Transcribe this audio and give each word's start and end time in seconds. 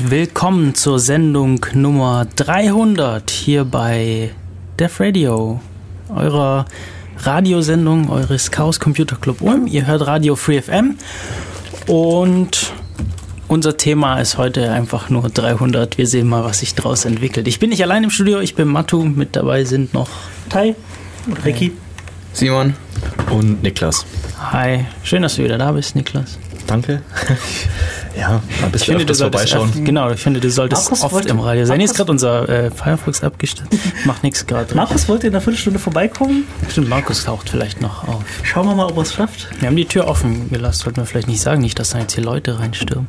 und 0.00 0.10
willkommen 0.10 0.74
zur 0.74 0.98
Sendung 0.98 1.66
Nummer 1.74 2.26
300 2.36 3.30
hier 3.30 3.66
bei 3.66 4.30
Def 4.78 5.00
Radio, 5.00 5.60
eurer 6.08 6.64
Radiosendung 7.18 8.08
eures 8.08 8.50
Chaos 8.50 8.80
Computer 8.80 9.16
Club 9.16 9.42
Ulm. 9.42 9.66
Ihr 9.66 9.86
hört 9.86 10.06
Radio 10.06 10.34
Free 10.34 10.62
FM 10.62 10.96
und 11.88 12.72
unser 13.48 13.76
Thema 13.76 14.18
ist 14.18 14.38
heute 14.38 14.70
einfach 14.72 15.10
nur 15.10 15.28
300. 15.28 15.98
Wir 15.98 16.06
sehen 16.06 16.26
mal, 16.26 16.42
was 16.42 16.60
sich 16.60 16.74
daraus 16.74 17.04
entwickelt. 17.04 17.46
Ich 17.46 17.58
bin 17.58 17.68
nicht 17.68 17.82
allein 17.82 18.04
im 18.04 18.10
Studio, 18.10 18.40
ich 18.40 18.54
bin 18.54 18.68
Matu. 18.68 19.04
Mit 19.04 19.36
dabei 19.36 19.64
sind 19.64 19.92
noch 19.92 20.08
Tai, 20.48 20.74
Ricky, 21.44 21.72
Simon 22.32 22.76
und 23.30 23.62
Niklas. 23.62 24.06
Hi, 24.38 24.86
schön, 25.02 25.20
dass 25.20 25.36
du 25.36 25.44
wieder 25.44 25.58
da 25.58 25.72
bist, 25.72 25.96
Niklas. 25.96 26.38
Danke. 26.66 27.02
Ja, 28.16 28.42
ein 28.62 28.70
bisschen 28.70 28.94
ich 28.94 28.98
finde, 29.00 29.14
vorbeischauen. 29.14 29.84
Genau, 29.84 30.10
ich 30.10 30.20
finde, 30.20 30.40
du 30.40 30.50
solltest 30.50 30.84
Markus 30.84 31.02
oft 31.02 31.26
im 31.26 31.40
Radio 31.40 31.64
sein. 31.64 31.78
Hier 31.78 31.86
ist 31.86 31.96
gerade 31.96 32.10
unser 32.10 32.48
äh, 32.48 32.70
Firefox 32.70 33.22
abgestellt. 33.22 33.68
Macht 34.04 34.22
nichts 34.22 34.46
gerade. 34.46 34.74
Markus 34.74 35.08
wollte 35.08 35.26
in 35.26 35.32
einer 35.32 35.40
Viertelstunde 35.40 35.78
vorbeikommen. 35.78 36.44
Stimmt, 36.68 36.88
Markus 36.88 37.24
taucht 37.24 37.50
vielleicht 37.50 37.80
noch 37.80 38.06
auf. 38.06 38.22
Schauen 38.42 38.66
wir 38.66 38.74
mal, 38.74 38.86
ob 38.86 38.96
er 38.96 39.02
es 39.02 39.14
schafft. 39.14 39.48
Wir 39.60 39.68
haben 39.68 39.76
die 39.76 39.86
Tür 39.86 40.08
offen 40.08 40.50
gelassen, 40.50 40.82
sollten 40.82 40.98
wir 40.98 41.06
vielleicht 41.06 41.28
nicht 41.28 41.40
sagen, 41.40 41.60
nicht, 41.62 41.78
dass 41.78 41.90
da 41.90 41.98
jetzt 41.98 42.14
hier 42.14 42.24
Leute 42.24 42.58
reinstürmen. 42.58 43.08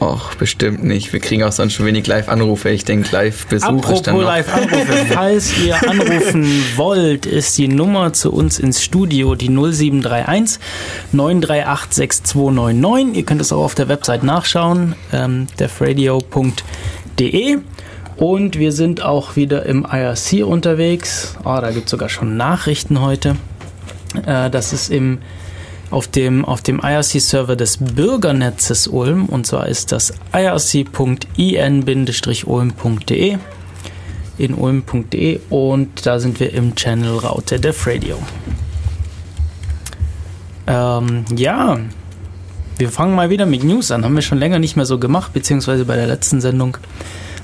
Och, 0.00 0.34
bestimmt 0.36 0.84
nicht. 0.84 1.12
Wir 1.12 1.20
kriegen 1.20 1.42
auch 1.42 1.52
sonst 1.52 1.74
schon 1.74 1.86
wenig 1.86 2.06
Live-Anrufe. 2.06 2.70
Ich 2.70 2.84
denke, 2.84 3.08
Live-Besuch 3.12 3.90
ist 3.90 4.06
dann 4.06 4.16
noch. 4.16 4.22
Live-Anrufe. 4.22 5.06
Falls 5.12 5.58
ihr 5.58 5.88
anrufen 5.88 6.46
wollt, 6.76 7.26
ist 7.26 7.58
die 7.58 7.68
Nummer 7.68 8.12
zu 8.12 8.32
uns 8.32 8.58
ins 8.58 8.82
Studio 8.82 9.34
die 9.34 9.48
0731 9.48 10.58
938 11.12 11.94
6299. 11.94 13.16
Ihr 13.16 13.24
könnt 13.24 13.40
es 13.40 13.52
auch 13.52 13.64
auf 13.64 13.74
der 13.74 13.88
Website 13.88 14.22
nachschauen, 14.22 14.94
ähm, 15.12 15.46
defradio.de. 15.58 17.58
Und 18.16 18.58
wir 18.58 18.72
sind 18.72 19.02
auch 19.02 19.36
wieder 19.36 19.66
im 19.66 19.86
IRC 19.90 20.46
unterwegs. 20.46 21.36
Oh, 21.44 21.58
da 21.60 21.70
gibt 21.72 21.86
es 21.86 21.90
sogar 21.90 22.08
schon 22.08 22.36
Nachrichten 22.36 23.00
heute. 23.00 23.36
Äh, 24.26 24.50
das 24.50 24.72
ist 24.72 24.90
im 24.90 25.18
auf 25.92 26.08
dem, 26.08 26.44
auf 26.44 26.62
dem 26.62 26.80
IRC-Server 26.80 27.54
des 27.54 27.76
Bürgernetzes 27.76 28.88
Ulm 28.88 29.26
und 29.26 29.46
zwar 29.46 29.68
ist 29.68 29.92
das 29.92 30.14
irc.in-ulm.de 30.32 30.88
in 34.38 34.54
ulm.de 34.54 35.40
und 35.50 36.06
da 36.06 36.18
sind 36.18 36.40
wir 36.40 36.54
im 36.54 36.74
Channel 36.74 37.18
Raute 37.18 37.60
Def 37.60 37.86
Radio. 37.86 38.16
Ähm, 40.66 41.26
ja, 41.36 41.78
wir 42.78 42.88
fangen 42.88 43.14
mal 43.14 43.28
wieder 43.28 43.44
mit 43.44 43.62
News 43.62 43.90
an. 43.90 44.04
Haben 44.04 44.14
wir 44.14 44.22
schon 44.22 44.38
länger 44.38 44.58
nicht 44.58 44.76
mehr 44.76 44.86
so 44.86 44.98
gemacht, 44.98 45.34
beziehungsweise 45.34 45.84
bei 45.84 45.96
der 45.96 46.06
letzten 46.06 46.40
Sendung 46.40 46.78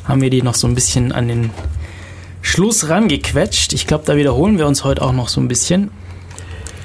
haben 0.04 0.22
wir 0.22 0.30
die 0.30 0.40
noch 0.40 0.54
so 0.54 0.66
ein 0.66 0.74
bisschen 0.74 1.12
an 1.12 1.28
den 1.28 1.50
Schluss 2.40 2.88
rangequetscht. 2.88 3.74
Ich 3.74 3.86
glaube, 3.86 4.04
da 4.06 4.16
wiederholen 4.16 4.56
wir 4.56 4.66
uns 4.66 4.84
heute 4.84 5.02
auch 5.02 5.12
noch 5.12 5.28
so 5.28 5.38
ein 5.40 5.48
bisschen. 5.48 5.90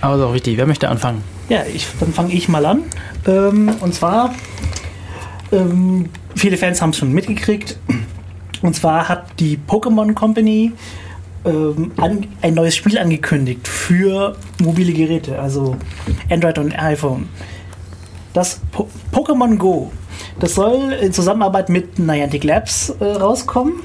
Aber 0.01 0.17
ist 0.17 0.21
auch 0.21 0.33
wichtig. 0.33 0.57
Wer 0.57 0.67
möchte 0.67 0.89
anfangen? 0.89 1.23
Ja, 1.53 1.65
ich, 1.71 1.85
dann 1.99 2.11
fange 2.11 2.33
ich 2.33 2.49
mal 2.49 2.65
an. 2.65 2.81
Ähm, 3.27 3.75
und 3.79 3.93
zwar, 3.93 4.33
ähm, 5.51 6.09
viele 6.35 6.57
Fans 6.57 6.81
haben 6.81 6.89
es 6.89 6.97
schon 6.97 7.11
mitgekriegt. 7.11 7.77
Und 8.63 8.75
zwar 8.75 9.07
hat 9.07 9.39
die 9.39 9.59
Pokémon 9.67 10.15
Company 10.15 10.71
ähm, 11.45 11.91
an, 11.97 12.25
ein 12.41 12.55
neues 12.55 12.75
Spiel 12.75 12.97
angekündigt 12.97 13.67
für 13.67 14.35
mobile 14.63 14.93
Geräte, 14.93 15.37
also 15.37 15.77
Android 16.27 16.57
und 16.57 16.71
iPhone. 16.79 17.29
Das 18.33 18.59
po 18.71 18.89
Pokémon 19.11 19.55
Go. 19.55 19.91
Das 20.39 20.55
soll 20.55 20.93
in 20.93 21.13
Zusammenarbeit 21.13 21.69
mit 21.69 21.99
Niantic 21.99 22.43
Labs 22.43 22.89
äh, 22.99 23.05
rauskommen. 23.05 23.75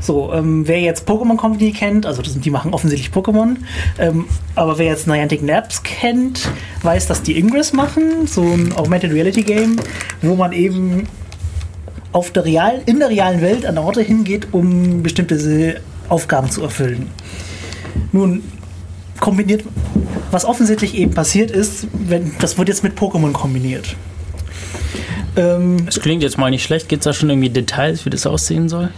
So, 0.00 0.32
ähm, 0.32 0.66
wer 0.66 0.80
jetzt 0.80 1.06
Pokémon 1.06 1.36
Company 1.36 1.72
kennt, 1.72 2.06
also 2.06 2.22
das, 2.22 2.38
die 2.38 2.50
machen 2.50 2.72
offensichtlich 2.72 3.12
Pokémon, 3.12 3.56
ähm, 3.98 4.24
aber 4.54 4.78
wer 4.78 4.86
jetzt 4.86 5.06
Niantic 5.06 5.42
Naps 5.42 5.82
kennt, 5.82 6.50
weiß, 6.82 7.06
dass 7.06 7.22
die 7.22 7.38
Ingress 7.38 7.74
machen, 7.74 8.26
so 8.26 8.40
ein 8.40 8.72
Augmented 8.74 9.12
Reality 9.12 9.42
Game, 9.42 9.76
wo 10.22 10.36
man 10.36 10.52
eben 10.52 11.06
auf 12.12 12.30
der 12.30 12.46
real, 12.46 12.82
in 12.86 12.98
der 12.98 13.10
realen 13.10 13.42
Welt 13.42 13.66
an 13.66 13.76
Orte 13.76 14.00
hingeht, 14.00 14.48
um 14.52 15.02
bestimmte 15.02 15.80
Aufgaben 16.08 16.50
zu 16.50 16.62
erfüllen. 16.62 17.08
Nun, 18.10 18.42
kombiniert, 19.20 19.64
was 20.30 20.46
offensichtlich 20.46 20.94
eben 20.94 21.12
passiert 21.12 21.50
ist, 21.50 21.86
wenn, 21.92 22.32
das 22.40 22.56
wird 22.56 22.68
jetzt 22.68 22.82
mit 22.82 22.98
Pokémon 22.98 23.32
kombiniert. 23.32 23.96
Ähm, 25.36 25.86
das 25.86 26.00
klingt 26.00 26.22
jetzt 26.22 26.38
mal 26.38 26.50
nicht 26.50 26.64
schlecht. 26.64 26.88
Gibt 26.88 27.00
es 27.00 27.04
da 27.04 27.12
schon 27.12 27.30
irgendwie 27.30 27.50
Details, 27.50 28.04
wie 28.04 28.10
das 28.10 28.26
aussehen 28.26 28.68
soll? 28.68 28.90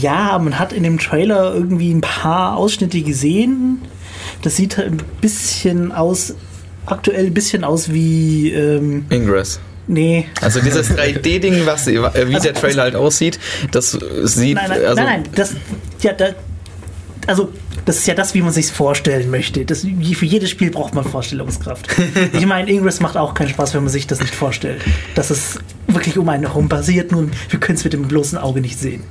Ja, 0.00 0.38
man 0.38 0.58
hat 0.58 0.72
in 0.72 0.82
dem 0.82 0.98
Trailer 0.98 1.54
irgendwie 1.54 1.92
ein 1.92 2.00
paar 2.00 2.56
Ausschnitte 2.56 3.02
gesehen. 3.02 3.82
Das 4.42 4.56
sieht 4.56 4.76
halt 4.76 4.92
ein 4.92 5.02
bisschen 5.20 5.92
aus, 5.92 6.34
aktuell 6.86 7.26
ein 7.26 7.34
bisschen 7.34 7.64
aus 7.64 7.92
wie. 7.92 8.50
Ähm, 8.52 9.06
Ingress. 9.10 9.60
Nee. 9.86 10.26
Also 10.40 10.60
dieses 10.60 10.90
3D-Ding, 10.96 11.66
was 11.66 11.86
wie 11.86 11.98
also, 11.98 12.38
der 12.38 12.54
Trailer 12.54 12.82
halt 12.84 12.96
aussieht, 12.96 13.38
das 13.72 13.90
sieht. 14.22 14.54
Nein, 14.54 14.66
nein, 14.68 14.84
also 14.84 15.02
nein, 15.02 15.06
nein 15.06 15.24
das, 15.34 15.54
ja, 16.00 16.12
da, 16.12 16.26
also 17.26 17.50
das 17.84 17.98
ist 17.98 18.06
ja 18.06 18.14
das, 18.14 18.34
wie 18.34 18.42
man 18.42 18.52
sich 18.52 18.70
vorstellen 18.70 19.30
möchte. 19.30 19.64
Das, 19.64 19.80
für 19.80 20.26
jedes 20.26 20.50
Spiel 20.50 20.70
braucht 20.70 20.94
man 20.94 21.04
Vorstellungskraft. 21.04 21.88
ich 22.32 22.46
meine, 22.46 22.70
Ingress 22.70 23.00
macht 23.00 23.16
auch 23.16 23.34
keinen 23.34 23.48
Spaß, 23.48 23.74
wenn 23.74 23.82
man 23.82 23.92
sich 23.92 24.06
das 24.06 24.20
nicht 24.20 24.34
vorstellt. 24.34 24.82
Dass 25.14 25.30
es 25.30 25.58
wirklich 25.86 26.18
um 26.18 26.28
einen 26.28 26.44
herum 26.46 26.68
basiert, 26.68 27.12
nur 27.12 27.28
wir 27.48 27.60
können 27.60 27.76
es 27.76 27.84
mit 27.84 27.92
dem 27.92 28.08
bloßen 28.08 28.38
Auge 28.38 28.60
nicht 28.60 28.78
sehen. 28.78 29.02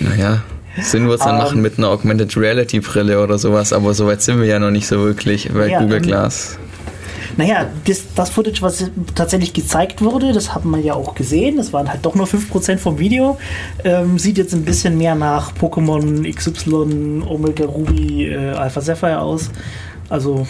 Naja, 0.00 0.42
Sinn 0.80 1.08
wird 1.08 1.20
es 1.20 1.26
dann 1.26 1.36
um, 1.36 1.42
machen 1.42 1.60
mit 1.60 1.78
einer 1.78 1.88
Augmented 1.88 2.36
Reality 2.36 2.80
Brille 2.80 3.22
oder 3.22 3.38
sowas, 3.38 3.72
aber 3.72 3.94
so 3.94 4.06
weit 4.06 4.22
sind 4.22 4.40
wir 4.40 4.46
ja 4.46 4.58
noch 4.58 4.70
nicht 4.70 4.86
so 4.86 4.98
wirklich 4.98 5.50
bei 5.52 5.68
ja, 5.68 5.80
Google 5.80 5.98
ähm, 5.98 6.02
Glass. 6.02 6.58
Naja, 7.36 7.66
das, 7.86 8.14
das 8.14 8.30
Footage, 8.30 8.60
was 8.60 8.90
tatsächlich 9.14 9.52
gezeigt 9.52 10.02
wurde, 10.02 10.32
das 10.32 10.54
haben 10.54 10.70
wir 10.70 10.80
ja 10.80 10.94
auch 10.94 11.14
gesehen. 11.14 11.56
Das 11.56 11.72
waren 11.72 11.88
halt 11.88 12.04
doch 12.04 12.14
nur 12.14 12.26
5% 12.26 12.78
vom 12.78 12.98
Video. 12.98 13.38
Ähm, 13.84 14.18
sieht 14.18 14.38
jetzt 14.38 14.52
ein 14.52 14.64
bisschen 14.64 14.98
mehr 14.98 15.14
nach 15.14 15.52
Pokémon 15.54 16.30
XY, 16.30 17.24
Omega 17.26 17.64
Ruby, 17.64 18.28
äh, 18.28 18.50
Alpha 18.50 18.80
Sapphire 18.80 19.20
aus. 19.20 19.50
Also 20.08 20.46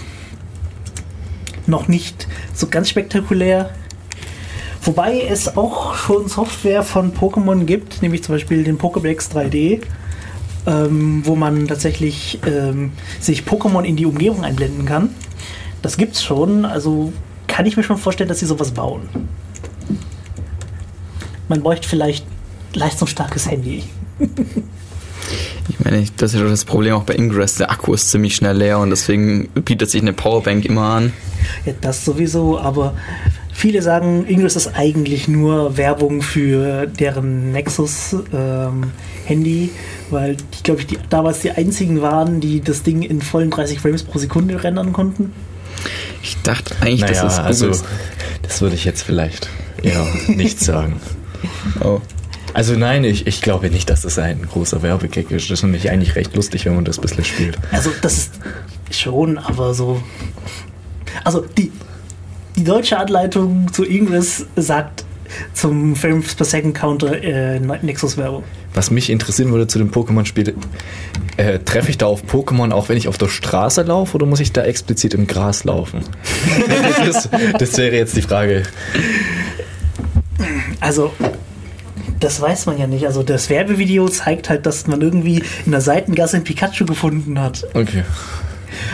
noch 1.66 1.86
nicht 1.86 2.26
so 2.52 2.66
ganz 2.66 2.88
spektakulär. 2.88 3.70
Wobei 4.82 5.20
es 5.20 5.56
auch 5.56 5.94
schon 5.94 6.28
Software 6.28 6.82
von 6.82 7.14
Pokémon 7.14 7.64
gibt, 7.64 8.02
nämlich 8.02 8.24
zum 8.24 8.34
Beispiel 8.34 8.64
den 8.64 8.78
Pokédex 8.78 9.30
3D, 9.32 9.80
ähm, 10.66 11.22
wo 11.24 11.36
man 11.36 11.68
tatsächlich 11.68 12.40
ähm, 12.44 12.90
sich 13.20 13.42
Pokémon 13.42 13.84
in 13.84 13.94
die 13.94 14.06
Umgebung 14.06 14.42
einblenden 14.42 14.84
kann. 14.84 15.10
Das 15.82 15.96
gibt's 15.96 16.22
schon, 16.22 16.64
also 16.64 17.12
kann 17.48 17.66
ich 17.66 17.76
mir 17.76 17.82
schon 17.82 17.98
vorstellen, 17.98 18.28
dass 18.28 18.38
sie 18.38 18.46
sowas 18.46 18.70
bauen. 18.70 19.08
Man 21.48 21.62
bräuchte 21.62 21.88
vielleicht 21.88 22.24
leistungsstarkes 22.74 23.50
Handy. 23.50 23.84
Ich 25.68 25.78
meine, 25.78 26.04
das 26.16 26.34
ist 26.34 26.40
ja 26.40 26.46
das 26.46 26.64
Problem 26.64 26.94
auch 26.94 27.04
bei 27.04 27.14
Ingress. 27.14 27.54
Der 27.54 27.70
Akku 27.70 27.94
ist 27.94 28.10
ziemlich 28.10 28.34
schnell 28.34 28.56
leer 28.56 28.80
und 28.80 28.90
deswegen 28.90 29.48
bietet 29.48 29.90
sich 29.90 30.02
eine 30.02 30.12
Powerbank 30.12 30.64
immer 30.64 30.82
an. 30.82 31.12
Ja, 31.64 31.72
das 31.80 32.04
sowieso, 32.04 32.58
aber 32.58 32.94
Viele 33.54 33.82
sagen, 33.82 34.24
Ingress 34.26 34.56
ist 34.56 34.74
eigentlich 34.74 35.28
nur 35.28 35.76
Werbung 35.76 36.22
für 36.22 36.86
deren 36.86 37.52
Nexus-Handy, 37.52 39.64
ähm, 39.64 39.70
weil 40.10 40.36
die, 40.36 40.62
glaube 40.62 40.80
ich, 40.80 40.86
die, 40.86 40.98
damals 41.10 41.40
die 41.40 41.50
einzigen 41.50 42.00
waren, 42.00 42.40
die 42.40 42.62
das 42.62 42.82
Ding 42.82 43.02
in 43.02 43.20
vollen 43.20 43.50
30 43.50 43.78
Frames 43.78 44.04
pro 44.04 44.18
Sekunde 44.18 44.64
rendern 44.64 44.92
konnten. 44.92 45.32
Ich 46.22 46.36
dachte 46.42 46.74
eigentlich, 46.80 47.00
naja, 47.00 47.22
das 47.22 47.34
ist 47.34 47.38
also 47.38 47.72
das 48.42 48.60
würde 48.60 48.74
ich 48.74 48.84
jetzt 48.84 49.02
vielleicht 49.02 49.48
eher 49.82 50.06
nicht 50.28 50.60
sagen. 50.60 51.00
Oh. 51.80 52.00
Also 52.54 52.76
nein, 52.76 53.02
ich, 53.02 53.26
ich 53.26 53.40
glaube 53.40 53.68
nicht, 53.68 53.90
dass 53.90 54.02
das 54.02 54.16
ein 54.16 54.46
großer 54.46 54.82
Werbegag 54.82 55.32
ist. 55.32 55.50
Das 55.50 55.58
ist 55.58 55.62
nämlich 55.64 55.90
eigentlich 55.90 56.14
recht 56.14 56.36
lustig, 56.36 56.64
wenn 56.66 56.76
man 56.76 56.84
das 56.84 56.98
ein 56.98 57.02
bisschen 57.02 57.24
spielt. 57.24 57.58
Also 57.72 57.90
das 58.00 58.18
ist 58.18 58.34
schon, 58.90 59.38
aber 59.38 59.74
so... 59.74 60.00
Also 61.24 61.40
die, 61.40 61.72
die 62.54 62.62
deutsche 62.62 62.96
Anleitung 62.96 63.72
zu 63.72 63.84
Ingress 63.84 64.46
sagt 64.54 65.04
zum 65.52 65.96
Frames 65.96 66.34
per 66.36 66.46
Second 66.46 66.76
Counter 66.76 67.20
äh, 67.22 67.58
Nexus-Werbung. 67.58 68.44
Was 68.74 68.90
mich 68.90 69.10
interessieren 69.10 69.50
würde 69.52 69.66
zu 69.66 69.78
dem 69.78 69.90
Pokémon-Spiel, 69.90 70.54
äh, 71.36 71.58
treffe 71.60 71.90
ich 71.90 71.98
da 71.98 72.06
auf 72.06 72.24
Pokémon 72.24 72.72
auch 72.72 72.88
wenn 72.88 72.96
ich 72.96 73.08
auf 73.08 73.18
der 73.18 73.28
Straße 73.28 73.82
laufe 73.82 74.14
oder 74.16 74.26
muss 74.26 74.40
ich 74.40 74.52
da 74.52 74.62
explizit 74.62 75.14
im 75.14 75.26
Gras 75.26 75.64
laufen? 75.64 76.00
das, 77.04 77.28
das 77.58 77.76
wäre 77.76 77.96
jetzt 77.96 78.16
die 78.16 78.22
Frage. 78.22 78.62
Also, 80.80 81.12
das 82.22 82.40
weiß 82.40 82.66
man 82.66 82.78
ja 82.78 82.86
nicht. 82.86 83.06
Also 83.06 83.22
das 83.22 83.50
Werbevideo 83.50 84.08
zeigt 84.08 84.48
halt, 84.48 84.66
dass 84.66 84.86
man 84.86 85.00
irgendwie 85.00 85.42
in 85.66 85.72
der 85.72 85.80
Seitengasse 85.80 86.36
ein 86.36 86.44
Pikachu 86.44 86.86
gefunden 86.86 87.40
hat. 87.40 87.66
Okay. 87.74 88.04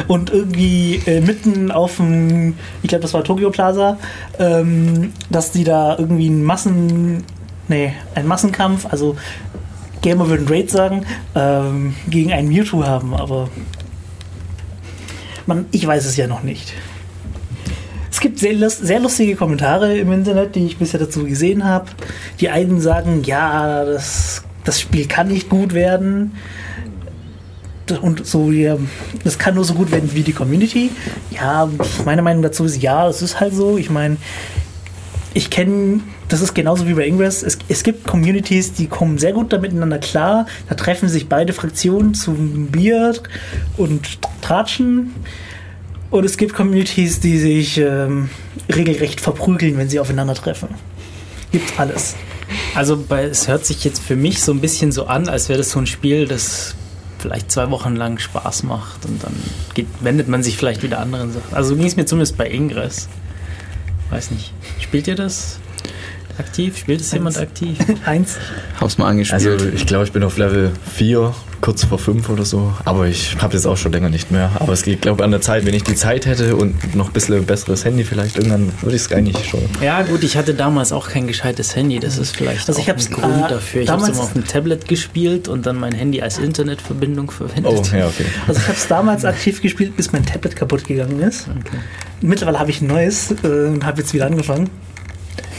und 0.09 0.31
irgendwie 0.31 1.01
äh, 1.07 1.21
mitten 1.21 1.71
auf 1.71 1.97
dem, 1.97 2.55
ich 2.83 2.89
glaube, 2.89 3.03
das 3.03 3.15
war 3.15 3.25
Tokyo 3.25 3.51
Plaza, 3.51 3.99
ähm, 4.39 5.13
dass 5.31 5.53
die 5.53 5.65
da 5.65 5.97
irgendwie 5.99 6.27
einen 6.27 6.45
Massen, 6.45 7.25
nee, 7.69 7.93
einen 8.15 8.29
Massenkampf, 8.29 8.87
also 8.87 9.17
Gamer 10.03 10.29
würden 10.29 10.49
Raid 10.49 10.71
sagen, 10.71 11.05
ähm, 11.35 11.95
gegen 12.09 12.33
einen 12.33 12.49
Mewtwo 12.49 12.85
haben, 12.85 13.15
aber 13.15 13.49
man, 15.47 15.67
ich 15.73 15.87
weiß 15.87 16.05
es 16.05 16.17
ja 16.17 16.27
noch 16.27 16.43
nicht. 16.43 16.75
Es 18.11 18.21
gibt 18.21 18.39
sehr, 18.39 18.69
sehr 18.69 19.01
lustige 19.01 19.37
Kommentare 19.37 19.97
im 19.97 20.13
Internet, 20.13 20.57
die 20.57 20.67
ich 20.67 20.77
bisher 20.77 20.99
dazu 20.99 21.25
gesehen 21.25 21.65
habe. 21.65 21.87
Die 22.41 22.49
einen 22.49 22.81
sagen, 22.81 23.23
ja, 23.23 23.85
das, 23.85 24.43
das 24.65 24.81
Spiel 24.81 25.07
kann 25.07 25.29
nicht 25.29 25.49
gut 25.49 25.73
werden. 25.73 26.33
Und 28.03 28.27
so, 28.27 28.51
ja, 28.51 28.77
das 29.23 29.39
kann 29.39 29.55
nur 29.55 29.65
so 29.65 29.75
gut 29.75 29.93
werden 29.93 30.11
wie 30.15 30.23
die 30.23 30.33
Community. 30.33 30.91
Ja, 31.31 31.69
meine 32.05 32.23
Meinung 32.23 32.43
dazu 32.43 32.65
ist, 32.65 32.83
ja, 32.83 33.09
es 33.09 33.23
ist 33.23 33.39
halt 33.39 33.55
so. 33.55 33.79
Ich 33.79 33.89
meine, 33.89 34.17
ich 35.33 35.49
kenne, 35.49 36.01
das 36.29 36.43
ist 36.43 36.55
genauso 36.55 36.87
wie 36.87 36.95
bei 36.95 37.07
Ingress, 37.07 37.43
es, 37.43 37.59
es 37.69 37.83
gibt 37.83 38.07
Communities, 38.07 38.75
die 38.75 38.87
kommen 38.87 39.19
sehr 39.19 39.33
gut 39.33 39.53
da 39.53 39.59
miteinander 39.59 39.99
klar. 39.99 40.47
Da 40.69 40.75
treffen 40.75 41.09
sich 41.09 41.29
beide 41.29 41.53
Fraktionen 41.53 42.15
zum 42.15 42.67
Bier 42.67 43.15
und 43.77 44.19
tratschen. 44.43 45.15
Und 46.11 46.25
es 46.25 46.37
gibt 46.37 46.55
Communities, 46.55 47.21
die 47.21 47.39
sich 47.39 47.79
ähm, 47.79 48.31
regelrecht 48.75 49.21
verprügeln, 49.21 49.77
wenn 49.79 49.89
sie 49.89 50.01
aufeinandertreffen. 50.01 50.69
Gibt 51.51 51.79
alles. 51.81 52.15
Also 52.75 52.97
bei, 52.97 53.25
es 53.25 53.49
hört 53.49 53.65
sich 53.67 53.85
jetzt 53.85 54.03
für 54.03 54.17
mich 54.17 54.43
so 54.43 54.53
ein 54.53 54.61
bisschen 54.61 54.93
so 54.93 55.07
an, 55.07 55.29
als 55.29 55.49
wäre 55.49 55.59
das 55.59 55.71
so 55.71 55.79
ein 55.79 55.87
Spiel, 55.87 56.27
das 56.27 56.75
vielleicht 57.19 57.51
zwei 57.51 57.71
Wochen 57.71 57.97
lang 57.97 58.19
Spaß 58.19 58.63
macht 58.63 59.05
und 59.05 59.23
dann 59.23 59.35
geht, 59.75 59.87
wendet 60.01 60.29
man 60.29 60.43
sich 60.43 60.57
vielleicht 60.57 60.83
wieder 60.83 61.01
anderen 61.01 61.33
Sachen. 61.33 61.53
Also 61.53 61.75
ging 61.75 61.87
es 61.87 61.97
mir 61.97 62.07
zumindest 62.07 62.37
bei 62.37 62.49
Ingress. 62.49 63.09
Weiß 64.11 64.31
nicht. 64.31 64.53
Spielt 64.79 65.09
ihr 65.09 65.17
das 65.17 65.59
aktiv? 66.39 66.77
Spielt 66.77 67.01
es 67.01 67.13
jemand 67.13 67.39
aktiv? 67.39 67.79
Eins. 68.07 68.37
Hab's 68.81 68.99
mal 68.99 69.09
angespielt. 69.09 69.51
Also 69.53 69.67
ich 69.69 69.87
glaube, 69.87 70.05
ich 70.05 70.13
bin 70.13 70.23
auf 70.23 70.37
Level 70.39 70.71
4, 70.95 71.35
kurz 71.61 71.85
vor 71.85 71.99
5 71.99 72.29
oder 72.29 72.45
so. 72.45 72.73
Aber 72.85 73.07
ich 73.07 73.37
habe 73.41 73.55
jetzt 73.55 73.67
auch 73.67 73.77
schon 73.77 73.93
länger 73.93 74.09
nicht 74.09 74.31
mehr. 74.31 74.51
Aber 74.61 74.73
es 74.73 74.83
geht, 74.83 75.03
glaube 75.03 75.21
ich, 75.21 75.25
an 75.25 75.31
der 75.31 75.41
Zeit, 75.41 75.67
wenn 75.67 75.75
ich 75.75 75.83
die 75.85 75.95
Zeit 75.95 76.27
hätte 76.27 76.57
und 76.57 76.95
noch 76.95 77.09
ein 77.09 77.13
bisschen 77.13 77.45
besseres 77.45 77.85
Handy 77.85 78.05
vielleicht, 78.05 78.37
irgendwann 78.37 78.73
würde 78.81 78.97
ich 78.97 79.03
es 79.03 79.13
eigentlich 79.13 79.49
schon. 79.49 79.61
Ja 79.83 80.03
gut, 80.03 80.23
ich 80.23 80.37
hatte 80.37 80.55
damals 80.55 80.93
auch 80.93 81.09
kein 81.09 81.27
gescheites 81.27 81.75
Handy. 81.75 81.99
Das 81.99 82.19
ist 82.19 82.37
vielleicht 82.37 82.69
Also 82.69 82.79
auch 82.81 82.85
ich 82.85 82.89
hab's, 82.91 83.09
ein 83.09 83.15
Grund 83.15 83.47
äh, 83.47 83.49
dafür. 83.49 83.83
Ich 83.83 83.89
habe 83.89 84.01
es 84.01 84.07
damals- 84.07 84.19
immer 84.19 84.25
auf 84.27 84.33
dem 84.35 84.47
Tablet 84.47 84.89
gespielt 84.89 85.49
und 85.49 85.67
dann 85.67 85.77
mein 85.77 85.93
Handy 85.93 86.23
als 86.23 86.39
Internetverbindung 86.39 87.31
verwendet. 87.31 87.73
Oh, 87.73 87.97
ja, 87.97 88.07
okay. 88.07 88.25
Also 88.47 88.61
ich 88.61 88.67
habe 88.69 88.79
es 88.79 88.87
damals 88.87 89.25
aktiv 89.25 89.61
gespielt, 89.61 89.97
bis 89.97 90.13
mein 90.13 90.25
Tablet 90.25 90.55
kaputt 90.57 90.85
gegangen 90.87 91.21
ist. 91.21 91.47
Mittlerweile 92.21 92.59
habe 92.59 92.71
ich 92.71 92.81
ein 92.81 92.87
neues 92.89 93.31
äh, 93.43 93.47
und 93.47 93.85
habe 93.85 94.01
jetzt 94.01 94.13
wieder 94.15 94.27
angefangen. 94.27 94.71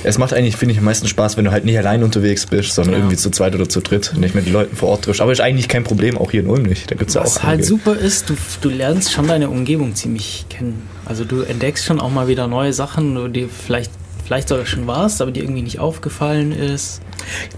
Es 0.04 0.18
macht 0.18 0.34
eigentlich, 0.34 0.56
finde 0.56 0.74
ich, 0.74 0.80
am 0.80 0.86
meisten 0.86 1.08
Spaß, 1.08 1.36
wenn 1.38 1.46
du 1.46 1.52
halt 1.52 1.66
nicht 1.66 1.78
allein 1.78 2.04
unterwegs 2.04 2.46
bist, 2.46 2.74
sondern 2.74 2.94
Ja. 2.94 3.00
irgendwie 3.00 3.18
zu 3.18 3.30
zweit 3.32 3.54
oder 3.56 3.68
zu 3.68 3.82
dritt, 3.82 4.14
nicht 4.18 4.34
mit 4.36 4.46
den 4.46 4.54
Leuten 4.54 4.76
vor 4.76 4.90
Ort 4.90 5.04
triffst. 5.06 5.22
Aber 5.22 5.32
ist 5.32 5.42
eigentlich 5.42 5.68
kein 5.68 5.84
Problem, 5.84 6.18
auch 6.18 6.32
hier 6.32 6.40
in 6.42 6.48
Ulm 6.48 6.64
nicht. 6.64 6.90
Da 6.90 6.96
gibt 6.96 7.10
es 7.10 7.16
ja 7.16 7.22
Was 7.22 7.38
auch 7.38 7.44
halt 7.44 7.66
super 7.66 7.96
ist, 7.96 8.30
du, 8.30 8.36
du 8.62 8.70
lernst 8.70 9.12
schon 9.12 9.28
deine 9.28 9.50
Umgebung 9.50 9.96
ziemlich 9.96 10.46
kennen. 10.50 10.88
Also 11.06 11.26
du 11.26 11.42
entdeckst 11.42 11.86
schon 11.86 12.00
auch 12.00 12.12
mal 12.12 12.28
wieder 12.28 12.48
neue 12.48 12.72
Sachen, 12.74 13.34
die 13.34 13.48
vielleicht, 13.48 13.92
vielleicht 14.26 14.48
sogar 14.48 14.66
schon 14.66 14.88
warst, 14.88 15.22
aber 15.22 15.32
die 15.32 15.42
irgendwie 15.42 15.64
nicht 15.64 15.80
aufgefallen 15.80 16.52
ist. 16.54 17.02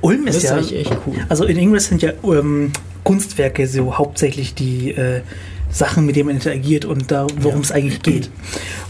Ulm 0.01 0.25
ist 0.27 0.37
ist 0.37 0.43
ja 0.43 0.55
eigentlich 0.55 0.75
echt 0.75 0.97
cool. 1.05 1.15
Also 1.29 1.45
in 1.45 1.57
Ingress 1.57 1.85
sind 1.87 2.01
ja 2.01 2.11
ähm, 2.23 2.71
Kunstwerke 3.03 3.67
so 3.67 3.97
hauptsächlich 3.97 4.55
die 4.55 4.91
äh, 4.91 5.21
Sachen, 5.69 6.05
mit 6.05 6.15
denen 6.15 6.27
man 6.27 6.35
interagiert 6.35 6.85
und 6.85 7.11
da, 7.11 7.27
worum 7.39 7.61
es 7.61 7.71
eigentlich 7.71 8.01
geht. 8.01 8.29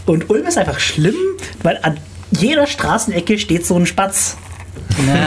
Und 0.06 0.30
Ulm 0.30 0.46
ist 0.46 0.58
einfach 0.58 0.80
schlimm, 0.80 1.14
weil 1.62 1.78
an 1.82 1.98
jeder 2.38 2.66
Straßenecke 2.66 3.38
steht 3.38 3.66
so 3.66 3.76
ein 3.76 3.86
Spatz. 3.86 4.36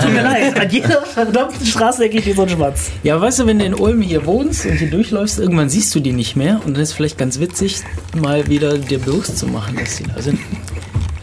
Tut 0.02 0.14
mir 0.14 0.22
leid, 0.22 0.60
an 0.60 0.70
jeder 0.70 1.02
verdammten 1.02 1.66
Straßenecke 1.66 2.22
steht 2.22 2.36
so 2.36 2.44
ein 2.44 2.50
Spatz. 2.50 2.92
Ja, 3.04 3.20
weißt 3.20 3.40
du, 3.40 3.48
wenn 3.48 3.60
du 3.60 3.66
in 3.66 3.74
Ulm 3.74 4.02
hier 4.02 4.26
wohnst 4.26 4.66
und 4.66 4.74
hier 4.74 4.90
durchläufst, 4.90 5.40
irgendwann 5.40 5.70
siehst 5.70 5.94
du 5.96 6.00
die 6.00 6.14
nicht 6.14 6.36
mehr 6.36 6.62
und 6.66 6.76
dann 6.76 6.84
ist 6.84 6.90
es 6.90 6.96
vielleicht 6.96 7.18
ganz 7.18 7.40
witzig, 7.40 7.82
mal 8.16 8.48
wieder 8.48 8.78
dir 8.78 9.00
bewusst 9.00 9.38
zu 9.38 9.48
machen, 9.48 9.76
dass 9.78 9.98
sie 9.98 10.04
da 10.04 10.22
sind. 10.22 10.40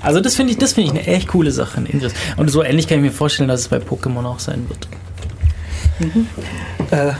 Also 0.03 0.21
das 0.21 0.35
finde 0.35 0.53
ich, 0.53 0.59
das 0.59 0.73
finde 0.73 0.93
ich 0.93 0.99
eine 0.99 1.07
echt 1.07 1.29
coole 1.29 1.53
Sache 1.53 1.81
Ingress. 1.81 2.13
Und 2.37 2.49
so 2.49 2.63
ähnlich 2.63 2.89
kann 2.89 2.99
ich 2.99 3.05
mir 3.05 3.13
vorstellen, 3.13 3.49
dass 3.49 3.61
es 3.61 3.69
bei 3.69 3.79
Pokémon 3.79 4.25
auch 4.25 4.41
sein 4.41 4.67
wird. 4.69 4.89
Äh, 6.91 7.13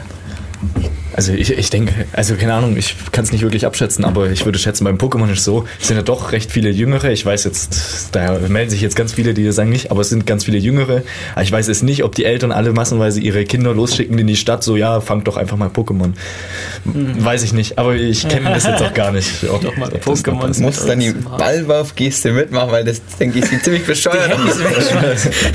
Also 1.15 1.33
ich, 1.33 1.53
ich 1.53 1.71
denke, 1.71 2.07
also 2.13 2.35
keine 2.37 2.55
Ahnung, 2.55 2.77
ich 2.77 2.97
kann 3.13 3.25
es 3.25 3.33
nicht 3.33 3.43
wirklich 3.43 3.67
abschätzen, 3.67 4.05
aber 4.05 4.31
ich 4.31 4.45
würde 4.45 4.59
schätzen, 4.59 4.85
beim 4.85 4.97
Pokémon 4.97 5.31
ist 5.31 5.45
so, 5.45 5.65
es 5.81 5.89
sind 5.89 5.97
ja 5.97 6.03
doch 6.03 6.33
recht 6.33 6.51
viele 6.51 6.71
Jüngere. 6.71 7.13
Ich 7.13 7.25
weiß 7.25 7.45
jetzt, 7.45 8.09
da 8.13 8.39
melden 8.49 8.71
sich 8.71 8.81
jetzt 8.81 8.97
ganz 8.97 9.13
viele, 9.13 9.35
die 9.35 9.51
sagen 9.53 9.71
nicht, 9.71 9.91
aber 9.91 10.01
es 10.01 10.09
sind 10.09 10.27
ganz 10.27 10.45
viele 10.45 10.59
Jüngere. 10.59 11.03
Aber 11.35 11.43
ich 11.43 11.53
weiß 11.53 11.69
jetzt 11.69 11.83
nicht, 11.83 12.05
ob 12.05 12.15
die 12.15 12.25
Eltern 12.25 12.53
alle 12.53 12.73
massenweise 12.73 13.21
ihre 13.21 13.45
Kinder 13.45 13.75
losschicken 13.75 14.19
in 14.19 14.27
die 14.27 14.37
Stadt, 14.37 14.65
so 14.65 14.77
ja, 14.77 15.01
fangt 15.01 15.29
doch 15.29 15.37
einfach 15.37 15.57
mal 15.57 15.69
Pokémon. 15.69 16.13
Weiß 16.85 17.43
ich 17.43 17.53
nicht, 17.53 17.79
aber 17.79 17.95
ich 17.95 18.29
kenne 18.29 18.51
das 18.51 18.65
jetzt 18.65 18.83
auch 18.83 18.95
gar 18.95 19.13
nicht. 19.13 19.45
Ob, 19.49 19.61
Doch 19.61 19.77
mal 19.77 19.89
Pokémon. 19.89 20.55
Du 20.55 20.63
musst 20.63 20.89
dann 20.89 21.01
die 21.01 21.13
Ballwurfgeste 21.13 22.33
mitmachen, 22.33 22.73
weil 22.73 22.85
das, 22.85 23.03
denke 23.19 23.39
ich, 23.39 23.47
sieht 23.47 23.65
ziemlich 23.65 23.85
bescheuert 23.85 24.33
aus, 24.33 24.59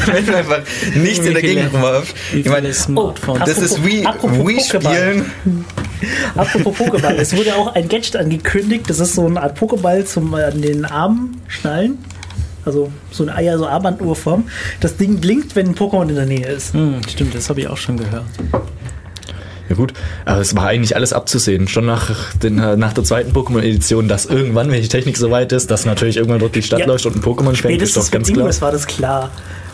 wenn 0.06 0.26
du 0.26 0.36
einfach 0.38 0.62
nichts 0.96 1.26
in 1.26 1.34
der 1.34 1.42
Gegend 1.42 1.74
rumwirfst. 1.74 2.16
Wie 2.32 2.40
Ich 2.40 2.50
meine, 2.50 2.74
Smartphones. 2.74 3.44
das 3.46 3.58
ist 3.60 3.86
wie 3.86 4.06
Apropos 4.06 4.48
Wii-Spielen. 4.48 5.26
apropos 6.36 6.78
Pokéball, 6.78 7.16
es 7.16 7.36
wurde 7.36 7.56
auch 7.56 7.74
ein 7.76 7.90
Gadget 7.90 8.16
angekündigt, 8.16 8.90
das 8.90 9.00
ist 9.00 9.16
so 9.16 9.26
eine 9.26 9.42
Art 9.42 9.58
Pokéball 9.60 10.06
zum 10.06 10.34
äh, 10.34 10.44
an 10.44 10.62
den 10.62 10.86
Armen 10.86 11.42
schnallen. 11.48 11.98
Also 12.66 12.92
so 13.12 13.24
eine 13.24 13.34
Eier, 13.36 13.58
so 13.58 13.66
Armbanduhrform. 13.66 14.44
Das 14.82 14.98
Ding 14.98 15.22
blinkt, 15.22 15.56
wenn 15.56 15.68
ein 15.68 15.76
Pokémon 15.76 16.10
in 16.10 16.16
der 16.16 16.26
Nähe 16.26 16.48
ist. 16.48 16.74
Hm, 16.74 17.00
stimmt, 17.08 17.34
das 17.34 17.50
habe 17.50 17.62
ich 17.62 17.68
auch 17.70 17.78
schon 17.78 17.96
gehört. 17.98 18.26
Ja 19.70 19.76
gut, 19.76 19.94
aber 20.26 20.40
es 20.42 20.56
war 20.56 20.68
eigentlich 20.68 20.96
alles 20.96 21.12
abzusehen. 21.14 21.68
Schon 21.68 21.86
nach, 21.86 22.34
den, 22.36 22.58
äh, 22.60 22.78
nach 22.78 22.94
der 22.94 23.04
zweiten 23.04 23.32
Pokémon-Edition, 23.34 24.08
dass 24.08 24.26
irgendwann, 24.26 24.72
wenn 24.72 24.82
die 24.82 24.88
Technik 24.88 25.18
soweit 25.18 25.52
ist, 25.52 25.72
dass 25.72 25.86
natürlich 25.86 26.18
irgendwann 26.18 26.40
dort 26.40 26.56
die 26.56 26.62
Stadt 26.62 26.80
Ja. 26.82 26.88
läuft 26.88 27.06
und 27.06 27.16
ein 27.18 27.22
Pokémon 27.22 27.56
schwenkt, 27.56 27.82
ist 27.82 27.92
Spätestens 27.92 28.06
doch 28.06 28.12
ganz 28.12 28.28
klar. 28.28 28.40
Ingress 28.40 28.62
war 28.62 28.72
das 28.72 28.88
klar. 28.88 29.32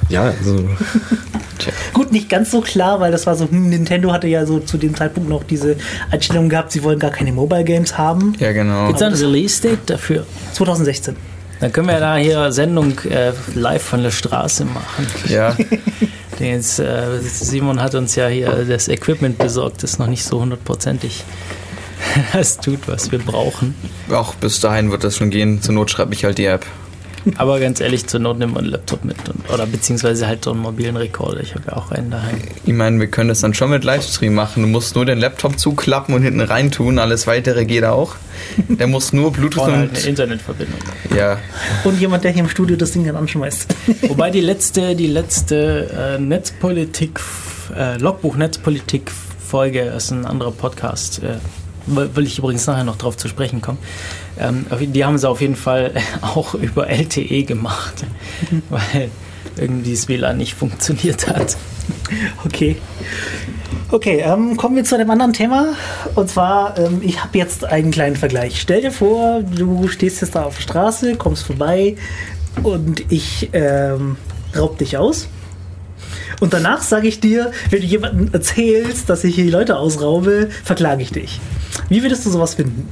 Ja, 0.09 0.23
also, 0.23 0.67
Gut, 1.93 2.11
nicht 2.11 2.29
ganz 2.29 2.51
so 2.51 2.61
klar, 2.61 2.99
weil 2.99 3.11
das 3.11 3.25
war 3.25 3.35
so, 3.35 3.49
hm, 3.49 3.69
Nintendo 3.69 4.11
hatte 4.11 4.27
ja 4.27 4.45
so 4.45 4.59
zu 4.59 4.77
dem 4.77 4.95
Zeitpunkt 4.95 5.29
noch 5.29 5.43
diese 5.43 5.77
Einstellung 6.11 6.49
gehabt, 6.49 6.71
sie 6.71 6.83
wollen 6.83 6.99
gar 6.99 7.11
keine 7.11 7.31
Mobile 7.31 7.63
Games 7.63 7.97
haben. 7.97 8.33
Ja, 8.39 8.51
genau. 8.51 8.87
Gibt 8.87 9.01
es 9.01 9.07
ein 9.07 9.13
Release-Date 9.13 9.89
dafür? 9.89 10.25
2016. 10.53 11.15
Dann 11.59 11.71
können 11.71 11.87
wir 11.87 11.99
da 11.99 12.17
hier 12.17 12.51
Sendung 12.51 12.99
äh, 13.09 13.31
live 13.55 13.83
von 13.83 14.03
der 14.03 14.11
Straße 14.11 14.65
machen. 14.65 15.07
Ja, 15.29 15.55
Jetzt, 16.39 16.79
äh, 16.79 17.19
Simon 17.21 17.81
hat 17.81 17.95
uns 17.95 18.15
ja 18.15 18.27
hier 18.27 18.65
das 18.67 18.87
Equipment 18.87 19.37
besorgt, 19.37 19.83
das 19.83 19.99
noch 19.99 20.07
nicht 20.07 20.23
so 20.23 20.41
hundertprozentig 20.41 21.23
das 22.33 22.57
tut, 22.57 22.87
was 22.87 23.11
wir 23.11 23.19
brauchen. 23.19 23.75
auch 24.11 24.35
bis 24.35 24.59
dahin 24.59 24.91
wird 24.91 25.03
das 25.03 25.15
schon 25.15 25.29
gehen. 25.29 25.61
Zur 25.61 25.75
Not 25.75 25.91
schreibe 25.91 26.13
ich 26.13 26.25
halt 26.25 26.37
die 26.37 26.45
App. 26.45 26.65
Aber 27.37 27.59
ganz 27.59 27.79
ehrlich, 27.79 28.07
zur 28.07 28.19
Not 28.19 28.39
nehmen 28.39 28.53
wir 28.53 28.59
einen 28.59 28.69
Laptop 28.69 29.05
mit. 29.05 29.17
Und, 29.29 29.49
oder 29.53 29.65
beziehungsweise 29.65 30.27
halt 30.27 30.43
so 30.43 30.51
einen 30.51 30.59
mobilen 30.61 30.97
Rekorder. 30.97 31.41
Ich 31.41 31.55
habe 31.55 31.63
ja 31.67 31.77
auch 31.77 31.91
einen 31.91 32.11
daheim. 32.11 32.37
Ich 32.65 32.73
meine, 32.73 32.99
wir 32.99 33.07
können 33.07 33.29
das 33.29 33.41
dann 33.41 33.53
schon 33.53 33.69
mit 33.69 33.83
Livestream 33.83 34.33
machen. 34.33 34.63
Du 34.63 34.69
musst 34.69 34.95
nur 34.95 35.05
den 35.05 35.19
Laptop 35.19 35.59
zuklappen 35.59 36.13
und 36.15 36.23
hinten 36.23 36.41
reintun. 36.41 36.99
Alles 36.99 37.27
weitere 37.27 37.65
geht 37.65 37.85
auch. 37.85 38.15
Der 38.67 38.87
muss 38.87 39.13
nur 39.13 39.31
Bluetooth 39.31 39.63
Oder 39.63 39.77
halt 39.77 39.89
eine 39.91 39.99
und. 39.99 40.05
Internetverbindung. 40.05 40.79
Ja, 41.15 41.37
Und 41.83 41.99
jemand, 41.99 42.23
der 42.23 42.31
hier 42.31 42.43
im 42.43 42.49
Studio 42.49 42.75
das 42.75 42.91
Ding 42.91 43.05
dann 43.05 43.15
anschmeißt. 43.15 43.73
Wobei 44.09 44.29
die 44.29 44.41
letzte, 44.41 44.95
die 44.95 45.07
letzte 45.07 46.15
äh, 46.17 46.19
Netzpolitik, 46.19 47.19
äh, 47.75 47.97
Logbuch-Netzpolitik-Folge 47.97 49.81
ist 49.81 50.11
ein 50.11 50.25
anderer 50.25 50.51
Podcast. 50.51 51.21
Äh, 51.23 51.37
will 51.85 52.25
ich 52.25 52.39
übrigens 52.39 52.65
nachher 52.67 52.83
noch 52.83 52.97
drauf 52.97 53.17
zu 53.17 53.27
sprechen 53.27 53.61
kommen. 53.61 53.77
Ähm, 54.39 54.65
die 54.79 55.05
haben 55.05 55.17
sie 55.17 55.29
auf 55.29 55.41
jeden 55.41 55.55
Fall 55.55 55.91
auch 56.21 56.53
über 56.53 56.89
LTE 56.89 57.43
gemacht, 57.43 58.05
weil 58.69 59.09
irgendwie 59.57 59.91
das 59.91 60.07
WLAN 60.07 60.37
nicht 60.37 60.55
funktioniert 60.55 61.27
hat. 61.27 61.57
Okay. 62.45 62.77
Okay, 63.91 64.23
ähm, 64.25 64.57
kommen 64.57 64.75
wir 64.75 64.83
zu 64.83 64.95
einem 64.95 65.09
anderen 65.11 65.33
Thema. 65.33 65.75
Und 66.15 66.29
zwar, 66.29 66.77
ähm, 66.79 67.01
ich 67.03 67.23
habe 67.23 67.37
jetzt 67.37 67.65
einen 67.65 67.91
kleinen 67.91 68.15
Vergleich. 68.15 68.59
Stell 68.59 68.81
dir 68.81 68.91
vor, 68.91 69.41
du 69.41 69.87
stehst 69.87 70.21
jetzt 70.21 70.35
da 70.35 70.43
auf 70.43 70.55
der 70.55 70.63
Straße, 70.63 71.15
kommst 71.15 71.43
vorbei 71.43 71.95
und 72.63 73.11
ich 73.11 73.49
ähm, 73.53 74.15
raub 74.55 74.77
dich 74.77 74.97
aus. 74.97 75.27
Und 76.39 76.53
danach 76.53 76.81
sage 76.81 77.07
ich 77.07 77.19
dir, 77.19 77.51
wenn 77.69 77.81
du 77.81 77.85
jemandem 77.85 78.29
erzählst, 78.33 79.09
dass 79.09 79.23
ich 79.23 79.35
hier 79.35 79.45
die 79.45 79.49
Leute 79.49 79.77
ausraube, 79.77 80.49
verklage 80.63 81.01
ich 81.01 81.11
dich. 81.11 81.39
Wie 81.89 82.01
würdest 82.01 82.25
du 82.25 82.29
sowas 82.29 82.55
finden? 82.55 82.87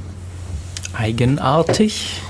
Eigenartig. 0.94 2.20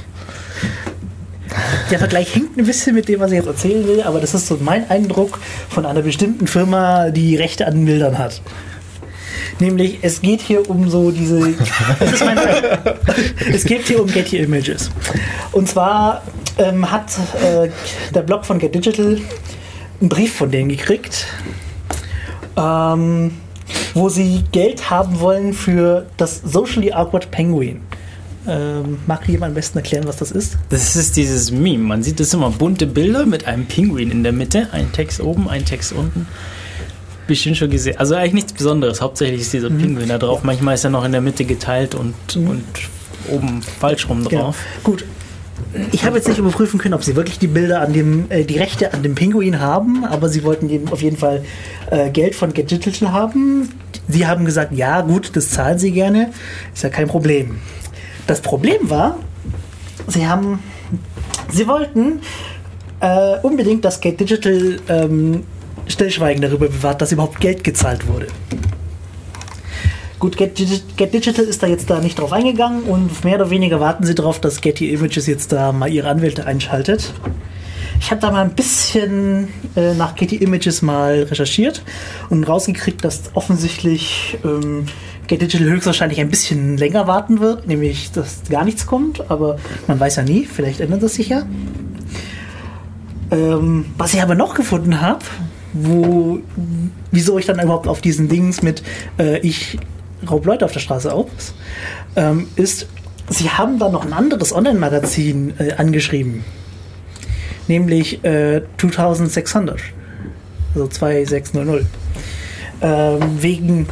Der 1.90 1.98
Vergleich 1.98 2.34
hängt 2.34 2.56
ein 2.56 2.64
bisschen 2.64 2.94
mit 2.94 3.08
dem, 3.08 3.20
was 3.20 3.30
ich 3.30 3.36
jetzt 3.36 3.46
erzählen 3.46 3.86
will, 3.86 4.02
aber 4.02 4.20
das 4.20 4.32
ist 4.32 4.46
so 4.46 4.58
mein 4.60 4.88
Eindruck 4.88 5.38
von 5.68 5.84
einer 5.84 6.02
bestimmten 6.02 6.46
Firma, 6.46 7.10
die 7.10 7.36
Rechte 7.36 7.66
an 7.66 7.84
Bildern 7.84 8.18
hat. 8.18 8.40
Nämlich, 9.58 9.98
es 10.02 10.22
geht 10.22 10.40
hier 10.40 10.68
um 10.68 10.88
so 10.88 11.10
diese. 11.10 11.54
es, 12.00 12.12
ist 12.12 12.24
mein, 12.24 12.38
es 13.52 13.64
geht 13.64 13.86
hier 13.86 14.00
um 14.00 14.06
Getty 14.06 14.38
Images. 14.38 14.90
Und 15.52 15.68
zwar 15.68 16.22
ähm, 16.58 16.90
hat 16.90 17.12
äh, 17.42 17.68
der 18.14 18.22
Blog 18.22 18.44
von 18.44 18.58
Get 18.58 18.74
Digital 18.74 19.18
einen 20.02 20.08
Brief 20.08 20.34
von 20.34 20.50
denen 20.50 20.68
gekriegt, 20.68 21.26
ähm, 22.56 23.32
wo 23.94 24.08
sie 24.08 24.44
Geld 24.50 24.90
haben 24.90 25.20
wollen 25.20 25.54
für 25.54 26.06
das 26.16 26.42
Socially 26.44 26.92
Awkward 26.92 27.30
Penguin. 27.30 27.80
Ähm, 28.46 28.98
mag 29.06 29.28
jemand 29.28 29.50
am 29.50 29.54
besten 29.54 29.78
erklären, 29.78 30.04
was 30.04 30.16
das 30.16 30.32
ist? 30.32 30.58
Das 30.70 30.96
ist 30.96 31.16
dieses 31.16 31.52
Meme. 31.52 31.84
Man 31.84 32.02
sieht 32.02 32.18
das 32.18 32.34
immer 32.34 32.50
bunte 32.50 32.88
Bilder 32.88 33.24
mit 33.24 33.46
einem 33.46 33.66
Pinguin 33.66 34.10
in 34.10 34.24
der 34.24 34.32
Mitte, 34.32 34.68
ein 34.72 34.90
Text 34.90 35.20
oben, 35.20 35.48
ein 35.48 35.64
Text 35.64 35.92
unten. 35.92 36.26
Bestimmt 37.28 37.56
schon 37.56 37.70
gesehen. 37.70 37.96
Also 37.98 38.16
eigentlich 38.16 38.32
nichts 38.32 38.52
Besonderes. 38.52 39.00
Hauptsächlich 39.00 39.42
ist 39.42 39.52
dieser 39.52 39.70
mhm. 39.70 39.78
Pinguin 39.78 40.08
da 40.08 40.18
drauf. 40.18 40.42
Manchmal 40.42 40.74
ist 40.74 40.82
er 40.82 40.90
noch 40.90 41.04
in 41.04 41.12
der 41.12 41.20
Mitte 41.20 41.44
geteilt 41.44 41.94
und, 41.94 42.14
mhm. 42.34 42.48
und 42.48 42.64
oben 43.30 43.62
falsch 43.62 44.08
rum 44.08 44.24
genau. 44.24 44.42
drauf. 44.42 44.58
Genau. 44.82 44.96
Gut. 44.96 45.04
Ich 45.92 46.04
habe 46.04 46.16
jetzt 46.16 46.28
nicht 46.28 46.38
überprüfen 46.38 46.78
können, 46.78 46.94
ob 46.94 47.04
sie 47.04 47.16
wirklich 47.16 47.38
die 47.38 47.46
Bilder 47.46 47.80
an 47.80 47.92
dem, 47.92 48.30
äh, 48.30 48.44
die 48.44 48.58
Rechte 48.58 48.92
an 48.92 49.02
dem 49.02 49.14
Pinguin 49.14 49.60
haben, 49.60 50.04
aber 50.04 50.28
sie 50.28 50.44
wollten 50.44 50.88
auf 50.90 51.02
jeden 51.02 51.16
Fall 51.16 51.44
äh, 51.90 52.10
Geld 52.10 52.34
von 52.34 52.52
Get 52.52 52.70
Digital 52.70 53.12
haben. 53.12 53.70
Sie 54.08 54.26
haben 54.26 54.44
gesagt, 54.44 54.72
ja 54.72 55.00
gut, 55.00 55.30
das 55.34 55.50
zahlen 55.50 55.78
sie 55.78 55.92
gerne, 55.92 56.30
ist 56.74 56.82
ja 56.82 56.88
kein 56.88 57.08
Problem. 57.08 57.58
Das 58.26 58.40
Problem 58.40 58.90
war, 58.90 59.18
sie 60.06 60.26
haben, 60.26 60.58
sie 61.50 61.66
wollten 61.66 62.20
äh, 63.00 63.38
unbedingt, 63.42 63.84
dass 63.84 64.00
Gate 64.00 64.20
Digital 64.20 64.78
ähm, 64.88 65.44
Stillschweigen 65.86 66.42
darüber 66.42 66.68
bewahrt, 66.68 67.00
dass 67.02 67.12
überhaupt 67.12 67.40
Geld 67.40 67.64
gezahlt 67.64 68.06
wurde. 68.08 68.28
Gut, 70.22 70.36
Get, 70.36 70.54
Get, 70.96 71.12
Digital 71.12 71.44
ist 71.46 71.64
da 71.64 71.66
jetzt 71.66 71.90
da 71.90 71.98
nicht 71.98 72.16
drauf 72.16 72.32
eingegangen 72.32 72.84
und 72.84 73.24
mehr 73.24 73.34
oder 73.34 73.50
weniger 73.50 73.80
warten 73.80 74.04
sie 74.04 74.14
darauf, 74.14 74.40
dass 74.40 74.60
Getty 74.60 74.92
Images 74.92 75.26
jetzt 75.26 75.50
da 75.50 75.72
mal 75.72 75.92
ihre 75.92 76.08
Anwälte 76.08 76.46
einschaltet. 76.46 77.12
Ich 77.98 78.12
habe 78.12 78.20
da 78.20 78.30
mal 78.30 78.44
ein 78.44 78.54
bisschen 78.54 79.48
äh, 79.74 79.94
nach 79.94 80.14
Getty 80.14 80.36
Images 80.36 80.80
mal 80.80 81.24
recherchiert 81.24 81.82
und 82.30 82.44
rausgekriegt, 82.44 83.04
dass 83.04 83.32
offensichtlich 83.34 84.38
ähm, 84.44 84.86
Get 85.26 85.42
Digital 85.42 85.66
höchstwahrscheinlich 85.66 86.20
ein 86.20 86.30
bisschen 86.30 86.76
länger 86.76 87.08
warten 87.08 87.40
wird, 87.40 87.66
nämlich 87.66 88.12
dass 88.12 88.44
gar 88.48 88.64
nichts 88.64 88.86
kommt, 88.86 89.28
aber 89.28 89.56
man 89.88 89.98
weiß 89.98 90.14
ja 90.14 90.22
nie, 90.22 90.44
vielleicht 90.44 90.78
ändert 90.78 91.02
das 91.02 91.14
sich 91.14 91.30
ja. 91.30 91.42
Ähm, 93.32 93.86
was 93.98 94.14
ich 94.14 94.22
aber 94.22 94.36
noch 94.36 94.54
gefunden 94.54 95.00
habe, 95.00 95.24
wo, 95.72 96.38
wieso 97.10 97.38
ich 97.38 97.46
dann 97.46 97.58
überhaupt 97.58 97.88
auf 97.88 98.00
diesen 98.00 98.28
Dings 98.28 98.62
mit 98.62 98.84
äh, 99.18 99.40
ich 99.40 99.78
raub 100.28 100.46
Leute 100.46 100.64
auf 100.64 100.72
der 100.72 100.80
Straße 100.80 101.12
aus, 101.12 101.54
ähm, 102.16 102.48
ist, 102.56 102.86
sie 103.28 103.50
haben 103.50 103.78
da 103.78 103.88
noch 103.88 104.04
ein 104.04 104.12
anderes 104.12 104.52
Online-Magazin 104.52 105.54
äh, 105.58 105.72
angeschrieben, 105.72 106.44
nämlich 107.68 108.24
äh, 108.24 108.62
2600, 108.78 109.80
also 110.74 110.86
2600, 110.88 111.84
ähm, 112.82 113.20
wegen 113.40 113.86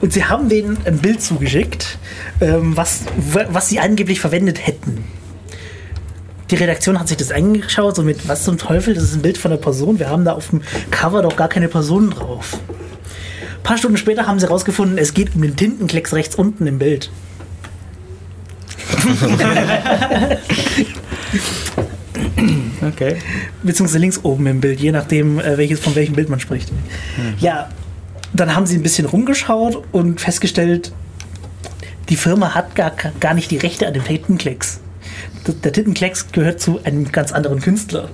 und 0.00 0.12
sie 0.12 0.24
haben 0.24 0.50
denen 0.50 0.76
ein 0.84 0.98
Bild 0.98 1.22
zugeschickt, 1.22 1.96
ähm, 2.42 2.76
was, 2.76 3.04
was 3.48 3.70
sie 3.70 3.80
angeblich 3.80 4.20
verwendet 4.20 4.66
hätten. 4.66 5.02
Die 6.50 6.56
Redaktion 6.56 7.00
hat 7.00 7.08
sich 7.08 7.16
das 7.16 7.32
angeschaut, 7.32 7.96
so 7.96 8.02
mit 8.02 8.28
was 8.28 8.44
zum 8.44 8.58
Teufel, 8.58 8.92
das 8.92 9.04
ist 9.04 9.14
ein 9.14 9.22
Bild 9.22 9.38
von 9.38 9.50
einer 9.50 9.60
Person. 9.60 9.98
Wir 9.98 10.10
haben 10.10 10.26
da 10.26 10.34
auf 10.34 10.50
dem 10.50 10.60
Cover 10.90 11.22
doch 11.22 11.36
gar 11.36 11.48
keine 11.48 11.68
Person 11.68 12.10
drauf. 12.10 12.58
Ein 13.64 13.68
paar 13.68 13.78
Stunden 13.78 13.96
später 13.96 14.26
haben 14.26 14.38
sie 14.38 14.44
herausgefunden, 14.44 14.98
es 14.98 15.14
geht 15.14 15.34
um 15.34 15.40
den 15.40 15.56
Tintenklecks 15.56 16.12
rechts 16.12 16.34
unten 16.34 16.66
im 16.66 16.78
Bild. 16.78 17.10
okay. 22.82 23.16
Beziehungsweise 23.62 24.00
links 24.00 24.22
oben 24.22 24.46
im 24.48 24.60
Bild, 24.60 24.80
je 24.80 24.92
nachdem, 24.92 25.40
äh, 25.40 25.56
welches, 25.56 25.80
von 25.80 25.94
welchem 25.94 26.14
Bild 26.14 26.28
man 26.28 26.40
spricht. 26.40 26.72
Mhm. 26.72 26.76
Ja, 27.40 27.70
dann 28.34 28.54
haben 28.54 28.66
sie 28.66 28.76
ein 28.76 28.82
bisschen 28.82 29.06
rumgeschaut 29.06 29.82
und 29.92 30.20
festgestellt, 30.20 30.92
die 32.10 32.16
Firma 32.16 32.54
hat 32.54 32.74
gar, 32.74 32.92
gar 33.18 33.32
nicht 33.32 33.50
die 33.50 33.56
Rechte 33.56 33.86
an 33.86 33.94
dem 33.94 34.04
Tintenklecks. 34.04 34.80
Der 35.46 35.72
Tintenklecks 35.72 36.32
gehört 36.32 36.60
zu 36.60 36.84
einem 36.84 37.10
ganz 37.10 37.32
anderen 37.32 37.60
Künstler. 37.60 38.10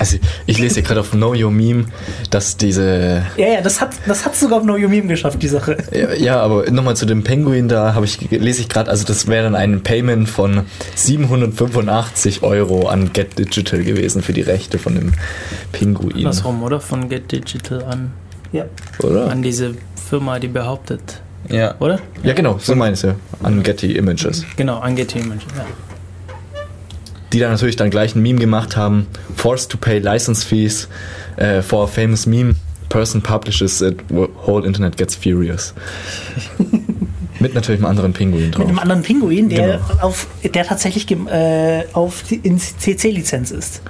Also 0.00 0.16
ich 0.46 0.58
lese 0.58 0.76
hier 0.76 0.82
gerade 0.82 1.00
auf 1.00 1.10
Know 1.10 1.34
Your 1.34 1.50
Meme, 1.50 1.84
dass 2.30 2.56
diese... 2.56 3.22
Ja, 3.36 3.46
ja, 3.46 3.60
das 3.60 3.82
hat 3.82 3.94
das 4.06 4.24
hat 4.24 4.34
sogar 4.34 4.60
auf 4.60 4.64
Know 4.64 4.76
Your 4.76 4.88
Meme 4.88 5.08
geschafft, 5.08 5.42
die 5.42 5.48
Sache. 5.48 5.76
Ja, 5.92 6.14
ja 6.14 6.40
aber 6.40 6.70
nochmal 6.70 6.96
zu 6.96 7.04
dem 7.04 7.22
Penguin, 7.22 7.68
da 7.68 7.92
habe 7.92 8.06
ich 8.06 8.18
lese 8.30 8.62
ich 8.62 8.70
gerade, 8.70 8.90
also 8.90 9.04
das 9.04 9.26
wäre 9.26 9.44
dann 9.44 9.54
ein 9.54 9.82
Payment 9.82 10.26
von 10.26 10.62
785 10.94 12.42
Euro 12.42 12.88
an 12.88 13.12
Get 13.12 13.38
Digital 13.38 13.82
gewesen 13.84 14.22
für 14.22 14.32
die 14.32 14.40
Rechte 14.40 14.78
von 14.78 14.94
dem 14.94 15.12
Pinguin. 15.72 16.16
Andersrum, 16.16 16.62
oder? 16.62 16.80
Von 16.80 17.10
Get 17.10 17.30
Digital 17.30 17.84
an... 17.84 18.12
Ja. 18.52 18.64
Oder? 19.02 19.30
An 19.30 19.42
diese 19.42 19.74
Firma, 20.08 20.38
die 20.38 20.48
behauptet... 20.48 21.20
Ja. 21.50 21.74
Oder? 21.78 21.98
Ja, 22.22 22.32
genau, 22.32 22.56
so 22.58 22.74
meinst 22.74 23.04
du. 23.04 23.16
An 23.42 23.62
Getty 23.62 23.96
Images. 23.96 24.46
Genau, 24.56 24.78
an 24.78 24.96
Getty 24.96 25.18
Images, 25.18 25.44
ja 25.56 25.66
die 27.32 27.38
dann 27.38 27.50
natürlich 27.50 27.76
dann 27.76 27.90
gleich 27.90 28.14
ein 28.14 28.22
Meme 28.22 28.38
gemacht 28.38 28.76
haben, 28.76 29.06
forced 29.36 29.70
to 29.70 29.78
pay 29.78 29.98
license 29.98 30.44
fees 30.44 30.88
uh, 31.40 31.62
for 31.62 31.84
a 31.84 31.86
famous 31.86 32.26
meme, 32.26 32.56
person 32.88 33.22
publishes 33.22 33.80
it, 33.80 33.98
whole 34.46 34.66
internet 34.66 34.96
gets 34.96 35.14
furious. 35.14 35.74
Mit 37.40 37.54
natürlich 37.54 37.80
einem 37.80 37.86
anderen 37.86 38.12
Pinguin 38.12 38.50
drauf. 38.50 38.58
Mit 38.58 38.68
einem 38.68 38.78
anderen 38.78 39.02
Pinguin, 39.02 39.48
der, 39.48 39.78
genau. 39.78 40.02
auf, 40.02 40.26
der 40.42 40.66
tatsächlich 40.66 41.10
äh, 41.10 41.84
auf 41.94 42.22
in 42.30 42.58
CC-Lizenz 42.58 43.50
ist. 43.50 43.80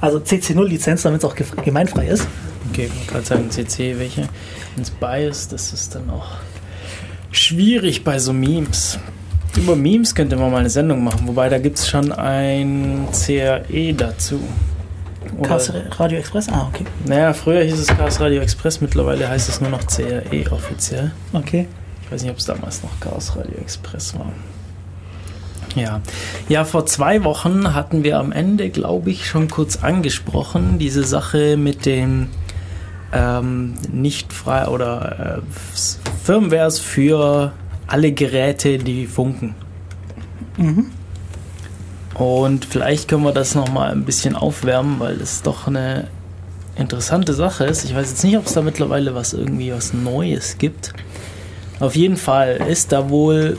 Also 0.00 0.18
CC0-Lizenz, 0.18 1.02
damit 1.02 1.22
es 1.22 1.24
auch 1.24 1.34
gemeinfrei 1.64 2.08
ist. 2.08 2.26
Okay, 2.70 2.90
man 2.94 3.06
kann 3.06 3.24
sagen 3.24 3.50
CC, 3.50 3.98
welche 3.98 4.28
ins 4.76 4.90
Bias, 4.90 5.48
das 5.48 5.72
ist 5.72 5.94
dann 5.94 6.08
auch 6.10 6.28
schwierig 7.32 8.04
bei 8.04 8.18
so 8.18 8.32
Memes. 8.32 8.98
Über 9.56 9.76
Memes 9.76 10.14
könnte 10.14 10.36
man 10.36 10.50
mal 10.50 10.58
eine 10.58 10.70
Sendung 10.70 11.02
machen, 11.02 11.26
wobei 11.26 11.48
da 11.48 11.58
gibt 11.58 11.78
es 11.78 11.88
schon 11.88 12.12
ein 12.12 13.08
CRE 13.12 13.94
dazu. 13.94 14.40
Chaos 15.42 15.72
Radio 15.98 16.18
Express? 16.18 16.48
Ah, 16.48 16.68
okay. 16.68 16.84
Naja, 17.04 17.32
früher 17.32 17.62
hieß 17.62 17.78
es 17.78 17.88
Chaos 17.88 18.20
Radio 18.20 18.40
Express, 18.42 18.80
mittlerweile 18.80 19.28
heißt 19.28 19.48
es 19.48 19.60
nur 19.60 19.70
noch 19.70 19.86
CRE 19.86 20.50
offiziell. 20.50 21.12
Okay. 21.32 21.66
Ich 22.04 22.12
weiß 22.12 22.22
nicht, 22.22 22.30
ob 22.30 22.38
es 22.38 22.46
damals 22.46 22.82
noch 22.82 22.98
Chaos 23.00 23.36
Radio 23.36 23.56
Express 23.58 24.14
war. 24.18 24.32
Ja. 25.76 26.00
ja, 26.48 26.64
vor 26.64 26.86
zwei 26.86 27.22
Wochen 27.22 27.74
hatten 27.74 28.02
wir 28.02 28.18
am 28.18 28.32
Ende, 28.32 28.70
glaube 28.70 29.10
ich, 29.10 29.26
schon 29.26 29.48
kurz 29.48 29.76
angesprochen, 29.76 30.78
diese 30.80 31.04
Sache 31.04 31.56
mit 31.56 31.86
den 31.86 32.28
ähm, 33.12 33.74
nicht 33.92 34.32
frei 34.32 34.66
oder 34.66 35.38
äh, 35.38 36.16
Firmwares 36.24 36.80
für 36.80 37.52
alle 37.90 38.12
Geräte, 38.12 38.78
die 38.78 39.06
funken. 39.06 39.54
Mhm. 40.56 40.86
Und 42.14 42.64
vielleicht 42.64 43.08
können 43.08 43.24
wir 43.24 43.32
das 43.32 43.54
nochmal 43.54 43.92
ein 43.92 44.04
bisschen 44.04 44.36
aufwärmen, 44.36 45.00
weil 45.00 45.20
es 45.20 45.42
doch 45.42 45.66
eine 45.66 46.08
interessante 46.76 47.34
Sache 47.34 47.64
ist. 47.64 47.84
Ich 47.84 47.94
weiß 47.94 48.10
jetzt 48.10 48.24
nicht, 48.24 48.36
ob 48.36 48.46
es 48.46 48.52
da 48.52 48.62
mittlerweile 48.62 49.14
was 49.14 49.32
irgendwie 49.32 49.72
was 49.72 49.92
Neues 49.92 50.58
gibt. 50.58 50.92
Auf 51.80 51.96
jeden 51.96 52.16
Fall 52.16 52.56
ist 52.68 52.92
da 52.92 53.10
wohl 53.10 53.58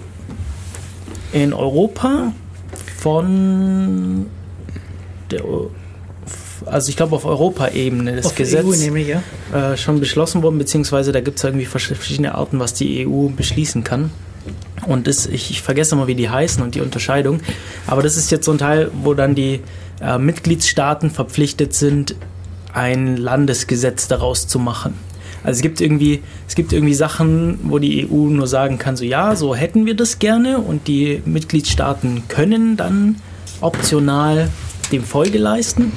in 1.33 1.53
Europa 1.53 2.33
von 2.97 4.27
der 5.31 5.43
also 6.65 6.89
ich 6.89 6.97
glaube 6.97 7.15
auf 7.15 7.25
Europaebene 7.25 8.17
das 8.17 8.27
auf 8.27 8.35
Gesetz 8.35 8.65
EU 8.65 8.95
ich, 8.95 9.07
ja. 9.07 9.21
äh, 9.53 9.77
schon 9.77 9.99
beschlossen 9.99 10.43
worden, 10.43 10.57
beziehungsweise 10.57 11.11
da 11.11 11.21
gibt 11.21 11.37
es 11.37 11.43
irgendwie 11.43 11.65
verschiedene 11.65 12.35
Arten, 12.35 12.59
was 12.59 12.73
die 12.73 13.07
EU 13.07 13.27
beschließen 13.29 13.83
kann. 13.83 14.11
Und 14.87 15.07
das, 15.07 15.27
ich, 15.27 15.51
ich 15.51 15.61
vergesse 15.61 15.95
immer, 15.95 16.07
wie 16.07 16.15
die 16.15 16.29
heißen 16.29 16.63
und 16.63 16.75
die 16.75 16.81
Unterscheidung. 16.81 17.41
Aber 17.85 18.01
das 18.01 18.17
ist 18.17 18.31
jetzt 18.31 18.45
so 18.45 18.51
ein 18.51 18.57
Teil, 18.57 18.89
wo 19.03 19.13
dann 19.13 19.35
die 19.35 19.61
äh, 20.01 20.17
Mitgliedstaaten 20.17 21.11
verpflichtet 21.11 21.73
sind, 21.73 22.15
ein 22.73 23.17
Landesgesetz 23.17 24.07
daraus 24.07 24.47
zu 24.47 24.57
machen. 24.57 24.95
Also 25.43 25.57
es 25.57 25.61
gibt 25.61 25.81
irgendwie, 25.81 26.21
es 26.47 26.55
gibt 26.55 26.71
irgendwie 26.71 26.93
Sachen, 26.93 27.59
wo 27.63 27.79
die 27.79 28.07
EU 28.07 28.27
nur 28.27 28.47
sagen 28.47 28.77
kann, 28.77 28.95
so 28.95 29.03
ja, 29.03 29.35
so 29.35 29.55
hätten 29.55 29.85
wir 29.85 29.95
das 29.95 30.19
gerne 30.19 30.59
und 30.59 30.87
die 30.87 31.21
Mitgliedstaaten 31.25 32.23
können 32.27 32.77
dann 32.77 33.15
optional 33.59 34.49
dem 34.91 35.03
Folge 35.03 35.37
leisten. 35.37 35.91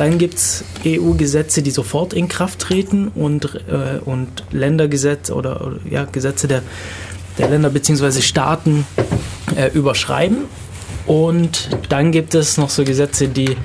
Dann 0.00 0.16
gibt 0.16 0.36
es 0.36 0.64
EU-Gesetze, 0.86 1.60
die 1.60 1.70
sofort 1.70 2.14
in 2.14 2.26
Kraft 2.26 2.58
treten 2.60 3.08
und, 3.08 3.60
äh, 3.68 3.98
und 4.02 4.44
Ländergesetze 4.50 5.34
oder, 5.34 5.66
oder, 5.66 5.76
ja, 5.90 6.06
Gesetze 6.06 6.48
der, 6.48 6.62
der 7.36 7.50
Länder 7.50 7.68
bzw. 7.68 8.22
Staaten 8.22 8.86
äh, 9.54 9.68
überschreiben. 9.74 10.46
Und 11.06 11.68
dann 11.90 12.12
gibt 12.12 12.34
es 12.34 12.56
noch 12.56 12.70
so 12.70 12.82
Gesetze, 12.82 13.28
die 13.28 13.58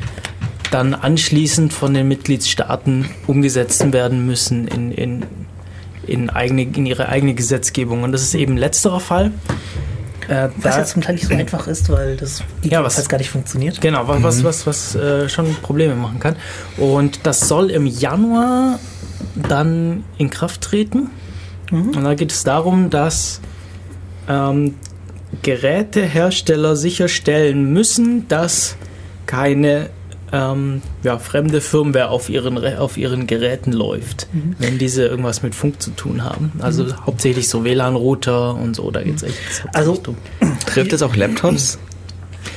dann 0.71 0.93
anschließend 0.93 1.71
von 1.71 1.93
den 1.93 2.09
Mitgliedstaaten 2.09 3.07
umgesetzt 3.27 3.93
werden 3.93 4.25
müssen 4.25 4.67
in, 4.67 4.91
in, 4.91 5.25
in, 6.05 6.29
eigene, 6.29 6.63
in 6.63 6.85
ihre 6.85 7.07
eigene 7.07 7.33
Gesetzgebung. 7.33 8.03
Und 8.03 8.11
das 8.11 8.23
ist 8.23 8.35
eben 8.35 8.57
letzterer 8.57 8.99
Fall. 8.99 9.31
Äh, 10.27 10.49
was 10.57 10.75
ja 10.75 10.83
zum 10.85 11.01
Teil 11.01 11.15
nicht 11.15 11.27
so 11.27 11.35
einfach 11.35 11.67
ist, 11.67 11.89
weil 11.89 12.17
das 12.17 12.43
ja, 12.63 12.83
was, 12.83 13.07
gar 13.07 13.17
nicht 13.17 13.29
funktioniert. 13.29 13.79
Genau, 13.81 14.07
was, 14.07 14.19
mhm. 14.19 14.23
was, 14.23 14.43
was, 14.43 14.67
was 14.67 14.95
äh, 14.95 15.29
schon 15.29 15.53
Probleme 15.61 15.95
machen 15.95 16.19
kann. 16.19 16.35
Und 16.77 17.25
das 17.25 17.47
soll 17.47 17.69
im 17.69 17.85
Januar 17.85 18.79
dann 19.35 20.03
in 20.17 20.29
Kraft 20.29 20.61
treten. 20.61 21.09
Mhm. 21.71 21.89
Und 21.89 22.03
da 22.03 22.13
geht 22.15 22.31
es 22.31 22.43
darum, 22.43 22.89
dass 22.89 23.41
ähm, 24.27 24.75
Gerätehersteller 25.41 26.75
sicherstellen 26.75 27.71
müssen, 27.71 28.27
dass 28.27 28.77
keine 29.25 29.89
ähm, 30.31 30.81
ja, 31.03 31.17
fremde 31.17 31.61
Firmware 31.61 32.09
auf 32.09 32.29
ihren, 32.29 32.57
auf 32.77 32.97
ihren 32.97 33.27
Geräten 33.27 33.71
läuft, 33.71 34.27
mhm. 34.33 34.55
wenn 34.59 34.77
diese 34.77 35.05
irgendwas 35.05 35.43
mit 35.43 35.55
Funk 35.55 35.81
zu 35.81 35.91
tun 35.91 36.23
haben. 36.23 36.51
Also 36.59 36.85
mhm. 36.85 37.05
hauptsächlich 37.05 37.47
so 37.47 37.63
WLAN-Router 37.63 38.55
und 38.55 38.75
so, 38.75 38.89
da 38.91 39.03
geht 39.03 39.17
es 39.17 39.23
echt 39.23 39.37
also, 39.73 40.01
um. 40.07 40.17
Trifft 40.65 40.93
es 40.93 41.01
auch 41.01 41.15
Laptops? 41.15 41.77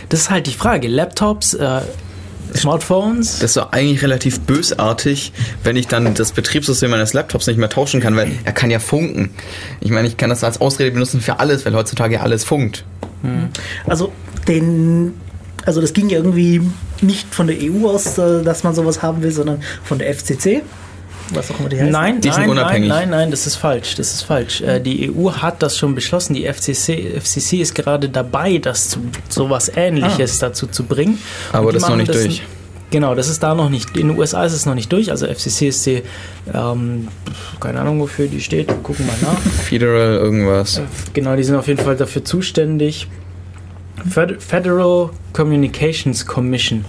Das 0.08 0.20
ist 0.20 0.30
halt 0.30 0.46
die 0.46 0.52
Frage. 0.52 0.88
Laptops, 0.88 1.54
äh, 1.54 1.80
Smartphones. 2.56 3.40
Das 3.40 3.50
ist 3.50 3.56
doch 3.56 3.72
eigentlich 3.72 4.02
relativ 4.02 4.40
bösartig, 4.40 5.32
wenn 5.64 5.76
ich 5.76 5.86
dann 5.86 6.14
das 6.14 6.32
Betriebssystem 6.32 6.90
meines 6.90 7.12
Laptops 7.12 7.46
nicht 7.46 7.58
mehr 7.58 7.68
tauschen 7.68 8.00
kann, 8.00 8.16
weil 8.16 8.30
er 8.44 8.52
kann 8.52 8.70
ja 8.70 8.78
funken. 8.78 9.30
Ich 9.80 9.90
meine, 9.90 10.08
ich 10.08 10.16
kann 10.16 10.30
das 10.30 10.42
als 10.44 10.60
Ausrede 10.60 10.90
benutzen 10.90 11.20
für 11.20 11.40
alles, 11.40 11.66
weil 11.66 11.74
heutzutage 11.74 12.14
ja 12.14 12.20
alles 12.22 12.44
funkt. 12.44 12.84
Hm. 13.22 13.48
Also 13.86 14.12
den 14.46 15.14
also 15.68 15.82
das 15.82 15.92
ging 15.92 16.08
ja 16.08 16.16
irgendwie 16.16 16.62
nicht 17.02 17.32
von 17.32 17.46
der 17.46 17.56
EU 17.60 17.90
aus, 17.90 18.16
äh, 18.16 18.42
dass 18.42 18.64
man 18.64 18.74
sowas 18.74 19.02
haben 19.02 19.22
will, 19.22 19.30
sondern 19.30 19.62
von 19.84 19.98
der 19.98 20.14
FCC. 20.14 20.62
Was 21.34 21.50
auch 21.50 21.60
immer 21.60 21.68
die 21.68 21.78
heißt. 21.78 21.92
Nein, 21.92 22.22
die 22.22 22.30
nein, 22.30 22.48
unabhängig. 22.48 22.88
nein, 22.88 23.10
nein, 23.10 23.18
nein, 23.18 23.30
das 23.30 23.46
ist 23.46 23.56
falsch. 23.56 23.94
Das 23.96 24.14
ist 24.14 24.22
falsch. 24.22 24.62
Äh, 24.62 24.80
die 24.80 25.12
EU 25.12 25.30
hat 25.30 25.62
das 25.62 25.76
schon 25.76 25.94
beschlossen. 25.94 26.32
Die 26.32 26.50
FCC, 26.50 27.20
FCC 27.20 27.60
ist 27.60 27.74
gerade 27.74 28.08
dabei, 28.08 28.56
das 28.56 28.88
zu 28.88 29.00
sowas 29.28 29.70
Ähnliches 29.76 30.42
ah. 30.42 30.46
dazu 30.46 30.68
zu 30.68 30.84
bringen. 30.84 31.18
Aber 31.52 31.70
das 31.70 31.82
ist 31.82 31.88
noch 31.90 31.96
nicht 31.96 32.08
das 32.08 32.22
durch. 32.22 32.42
Genau, 32.90 33.14
das 33.14 33.28
ist 33.28 33.42
da 33.42 33.54
noch 33.54 33.68
nicht. 33.68 33.94
In 33.94 34.08
den 34.08 34.18
USA 34.18 34.44
ist 34.44 34.54
es 34.54 34.64
noch 34.64 34.74
nicht 34.74 34.90
durch. 34.90 35.10
Also 35.10 35.26
FCC 35.26 35.68
ist 35.68 35.84
die, 35.84 36.02
ähm, 36.54 37.08
keine 37.60 37.80
Ahnung 37.80 38.00
wofür 38.00 38.26
die 38.26 38.40
steht. 38.40 38.68
Gucken 38.82 39.04
wir 39.04 39.12
mal 39.12 39.34
nach. 39.34 39.38
Federal 39.64 40.14
irgendwas. 40.14 40.78
Äh, 40.78 40.82
genau, 41.12 41.36
die 41.36 41.44
sind 41.44 41.56
auf 41.56 41.68
jeden 41.68 41.84
Fall 41.84 41.96
dafür 41.96 42.24
zuständig. 42.24 43.06
Federal 44.06 45.10
Communications 45.32 46.26
Commission, 46.26 46.84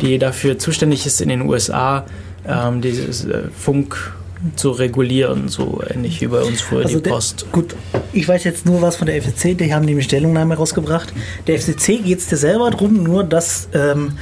die 0.00 0.18
dafür 0.18 0.58
zuständig 0.58 1.06
ist 1.06 1.20
in 1.20 1.28
den 1.28 1.42
USA, 1.42 2.04
ähm, 2.46 2.80
dieses 2.80 3.24
äh, 3.24 3.44
Funk 3.56 4.12
zu 4.56 4.70
regulieren, 4.70 5.48
so 5.48 5.82
ähnlich 5.88 6.20
wie 6.20 6.26
bei 6.26 6.42
uns 6.42 6.60
früher 6.60 6.84
also 6.84 6.98
die 6.98 7.08
Post. 7.08 7.46
gut, 7.52 7.76
ich 8.12 8.26
weiß 8.26 8.42
jetzt 8.44 8.66
nur 8.66 8.82
was 8.82 8.96
von 8.96 9.06
der 9.06 9.22
FCC, 9.22 9.54
die 9.54 9.72
haben 9.72 9.84
nämlich 9.84 10.06
Stellungnahme 10.06 10.56
rausgebracht. 10.56 11.12
Der 11.46 11.60
FCC 11.60 12.02
geht 12.02 12.18
es 12.18 12.26
dir 12.26 12.36
selber 12.36 12.70
darum, 12.70 13.02
nur 13.02 13.22
dass 13.22 13.68
ähm, 13.72 14.14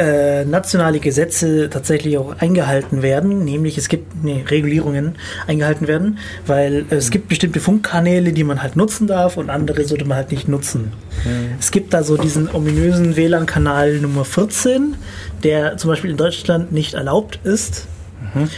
äh, 0.00 0.46
nationale 0.46 0.98
Gesetze 0.98 1.68
tatsächlich 1.68 2.16
auch 2.16 2.38
eingehalten 2.38 3.02
werden, 3.02 3.44
nämlich 3.44 3.76
es 3.76 3.90
gibt 3.90 4.24
nee, 4.24 4.42
Regulierungen 4.48 5.16
eingehalten 5.46 5.88
werden, 5.88 6.18
weil 6.46 6.86
äh, 6.90 6.94
es 6.94 7.08
mhm. 7.08 7.12
gibt 7.12 7.28
bestimmte 7.28 7.60
Funkkanäle, 7.60 8.32
die 8.32 8.42
man 8.42 8.62
halt 8.62 8.76
nutzen 8.76 9.06
darf 9.06 9.36
und 9.36 9.50
andere 9.50 9.84
sollte 9.84 10.06
man 10.06 10.16
halt 10.16 10.30
nicht 10.30 10.48
nutzen. 10.48 10.92
Mhm. 11.24 11.56
Es 11.58 11.70
gibt 11.70 11.92
da 11.92 12.02
so 12.02 12.16
diesen 12.16 12.48
ominösen 12.50 13.14
WLAN-Kanal 13.16 13.98
Nummer 13.98 14.24
14, 14.24 14.96
der 15.42 15.76
zum 15.76 15.90
Beispiel 15.90 16.12
in 16.12 16.16
Deutschland 16.16 16.72
nicht 16.72 16.94
erlaubt 16.94 17.38
ist. 17.44 17.86
Mhm. 18.34 18.48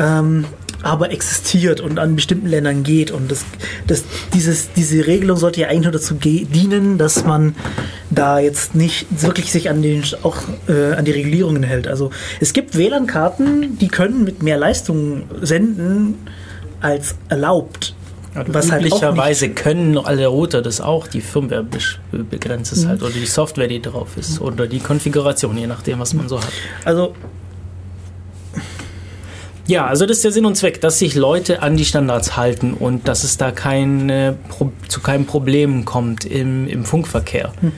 Ähm, 0.00 0.44
aber 0.86 1.10
existiert 1.10 1.80
und 1.80 1.98
an 1.98 2.16
bestimmten 2.16 2.46
Ländern 2.46 2.82
geht. 2.82 3.10
Und 3.10 3.30
das, 3.30 3.44
das, 3.86 4.04
dieses, 4.32 4.72
diese 4.72 5.06
Regelung 5.06 5.36
sollte 5.36 5.60
ja 5.60 5.68
eigentlich 5.68 5.82
nur 5.82 5.92
dazu 5.92 6.14
dienen, 6.14 6.96
dass 6.96 7.24
man 7.24 7.54
da 8.10 8.38
jetzt 8.38 8.74
nicht 8.74 9.06
wirklich 9.10 9.50
sich 9.50 9.68
an, 9.68 9.82
den, 9.82 10.04
auch, 10.22 10.36
äh, 10.68 10.94
an 10.94 11.04
die 11.04 11.10
Regulierungen 11.10 11.62
hält. 11.62 11.88
Also 11.88 12.10
es 12.40 12.52
gibt 12.52 12.76
WLAN-Karten, 12.76 13.78
die 13.78 13.88
können 13.88 14.24
mit 14.24 14.42
mehr 14.42 14.56
Leistung 14.56 15.24
senden 15.42 16.14
als 16.80 17.16
erlaubt. 17.28 17.94
Also 18.34 18.52
was 18.52 18.70
halt 18.70 18.84
üblicherweise 18.84 19.46
halt 19.46 19.56
können 19.56 19.98
alle 19.98 20.26
Router 20.26 20.60
das 20.60 20.80
auch, 20.80 21.06
die 21.06 21.22
Firmware 21.22 21.64
begrenzt 22.10 22.72
es 22.72 22.84
mhm. 22.84 22.88
halt 22.88 23.02
oder 23.02 23.12
die 23.12 23.26
Software, 23.26 23.66
die 23.66 23.80
drauf 23.80 24.16
ist 24.16 24.40
oder 24.40 24.66
die 24.66 24.80
Konfiguration, 24.80 25.56
je 25.56 25.66
nachdem, 25.66 25.98
was 26.00 26.12
man 26.12 26.28
so 26.28 26.38
hat. 26.38 26.52
Also 26.84 27.14
ja, 29.66 29.86
also 29.86 30.06
das 30.06 30.18
ist 30.18 30.24
der 30.24 30.32
Sinn 30.32 30.46
und 30.46 30.56
Zweck, 30.56 30.80
dass 30.80 30.98
sich 30.98 31.14
Leute 31.14 31.62
an 31.62 31.76
die 31.76 31.84
Standards 31.84 32.36
halten 32.36 32.72
und 32.72 33.08
dass 33.08 33.24
es 33.24 33.36
da 33.36 33.50
keine, 33.50 34.36
zu 34.88 35.00
keinem 35.00 35.26
Problem 35.26 35.84
kommt 35.84 36.24
im, 36.24 36.68
im 36.68 36.84
Funkverkehr. 36.84 37.52
Mhm. 37.60 37.72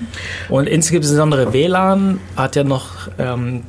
Und 0.48 0.66
insbesondere 0.66 1.53
WLAN 1.53 2.20
hat 2.37 2.57
ja 2.57 2.64
noch 2.64 3.09
ähm, 3.18 3.62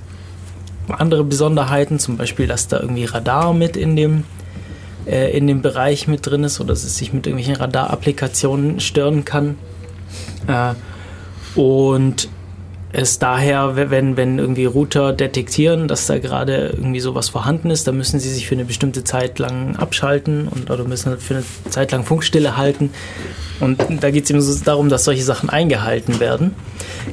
andere 0.89 1.23
Besonderheiten, 1.23 1.99
zum 1.99 2.17
Beispiel, 2.17 2.47
dass 2.47 2.67
da 2.67 2.79
irgendwie 2.79 3.05
Radar 3.05 3.53
mit 3.53 3.77
in 3.77 3.95
dem, 3.95 4.23
äh, 5.05 5.36
in 5.38 5.47
dem 5.47 5.62
Bereich 5.62 6.08
mit 6.08 6.25
drin 6.25 6.43
ist 6.43 6.60
oder 6.60 6.69
dass 6.69 6.84
es 6.84 6.97
sich 6.97 7.13
mit 7.13 7.25
irgendwelchen 7.25 7.62
Radar-Applikationen 7.62 8.79
stören 8.79 9.23
kann. 9.23 9.58
Äh, 10.47 10.73
und 11.60 12.29
es 12.91 13.19
daher, 13.19 13.75
wenn, 13.75 14.17
wenn 14.17 14.39
irgendwie 14.39 14.65
Router 14.65 15.13
detektieren, 15.13 15.88
dass 15.88 16.08
da 16.08 16.17
gerade 16.17 16.73
irgendwie 16.75 16.99
sowas 16.99 17.30
vorhanden 17.30 17.69
ist, 17.69 17.88
dann 17.88 17.97
müssen 17.97 18.19
sie 18.19 18.32
sich 18.32 18.47
für 18.47 18.56
eine 18.56 18.65
bestimmte 18.65 19.04
Zeit 19.04 19.38
lang 19.38 19.75
abschalten 19.75 20.47
und 20.47 20.71
oder 20.71 20.86
müssen 20.86 21.17
für 21.19 21.36
eine 21.36 21.43
Zeit 21.69 21.91
lang 21.91 22.04
Funkstille 22.04 22.58
halten. 22.58 22.89
Und 23.60 23.80
da 24.02 24.10
geht 24.10 24.23
es 24.23 24.30
eben 24.32 24.41
so 24.41 24.63
darum, 24.63 24.89
dass 24.89 25.04
solche 25.04 25.23
Sachen 25.23 25.49
eingehalten 25.49 26.19
werden. 26.19 26.56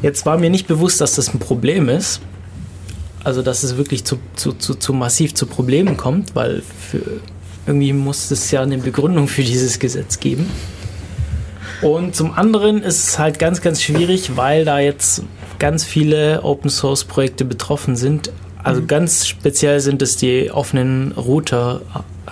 Jetzt 0.01 0.25
war 0.25 0.39
mir 0.39 0.49
nicht 0.49 0.67
bewusst, 0.67 1.01
dass 1.01 1.17
das 1.17 1.35
ein 1.35 1.41
Problem 1.41 1.89
ist. 1.89 2.21
Also 3.23 3.43
dass 3.43 3.65
es 3.65 3.77
wirklich 3.77 4.05
zu, 4.05 4.19
zu, 4.37 4.53
zu, 4.53 4.77
zu 4.77 4.93
massiv 4.93 5.35
zu 5.35 5.47
Problemen 5.47 5.97
kommt, 5.97 6.37
weil 6.37 6.62
für, 6.62 7.01
irgendwie 7.67 7.93
muss 7.93 8.31
es 8.31 8.51
ja 8.53 8.62
eine 8.62 8.79
Begründung 8.79 9.27
für 9.27 9.43
dieses 9.43 9.79
Gesetz 9.81 10.21
geben. 10.21 10.49
Und 11.83 12.15
zum 12.15 12.33
anderen 12.33 12.83
ist 12.83 13.09
es 13.09 13.19
halt 13.19 13.39
ganz, 13.39 13.61
ganz 13.61 13.83
schwierig, 13.83 14.37
weil 14.37 14.65
da 14.65 14.79
jetzt 14.79 15.23
ganz 15.59 15.85
viele 15.85 16.42
Open 16.42 16.71
Source 16.71 17.05
Projekte 17.05 17.45
betroffen 17.45 17.97
sind. 17.97 18.31
Also 18.62 18.83
mhm. 18.83 18.87
ganz 18.87 19.27
speziell 19.27 19.81
sind 19.81 20.03
es 20.03 20.16
die 20.16 20.51
offenen 20.51 21.12
Router 21.12 21.83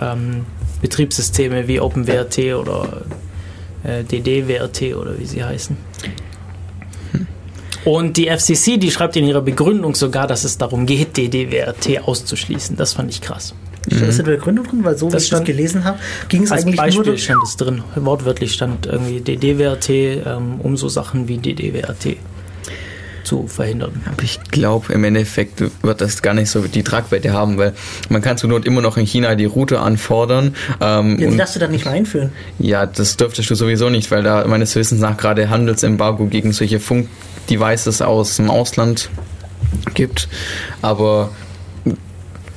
ähm, 0.00 0.46
Betriebssysteme 0.82 1.66
wie 1.68 1.80
OpenWrt 1.80 2.38
oder 2.54 3.02
äh, 3.84 4.04
DDWRT 4.04 4.94
oder 4.96 5.18
wie 5.18 5.24
sie 5.24 5.42
heißen. 5.42 5.76
Hm. 7.12 7.26
Und 7.84 8.16
die 8.16 8.28
FCC, 8.28 8.76
die 8.76 8.90
schreibt 8.90 9.16
in 9.16 9.24
ihrer 9.24 9.40
Begründung 9.40 9.94
sogar, 9.94 10.26
dass 10.26 10.44
es 10.44 10.58
darum 10.58 10.84
geht, 10.84 11.16
DDWRT 11.16 12.06
auszuschließen. 12.06 12.76
Das 12.76 12.92
fand 12.94 13.10
ich 13.10 13.20
krass. 13.20 13.54
Steht 13.86 14.08
das 14.08 14.18
in 14.18 14.24
der 14.24 14.32
Begründung 14.32 14.66
drin? 14.66 14.84
Weil 14.84 14.96
so 14.96 15.08
das 15.08 15.22
wie 15.22 15.24
ich 15.24 15.30
das 15.30 15.44
gelesen 15.44 15.84
habe, 15.84 15.98
ging 16.28 16.42
es 16.42 16.52
eigentlich 16.52 16.76
Beispiel 16.76 17.04
nur... 17.04 17.18
stand 17.18 17.42
es 17.44 17.56
drin. 17.56 17.82
Wortwörtlich 17.96 18.52
stand 18.52 18.86
irgendwie 18.86 19.20
DDWRT 19.20 19.88
ähm, 19.90 20.60
um 20.62 20.76
so 20.76 20.88
Sachen 20.88 21.28
wie 21.28 21.38
DDWRT 21.38 22.16
zu 23.24 23.46
verhindern. 23.46 24.02
Aber 24.06 24.22
ich 24.22 24.40
glaube, 24.50 24.92
im 24.92 25.04
Endeffekt 25.04 25.62
wird 25.82 26.00
das 26.00 26.22
gar 26.22 26.34
nicht 26.34 26.50
so 26.50 26.62
die 26.62 26.82
Tragweite 26.82 27.32
haben, 27.32 27.58
weil 27.58 27.72
man 28.08 28.22
kann 28.22 28.36
zur 28.36 28.50
Not 28.50 28.66
immer 28.66 28.80
noch 28.80 28.96
in 28.96 29.06
China 29.06 29.34
die 29.34 29.44
Route 29.44 29.80
anfordern. 29.80 30.54
Ähm, 30.80 31.18
die 31.18 31.36
darfst 31.36 31.56
du 31.56 31.60
dann 31.60 31.70
nicht 31.70 31.84
mehr 31.84 31.94
einführen. 31.94 32.32
Ja, 32.58 32.86
das 32.86 33.16
dürftest 33.16 33.50
du 33.50 33.54
sowieso 33.54 33.90
nicht, 33.90 34.10
weil 34.10 34.22
da 34.22 34.46
meines 34.46 34.74
Wissens 34.76 35.00
nach 35.00 35.16
gerade 35.16 35.50
Handelsembargo 35.50 36.26
gegen 36.26 36.52
solche 36.52 36.80
Funkdevices 36.80 38.02
aus 38.02 38.36
dem 38.36 38.50
Ausland 38.50 39.10
gibt. 39.94 40.28
Aber 40.82 41.30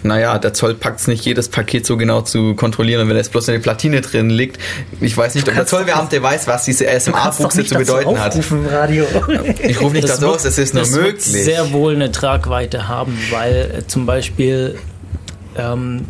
naja, 0.08 0.40
der 0.40 0.54
Zoll 0.54 0.74
packt 0.74 1.00
es 1.02 1.08
nicht, 1.08 1.26
jedes 1.26 1.50
Paket 1.50 1.86
so 1.86 1.98
genau 1.98 2.22
zu 2.22 2.56
kontrollieren, 2.56 3.08
wenn 3.08 3.16
jetzt 3.16 3.32
bloß 3.32 3.50
eine 3.50 3.60
Platine 3.60 4.02
drin 4.02 4.30
liegt. 4.30 4.60
Ich 5.02 5.16
weiß 5.16 5.36
nicht, 5.36 5.48
ob 5.48 5.56
der 5.56 5.66
Zollbeamte 5.66 6.22
weiß, 6.22 6.48
was 6.48 6.66
diese 6.66 6.88
SMA-Buchse 7.00 7.66
zu 7.66 7.76
bedeuten 7.76 8.20
hat. 8.20 8.38
Radio. 8.72 9.06
Ich 9.62 9.82
rufe 9.82 9.94
nicht 9.94 10.10
das 10.10 10.20
dazu 10.20 10.34
aus, 10.34 10.46
es 10.46 10.58
ist 10.58 10.74
nur 10.74 10.84
das 10.84 10.92
möglich. 10.92 11.14
Wird 11.14 11.22
sehr 11.22 11.72
wohl 11.72 11.96
eine 11.96 12.12
Tragweite 12.12 12.88
haben, 12.88 13.18
weil 13.30 13.80
äh, 13.80 13.88
zum 13.88 14.06
Beispiel 14.06 14.80
ähm, 15.58 16.06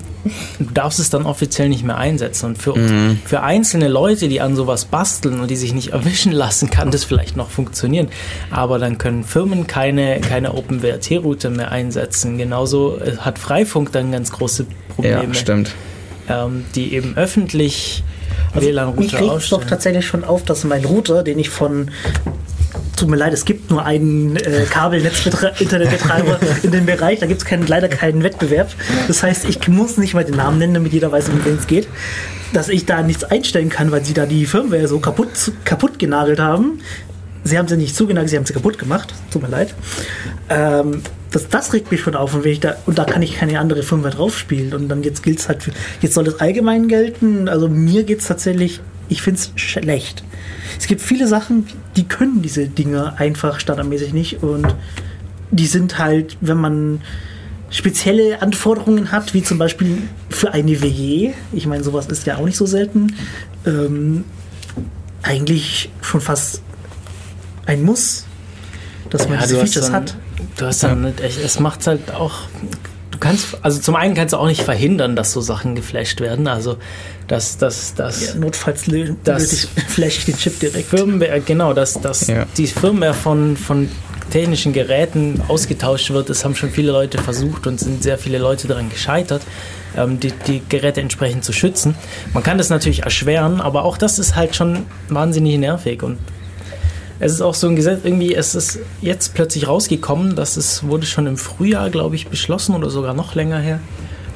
du 0.60 0.66
darfst 0.74 1.00
es 1.00 1.10
dann 1.10 1.26
offiziell 1.26 1.70
nicht 1.70 1.84
mehr 1.84 1.98
einsetzen. 1.98 2.48
Und 2.48 2.58
für, 2.58 2.78
mhm. 2.78 3.20
für 3.26 3.42
einzelne 3.42 3.88
Leute, 3.88 4.28
die 4.28 4.42
an 4.42 4.56
sowas 4.56 4.86
basteln 4.86 5.40
und 5.40 5.50
die 5.50 5.56
sich 5.56 5.74
nicht 5.74 5.88
erwischen 5.94 6.32
lassen, 6.32 6.70
kann 6.70 6.92
das 6.92 7.04
vielleicht 7.04 7.38
noch 7.38 7.50
funktionieren. 7.50 8.10
Aber 8.52 8.80
dann 8.80 8.98
können 8.98 9.24
Firmen 9.24 9.68
keine, 9.68 10.20
keine 10.22 10.54
OpenWrt-Route 10.54 11.50
mehr 11.50 11.72
einsetzen. 11.72 12.38
Genauso 12.38 13.00
äh, 13.00 13.18
hat 13.18 13.40
Freifunk 13.40 13.92
dann 13.92 14.12
ganz 14.12 14.32
große 14.32 14.66
Probleme. 14.96 15.24
Ja, 15.24 15.34
stimmt. 15.34 15.74
Ähm, 16.30 16.66
die 16.76 16.94
eben 16.94 17.16
öffentlich 17.16 18.04
also 18.54 18.68
WLAN-Router 18.68 19.22
Ich 19.22 19.32
regt 19.32 19.52
doch 19.52 19.64
tatsächlich 19.64 20.06
schon 20.06 20.24
auf, 20.24 20.44
dass 20.44 20.64
mein 20.64 20.84
Router, 20.86 21.24
den 21.24 21.40
ich 21.40 21.50
von 21.50 21.92
tut 22.98 23.10
mir 23.10 23.16
leid, 23.16 23.34
es 23.34 23.46
gibt 23.46 23.70
nur 23.70 23.86
einen 23.86 24.36
äh, 24.36 24.66
Kabelnetz-Internetbetreiber 24.70 26.40
in 26.64 26.72
dem 26.72 26.86
Bereich. 26.86 27.20
Da 27.20 27.26
gibt 27.28 27.44
es 27.44 27.68
leider 27.70 27.88
keinen 27.88 28.24
Wettbewerb. 28.24 28.74
Das 29.08 29.24
heißt, 29.24 29.46
ich 29.48 29.68
muss 29.68 29.98
nicht 29.98 30.14
mal 30.14 30.26
den 30.26 30.36
Namen 30.36 30.58
nennen, 30.58 30.74
damit 30.74 30.94
jeder 30.94 31.12
weiß, 31.12 31.30
um 31.30 31.44
wen 31.46 31.58
es 31.58 31.68
geht. 31.68 31.88
Dass 32.54 32.70
ich 32.70 32.86
da 32.86 33.04
nichts 33.04 33.24
einstellen 33.24 33.70
kann, 33.70 33.92
weil 33.92 34.04
sie 34.04 34.14
da 34.14 34.26
die 34.26 34.46
Firmware 34.46 34.88
so 34.88 35.00
kaputt, 35.00 35.52
kaputt 35.64 36.00
genagelt 36.00 36.40
haben. 36.40 36.80
Sie 37.44 37.58
haben 37.58 37.68
sie 37.68 37.78
nicht 37.78 37.96
zugenagelt, 37.96 38.30
sie 38.30 38.38
haben 38.38 38.46
sie 38.46 38.54
kaputt 38.54 38.78
gemacht. 38.78 39.14
Tut 39.32 39.42
mir 39.42 39.50
leid. 39.50 39.74
Ähm, 40.50 41.02
das, 41.32 41.50
das 41.50 41.74
regt 41.74 41.92
mich 41.92 42.02
schon 42.02 42.16
auf 42.16 42.34
und, 42.34 42.46
ich 42.46 42.60
da, 42.60 42.76
und 42.86 42.98
da 42.98 43.04
kann 43.04 43.22
ich 43.22 43.38
keine 43.38 43.60
andere 43.60 43.84
Firmware 43.84 44.14
draufspielen. 44.14 44.74
Und 44.74 44.90
dann 44.90 45.04
jetzt 45.04 45.24
gilt 45.24 45.40
es 45.40 45.48
halt 45.48 45.64
für, 45.64 45.72
jetzt 46.02 46.14
soll 46.14 46.28
es 46.28 46.40
allgemein 46.40 46.88
gelten. 46.88 47.48
Also 47.48 47.70
mir 47.70 48.04
geht 48.04 48.20
es 48.20 48.28
tatsächlich, 48.28 48.82
ich 49.08 49.22
finde 49.22 49.40
es 49.40 49.52
schlecht. 49.56 50.24
Es 50.80 50.88
gibt 50.88 51.02
viele 51.02 51.28
Sachen, 51.28 51.68
die 51.98 52.06
können 52.08 52.42
diese 52.42 52.68
Dinge 52.68 53.18
einfach 53.20 53.60
standardmäßig 53.60 54.14
nicht 54.14 54.44
und 54.44 54.68
die 55.52 55.66
sind 55.66 55.98
halt, 55.98 56.38
wenn 56.42 56.58
man 56.58 57.02
spezielle 57.70 58.42
Anforderungen 58.42 59.12
hat, 59.12 59.34
wie 59.34 59.44
zum 59.44 59.58
Beispiel 59.58 60.04
für 60.30 60.54
eine 60.54 60.82
WG, 60.82 61.34
ich 61.52 61.66
meine, 61.66 61.84
sowas 61.84 62.06
ist 62.08 62.26
ja 62.26 62.38
auch 62.38 62.46
nicht 62.46 62.56
so 62.58 62.66
selten, 62.66 63.14
ähm, 63.66 64.24
eigentlich 65.24 65.90
schon 66.02 66.22
fast 66.22 66.62
ein 67.66 67.84
Muss, 67.84 68.26
dass 69.10 69.28
man 69.28 69.40
Ja, 69.40 69.44
diese 69.48 69.60
Features 69.60 69.86
dann- 69.88 69.94
hat. 69.94 70.18
Du 70.58 70.66
hast 70.66 70.84
dann, 70.84 71.02
nicht 71.02 71.20
echt- 71.20 71.44
es 71.44 71.60
macht 71.60 71.86
halt 71.88 72.12
auch, 72.12 72.42
du 73.18 73.26
kannst, 73.28 73.58
also 73.64 73.80
zum 73.82 73.96
einen 73.96 74.14
kannst 74.14 74.34
du 74.34 74.38
auch 74.38 74.48
nicht 74.48 74.62
verhindern, 74.62 75.16
dass 75.16 75.32
so 75.34 75.42
Sachen 75.42 75.74
geflasht 75.76 76.22
werden, 76.22 76.48
also 76.48 76.78
dass, 77.28 77.58
dass, 77.58 77.96
dass 77.96 78.28
Ja, 78.28 78.36
notfalls 78.36 78.86
lö- 78.86 79.16
Das- 79.24 79.68
flash 79.88 80.20
ich 80.20 80.26
den 80.26 80.38
Chip 80.38 80.60
direkt. 80.60 80.88
Firmware, 80.90 81.42
genau, 81.42 81.74
dass, 81.74 82.00
dass 82.00 82.28
Ja. 82.28 82.46
die 82.58 82.68
Firmware 82.68 83.14
von, 83.14 83.58
von 83.58 83.90
technischen 84.30 84.74
Geräten 84.74 85.42
ausgetauscht 85.48 86.10
wird, 86.12 86.30
das 86.30 86.44
haben 86.46 86.54
schon 86.56 86.70
viele 86.70 86.92
Leute 86.92 87.18
versucht 87.18 87.66
und 87.66 87.80
sind 87.80 88.04
sehr 88.04 88.18
viele 88.18 88.38
Leute 88.38 88.68
daran 88.68 88.90
gescheitert, 88.90 89.42
ähm, 89.96 90.20
die, 90.20 90.32
die 90.48 90.62
Geräte 90.70 91.02
entsprechend 91.02 91.44
zu 91.46 91.54
schützen. 91.54 91.96
Man 92.34 92.44
kann 92.44 92.58
das 92.58 92.70
natürlich 92.70 93.04
erschweren, 93.04 93.62
aber 93.62 93.84
auch 93.86 93.98
das 93.98 94.20
ist 94.20 94.36
halt 94.36 94.56
schon 94.56 94.86
wahnsinnig 95.10 95.58
nervig 95.58 96.04
und 96.04 96.18
es 97.20 97.34
ist 97.34 97.42
auch 97.42 97.56
so 97.56 97.68
ein 97.68 97.76
Gesetz, 97.76 98.02
irgendwie, 98.04 98.36
es 98.36 98.56
ist 98.56 98.80
jetzt 99.02 99.34
plötzlich 99.34 99.68
rausgekommen, 99.68 100.36
dass 100.36 100.58
es 100.58 100.84
wurde 100.84 101.06
schon 101.06 101.28
im 101.28 101.38
Frühjahr, 101.38 101.90
glaube 101.90 102.16
ich, 102.16 102.28
beschlossen 102.28 102.76
oder 102.76 102.90
sogar 102.90 103.14
noch 103.14 103.36
länger 103.36 103.60
her. 103.60 103.80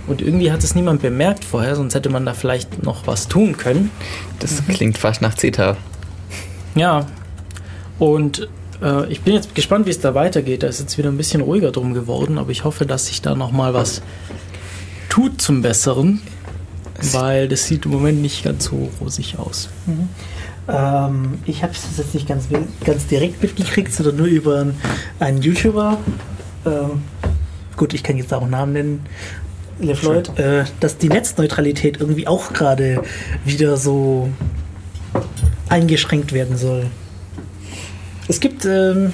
Und 0.07 0.21
irgendwie 0.21 0.51
hat 0.51 0.63
es 0.63 0.73
niemand 0.73 1.01
bemerkt 1.01 1.45
vorher, 1.45 1.75
sonst 1.75 1.93
hätte 1.93 2.09
man 2.09 2.25
da 2.25 2.33
vielleicht 2.33 2.83
noch 2.83 3.05
was 3.05 3.27
tun 3.27 3.55
können. 3.55 3.91
Das 4.39 4.65
klingt 4.67 4.97
fast 4.97 5.21
nach 5.21 5.35
CETA. 5.35 5.77
Ja, 6.75 7.05
und 7.99 8.49
äh, 8.81 9.07
ich 9.11 9.21
bin 9.21 9.35
jetzt 9.35 9.53
gespannt, 9.53 9.85
wie 9.85 9.91
es 9.91 9.99
da 9.99 10.15
weitergeht. 10.15 10.63
Da 10.63 10.67
ist 10.67 10.79
jetzt 10.79 10.97
wieder 10.97 11.09
ein 11.09 11.17
bisschen 11.17 11.41
ruhiger 11.41 11.71
drum 11.71 11.93
geworden, 11.93 12.37
aber 12.37 12.49
ich 12.49 12.63
hoffe, 12.63 12.85
dass 12.85 13.07
sich 13.07 13.21
da 13.21 13.35
nochmal 13.35 13.73
was 13.73 14.01
tut 15.09 15.41
zum 15.41 15.61
Besseren, 15.61 16.21
weil 17.11 17.47
das 17.47 17.65
sieht 17.67 17.85
im 17.85 17.91
Moment 17.91 18.21
nicht 18.21 18.43
ganz 18.43 18.65
so 18.65 18.89
rosig 18.99 19.37
aus. 19.37 19.69
Ähm, 20.71 21.39
ich 21.45 21.63
habe 21.63 21.73
es 21.73 21.97
jetzt 21.97 22.13
nicht 22.13 22.27
ganz, 22.27 22.47
ganz 22.85 23.07
direkt 23.07 23.41
mitgekriegt, 23.41 23.91
sondern 23.93 24.17
nur 24.17 24.27
über 24.27 24.67
einen 25.19 25.41
YouTuber. 25.41 25.97
Ähm, 26.65 27.03
gut, 27.75 27.93
ich 27.93 28.03
kann 28.03 28.17
jetzt 28.17 28.33
auch 28.33 28.47
Namen 28.47 28.73
nennen. 28.73 29.05
LeFloid, 29.79 30.37
äh, 30.37 30.65
dass 30.79 30.97
die 30.97 31.09
Netzneutralität 31.09 31.99
irgendwie 31.99 32.27
auch 32.27 32.53
gerade 32.53 33.03
wieder 33.45 33.77
so 33.77 34.29
eingeschränkt 35.69 36.33
werden 36.33 36.57
soll. 36.57 36.87
Es 38.27 38.39
gibt 38.39 38.65
ähm, 38.65 39.13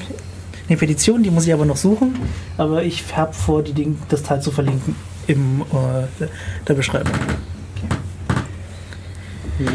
eine 0.68 0.78
Petition, 0.78 1.24
die 1.24 1.32
muss 1.32 1.48
ich 1.48 1.54
aber 1.54 1.66
noch 1.66 1.78
suchen, 1.78 2.16
aber 2.58 2.84
ich 2.84 3.16
habe 3.16 3.34
vor, 3.34 3.64
die 3.64 3.74
Ding, 3.74 3.98
das 4.10 4.24
Teil 4.24 4.42
zu 4.42 4.52
verlinken 4.52 4.96
im 5.28 5.62
äh, 5.62 6.26
der 6.68 6.74
Beschreibung. 6.74 7.14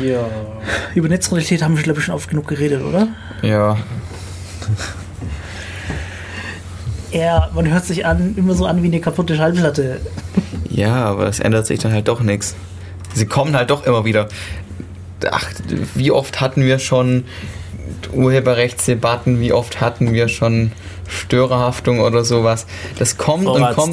Ja. 0.02 0.26
Über 0.94 1.08
Netzneutralität 1.08 1.62
haben 1.62 1.76
wir, 1.76 1.82
glaube 1.82 1.98
ich, 1.98 2.04
schon 2.04 2.14
oft 2.14 2.28
genug 2.28 2.46
geredet, 2.48 2.82
oder? 2.82 3.08
Ja, 3.42 3.76
Ja, 7.10 7.50
man 7.54 7.70
hört 7.70 7.84
sich 7.84 8.06
an, 8.06 8.34
immer 8.36 8.54
so 8.54 8.64
an 8.64 8.82
wie 8.82 8.86
eine 8.86 9.00
kaputte 9.00 9.36
Schallplatte. 9.36 10.00
ja, 10.70 11.04
aber 11.04 11.26
es 11.26 11.40
ändert 11.40 11.66
sich 11.66 11.78
dann 11.78 11.92
halt 11.92 12.08
doch 12.08 12.20
nichts. 12.22 12.54
Sie 13.12 13.26
kommen 13.26 13.54
halt 13.54 13.70
doch 13.70 13.84
immer 13.86 14.04
wieder. 14.06 14.28
Ach, 15.30 15.50
wie 15.94 16.10
oft 16.10 16.40
hatten 16.40 16.62
wir 16.64 16.78
schon 16.78 17.24
Urheberrechtsdebatten, 18.12 19.40
wie 19.40 19.52
oft 19.52 19.80
hatten 19.80 20.12
wir 20.12 20.28
schon 20.28 20.72
Störerhaftung 21.08 22.00
oder 22.00 22.24
sowas. 22.24 22.66
Das 22.98 23.18
kommt 23.18 23.46
und 23.46 23.60
kommt. 23.74 23.92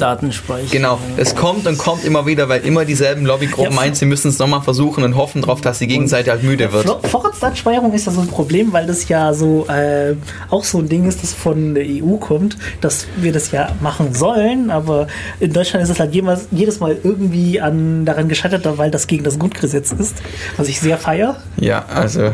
Genau, 0.70 0.98
es 1.18 1.34
kommt 1.34 1.66
und 1.66 1.76
kommt 1.76 2.04
immer 2.04 2.24
wieder, 2.24 2.48
weil 2.48 2.62
immer 2.62 2.84
dieselben 2.86 3.26
Lobbygruppen 3.26 3.72
Ja, 3.72 3.76
meinen, 3.76 3.94
sie 3.94 4.06
müssen 4.06 4.28
es 4.28 4.38
nochmal 4.38 4.62
versuchen 4.62 5.04
und 5.04 5.16
hoffen 5.16 5.42
darauf, 5.42 5.60
dass 5.60 5.78
die 5.80 5.86
Gegenseite 5.86 6.30
halt 6.30 6.42
müde 6.44 6.72
wird. 6.72 6.86
Vor- 6.86 7.00
Vorratsdatenspeicherung 7.02 7.92
ist 7.92 8.06
ja 8.06 8.12
so 8.12 8.20
ein 8.22 8.28
Problem, 8.28 8.72
weil 8.72 8.86
das 8.86 9.08
ja 9.08 9.34
so 9.34 9.66
äh, 9.68 10.14
auch 10.48 10.64
so 10.64 10.78
ein 10.78 10.88
Ding 10.88 11.06
ist, 11.06 11.22
das 11.22 11.34
von 11.34 11.74
der 11.74 11.84
EU 11.84 12.16
kommt, 12.16 12.56
dass 12.80 13.06
wir 13.16 13.32
das 13.32 13.50
ja 13.50 13.68
machen 13.80 14.14
sollen, 14.14 14.70
aber 14.70 15.06
in 15.40 15.52
Deutschland 15.52 15.82
ist 15.84 15.90
es 15.90 16.00
halt 16.00 16.14
jemals, 16.14 16.46
jedes 16.50 16.80
Mal 16.80 16.96
irgendwie 17.02 17.60
an, 17.60 18.04
daran 18.06 18.28
gescheitert, 18.28 18.66
weil 18.78 18.90
das 18.90 19.06
gegen 19.06 19.24
das 19.24 19.38
Grundgesetz 19.38 19.92
ist, 19.92 20.16
was 20.56 20.68
ich 20.68 20.80
sehr 20.80 20.96
feier. 20.96 21.36
Ja, 21.58 21.84
also 21.92 22.32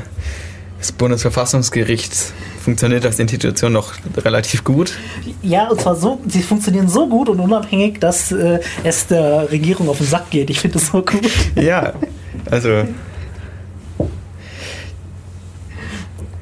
das 0.87 0.93
Bundesverfassungsgericht 0.93 2.13
funktioniert 2.63 3.05
als 3.05 3.19
Institution 3.19 3.73
noch 3.73 3.95
relativ 4.17 4.63
gut. 4.63 4.93
Ja, 5.43 5.69
und 5.69 5.81
zwar 5.81 5.97
so, 5.97 6.21
sie 6.29 6.43
funktionieren 6.43 6.89
so 6.89 7.09
gut 7.09 7.29
und 7.29 7.41
unabhängig, 7.41 7.99
dass 7.99 8.31
äh, 8.31 8.61
es 8.85 9.09
der 9.09 9.51
Regierung 9.51 9.89
auf 9.89 9.99
den 9.99 10.07
Sack 10.07 10.31
geht. 10.31 10.49
Ich 10.49 10.61
finde 10.61 10.79
das 10.79 10.89
so 10.89 11.03
gut. 11.03 11.29
Ja, 11.57 11.95
also 12.51 12.85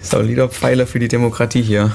solider 0.01 0.49
Pfeiler 0.49 0.87
für 0.87 0.99
die 0.99 1.09
Demokratie 1.09 1.63
hier. 1.63 1.93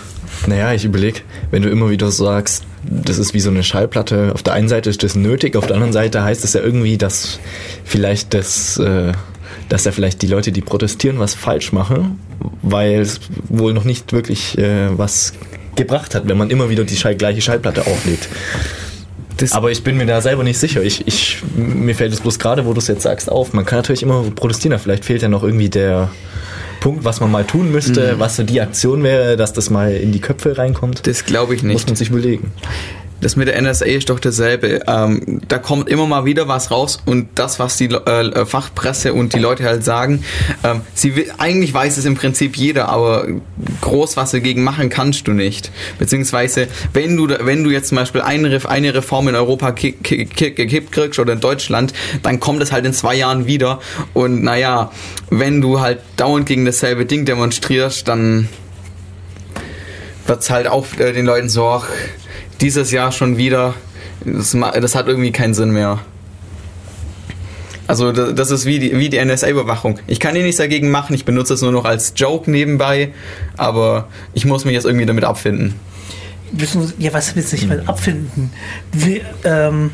Naja, 0.48 0.74
ich 0.74 0.86
überlege, 0.86 1.20
wenn 1.52 1.62
du 1.62 1.70
immer 1.70 1.92
wieder 1.92 2.10
sagst, 2.10 2.64
das 2.84 3.20
ist 3.20 3.36
wie 3.36 3.40
so 3.40 3.52
eine 3.52 3.62
Schallplatte, 3.62 4.32
auf 4.34 4.42
der 4.42 4.54
einen 4.54 4.70
Seite 4.70 4.90
ist 4.90 5.04
das 5.04 5.16
nötig, 5.16 5.56
auf 5.56 5.68
der 5.68 5.76
anderen 5.76 5.94
Seite 5.94 6.24
heißt 6.24 6.44
es 6.44 6.54
ja 6.54 6.62
irgendwie, 6.62 6.98
dass 6.98 7.40
vielleicht 7.84 8.34
das, 8.34 8.78
äh, 8.80 9.12
dass 9.70 9.86
ja 9.86 9.92
vielleicht 9.92 10.22
die 10.22 10.28
Leute, 10.28 10.52
die 10.52 10.62
protestieren, 10.62 11.20
was 11.20 11.34
falsch 11.36 11.72
machen, 11.72 12.20
weil 12.62 13.00
es 13.00 13.20
wohl 13.48 13.74
noch 13.74 13.84
nicht 13.86 14.12
wirklich 14.14 14.58
äh, 14.58 14.98
was 14.98 15.34
gebracht 15.76 16.16
hat, 16.16 16.28
wenn 16.28 16.38
man 16.38 16.50
immer 16.50 16.70
wieder 16.70 16.84
die 16.84 16.96
gleiche 16.96 17.42
Schallplatte 17.42 17.82
auflegt. 17.88 18.28
Das- 19.38 19.54
Aber 19.54 19.72
ich 19.72 19.84
bin 19.84 19.96
mir 19.96 20.06
da 20.06 20.20
selber 20.20 20.44
nicht 20.44 20.58
sicher. 20.60 20.84
Ich, 20.84 21.08
ich, 21.08 21.42
mir 21.56 21.96
fällt 21.96 22.12
es 22.12 22.20
bloß 22.20 22.40
gerade, 22.40 22.66
wo 22.66 22.74
du 22.74 22.80
es 22.80 22.88
jetzt 22.88 23.04
sagst, 23.04 23.32
auf. 23.32 23.54
Man 23.54 23.66
kann 23.66 23.80
natürlich 23.80 24.04
immer 24.04 24.24
protestieren, 24.36 24.74
aber 24.74 24.84
vielleicht 24.84 25.06
fehlt 25.06 25.22
ja 25.22 25.30
noch 25.30 25.44
irgendwie 25.44 25.70
der 25.70 26.10
Punkt, 26.82 27.06
was 27.06 27.20
man 27.22 27.32
mal 27.32 27.46
tun 27.46 27.72
müsste, 27.72 28.20
was 28.20 28.36
so 28.38 28.44
die 28.44 28.60
Aktion 28.60 29.04
wäre, 29.04 29.38
dass 29.38 29.54
das 29.54 29.70
mal 29.70 29.92
in 29.94 30.12
die 30.12 30.20
Köpfe 30.20 30.58
reinkommt. 30.58 31.06
Das 31.08 31.26
glaube 31.26 31.56
ich 31.56 31.64
Muss 31.64 31.74
nicht. 31.74 31.88
man 31.88 31.96
sich 31.96 32.10
überlegen. 32.10 32.52
Das 33.22 33.36
mit 33.36 33.48
der 33.50 33.62
NSA 33.62 33.86
ist 33.86 34.10
doch 34.10 34.20
dasselbe. 34.20 34.82
Ähm, 34.88 35.42
da 35.48 35.58
kommt 35.58 35.90
immer 35.90 36.08
mal 36.08 36.24
wieder 36.26 36.48
was 36.48 36.72
raus 36.72 37.00
und 37.06 37.28
das, 37.36 37.60
was 37.60 37.76
die 37.78 37.86
äh, 37.88 38.46
Fachpresse 38.46 39.14
und 39.14 39.34
die 39.34 39.40
Leute 39.40 39.64
halt 39.66 39.84
sagen, 39.84 40.24
ähm, 40.64 40.82
sie 40.94 41.16
will, 41.16 41.32
eigentlich 41.38 41.74
weiß 41.74 41.98
es 41.98 42.06
im 42.06 42.16
Prinzip 42.16 42.56
jeder, 42.56 42.88
aber 42.90 43.28
groß 43.82 44.16
was 44.16 44.32
dagegen 44.32 44.64
machen 44.64 44.90
kannst 44.90 45.28
du 45.28 45.32
nicht. 45.34 45.70
Beziehungsweise, 45.98 46.68
wenn 46.94 47.18
du, 47.18 47.28
wenn 47.46 47.64
du 47.66 47.72
jetzt 47.72 47.90
zum 47.90 47.98
Beispiel 47.98 48.22
eine, 48.22 48.58
eine 48.70 48.94
Reform 48.94 49.28
in 49.28 49.36
Europa 49.36 49.74
ki- 49.74 49.94
ki- 50.02 50.26
ki- 50.26 50.52
gekippt 50.52 50.92
kriegst 50.94 51.20
oder 51.20 51.34
in 51.34 51.42
Deutschland, 51.42 51.94
dann 52.24 52.40
kommt 52.40 52.62
es 52.64 52.72
halt 52.72 52.86
in 52.86 52.94
zwei 52.94 53.16
Jahren 53.16 53.46
wieder 53.48 53.80
und 54.14 54.44
naja, 54.44 54.92
wenn 55.30 55.60
du 55.60 55.82
halt 55.82 56.00
dauernd 56.16 56.46
gegen 56.46 56.64
dasselbe 56.66 57.06
Ding 57.06 57.26
demonstrierst, 57.26 58.08
dann 58.08 58.48
wird's 60.26 60.50
halt 60.50 60.68
auch 60.68 60.86
äh, 61.00 61.12
den 61.12 61.26
Leuten 61.26 61.50
so, 61.50 61.66
ach, 61.68 61.88
dieses 62.62 62.92
Jahr 62.92 63.12
schon 63.12 63.38
wieder, 63.38 63.74
das, 64.26 64.52
das 64.82 64.96
hat 64.96 65.08
irgendwie 65.08 65.32
keinen 65.32 65.54
Sinn 65.54 65.72
mehr. 65.72 66.00
Also 67.88 68.12
da- 68.12 68.32
das 68.34 68.52
ist 68.52 68.66
wie 68.66 68.78
die, 68.80 68.98
wie 68.98 69.10
die 69.10 69.18
NSA-Überwachung. 69.18 70.00
Ich 70.08 70.20
kann 70.20 70.36
hier 70.36 70.44
nichts 70.44 70.58
dagegen 70.58 70.92
machen, 70.92 71.14
ich 71.16 71.26
benutze 71.26 71.54
es 71.56 71.62
nur 71.62 71.72
noch 71.72 71.86
als 71.86 72.14
Joke 72.16 72.50
nebenbei, 72.52 73.14
aber 73.58 74.08
ich 74.34 74.46
muss 74.46 74.64
mich 74.66 74.74
jetzt 74.76 74.86
irgendwie 74.86 75.06
damit 75.06 75.24
abfinden. 75.24 75.74
Ja, 76.98 77.14
was 77.14 77.36
willst 77.36 77.52
du 77.52 77.56
nicht 77.58 77.68
mal 77.68 77.84
abfinden? 77.86 78.52
Wir, 78.92 79.22
ähm, 79.44 79.92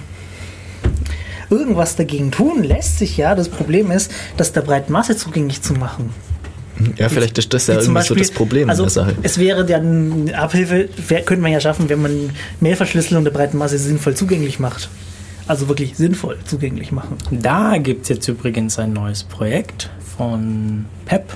irgendwas 1.50 1.96
dagegen 1.96 2.32
tun 2.32 2.64
lässt 2.64 2.98
sich 3.00 3.18
ja. 3.18 3.36
Das 3.36 3.50
Problem 3.50 3.92
ist, 3.92 4.12
das 4.38 4.52
der 4.54 4.62
breiten 4.62 4.92
Masse 4.92 5.16
zugänglich 5.18 5.62
zu 5.62 5.74
machen. 5.74 6.12
Ja, 6.98 7.10
vielleicht 7.10 7.38
ist 7.38 7.54
das 7.54 7.68
ja 7.68 7.76
irgendwie 7.80 8.02
so 8.02 8.16
das 8.16 8.32
Problem 8.32 8.70
also 8.70 8.84
in 8.84 8.88
der 8.88 8.92
Sache. 8.92 9.16
Es 9.24 9.38
wäre 9.38 9.66
dann 9.66 10.30
Abhilfe, 10.34 10.90
könnte 11.26 11.42
man 11.42 11.52
ja 11.52 11.60
schaffen, 11.60 11.88
wenn 11.90 12.02
man 12.02 12.30
Mailverschlüsselung 12.60 13.24
der 13.24 13.32
breiten 13.32 13.58
Masse 13.58 13.78
sinnvoll 13.78 14.16
zugänglich 14.16 14.60
macht. 14.60 14.90
Also 15.48 15.68
wirklich 15.68 15.96
sinnvoll 15.96 16.38
zugänglich 16.46 16.92
machen. 16.92 17.18
Da 17.32 17.78
gibt 17.78 18.04
es 18.04 18.10
jetzt 18.10 18.28
übrigens 18.28 18.80
ein 18.80 18.94
neues 18.94 19.24
Projekt 19.24 19.90
von 20.18 20.86
PEP. 21.06 21.34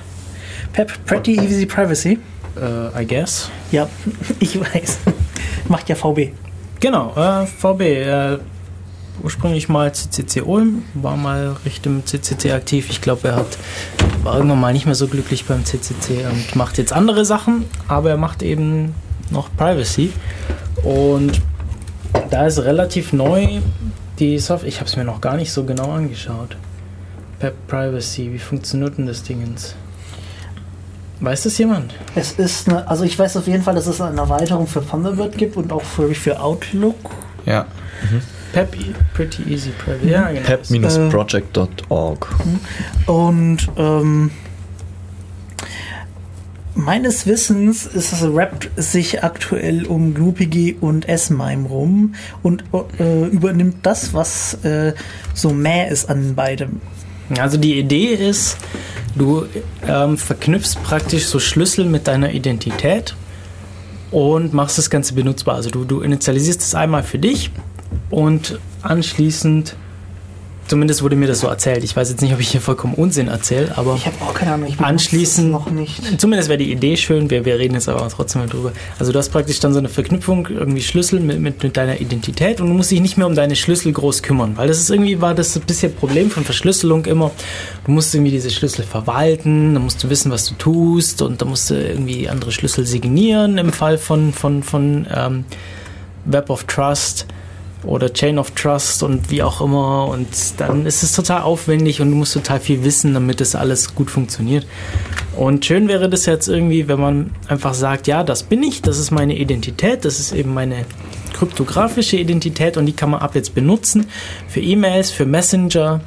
PEP, 0.72 1.04
Pretty 1.06 1.36
Easy 1.36 1.64
Privacy. 1.66 2.18
äh, 2.60 3.02
I 3.02 3.06
guess. 3.06 3.48
Ja, 3.70 3.88
ich 4.40 4.58
weiß. 4.60 4.98
Macht 5.68 5.88
ja 5.88 5.94
VB. 5.94 6.30
Genau, 6.80 7.14
äh, 7.16 7.46
VB. 7.46 7.80
Äh, 7.82 8.38
ursprünglich 9.22 9.68
mal 9.68 9.92
CCC 9.92 10.42
Ulm, 10.42 10.82
war 10.94 11.16
mal 11.16 11.56
Richtung 11.64 12.04
CCC 12.04 12.52
aktiv. 12.52 12.88
Ich 12.90 13.00
glaube, 13.00 13.28
er 13.28 13.36
hat, 13.36 13.58
war 14.22 14.36
irgendwann 14.36 14.60
mal 14.60 14.72
nicht 14.72 14.86
mehr 14.86 14.94
so 14.94 15.08
glücklich 15.08 15.44
beim 15.44 15.64
CCC 15.64 16.26
und 16.30 16.56
macht 16.56 16.78
jetzt 16.78 16.92
andere 16.92 17.24
Sachen, 17.24 17.64
aber 17.88 18.10
er 18.10 18.16
macht 18.16 18.42
eben 18.42 18.94
noch 19.30 19.48
Privacy. 19.56 20.12
Und 20.82 21.40
da 22.30 22.46
ist 22.46 22.58
relativ 22.58 23.12
neu 23.12 23.60
die 24.18 24.38
Software. 24.38 24.68
Ich 24.68 24.76
habe 24.76 24.86
es 24.86 24.96
mir 24.96 25.04
noch 25.04 25.20
gar 25.20 25.36
nicht 25.36 25.52
so 25.52 25.64
genau 25.64 25.92
angeschaut. 25.92 26.56
Pep 27.38 27.54
Privacy, 27.66 28.32
wie 28.32 28.38
funktioniert 28.38 28.98
denn 28.98 29.06
das 29.06 29.22
Dingens? 29.22 29.74
Weiß 31.20 31.42
das 31.42 31.58
jemand? 31.58 31.94
Es 32.14 32.32
ist 32.32 32.68
eine, 32.68 32.88
also 32.88 33.04
ich 33.04 33.18
weiß 33.18 33.36
auf 33.36 33.46
jeden 33.46 33.62
Fall, 33.62 33.74
dass 33.74 33.86
es 33.86 34.00
eine 34.00 34.20
Erweiterung 34.20 34.66
für 34.66 34.86
Thunderbird 34.86 35.36
gibt 35.36 35.56
und 35.56 35.72
auch 35.72 35.82
für, 35.82 36.14
für 36.14 36.40
Outlook. 36.40 36.96
Ja. 37.44 37.66
Pep, 38.52 38.76
Pretty 39.14 39.42
Easy 39.48 39.70
Privacy. 39.70 40.10
Ja, 40.10 40.30
genau. 40.30 40.46
pep-project.org. 40.46 42.28
Und 43.06 43.68
ähm, 43.76 44.30
meines 46.74 47.26
Wissens 47.26 47.86
ist 47.86 48.12
es 48.12 48.22
rappt 48.22 48.70
sich 48.76 49.22
aktuell 49.22 49.86
um 49.86 50.14
GnuPG 50.14 50.76
und 50.80 51.08
S-MIME 51.08 51.68
rum 51.68 52.14
und 52.42 52.64
äh, 52.98 53.26
übernimmt 53.26 53.78
das, 53.82 54.14
was 54.14 54.54
äh, 54.64 54.94
so 55.34 55.50
mäh 55.50 55.88
ist 55.88 56.08
an 56.08 56.34
beidem. 56.34 56.80
Also 57.38 57.58
die 57.58 57.78
Idee 57.78 58.14
ist, 58.14 58.56
du 59.14 59.46
ähm, 59.86 60.18
verknüpfst 60.18 60.82
praktisch 60.82 61.26
so 61.26 61.38
Schlüssel 61.38 61.84
mit 61.84 62.08
deiner 62.08 62.32
Identität 62.32 63.14
und 64.10 64.52
machst 64.52 64.78
das 64.78 64.90
Ganze 64.90 65.14
benutzbar. 65.14 65.54
Also 65.56 65.70
du, 65.70 65.84
du 65.84 66.00
initialisierst 66.00 66.60
es 66.60 66.74
einmal 66.74 67.04
für 67.04 67.18
dich 67.18 67.52
und 68.10 68.58
anschließend, 68.82 69.74
zumindest 70.66 71.02
wurde 71.02 71.16
mir 71.16 71.26
das 71.26 71.40
so 71.40 71.48
erzählt, 71.48 71.82
ich 71.82 71.96
weiß 71.96 72.10
jetzt 72.10 72.20
nicht, 72.22 72.32
ob 72.32 72.38
ich 72.40 72.48
hier 72.48 72.60
vollkommen 72.60 72.94
Unsinn 72.94 73.26
erzähle, 73.28 73.76
aber 73.76 73.96
Ich 73.96 74.06
habe 74.06 74.16
auch 74.22 74.32
keine 74.34 74.52
Ahnung. 74.54 74.68
Ich 74.68 74.76
Anschließend- 74.78 75.48
noch 75.50 75.68
nicht. 75.70 76.20
Zumindest 76.20 76.48
wäre 76.48 76.58
die 76.58 76.70
Idee 76.70 76.96
schön, 76.96 77.28
wir, 77.28 77.44
wir 77.44 77.58
reden 77.58 77.74
jetzt 77.74 77.88
aber 77.88 78.08
trotzdem 78.08 78.42
mal 78.42 78.48
drüber. 78.48 78.72
Also 78.98 79.10
du 79.10 79.18
hast 79.18 79.30
praktisch 79.30 79.58
dann 79.58 79.72
so 79.72 79.80
eine 79.80 79.88
Verknüpfung, 79.88 80.46
irgendwie 80.48 80.80
Schlüssel 80.82 81.18
mit, 81.20 81.40
mit, 81.40 81.60
mit 81.62 81.76
deiner 81.76 82.00
Identität 82.00 82.60
und 82.60 82.68
du 82.68 82.74
musst 82.74 82.90
dich 82.92 83.00
nicht 83.00 83.16
mehr 83.16 83.26
um 83.26 83.34
deine 83.34 83.56
Schlüssel 83.56 83.92
groß 83.92 84.22
kümmern, 84.22 84.56
weil 84.56 84.68
das 84.68 84.78
ist 84.78 84.90
irgendwie, 84.90 85.20
war 85.20 85.34
das 85.34 85.56
ein 85.56 85.62
bisschen 85.62 85.92
Problem 85.94 86.30
von 86.30 86.44
Verschlüsselung 86.44 87.04
immer. 87.06 87.32
Du 87.84 87.90
musst 87.90 88.14
irgendwie 88.14 88.30
diese 88.32 88.50
Schlüssel 88.50 88.84
verwalten, 88.84 89.74
dann 89.74 89.82
musst 89.82 90.02
du 90.04 90.08
wissen, 90.08 90.30
was 90.30 90.46
du 90.46 90.54
tust 90.54 91.20
und 91.22 91.40
dann 91.42 91.48
musst 91.48 91.70
du 91.70 91.74
irgendwie 91.74 92.28
andere 92.28 92.52
Schlüssel 92.52 92.86
signieren 92.86 93.58
im 93.58 93.72
Fall 93.72 93.98
von, 93.98 94.32
von, 94.32 94.62
von 94.62 95.06
ähm, 95.14 95.44
Web 96.26 96.48
of 96.50 96.64
Trust 96.64 97.26
oder 97.84 98.12
Chain 98.12 98.38
of 98.38 98.50
Trust 98.52 99.02
und 99.02 99.30
wie 99.30 99.42
auch 99.42 99.60
immer. 99.60 100.08
Und 100.08 100.28
dann 100.58 100.86
ist 100.86 101.02
es 101.02 101.12
total 101.12 101.42
aufwendig 101.42 102.00
und 102.00 102.10
du 102.10 102.16
musst 102.16 102.34
total 102.34 102.60
viel 102.60 102.84
wissen, 102.84 103.14
damit 103.14 103.40
das 103.40 103.54
alles 103.54 103.94
gut 103.94 104.10
funktioniert. 104.10 104.66
Und 105.36 105.64
schön 105.64 105.88
wäre 105.88 106.08
das 106.08 106.26
jetzt 106.26 106.48
irgendwie, 106.48 106.88
wenn 106.88 107.00
man 107.00 107.30
einfach 107.48 107.74
sagt, 107.74 108.06
ja, 108.06 108.22
das 108.22 108.42
bin 108.42 108.62
ich, 108.62 108.82
das 108.82 108.98
ist 108.98 109.10
meine 109.10 109.36
Identität, 109.36 110.04
das 110.04 110.20
ist 110.20 110.32
eben 110.32 110.52
meine 110.52 110.84
kryptografische 111.32 112.16
Identität 112.16 112.76
und 112.76 112.86
die 112.86 112.92
kann 112.92 113.10
man 113.10 113.20
ab 113.20 113.34
jetzt 113.34 113.54
benutzen 113.54 114.06
für 114.48 114.60
E-Mails, 114.60 115.10
für 115.10 115.24
Messenger, 115.24 116.00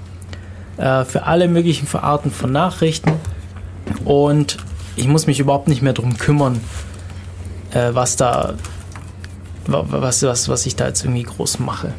äh, 0.78 1.06
für 1.06 1.24
alle 1.24 1.48
möglichen 1.48 1.88
Arten 1.98 2.30
von 2.30 2.52
Nachrichten. 2.52 3.14
Und 4.06 4.58
ich 4.96 5.08
muss 5.08 5.26
mich 5.26 5.40
überhaupt 5.40 5.68
nicht 5.68 5.82
mehr 5.82 5.94
darum 5.94 6.18
kümmern, 6.18 6.62
äh, 7.72 7.90
was 7.94 8.16
da 8.16 8.56
was, 9.68 10.24
was, 10.24 10.50
was 10.50 10.66
ich 10.66 10.76
da 10.76 10.88
jetzt 10.88 11.04
irgendwie 11.04 11.24
groß 11.24 11.60
mache. 11.60 11.94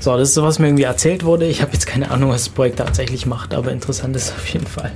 So, 0.00 0.16
das 0.16 0.28
ist 0.28 0.34
so, 0.34 0.42
was 0.42 0.58
mir 0.58 0.66
irgendwie 0.66 0.84
erzählt 0.84 1.24
wurde. 1.24 1.46
Ich 1.46 1.62
habe 1.62 1.72
jetzt 1.72 1.86
keine 1.86 2.10
Ahnung, 2.10 2.30
was 2.30 2.44
das 2.44 2.48
Projekt 2.50 2.78
tatsächlich 2.78 3.26
macht, 3.26 3.54
aber 3.54 3.72
interessant 3.72 4.14
ist 4.14 4.32
auf 4.36 4.46
jeden 4.48 4.66
Fall. 4.66 4.92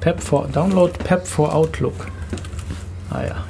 Pep 0.00 0.22
for 0.22 0.48
Download 0.48 0.92
Pep 1.04 1.26
for 1.26 1.54
Outlook. 1.54 2.06
Ah 3.10 3.22
ja. 3.22 3.44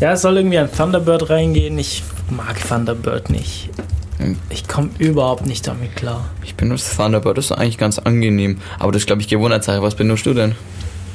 Ja, 0.00 0.12
es 0.12 0.22
soll 0.22 0.38
irgendwie 0.38 0.58
an 0.58 0.70
Thunderbird 0.72 1.28
reingehen. 1.28 1.78
Ich 1.78 2.02
mag 2.30 2.56
Thunderbird 2.66 3.28
nicht. 3.28 3.68
Hm. 4.16 4.38
Ich 4.48 4.66
komme 4.66 4.90
überhaupt 4.98 5.46
nicht 5.46 5.66
damit 5.66 5.94
klar. 5.94 6.30
Ich 6.42 6.54
benutze 6.54 6.96
Thunderbird, 6.96 7.36
das 7.36 7.46
ist 7.46 7.52
eigentlich 7.52 7.78
ganz 7.78 7.98
angenehm. 7.98 8.60
Aber 8.78 8.92
das 8.92 9.02
ist, 9.02 9.06
glaube 9.06 9.20
ich, 9.20 9.28
Gewohnheitssache. 9.28 9.82
Was 9.82 9.94
benutzt 9.94 10.24
du 10.24 10.32
denn? 10.32 10.54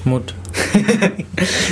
Mut. 0.05 0.33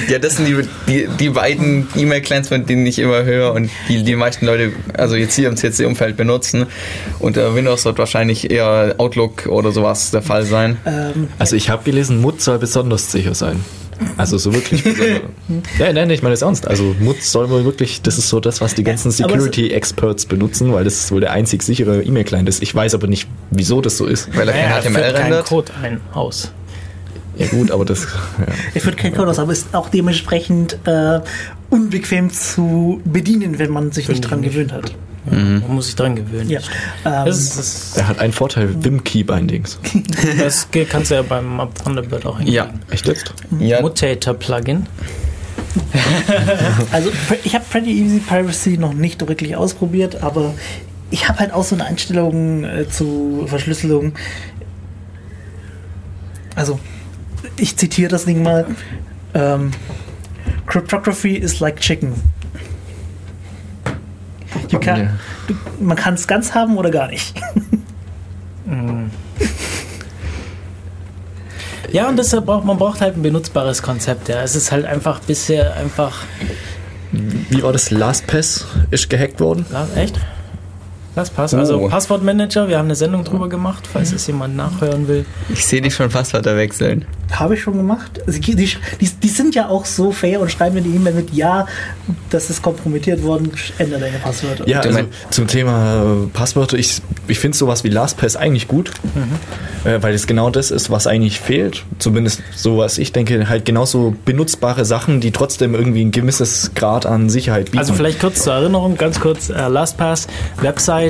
Ja, 0.09 0.19
das 0.19 0.35
sind 0.37 0.47
die, 0.47 0.61
die, 0.87 1.07
die 1.19 1.29
beiden 1.29 1.87
E-Mail-Clients, 1.95 2.49
von 2.49 2.65
denen 2.65 2.85
ich 2.85 2.99
immer 2.99 3.23
höre 3.23 3.53
und 3.53 3.69
die 3.87 4.03
die 4.03 4.15
meisten 4.15 4.45
Leute, 4.45 4.73
also 4.93 5.15
jetzt 5.15 5.35
hier 5.35 5.47
im 5.47 5.55
CC-Umfeld 5.55 6.17
benutzen. 6.17 6.65
Unter 7.19 7.55
Windows 7.55 7.85
wird 7.85 7.97
wahrscheinlich 7.97 8.51
eher 8.51 8.95
Outlook 8.97 9.45
oder 9.47 9.71
sowas 9.71 10.11
der 10.11 10.21
Fall 10.21 10.43
sein. 10.45 10.77
Ähm, 10.85 11.29
Also 11.39 11.55
ich 11.55 11.69
habe 11.69 11.83
gelesen, 11.83 12.19
Mut 12.21 12.41
soll 12.41 12.59
besonders 12.59 13.11
sicher 13.11 13.33
sein. 13.33 13.63
Also 14.17 14.37
so 14.37 14.53
wirklich 14.53 14.83
besonders. 14.83 15.21
ja, 15.79 15.93
nein, 15.93 16.09
ich 16.09 16.21
meine 16.21 16.33
das 16.33 16.41
ernst. 16.41 16.67
Also 16.67 16.93
Mut 16.99 17.21
soll 17.23 17.49
wohl 17.49 17.63
wirklich, 17.63 18.01
das 18.01 18.17
ist 18.17 18.27
so 18.27 18.39
das, 18.41 18.59
was 18.59 18.75
die 18.75 18.83
ganzen 18.83 19.09
es- 19.09 19.17
Security-Experts 19.17 20.25
benutzen, 20.25 20.73
weil 20.73 20.83
das 20.83 21.09
wohl 21.11 21.21
der 21.21 21.31
einzig 21.31 21.63
sichere 21.63 22.03
E-Mail-Client 22.03 22.49
ist. 22.49 22.61
Ich 22.61 22.75
weiß 22.75 22.95
aber 22.95 23.07
nicht, 23.07 23.27
wieso 23.51 23.79
das 23.81 23.97
so 23.97 24.05
ist. 24.05 24.35
Weil 24.35 24.49
er 24.49 24.55
Naja, 24.55 24.81
kein 24.81 24.91
HTML 24.93 25.01
keinen 25.01 25.15
rendert. 25.23 25.45
Code 25.47 25.71
ein 25.81 26.01
aus. 26.13 26.51
Ja 27.37 27.47
gut, 27.47 27.71
aber 27.71 27.85
das... 27.85 28.03
Ja. 28.03 28.45
er 28.73 28.81
führt 28.81 28.97
kein 28.97 29.13
Code 29.13 29.31
aus, 29.31 29.39
aber 29.39 29.51
ist 29.51 29.73
auch 29.73 29.89
dementsprechend 29.89 30.77
äh, 30.85 31.19
unbequem 31.69 32.31
zu 32.31 33.01
bedienen, 33.05 33.59
wenn 33.59 33.71
man 33.71 33.91
sich 33.91 34.07
nicht 34.07 34.21
dran 34.21 34.41
gewöhnt 34.41 34.71
hat. 34.71 34.93
Man 35.25 35.63
muss 35.75 35.85
sich 35.85 35.95
dran 35.95 36.15
gewöhnen. 36.15 36.49
Ja. 36.49 36.59
Ähm, 37.05 37.25
Das, 37.25 37.37
ist, 37.39 37.57
das, 37.57 37.97
Er 37.97 38.07
hat 38.09 38.19
einen 38.19 38.33
Vorteil, 38.33 38.83
Vim-Key-Bindings. 38.83 39.79
das 40.37 40.67
kannst 40.89 41.11
du 41.11 41.15
ja 41.15 41.21
beim 41.21 41.61
Thunderbird 41.81 42.25
auch 42.25 42.39
Ja, 42.41 42.69
Echt 42.91 43.07
jetzt? 43.07 43.33
ja 43.59 43.81
Mutator-Plugin. 43.81 44.85
Also 46.91 47.09
ich 47.43 47.55
habe 47.55 47.65
Pretty 47.67 47.91
Easy 47.91 48.19
Piracy 48.19 48.77
noch 48.77 48.93
nicht 48.93 49.27
wirklich 49.27 49.55
ausprobiert, 49.55 50.21
aber 50.21 50.53
ich 51.09 51.27
habe 51.27 51.39
halt 51.39 51.51
auch 51.51 51.63
so 51.63 51.73
eine 51.73 51.85
Einstellung 51.85 52.63
äh, 52.63 52.87
zu 52.87 53.45
Verschlüsselung. 53.47 54.13
Also 56.55 56.79
ich 57.57 57.77
zitiere 57.77 58.09
das 58.09 58.25
Ding 58.25 58.43
mal. 58.43 58.65
Ähm, 59.33 59.71
Cryptography 60.67 61.35
is 61.35 61.59
like 61.59 61.79
chicken. 61.79 62.13
You 64.69 64.79
can, 64.79 64.99
Ja. 64.99 65.09
du, 65.47 65.55
man 65.83 65.97
kann 65.97 66.13
es 66.15 66.27
ganz 66.27 66.53
haben 66.53 66.77
oder 66.77 66.89
gar 66.91 67.07
nicht. 67.09 67.33
Ja, 71.91 72.09
und 72.09 72.17
deshalb 72.17 72.45
braucht 72.45 72.65
man 72.65 72.77
braucht 72.77 73.01
halt 73.01 73.15
ein 73.17 73.21
benutzbares 73.21 73.81
Konzept. 73.83 74.29
Ja. 74.29 74.41
Es 74.41 74.55
ist 74.55 74.71
halt 74.71 74.85
einfach 74.85 75.19
bisher 75.19 75.75
einfach. 75.75 76.23
Wie 77.11 77.61
war 77.61 77.71
das? 77.73 77.91
LastPass 77.91 78.65
ist 78.89 79.09
gehackt 79.09 79.39
worden. 79.39 79.65
Ja, 79.71 79.87
echt? 79.95 80.19
Das 81.15 81.29
passt. 81.29 81.53
Also 81.53 81.79
Oh. 81.79 81.89
Passwortmanager, 81.89 82.67
wir 82.67 82.77
haben 82.79 82.85
eine 82.85 82.95
Sendung 82.95 83.23
drüber 83.23 83.47
gemacht, 83.49 83.87
falls 83.91 84.11
es 84.13 84.25
jemand 84.27 84.55
nachhören 84.55 85.07
will. 85.07 85.25
ich 85.49 85.65
sehe 85.65 85.81
dich 85.81 85.93
schon 85.93 86.09
Passwörter 86.09 86.55
wechseln. 86.57 87.05
Habe 87.31 87.55
ich 87.55 87.61
schon 87.61 87.77
gemacht. 87.77 88.19
Also 88.27 88.39
die, 88.39 88.55
die, 88.55 88.69
die 88.99 89.27
sind 89.29 89.55
ja 89.55 89.67
auch 89.69 89.85
so 89.85 90.11
fair 90.11 90.39
und 90.41 90.51
schreiben 90.51 90.75
mir 90.75 90.81
die 90.81 90.95
E-Mail 90.95 91.13
mit 91.13 91.33
Ja, 91.33 91.65
das 92.29 92.49
ist 92.49 92.61
kompromittiert 92.61 93.23
worden, 93.23 93.51
ändere 93.79 94.01
deine 94.01 94.17
Passwörter. 94.17 94.67
Ja, 94.67 94.79
also 94.81 94.91
mein- 94.93 95.07
zum 95.31 95.47
Thema 95.47 96.03
äh, 96.03 96.27
Passwörter, 96.33 96.77
ich, 96.77 97.01
ich 97.27 97.39
finde 97.39 97.57
sowas 97.57 97.83
wie 97.83 97.89
LastPass 97.89 98.35
eigentlich 98.35 98.67
gut, 98.67 98.91
äh, 99.83 100.01
weil 100.01 100.13
es 100.13 100.27
genau 100.27 100.49
das 100.49 100.69
ist, 100.71 100.89
was 100.89 101.07
eigentlich 101.07 101.39
fehlt. 101.39 101.83
Zumindest 101.99 102.41
so, 102.55 102.77
was 102.77 102.97
ich 102.97 103.11
denke, 103.11 103.49
halt 103.49 103.65
genauso 103.65 104.15
benutzbare 104.25 104.85
Sachen, 104.85 105.19
die 105.19 105.31
trotzdem 105.31 105.73
irgendwie 105.75 106.03
ein 106.05 106.11
gewisses 106.11 106.71
Grad 106.75 107.05
an 107.05 107.29
Sicherheit 107.29 107.65
bieten. 107.65 107.79
Also 107.79 107.93
vielleicht 107.93 108.19
kurz 108.19 108.43
zur 108.43 108.53
Erinnerung, 108.53 108.95
ganz 108.97 109.19
kurz, 109.19 109.49
äh, 109.49 109.67
LastPass, 109.67 110.27
Website 110.61 111.02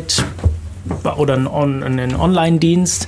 oder 1.18 1.36
ein, 1.36 1.48
On 1.48 1.84
ein 1.84 2.16
Online-Dienst, 2.16 3.08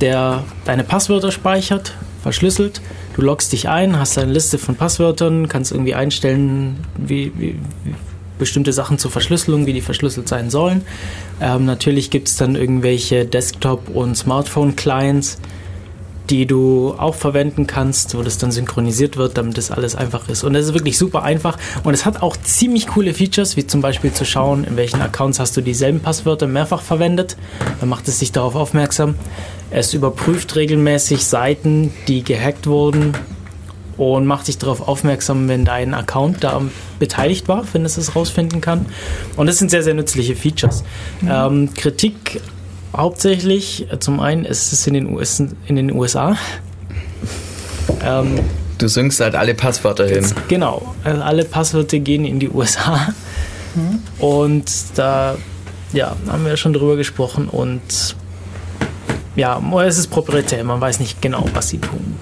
der 0.00 0.44
deine 0.64 0.84
Passwörter 0.84 1.30
speichert, 1.30 1.94
verschlüsselt. 2.22 2.80
Du 3.14 3.22
loggst 3.22 3.52
dich 3.52 3.68
ein, 3.68 3.98
hast 3.98 4.18
eine 4.18 4.32
Liste 4.32 4.58
von 4.58 4.74
Passwörtern, 4.74 5.48
kannst 5.48 5.70
irgendwie 5.72 5.94
einstellen, 5.94 6.84
wie, 6.96 7.32
wie, 7.36 7.58
wie 7.84 7.94
bestimmte 8.38 8.72
Sachen 8.72 8.98
zur 8.98 9.10
Verschlüsselung, 9.10 9.66
wie 9.66 9.72
die 9.72 9.80
verschlüsselt 9.80 10.28
sein 10.28 10.50
sollen. 10.50 10.82
Ähm, 11.40 11.64
natürlich 11.64 12.10
gibt 12.10 12.28
es 12.28 12.36
dann 12.36 12.56
irgendwelche 12.56 13.24
Desktop- 13.24 13.88
und 13.88 14.16
Smartphone-Clients, 14.16 15.38
die 16.30 16.46
du 16.46 16.94
auch 16.96 17.14
verwenden 17.14 17.66
kannst, 17.66 18.16
wo 18.16 18.22
das 18.22 18.38
dann 18.38 18.50
synchronisiert 18.50 19.16
wird, 19.16 19.36
damit 19.36 19.58
das 19.58 19.70
alles 19.70 19.94
einfach 19.94 20.28
ist. 20.28 20.42
Und 20.42 20.54
das 20.54 20.66
ist 20.66 20.74
wirklich 20.74 20.96
super 20.96 21.22
einfach. 21.22 21.58
Und 21.82 21.92
es 21.92 22.06
hat 22.06 22.22
auch 22.22 22.36
ziemlich 22.36 22.86
coole 22.86 23.12
Features, 23.12 23.56
wie 23.56 23.66
zum 23.66 23.82
Beispiel 23.82 24.12
zu 24.12 24.24
schauen, 24.24 24.64
in 24.64 24.76
welchen 24.76 25.02
Accounts 25.02 25.38
hast 25.38 25.56
du 25.56 25.60
dieselben 25.60 26.00
Passwörter 26.00 26.46
mehrfach 26.46 26.82
verwendet. 26.82 27.36
Dann 27.80 27.88
macht 27.88 28.08
es 28.08 28.20
dich 28.20 28.32
darauf 28.32 28.54
aufmerksam. 28.54 29.16
Es 29.70 29.92
überprüft 29.92 30.56
regelmäßig 30.56 31.24
Seiten, 31.26 31.92
die 32.08 32.22
gehackt 32.22 32.66
wurden 32.66 33.12
und 33.96 34.26
macht 34.26 34.48
dich 34.48 34.58
darauf 34.58 34.86
aufmerksam, 34.86 35.48
wenn 35.48 35.64
dein 35.64 35.94
Account 35.94 36.42
da 36.42 36.60
beteiligt 36.98 37.48
war, 37.48 37.64
wenn 37.72 37.84
es 37.84 37.96
es 37.96 38.16
rausfinden 38.16 38.60
kann. 38.60 38.86
Und 39.36 39.46
das 39.46 39.58
sind 39.58 39.70
sehr, 39.70 39.82
sehr 39.82 39.94
nützliche 39.94 40.36
Features. 40.36 40.84
Mhm. 41.20 41.28
Ähm, 41.30 41.74
Kritik 41.74 42.40
hauptsächlich, 42.96 43.90
äh, 43.92 43.98
zum 43.98 44.20
einen 44.20 44.44
ist 44.44 44.72
es 44.72 44.86
in 44.86 44.94
den, 44.94 45.14
US, 45.14 45.40
in 45.66 45.76
den 45.76 45.92
USA. 45.92 46.36
Ähm, 48.02 48.40
du 48.78 48.88
synkst 48.88 49.20
halt 49.20 49.34
alle 49.34 49.54
Passwörter 49.54 50.06
hin. 50.06 50.24
Genau, 50.48 50.94
also 51.04 51.22
alle 51.22 51.44
Passwörter 51.44 51.98
gehen 51.98 52.24
in 52.24 52.40
die 52.40 52.50
USA. 52.50 53.08
Mhm. 53.74 54.00
Und 54.18 54.70
da 54.94 55.36
ja, 55.92 56.16
haben 56.28 56.44
wir 56.44 56.56
schon 56.56 56.72
drüber 56.72 56.96
gesprochen 56.96 57.48
und 57.48 58.16
ja, 59.36 59.60
es 59.82 59.98
ist 59.98 60.08
proprietär, 60.08 60.62
man 60.64 60.80
weiß 60.80 61.00
nicht 61.00 61.20
genau, 61.20 61.44
was 61.54 61.68
sie 61.68 61.78
tun. 61.78 62.16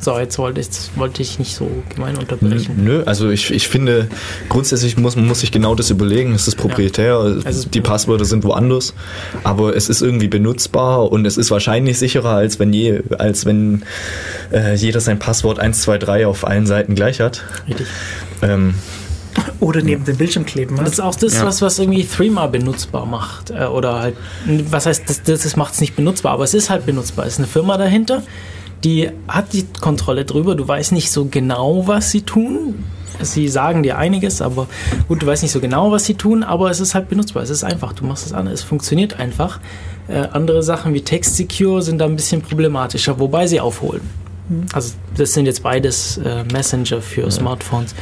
So, 0.00 0.18
jetzt 0.18 0.38
wollte 0.38 0.60
ich, 0.60 0.68
wollte 0.96 1.20
ich 1.20 1.38
nicht 1.38 1.54
so 1.54 1.70
gemein 1.94 2.16
unterbrechen. 2.16 2.82
Nö, 2.82 3.02
also 3.04 3.28
ich, 3.28 3.50
ich 3.50 3.68
finde, 3.68 4.08
grundsätzlich 4.48 4.96
muss 4.96 5.14
man 5.14 5.26
muss 5.26 5.40
sich 5.40 5.52
genau 5.52 5.74
das 5.74 5.90
überlegen. 5.90 6.34
Es 6.34 6.48
ist 6.48 6.56
proprietär, 6.56 7.40
ja, 7.44 7.48
ist 7.48 7.74
die 7.74 7.82
Passwörter 7.82 8.24
sind 8.24 8.42
woanders, 8.44 8.94
aber 9.44 9.76
es 9.76 9.90
ist 9.90 10.00
irgendwie 10.00 10.28
benutzbar 10.28 11.12
und 11.12 11.26
es 11.26 11.36
ist 11.36 11.50
wahrscheinlich 11.50 11.98
sicherer, 11.98 12.30
als 12.30 12.58
wenn, 12.58 12.72
je, 12.72 13.02
als 13.18 13.44
wenn 13.44 13.82
äh, 14.52 14.74
jeder 14.74 15.00
sein 15.00 15.18
Passwort 15.18 15.58
1, 15.58 15.82
2, 15.82 15.98
3 15.98 16.26
auf 16.26 16.46
allen 16.46 16.66
Seiten 16.66 16.94
gleich 16.94 17.20
hat. 17.20 17.44
Richtig. 17.68 17.86
Ähm, 18.40 18.74
oder 19.60 19.82
neben 19.82 20.04
dem 20.04 20.16
Bildschirm 20.16 20.46
kleben. 20.46 20.76
Das 20.76 20.92
ist 20.92 21.00
auch 21.00 21.14
das, 21.14 21.34
ja. 21.34 21.46
was, 21.46 21.62
was 21.62 21.78
irgendwie 21.78 22.04
Threema 22.04 22.46
benutzbar 22.46 23.06
macht. 23.06 23.50
Äh, 23.50 23.64
oder 23.64 24.00
halt, 24.00 24.16
was 24.46 24.86
heißt, 24.86 25.04
das, 25.08 25.22
das 25.22 25.56
macht 25.56 25.74
es 25.74 25.80
nicht 25.80 25.94
benutzbar, 25.94 26.32
aber 26.32 26.44
es 26.44 26.54
ist 26.54 26.70
halt 26.70 26.86
benutzbar. 26.86 27.26
Es 27.26 27.34
ist 27.34 27.38
eine 27.38 27.46
Firma 27.46 27.76
dahinter, 27.76 28.22
die 28.84 29.10
hat 29.28 29.52
die 29.52 29.66
Kontrolle 29.80 30.24
drüber. 30.24 30.54
Du 30.54 30.66
weißt 30.66 30.92
nicht 30.92 31.10
so 31.10 31.26
genau, 31.26 31.86
was 31.86 32.10
sie 32.10 32.22
tun. 32.22 32.84
Sie 33.20 33.48
sagen 33.48 33.82
dir 33.82 33.98
einiges, 33.98 34.40
aber 34.40 34.66
gut, 35.08 35.22
du 35.22 35.26
weißt 35.26 35.42
nicht 35.42 35.52
so 35.52 35.60
genau, 35.60 35.90
was 35.90 36.06
sie 36.06 36.14
tun, 36.14 36.42
aber 36.42 36.70
es 36.70 36.80
ist 36.80 36.94
halt 36.94 37.08
benutzbar. 37.08 37.42
Es 37.42 37.50
ist 37.50 37.64
einfach. 37.64 37.92
Du 37.92 38.04
machst 38.06 38.26
es 38.26 38.32
an. 38.32 38.46
Es 38.46 38.62
funktioniert 38.62 39.18
einfach. 39.18 39.60
Äh, 40.08 40.28
andere 40.32 40.62
Sachen 40.62 40.94
wie 40.94 41.02
Text 41.02 41.36
Secure 41.36 41.82
sind 41.82 41.98
da 41.98 42.06
ein 42.06 42.16
bisschen 42.16 42.40
problematischer, 42.40 43.18
wobei 43.18 43.46
sie 43.46 43.60
aufholen. 43.60 44.02
Mhm. 44.48 44.66
Also 44.72 44.94
das 45.16 45.34
sind 45.34 45.46
jetzt 45.46 45.62
beides 45.62 46.18
äh, 46.18 46.44
Messenger 46.44 47.02
für 47.02 47.22
ja. 47.22 47.30
Smartphones. 47.30 47.94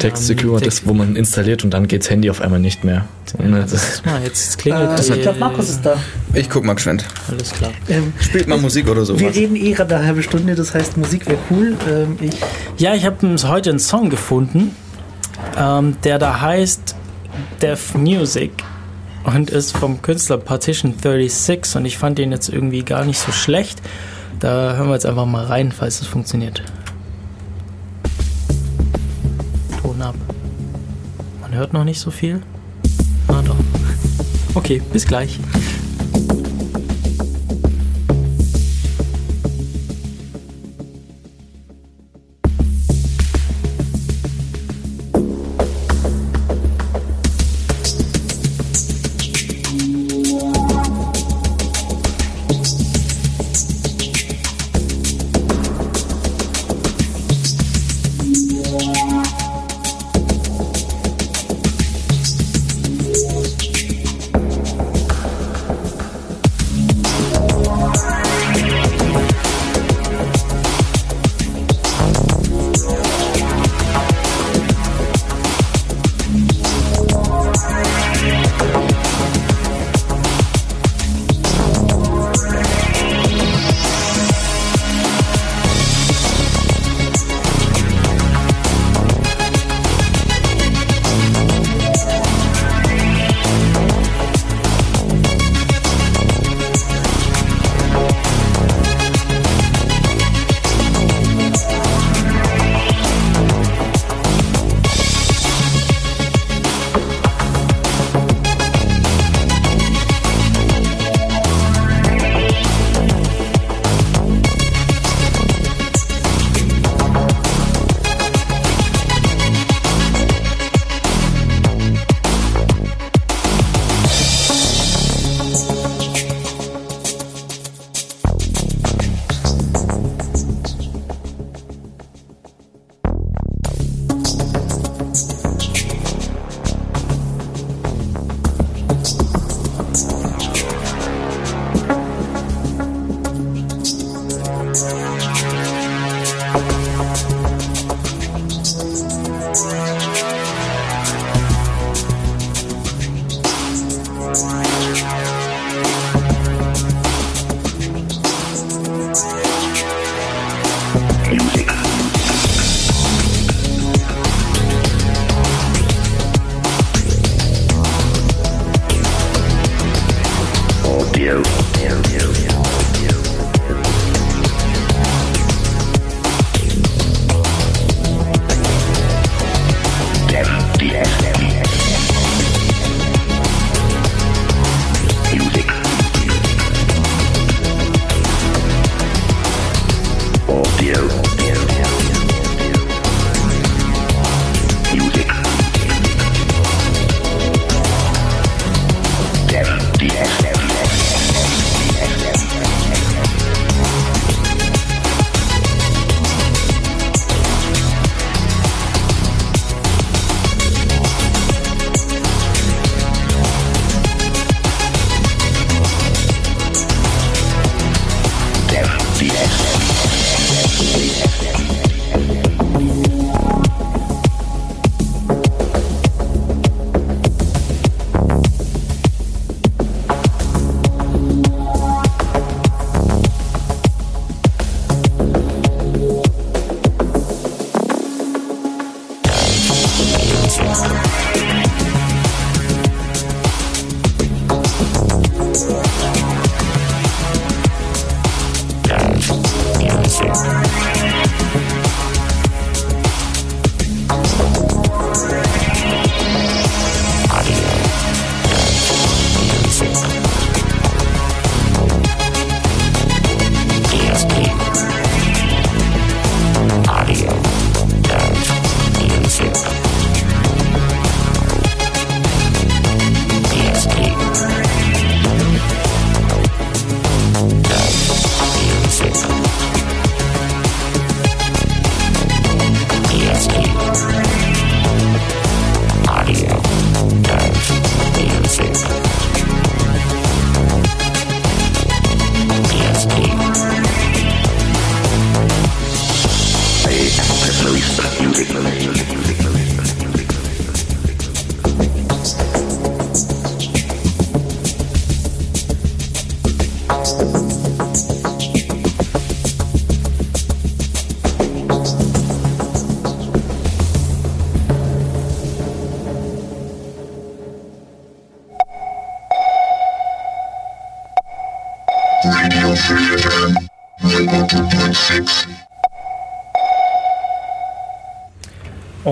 Text 0.00 0.26
Secure, 0.26 0.58
ähm, 0.58 0.64
das, 0.64 0.86
wo 0.86 0.94
man 0.94 1.14
installiert 1.14 1.62
und 1.62 1.70
dann 1.70 1.86
geht 1.86 2.02
das 2.02 2.10
Handy 2.10 2.30
auf 2.30 2.40
einmal 2.40 2.58
nicht 2.58 2.84
mehr. 2.84 3.04
Ja, 3.38 3.60
das 3.60 3.72
ist 3.72 4.06
mal, 4.06 4.22
jetzt 4.22 4.58
klingelt 4.58 4.98
äh, 4.98 5.14
Ich 5.16 5.22
glaube, 5.22 5.38
Markus 5.38 5.68
ist 5.68 5.86
da. 5.86 5.96
Ich 6.34 6.50
guck 6.50 6.64
mal 6.64 6.74
geschwind. 6.74 7.04
Alles 7.28 7.52
klar. 7.52 7.70
Ähm, 7.88 8.12
Spielt 8.18 8.48
mal 8.48 8.58
Musik 8.58 8.88
oder 8.88 9.04
so. 9.04 9.18
Wir 9.18 9.34
reden 9.34 9.56
eh 9.56 9.72
gerade 9.72 9.96
eine 9.96 10.06
halbe 10.06 10.22
Stunde, 10.22 10.54
das 10.54 10.74
heißt, 10.74 10.96
Musik 10.96 11.26
wäre 11.26 11.38
cool. 11.50 11.76
Ähm, 11.88 12.16
ich 12.20 12.40
ja, 12.78 12.94
ich 12.94 13.04
habe 13.04 13.36
heute 13.46 13.70
einen 13.70 13.78
Song 13.78 14.10
gefunden, 14.10 14.74
ähm, 15.56 15.96
der 16.02 16.18
da 16.18 16.40
heißt 16.40 16.96
Deaf 17.60 17.94
Music 17.94 18.50
und 19.24 19.50
ist 19.50 19.76
vom 19.76 20.02
Künstler 20.02 20.38
Partition 20.38 20.94
36 20.98 21.76
und 21.76 21.84
ich 21.84 21.98
fand 21.98 22.18
den 22.18 22.32
jetzt 22.32 22.48
irgendwie 22.48 22.82
gar 22.82 23.04
nicht 23.04 23.18
so 23.18 23.32
schlecht. 23.32 23.80
Da 24.40 24.74
hören 24.76 24.88
wir 24.88 24.94
jetzt 24.94 25.06
einfach 25.06 25.26
mal 25.26 25.44
rein, 25.44 25.72
falls 25.72 26.00
es 26.00 26.06
funktioniert. 26.06 26.62
Ab. 30.00 30.14
Man 31.40 31.54
hört 31.54 31.72
noch 31.72 31.84
nicht 31.84 32.00
so 32.00 32.10
viel. 32.10 32.42
Na 33.28 33.42
doch. 33.42 33.56
Okay, 34.54 34.82
bis 34.92 35.06
gleich. 35.06 35.38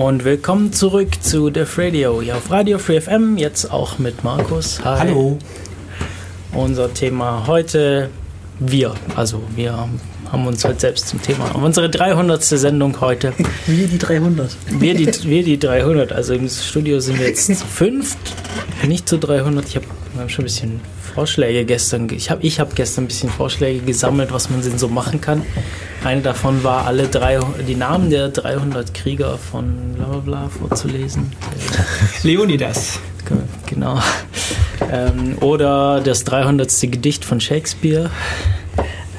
Und 0.09 0.23
willkommen 0.23 0.73
zurück 0.73 1.21
zu 1.21 1.51
Def 1.51 1.77
Radio. 1.77 2.19
Hier 2.19 2.35
auf 2.35 2.49
Radio 2.49 2.79
Free 2.79 2.99
FM, 2.99 3.37
jetzt 3.37 3.71
auch 3.71 3.99
mit 3.99 4.23
Markus. 4.23 4.83
Hi. 4.83 5.01
Hallo. 5.01 5.37
Unser 6.51 6.91
Thema 6.91 7.45
heute 7.45 8.09
wir. 8.57 8.95
Also 9.15 9.43
wir 9.55 9.87
haben 10.31 10.47
uns 10.47 10.65
heute 10.65 10.79
selbst 10.79 11.09
zum 11.09 11.21
Thema. 11.21 11.53
Unsere 11.53 11.91
300. 11.91 12.43
Sendung 12.43 12.99
heute. 13.01 13.33
Wir 13.67 13.87
die 13.87 13.99
300. 13.99 14.57
Wir 14.79 14.95
die, 14.95 15.05
wir 15.29 15.43
die 15.43 15.59
300. 15.59 16.11
Also 16.11 16.33
im 16.33 16.49
Studio 16.49 16.99
sind 16.99 17.19
wir 17.19 17.27
jetzt 17.27 17.45
zu 17.45 17.53
fünft, 17.53 18.17
nicht 18.87 19.07
zu 19.07 19.19
300. 19.19 19.67
Ich 19.67 19.75
habe 19.75 19.85
hab 20.17 20.31
schon 20.31 20.41
ein 20.41 20.45
bisschen 20.45 20.81
Vorschläge 21.13 21.65
gestern. 21.65 22.09
Ich 22.09 22.31
habe 22.31 22.41
ich 22.41 22.59
hab 22.59 22.75
gestern 22.75 23.03
ein 23.03 23.07
bisschen 23.07 23.29
Vorschläge 23.29 23.81
gesammelt, 23.81 24.31
was 24.31 24.49
man 24.49 24.63
denn 24.63 24.79
so 24.79 24.87
machen 24.87 25.21
kann. 25.21 25.43
Eine 26.03 26.21
davon 26.21 26.63
war, 26.63 26.85
alle 26.85 27.07
drei, 27.07 27.39
die 27.67 27.75
Namen 27.75 28.09
der 28.09 28.29
300 28.29 28.93
Krieger 28.93 29.37
von 29.37 29.93
bla 29.95 30.05
bla 30.05 30.19
bla 30.19 30.49
vorzulesen. 30.49 31.33
Leonidas. 32.23 32.99
Genau. 33.65 33.99
Ähm, 34.91 35.37
oder 35.41 36.01
das 36.01 36.23
300. 36.23 36.69
Gedicht 36.81 37.25
von 37.25 37.39
Shakespeare. 37.39 38.09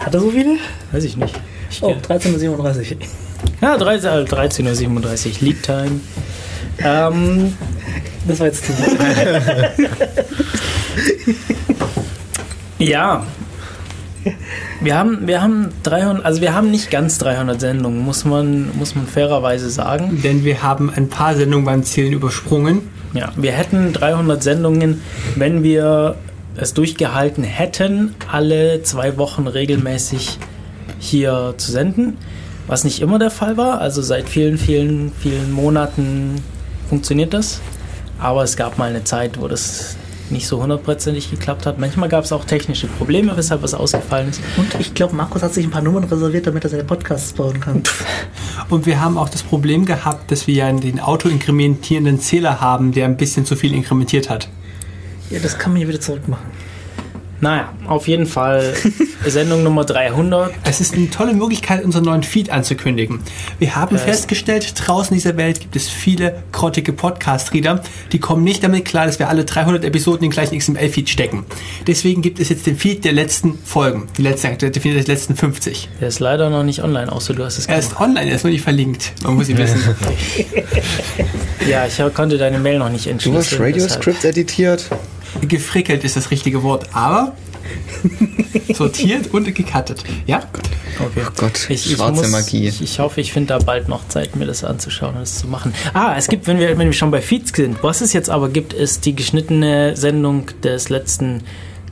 Hat 0.00 0.14
er 0.14 0.20
so 0.20 0.30
viele? 0.30 0.56
Weiß 0.92 1.04
ich 1.04 1.16
nicht. 1.16 1.38
Ich 1.70 1.82
oh, 1.82 1.90
13.37 1.90 2.96
Ja, 3.60 3.76
13.37 3.76 4.24
13 4.24 4.66
Uhr, 4.66 4.74
Lead 5.40 5.62
Time. 5.62 6.00
Ähm, 6.78 7.56
das 8.26 8.40
war 8.40 8.46
jetzt 8.46 8.64
zu 8.64 8.72
Ja. 12.78 13.26
Wir 14.82 14.96
haben, 14.96 15.26
wir 15.26 15.42
haben 15.42 15.68
300, 15.82 16.24
also 16.24 16.40
wir 16.40 16.54
haben 16.54 16.70
nicht 16.70 16.90
ganz 16.90 17.18
300 17.18 17.60
Sendungen, 17.60 18.00
muss 18.00 18.24
man, 18.24 18.74
muss 18.78 18.94
man 18.94 19.06
fairerweise 19.06 19.68
sagen. 19.68 20.22
Denn 20.24 20.42
wir 20.42 20.62
haben 20.62 20.90
ein 20.90 21.10
paar 21.10 21.34
Sendungen 21.34 21.66
beim 21.66 21.82
Zielen 21.82 22.14
übersprungen. 22.14 22.80
Ja, 23.12 23.30
wir 23.36 23.52
hätten 23.52 23.92
300 23.92 24.42
Sendungen, 24.42 25.02
wenn 25.36 25.62
wir 25.62 26.16
es 26.56 26.72
durchgehalten 26.72 27.44
hätten, 27.44 28.14
alle 28.32 28.82
zwei 28.82 29.18
Wochen 29.18 29.46
regelmäßig 29.46 30.38
hier 30.98 31.54
zu 31.58 31.72
senden, 31.72 32.16
was 32.66 32.84
nicht 32.84 33.02
immer 33.02 33.18
der 33.18 33.30
Fall 33.30 33.58
war. 33.58 33.82
Also 33.82 34.00
seit 34.00 34.30
vielen, 34.30 34.56
vielen, 34.56 35.12
vielen 35.12 35.52
Monaten 35.52 36.36
funktioniert 36.88 37.34
das. 37.34 37.60
Aber 38.18 38.44
es 38.44 38.56
gab 38.56 38.78
mal 38.78 38.88
eine 38.88 39.04
Zeit, 39.04 39.38
wo 39.40 39.46
das 39.46 39.96
nicht 40.30 40.46
so 40.46 40.62
hundertprozentig 40.62 41.30
geklappt 41.30 41.66
hat. 41.66 41.78
Manchmal 41.78 42.08
gab 42.08 42.24
es 42.24 42.32
auch 42.32 42.44
technische 42.44 42.86
Probleme, 42.86 43.36
weshalb 43.36 43.62
was 43.62 43.74
ausgefallen 43.74 44.30
ist. 44.30 44.40
Und 44.56 44.74
ich 44.78 44.94
glaube, 44.94 45.14
Markus 45.14 45.42
hat 45.42 45.54
sich 45.54 45.64
ein 45.64 45.70
paar 45.70 45.82
Nummern 45.82 46.04
reserviert, 46.04 46.46
damit 46.46 46.64
er 46.64 46.70
seine 46.70 46.84
Podcasts 46.84 47.32
bauen 47.32 47.60
kann. 47.60 47.82
Und 48.68 48.86
wir 48.86 49.00
haben 49.00 49.18
auch 49.18 49.28
das 49.28 49.42
Problem 49.42 49.84
gehabt, 49.84 50.30
dass 50.30 50.46
wir 50.46 50.54
ja 50.54 50.72
den 50.72 51.00
autoinkrementierenden 51.00 52.20
Zähler 52.20 52.60
haben, 52.60 52.92
der 52.92 53.06
ein 53.06 53.16
bisschen 53.16 53.44
zu 53.44 53.56
viel 53.56 53.74
inkrementiert 53.74 54.30
hat. 54.30 54.48
Ja, 55.30 55.38
das 55.38 55.58
kann 55.58 55.72
man 55.72 55.82
ja 55.82 55.88
wieder 55.88 56.00
zurückmachen. 56.00 56.46
Naja, 57.41 57.72
auf 57.86 58.07
jeden 58.07 58.26
Fall 58.26 58.74
Sendung 59.26 59.62
Nummer 59.62 59.84
300. 59.84 60.53
Es 60.64 60.80
ist 60.80 60.95
eine 60.95 61.09
tolle 61.09 61.32
Möglichkeit, 61.32 61.82
unseren 61.84 62.05
neuen 62.05 62.22
Feed 62.22 62.51
anzukündigen. 62.51 63.20
Wir 63.59 63.76
haben 63.76 63.97
äh, 63.97 63.99
festgestellt, 63.99 64.74
draußen 64.76 65.14
in 65.14 65.20
dieser 65.20 65.36
Welt 65.36 65.61
gibt 65.61 65.74
es 65.74 65.88
viele 65.88 66.43
grottige 66.53 66.93
Podcast-Reader, 66.93 67.82
die 68.12 68.18
kommen 68.18 68.45
nicht 68.45 68.62
damit 68.62 68.84
klar, 68.84 69.07
dass 69.07 69.18
wir 69.18 69.28
alle 69.28 69.45
300 69.45 69.84
Episoden 69.84 70.24
in 70.24 70.30
den 70.30 70.32
gleichen 70.32 70.59
XML-Feed 70.59 71.09
stecken. 71.09 71.47
Deswegen 71.86 72.20
gibt 72.20 72.41
es 72.41 72.51
jetzt 72.51 72.66
den 72.66 72.76
Feed 72.76 73.05
der 73.05 73.12
letzten 73.12 73.59
Folgen, 73.64 74.09
die 74.18 74.22
letzten, 74.22 74.59
der 74.59 74.72
Feed 74.72 74.95
der 74.95 75.05
letzten 75.05 75.34
50. 75.34 75.88
Der 76.01 76.09
ist 76.09 76.20
leider 76.20 76.51
noch 76.51 76.62
nicht 76.62 76.82
online, 76.82 77.11
außer 77.11 77.32
du 77.32 77.45
hast 77.45 77.59
es 77.59 77.66
Er 77.66 77.78
ist 77.78 77.99
online, 77.99 78.28
er 78.28 78.36
ist 78.36 78.45
nur 78.45 78.53
nicht 78.53 78.62
verlinkt. 78.62 79.12
Man 79.22 79.36
muss 79.36 79.49
ihn 79.49 79.57
wissen. 79.57 79.80
ja, 81.68 81.86
ich 81.86 82.14
konnte 82.14 82.36
deine 82.36 82.59
Mail 82.59 82.78
noch 82.78 82.91
nicht 82.91 83.07
entschlüsseln. 83.07 83.32
Du 83.32 83.38
hast 83.38 83.61
Radio-Script 83.61 84.24
editiert? 84.24 84.91
Gefrickelt 85.42 86.04
ist 86.04 86.16
das 86.16 86.30
richtige 86.30 86.62
Wort, 86.62 86.88
aber 86.94 87.34
sortiert 88.74 89.32
und 89.32 89.54
gecuttet. 89.54 90.04
Ja? 90.26 90.42
Okay. 90.98 91.22
Oh 91.26 91.30
Gott, 91.36 91.70
ich, 91.70 91.92
schwarze 91.92 92.22
muss, 92.22 92.30
Magie. 92.30 92.68
Ich, 92.68 92.82
ich, 92.82 92.98
hoffe, 92.98 93.20
ich 93.20 93.32
finde 93.32 93.54
da 93.54 93.58
bald 93.58 93.88
noch 93.88 94.06
Zeit, 94.08 94.36
mir 94.36 94.46
das 94.46 94.64
anzuschauen 94.64 95.14
und 95.14 95.20
das 95.20 95.38
zu 95.38 95.48
machen. 95.48 95.72
Ah, 95.94 96.14
es 96.16 96.28
gibt, 96.28 96.46
wenn 96.46 96.58
wir, 96.58 96.76
wenn 96.76 96.88
wir 96.88 96.92
schon 96.92 97.10
bei 97.10 97.22
Feeds 97.22 97.52
sind, 97.54 97.82
was 97.82 98.00
es 98.00 98.12
jetzt 98.12 98.28
aber 98.28 98.48
gibt, 98.48 98.72
ist 98.72 99.06
die 99.06 99.14
geschnittene 99.14 99.96
Sendung 99.96 100.46
des 100.62 100.88
letzten 100.88 101.42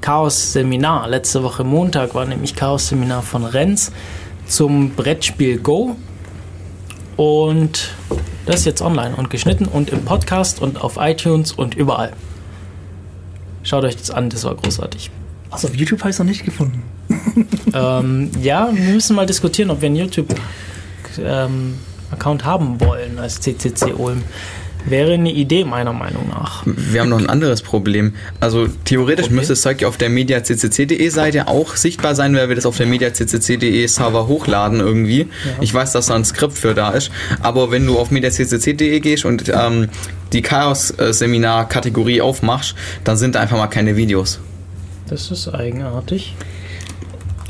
Chaos-Seminar. 0.00 1.08
Letzte 1.08 1.42
Woche 1.42 1.64
Montag 1.64 2.14
war 2.14 2.24
nämlich 2.24 2.54
Chaos-Seminar 2.54 3.22
von 3.22 3.44
Renz 3.44 3.92
zum 4.46 4.90
Brettspiel 4.90 5.58
Go. 5.58 5.96
Und 7.16 7.90
das 8.46 8.60
ist 8.60 8.64
jetzt 8.64 8.82
online 8.82 9.16
und 9.16 9.30
geschnitten 9.30 9.66
und 9.66 9.90
im 9.90 10.04
Podcast 10.04 10.62
und 10.62 10.80
auf 10.80 10.96
iTunes 11.00 11.52
und 11.52 11.74
überall. 11.74 12.12
Schaut 13.68 13.84
euch 13.84 13.96
das 13.96 14.10
an, 14.10 14.30
das 14.30 14.44
war 14.44 14.54
großartig. 14.54 15.10
Also 15.50 15.68
auf 15.68 15.74
YouTube 15.74 16.00
habe 16.00 16.08
ich 16.08 16.14
es 16.14 16.18
noch 16.18 16.24
nicht 16.24 16.42
gefunden. 16.42 16.82
ähm, 17.74 18.30
ja, 18.40 18.70
wir 18.72 18.94
müssen 18.94 19.14
mal 19.14 19.26
diskutieren, 19.26 19.70
ob 19.70 19.82
wir 19.82 19.88
einen 19.88 19.96
YouTube-Account 19.96 22.42
ähm, 22.42 22.46
haben 22.46 22.80
wollen 22.80 23.18
als 23.18 23.42
CCC 23.42 23.92
Ulm. 23.92 24.24
Wäre 24.86 25.14
eine 25.14 25.32
Idee, 25.32 25.64
meiner 25.64 25.92
Meinung 25.92 26.28
nach. 26.28 26.62
Wir 26.64 27.00
haben 27.00 27.08
noch 27.08 27.18
ein 27.18 27.28
anderes 27.28 27.62
Problem. 27.62 28.14
Also 28.40 28.68
theoretisch 28.84 29.26
okay. 29.26 29.34
müsste 29.34 29.52
das 29.52 29.62
Zeug 29.62 29.84
auf 29.84 29.96
der 29.96 30.08
mediaccc.de 30.08 31.08
Seite 31.08 31.48
auch 31.48 31.76
sichtbar 31.76 32.14
sein, 32.14 32.34
weil 32.34 32.48
wir 32.48 32.56
das 32.56 32.64
auf 32.64 32.76
der 32.76 32.86
mediaccc.de 32.86 33.86
Server 33.86 34.28
hochladen 34.28 34.80
irgendwie. 34.80 35.20
Ja. 35.20 35.26
Ich 35.60 35.74
weiß, 35.74 35.92
dass 35.92 36.06
da 36.06 36.14
ein 36.14 36.24
Skript 36.24 36.56
für 36.56 36.74
da 36.74 36.90
ist. 36.90 37.10
Aber 37.42 37.70
wenn 37.70 37.86
du 37.86 37.98
auf 37.98 38.10
mediaccc.de 38.10 39.00
gehst 39.00 39.24
und 39.24 39.48
ähm, 39.48 39.88
die 40.32 40.42
Chaos-Seminar-Kategorie 40.42 42.20
aufmachst, 42.20 42.74
dann 43.04 43.16
sind 43.16 43.34
da 43.34 43.40
einfach 43.40 43.58
mal 43.58 43.66
keine 43.66 43.96
Videos. 43.96 44.40
Das 45.08 45.30
ist 45.30 45.48
eigenartig. 45.48 46.34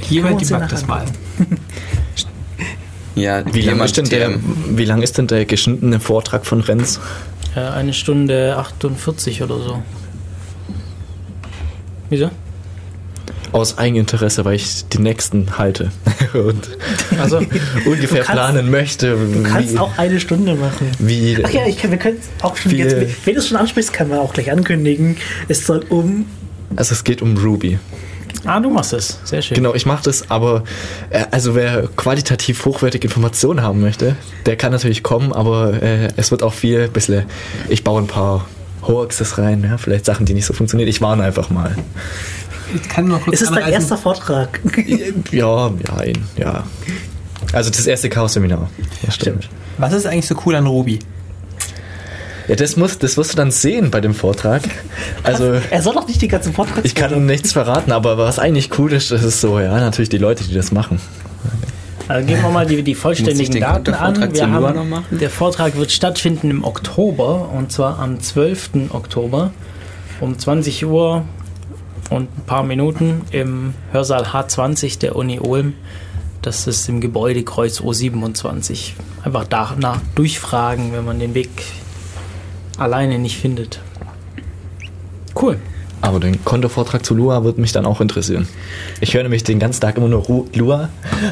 Jemand 0.09 0.41
debuggt 0.41 0.72
das 0.72 0.87
mal. 0.87 1.05
Ja, 3.19 3.43
wie 3.53 3.61
lang, 3.62 3.81
ist 3.83 3.97
denn 3.97 4.09
der, 4.09 4.31
wie 4.71 4.85
lang 4.85 5.03
ist 5.03 5.19
denn 5.19 5.27
der 5.27 5.45
geschnittene 5.45 6.01
Vortrag 6.01 6.47
von 6.47 6.61
Renz? 6.61 7.01
Äh, 7.57 7.61
eine 7.61 7.93
Stunde 7.93 8.57
48 8.57 9.43
oder 9.43 9.59
so. 9.59 9.83
Wieso? 12.11 12.31
aus 13.51 13.79
Eigeninteresse, 13.79 14.45
weil 14.45 14.57
ich 14.57 14.87
die 14.89 14.99
nächsten 14.99 15.57
halte 15.57 15.91
und 16.35 16.69
Also, 17.19 17.39
ungefähr 17.87 18.23
kannst- 18.23 18.31
planen 18.33 18.71
möchte. 18.71 19.16
Du 19.16 19.43
kannst 19.43 19.73
wie, 19.73 19.79
auch 19.79 19.97
eine 19.97 20.21
Stunde 20.21 20.55
machen. 20.55 20.91
wie 20.99 21.39
Ach 21.43 21.49
ja, 21.51 21.66
ich 21.66 21.79
kann, 21.79 21.91
wir 21.91 21.97
können 21.99 22.19
es 22.21 22.45
auch 22.45 22.59
schon 22.59 22.73
Wie- 22.73 22.77
jetzt, 22.77 22.95
wenn 23.27 23.33
du 23.35 23.41
es 23.41 23.49
schon 23.49 23.57
ansprichst, 23.57 23.91
kann 23.95 24.11
man 24.11 24.19
auch 24.19 24.35
gleich 24.35 24.53
ankündigen. 24.53 25.16
Es 25.49 25.66
soll 25.66 25.83
um 25.89 26.27
also 26.77 26.93
es 26.93 27.03
geht 27.05 27.23
um 27.23 27.39
Ruby. 27.39 27.79
Ah, 28.45 28.61
du 28.61 28.70
machst 28.70 28.93
es. 28.93 29.18
Sehr 29.24 29.43
schön. 29.43 29.55
Genau, 29.57 29.74
ich 29.74 29.86
mache 29.86 30.03
das, 30.05 30.30
aber 30.30 30.64
äh, 31.11 31.24
also 31.30 31.55
wer 31.55 31.89
qualitativ 31.97 32.64
hochwertige 32.64 33.07
Informationen 33.07 33.62
haben 33.62 33.80
möchte, 33.80 34.16
der 34.47 34.57
kann 34.57 34.72
natürlich 34.72 35.03
kommen, 35.03 35.32
aber 35.32 35.82
äh, 35.82 36.09
es 36.16 36.30
wird 36.30 36.43
auch 36.43 36.55
viel, 36.55 36.89
bisschen, 36.89 37.24
ich 37.68 37.84
baue 37.84 38.01
ein 38.03 38.07
paar 38.07 38.47
Hoaxes 38.82 39.39
rein, 39.39 39.64
ja, 39.64 39.76
vielleicht 39.78 40.05
Sachen, 40.05 40.24
die 40.26 40.34
nicht 40.34 40.47
so 40.47 40.53
funktionieren. 40.55 40.89
Ich 40.89 41.01
warne 41.01 41.24
einfach 41.24 41.51
mal. 41.51 41.74
Ich 42.74 42.89
kann 42.89 43.09
noch 43.09 43.22
kurz 43.22 43.36
Es 43.36 43.43
ist 43.43 43.49
dein 43.51 43.59
anreißen. 43.59 43.74
erster 43.80 43.99
Vortrag. 43.99 44.61
Ja, 45.32 45.68
ja, 45.68 46.12
ja. 46.36 46.64
Also 47.53 47.70
das 47.70 47.86
erste 47.86 48.09
Chaos-Seminar. 48.09 48.68
Ja, 49.03 49.11
stimmt. 49.11 49.49
Was 49.78 49.93
ist 49.93 50.07
eigentlich 50.07 50.26
so 50.26 50.36
cool 50.45 50.55
an 50.55 50.66
Ruby? 50.66 50.99
Ja, 52.49 52.57
das, 52.57 52.77
muss, 52.77 52.99
das 52.99 53.17
wirst 53.19 53.33
du 53.33 53.37
dann 53.37 53.51
sehen 53.51 53.91
bei 53.91 54.01
dem 54.01 54.15
Vortrag. 54.15 54.63
Also 55.23 55.45
Er 55.71 55.83
soll 55.83 55.95
doch 55.95 56.09
nicht 56.09 56.23
die 56.23 56.29
ganzen 56.29 56.55
Vortrag. 56.55 56.85
ich 56.85 56.95
kann 56.95 57.27
nichts 57.27 57.53
verraten, 57.53 57.93
aber 57.93 58.17
was 58.17 58.39
eigentlich 58.39 58.71
cool 58.79 58.93
ist, 58.93 59.11
das 59.11 59.23
ist 59.23 59.41
so, 59.41 59.61
ja, 59.61 59.79
natürlich 59.79 60.09
die 60.09 60.19
Leute, 60.19 60.45
die 60.45 60.55
das 60.55 60.73
machen. 60.73 60.99
Also 62.09 62.27
gehen 62.27 62.41
wir 62.41 62.49
mal 62.49 62.65
die, 62.65 62.83
die 62.83 62.95
vollständigen 62.95 63.61
Daten 63.61 63.93
an. 63.93 64.33
Wir 64.33 64.51
haben, 64.51 65.05
der 65.11 65.29
Vortrag 65.29 65.77
wird 65.77 65.93
stattfinden 65.93 66.51
im 66.51 66.65
Oktober 66.65 67.51
und 67.55 67.71
zwar 67.71 67.99
am 67.99 68.19
12. 68.19 68.71
Oktober 68.91 69.51
um 70.21 70.39
20 70.39 70.87
Uhr 70.87 71.25
und 72.09 72.31
ein 72.39 72.45
paar 72.47 72.63
Minuten 72.63 73.21
im 73.31 73.75
Hörsaal 73.93 74.23
H20 74.23 74.99
der 75.01 75.17
Uni 75.17 75.39
Ulm. 75.39 75.75
Das 76.41 76.67
ist 76.67 76.89
im 76.89 77.03
Gebäude 77.03 77.43
Kreuz 77.43 77.81
O27. 77.81 78.93
Einfach 79.23 79.45
danach 79.45 80.01
durchfragen, 80.15 80.95
wenn 80.95 81.05
man 81.05 81.19
den 81.19 81.35
Weg 81.35 81.51
alleine 82.79 83.18
nicht 83.18 83.37
findet. 83.37 83.81
Cool. 85.41 85.59
Aber 86.01 86.21
den 86.21 86.45
Kontovortrag 86.45 87.05
zu 87.05 87.15
Lua 87.15 87.43
wird 87.45 87.59
mich 87.59 87.73
dann 87.73 87.85
auch 87.85 88.01
interessieren. 88.01 88.47
Ich 89.01 89.15
höre 89.15 89.23
nämlich 89.23 89.43
den 89.45 89.59
ganzen 89.59 89.81
Tag 89.81 89.97
immer 89.97 90.09
nur 90.09 90.23
Ru 90.25 90.47
Lua, 90.55 90.89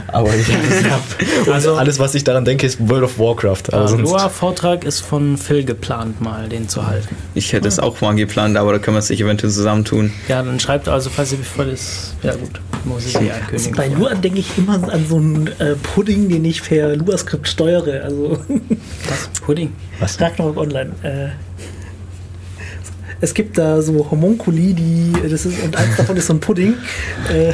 aber 0.09 0.35
ich 0.35 0.49
hab, 0.91 1.53
also 1.53 1.75
alles, 1.75 1.99
was 1.99 2.14
ich 2.14 2.25
daran 2.25 2.45
denke, 2.45 2.67
ist 2.67 2.89
World 2.89 3.05
of 3.05 3.19
Warcraft. 3.19 3.62
Sonst, 3.71 4.11
Lua-Vortrag 4.11 4.85
ist 4.85 5.01
von 5.01 5.37
Phil 5.37 5.64
geplant, 5.64 6.21
mal 6.21 6.49
den 6.49 6.69
zu 6.69 6.87
halten. 6.87 7.14
Ich 7.35 7.53
hätte 7.53 7.69
es 7.69 7.79
auch 7.79 8.01
mal 8.01 8.14
geplant, 8.14 8.57
aber 8.57 8.73
da 8.73 8.79
können 8.79 8.97
wir 8.97 9.01
es 9.01 9.07
sich 9.09 9.21
eventuell 9.21 9.53
zusammentun. 9.53 10.12
Ja, 10.29 10.43
dann 10.43 10.59
schreibt 10.59 10.89
also, 10.89 11.11
falls 11.11 11.33
ihr 11.33 11.39
bevor 11.39 11.64
das. 11.64 12.14
Ja, 12.23 12.35
gut, 12.35 12.61
muss 12.85 13.07
ich 13.07 13.14
eh 13.21 13.31
ankündigen. 13.31 13.77
Bei 13.77 13.89
Lua 13.89 14.14
denke 14.14 14.41
ich 14.41 14.59
immer 14.59 14.75
an 14.93 15.07
so 15.09 15.17
einen 15.17 15.49
äh, 15.59 15.75
Pudding, 15.77 16.29
den 16.29 16.45
ich 16.45 16.62
per 16.62 16.97
Lua-Skript 16.97 17.47
steuere. 17.47 18.03
Also 18.03 18.39
Was? 19.09 19.29
Pudding? 19.43 19.73
was? 20.01 20.21
Ragnarok 20.21 20.57
Online. 20.57 20.91
Äh, 21.03 21.29
es 23.21 23.35
gibt 23.35 23.59
da 23.59 23.83
so 23.83 24.09
Homunkuli, 24.11 24.75
die 24.75 25.12
das 25.23 25.47
ist 25.47 25.62
und 25.62 25.77
eins 25.77 25.97
davon 25.97 26.17
ist 26.17 26.27
so 26.27 26.35
ein 26.35 26.41
Pudding. 26.41 26.75
Äh, 27.33 27.53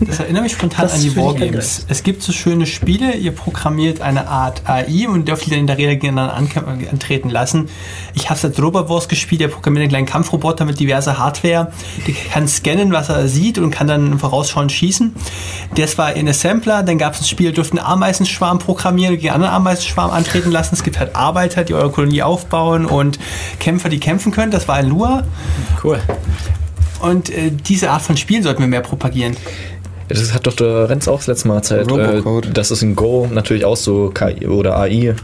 Das 0.00 0.20
erinnert 0.20 0.44
mich 0.44 0.52
spontan 0.52 0.84
Das 0.84 0.94
an 0.94 1.00
die 1.00 1.16
Wargames. 1.16 1.84
Es 1.88 2.02
gibt 2.02 2.22
so 2.22 2.32
schöne 2.32 2.66
Spiele, 2.66 3.14
ihr 3.14 3.32
programmiert 3.32 4.00
eine 4.00 4.28
Art 4.28 4.62
AI 4.68 5.08
und 5.08 5.26
dürft 5.26 5.46
die 5.46 5.50
dann 5.50 5.60
in 5.60 5.66
der 5.66 5.76
Regel 5.78 5.96
gegeneinander 5.96 6.64
antreten 6.90 7.30
lassen. 7.30 7.68
Ich 8.14 8.30
habe 8.30 8.38
seit 8.38 8.60
Robot 8.60 8.88
Wars 8.88 9.08
gespielt, 9.08 9.40
der 9.40 9.48
programmiert 9.48 9.82
einen 9.82 9.90
kleinen 9.90 10.06
Kampfroboter 10.06 10.64
mit 10.64 10.78
diverser 10.78 11.18
Hardware. 11.18 11.72
Der 12.06 12.14
kann 12.32 12.46
scannen, 12.46 12.92
was 12.92 13.08
er 13.08 13.26
sieht 13.28 13.58
und 13.58 13.70
kann 13.70 13.86
dann 13.88 14.18
vorausschauend 14.18 14.70
schießen. 14.70 15.14
Das 15.74 15.98
war 15.98 16.12
in 16.14 16.28
Assembler, 16.28 16.82
dann 16.82 16.98
gab 16.98 17.14
es 17.14 17.20
ein 17.22 17.24
Spiel, 17.24 17.52
dürften 17.52 17.78
einen 17.78 17.86
Ameisenschwarm 17.88 18.58
programmieren 18.60 19.14
und 19.14 19.20
gegen 19.20 19.32
einen 19.32 19.44
anderen 19.44 19.56
Ameisenschwarm 19.56 20.10
antreten 20.10 20.50
lassen. 20.52 20.74
Es 20.74 20.84
gibt 20.84 20.98
halt 21.00 21.16
Arbeiter, 21.16 21.64
die 21.64 21.74
eure 21.74 21.90
Kolonie 21.90 22.22
aufbauen 22.22 22.86
und 22.86 23.18
Kämpfer, 23.58 23.88
die 23.88 23.98
kämpfen 23.98 24.30
können. 24.32 24.52
Das 24.52 24.68
war 24.68 24.76
ein 24.76 24.88
Lua. 24.88 25.07
Cool. 25.82 25.98
Und 27.00 27.30
äh, 27.30 27.50
diese 27.50 27.90
Art 27.90 28.02
von 28.02 28.16
Spielen 28.16 28.42
sollten 28.42 28.60
wir 28.60 28.68
mehr 28.68 28.80
propagieren. 28.80 29.36
Das 30.08 30.32
hat 30.32 30.46
doch 30.46 30.54
der 30.54 30.88
Renz 30.88 31.06
auch 31.06 31.18
das 31.18 31.26
letzte 31.26 31.48
Mal 31.48 31.56
erzählt. 31.56 31.90
Robocode. 31.90 32.48
Äh, 32.48 32.52
dass 32.52 32.70
es 32.70 32.82
in 32.82 32.96
Go 32.96 33.28
natürlich 33.30 33.64
auch 33.64 33.76
so 33.76 34.10
KI 34.12 34.46
oder 34.46 34.78
AI 34.78 35.14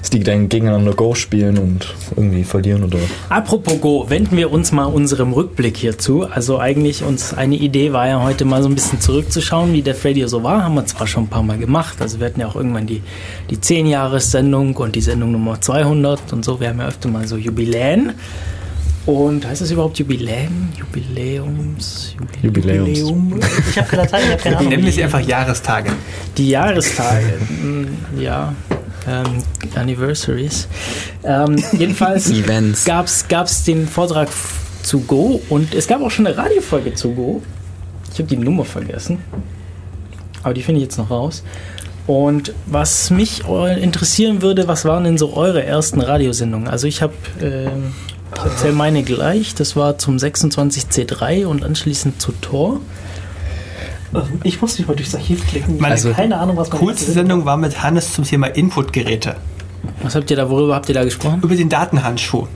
ist, 0.00 0.12
die 0.12 0.20
dann 0.20 0.48
gegeneinander 0.48 0.94
Go 0.94 1.14
spielen 1.14 1.58
und 1.58 1.94
irgendwie 2.16 2.44
verlieren 2.44 2.84
oder. 2.84 2.98
Apropos 3.28 3.80
Go, 3.80 4.06
wenden 4.08 4.36
wir 4.36 4.52
uns 4.52 4.70
mal 4.70 4.84
unserem 4.84 5.32
Rückblick 5.32 5.76
hierzu. 5.76 6.24
Also 6.24 6.58
eigentlich 6.58 7.02
uns 7.02 7.34
eine 7.34 7.56
Idee 7.56 7.92
war 7.92 8.06
ja 8.06 8.22
heute 8.22 8.44
mal 8.44 8.62
so 8.62 8.68
ein 8.68 8.74
bisschen 8.76 9.00
zurückzuschauen, 9.00 9.72
wie 9.72 9.82
der 9.82 9.96
Radio 10.04 10.28
so 10.28 10.42
war. 10.44 10.62
Haben 10.62 10.76
wir 10.76 10.86
zwar 10.86 11.08
schon 11.08 11.24
ein 11.24 11.28
paar 11.28 11.42
Mal 11.42 11.58
gemacht. 11.58 12.00
Also 12.00 12.20
wir 12.20 12.26
hatten 12.26 12.40
ja 12.40 12.46
auch 12.46 12.56
irgendwann 12.56 12.86
die, 12.86 13.02
die 13.50 13.56
10-Jahres-Sendung 13.56 14.76
und 14.76 14.94
die 14.94 15.00
Sendung 15.00 15.32
Nummer 15.32 15.60
200 15.60 16.32
und 16.32 16.44
so. 16.44 16.60
Wir 16.60 16.68
haben 16.68 16.78
ja 16.78 16.86
öfter 16.86 17.08
mal 17.08 17.26
so 17.26 17.36
Jubiläen. 17.36 18.12
Und 19.08 19.46
heißt 19.46 19.62
das 19.62 19.70
überhaupt 19.70 19.98
Jubiläen? 19.98 20.68
Jubiläums? 20.78 22.14
Jubiläums. 22.42 22.98
Jubiläum. 22.98 23.40
Ich 23.70 23.78
habe 23.78 23.88
keine 23.88 24.06
Zeit, 24.06 24.22
ich 24.22 24.30
habe 24.32 24.42
keine 24.42 24.56
Ahnung. 24.58 24.68
Nennen 24.68 24.84
wir 24.84 24.92
sie 24.92 25.02
einfach 25.02 25.20
Jahrestage. 25.20 25.92
Die 26.36 26.50
Jahrestage, 26.50 27.38
mm, 27.48 28.20
ja, 28.20 28.52
ähm, 29.08 29.42
Anniversaries. 29.74 30.68
Ähm, 31.24 31.56
jedenfalls 31.72 32.30
gab's 32.84 33.26
gab's 33.28 33.64
den 33.64 33.88
Vortrag 33.88 34.28
zu 34.82 35.00
Go 35.00 35.40
und 35.48 35.74
es 35.74 35.88
gab 35.88 36.02
auch 36.02 36.10
schon 36.10 36.26
eine 36.26 36.36
Radiofolge 36.36 36.92
zu 36.92 37.14
Go. 37.14 37.40
Ich 38.12 38.18
habe 38.18 38.28
die 38.28 38.36
Nummer 38.36 38.66
vergessen, 38.66 39.22
aber 40.42 40.52
die 40.52 40.62
finde 40.62 40.80
ich 40.80 40.84
jetzt 40.84 40.98
noch 40.98 41.10
raus. 41.10 41.44
Und 42.06 42.52
was 42.66 43.08
mich 43.08 43.44
interessieren 43.46 44.42
würde, 44.42 44.68
was 44.68 44.84
waren 44.84 45.04
denn 45.04 45.16
so 45.16 45.34
eure 45.34 45.64
ersten 45.64 46.02
Radiosendungen? 46.02 46.68
Also 46.68 46.86
ich 46.86 47.00
habe, 47.00 47.14
ähm, 47.40 47.92
ich 48.34 48.44
erzähle 48.44 48.72
meine 48.72 49.02
gleich, 49.02 49.54
das 49.54 49.76
war 49.76 49.98
zum 49.98 50.16
26C3 50.16 51.46
und 51.46 51.64
anschließend 51.64 52.20
zu 52.20 52.32
Tor. 52.32 52.80
Ich 54.42 54.60
muss 54.60 54.78
mich 54.78 54.88
mal 54.88 54.94
durchs 54.94 55.14
Archiv 55.14 55.46
klicken. 55.46 55.76
Ich 55.76 55.82
habe 55.82 56.14
keine 56.14 56.38
Ahnung, 56.38 56.56
was 56.56 56.70
meine 56.70 56.80
Coolste 56.80 57.12
Sendung 57.12 57.44
war 57.44 57.56
mit 57.56 57.82
Hannes 57.82 58.14
zum 58.14 58.24
Thema 58.24 58.46
Inputgeräte. 58.46 59.36
Was 60.02 60.14
habt 60.14 60.30
ihr 60.30 60.36
da, 60.36 60.48
worüber 60.48 60.74
habt 60.74 60.88
ihr 60.88 60.94
da 60.94 61.04
gesprochen? 61.04 61.40
Über 61.42 61.54
den 61.54 61.68
Datenhandschuh. 61.68 62.46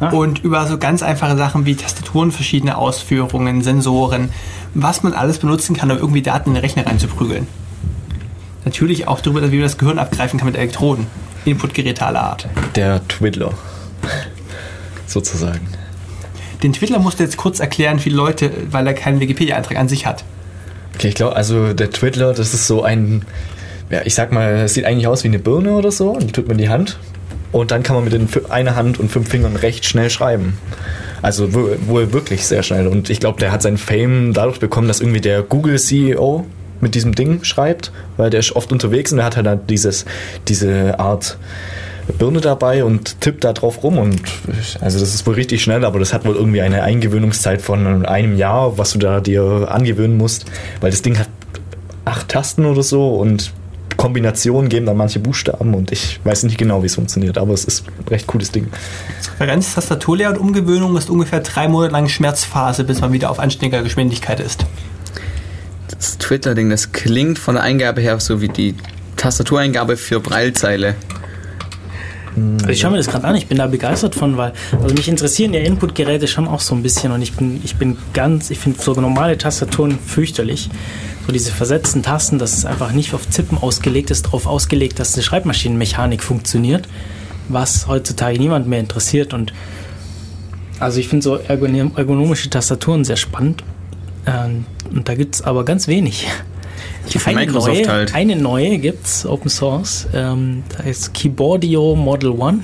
Ah. 0.00 0.10
Und 0.10 0.40
über 0.40 0.66
so 0.66 0.78
ganz 0.78 1.02
einfache 1.02 1.36
Sachen 1.36 1.64
wie 1.64 1.74
Tastaturen, 1.74 2.32
verschiedene 2.32 2.76
Ausführungen, 2.76 3.62
Sensoren, 3.62 4.30
was 4.74 5.02
man 5.02 5.14
alles 5.14 5.38
benutzen 5.38 5.74
kann, 5.74 5.90
um 5.90 5.96
irgendwie 5.96 6.22
Daten 6.22 6.50
in 6.50 6.54
den 6.54 6.60
Rechner 6.60 6.86
reinzuprügeln. 6.86 7.46
Natürlich 8.64 9.06
auch 9.08 9.20
darüber, 9.20 9.50
wie 9.52 9.56
man 9.56 9.62
das 9.62 9.78
Gehirn 9.78 9.98
abgreifen 9.98 10.38
kann 10.38 10.46
mit 10.46 10.56
Elektroden. 10.56 11.06
Inputgeräte 11.44 12.04
aller 12.04 12.22
Art. 12.22 12.48
Der 12.74 13.06
Twiddler. 13.06 13.52
Sozusagen. 15.06 15.66
Den 16.62 16.72
Twitter 16.72 16.98
musste 16.98 17.22
jetzt 17.22 17.36
kurz 17.36 17.60
erklären, 17.60 17.98
viele 17.98 18.16
Leute, 18.16 18.50
weil 18.70 18.86
er 18.86 18.94
keinen 18.94 19.20
Wikipedia-Eintrag 19.20 19.78
an 19.78 19.88
sich 19.88 20.06
hat. 20.06 20.24
Okay, 20.94 21.08
ich 21.08 21.14
glaube, 21.14 21.36
also 21.36 21.72
der 21.74 21.90
Twiddler, 21.90 22.32
das 22.32 22.54
ist 22.54 22.66
so 22.66 22.82
ein, 22.82 23.22
ja, 23.90 24.00
ich 24.04 24.14
sag 24.14 24.32
mal, 24.32 24.54
es 24.64 24.74
sieht 24.74 24.84
eigentlich 24.86 25.06
aus 25.06 25.22
wie 25.24 25.28
eine 25.28 25.38
Birne 25.38 25.72
oder 25.72 25.90
so, 25.92 26.10
und 26.12 26.22
die 26.24 26.32
tut 26.32 26.48
man 26.48 26.58
in 26.58 26.64
die 26.64 26.68
Hand. 26.70 26.98
Und 27.52 27.70
dann 27.70 27.82
kann 27.82 27.94
man 27.96 28.04
mit 28.04 28.12
den, 28.12 28.28
einer 28.50 28.74
Hand 28.74 28.98
und 28.98 29.10
fünf 29.10 29.28
Fingern 29.28 29.56
recht 29.56 29.84
schnell 29.84 30.10
schreiben. 30.10 30.58
Also 31.22 31.54
wo- 31.54 31.70
wohl 31.86 32.12
wirklich 32.12 32.46
sehr 32.46 32.62
schnell. 32.62 32.86
Und 32.86 33.08
ich 33.10 33.20
glaube, 33.20 33.38
der 33.38 33.52
hat 33.52 33.62
seinen 33.62 33.78
Fame 33.78 34.32
dadurch 34.32 34.58
bekommen, 34.58 34.88
dass 34.88 35.00
irgendwie 35.00 35.20
der 35.20 35.42
Google-CEO 35.42 36.44
mit 36.80 36.94
diesem 36.94 37.14
Ding 37.14 37.44
schreibt, 37.44 37.92
weil 38.16 38.28
der 38.30 38.40
ist 38.40 38.54
oft 38.56 38.72
unterwegs 38.72 39.10
und 39.12 39.18
der 39.18 39.26
hat 39.26 39.36
halt 39.36 39.46
dann 39.46 39.66
dieses, 39.66 40.04
diese 40.48 40.98
Art 40.98 41.38
Birne 42.18 42.40
dabei 42.40 42.84
und 42.84 43.20
tippt 43.20 43.44
da 43.44 43.52
drauf 43.52 43.82
rum 43.82 43.98
und 43.98 44.20
also 44.80 44.98
das 44.98 45.14
ist 45.14 45.26
wohl 45.26 45.34
richtig 45.34 45.62
schnell, 45.62 45.84
aber 45.84 45.98
das 45.98 46.12
hat 46.12 46.24
wohl 46.24 46.36
irgendwie 46.36 46.60
eine 46.60 46.82
Eingewöhnungszeit 46.82 47.60
von 47.60 48.06
einem 48.06 48.36
Jahr, 48.36 48.78
was 48.78 48.92
du 48.92 48.98
da 48.98 49.20
dir 49.20 49.68
angewöhnen 49.70 50.16
musst, 50.16 50.46
weil 50.80 50.90
das 50.90 51.02
Ding 51.02 51.18
hat 51.18 51.28
acht 52.04 52.28
Tasten 52.28 52.64
oder 52.64 52.82
so 52.82 53.14
und 53.16 53.52
Kombinationen 53.96 54.68
geben 54.68 54.86
dann 54.86 54.96
manche 54.96 55.18
Buchstaben 55.18 55.74
und 55.74 55.90
ich 55.90 56.20
weiß 56.22 56.44
nicht 56.44 56.58
genau, 56.58 56.82
wie 56.82 56.86
es 56.86 56.94
funktioniert, 56.94 57.38
aber 57.38 57.54
es 57.54 57.64
ist 57.64 57.86
ein 57.86 58.08
recht 58.08 58.26
cooles 58.26 58.52
Ding. 58.52 58.68
Referenz 59.40 59.74
Tastaturlayout 59.74 60.38
Umgewöhnung 60.38 60.96
ist 60.96 61.10
ungefähr 61.10 61.40
drei 61.40 61.68
Monate 61.68 61.92
lang 61.92 62.08
Schmerzphase, 62.08 62.84
bis 62.84 63.00
man 63.00 63.12
wieder 63.12 63.30
auf 63.30 63.38
anständiger 63.38 63.82
Geschwindigkeit 63.82 64.38
ist. 64.40 64.66
Das 65.90 66.18
Twitter-Ding, 66.18 66.68
das 66.68 66.92
klingt 66.92 67.38
von 67.38 67.54
der 67.54 67.64
Eingabe 67.64 68.00
her 68.00 68.20
so 68.20 68.40
wie 68.40 68.48
die 68.48 68.74
Tastatureingabe 69.16 69.96
für 69.96 70.20
Braillezeile. 70.20 70.94
Also 72.36 72.68
ich 72.68 72.80
schaue 72.80 72.90
mir 72.90 72.98
das 72.98 73.06
gerade 73.08 73.24
an, 73.24 73.34
ich 73.34 73.46
bin 73.46 73.58
da 73.58 73.66
begeistert 73.66 74.14
von, 74.14 74.36
weil 74.36 74.52
also 74.82 74.94
mich 74.94 75.08
interessieren 75.08 75.54
ja 75.54 75.60
Inputgeräte 75.60 76.28
schon 76.28 76.46
auch 76.46 76.60
so 76.60 76.74
ein 76.74 76.82
bisschen 76.82 77.12
und 77.12 77.22
ich 77.22 77.32
bin, 77.32 77.60
ich 77.64 77.76
bin 77.76 77.96
ganz, 78.12 78.50
ich 78.50 78.58
finde 78.58 78.80
so 78.80 78.92
normale 78.92 79.38
Tastaturen 79.38 79.98
fürchterlich. 79.98 80.68
So 81.26 81.32
diese 81.32 81.50
versetzten 81.50 82.02
Tasten, 82.02 82.38
das 82.38 82.52
ist 82.52 82.66
einfach 82.66 82.92
nicht 82.92 83.14
auf 83.14 83.28
Zippen 83.28 83.58
ausgelegt 83.58 84.10
ist, 84.10 84.26
darauf 84.26 84.46
ausgelegt, 84.46 84.98
dass 84.98 85.14
eine 85.14 85.22
Schreibmaschinenmechanik 85.22 86.22
funktioniert, 86.22 86.86
was 87.48 87.88
heutzutage 87.88 88.38
niemand 88.38 88.68
mehr 88.68 88.80
interessiert 88.80 89.32
und 89.32 89.52
also 90.78 91.00
ich 91.00 91.08
finde 91.08 91.24
so 91.24 91.36
ergonom- 91.36 91.96
ergonomische 91.96 92.50
Tastaturen 92.50 93.04
sehr 93.04 93.16
spannend. 93.16 93.64
Ähm, 94.26 94.66
und 94.92 95.08
da 95.08 95.14
gibt 95.14 95.36
es 95.36 95.42
aber 95.42 95.64
ganz 95.64 95.88
wenig. 95.88 96.26
Von 97.18 97.36
eine, 97.36 97.46
Microsoft 97.46 97.74
neue, 97.76 97.88
halt. 97.88 98.14
eine 98.14 98.36
neue 98.36 98.78
gibt 98.78 99.06
es, 99.06 99.26
Open 99.26 99.48
Source. 99.48 100.06
Ähm, 100.14 100.62
da 100.76 100.84
ist 100.84 101.14
Keyboardio 101.14 101.94
Model 101.94 102.30
One. 102.30 102.60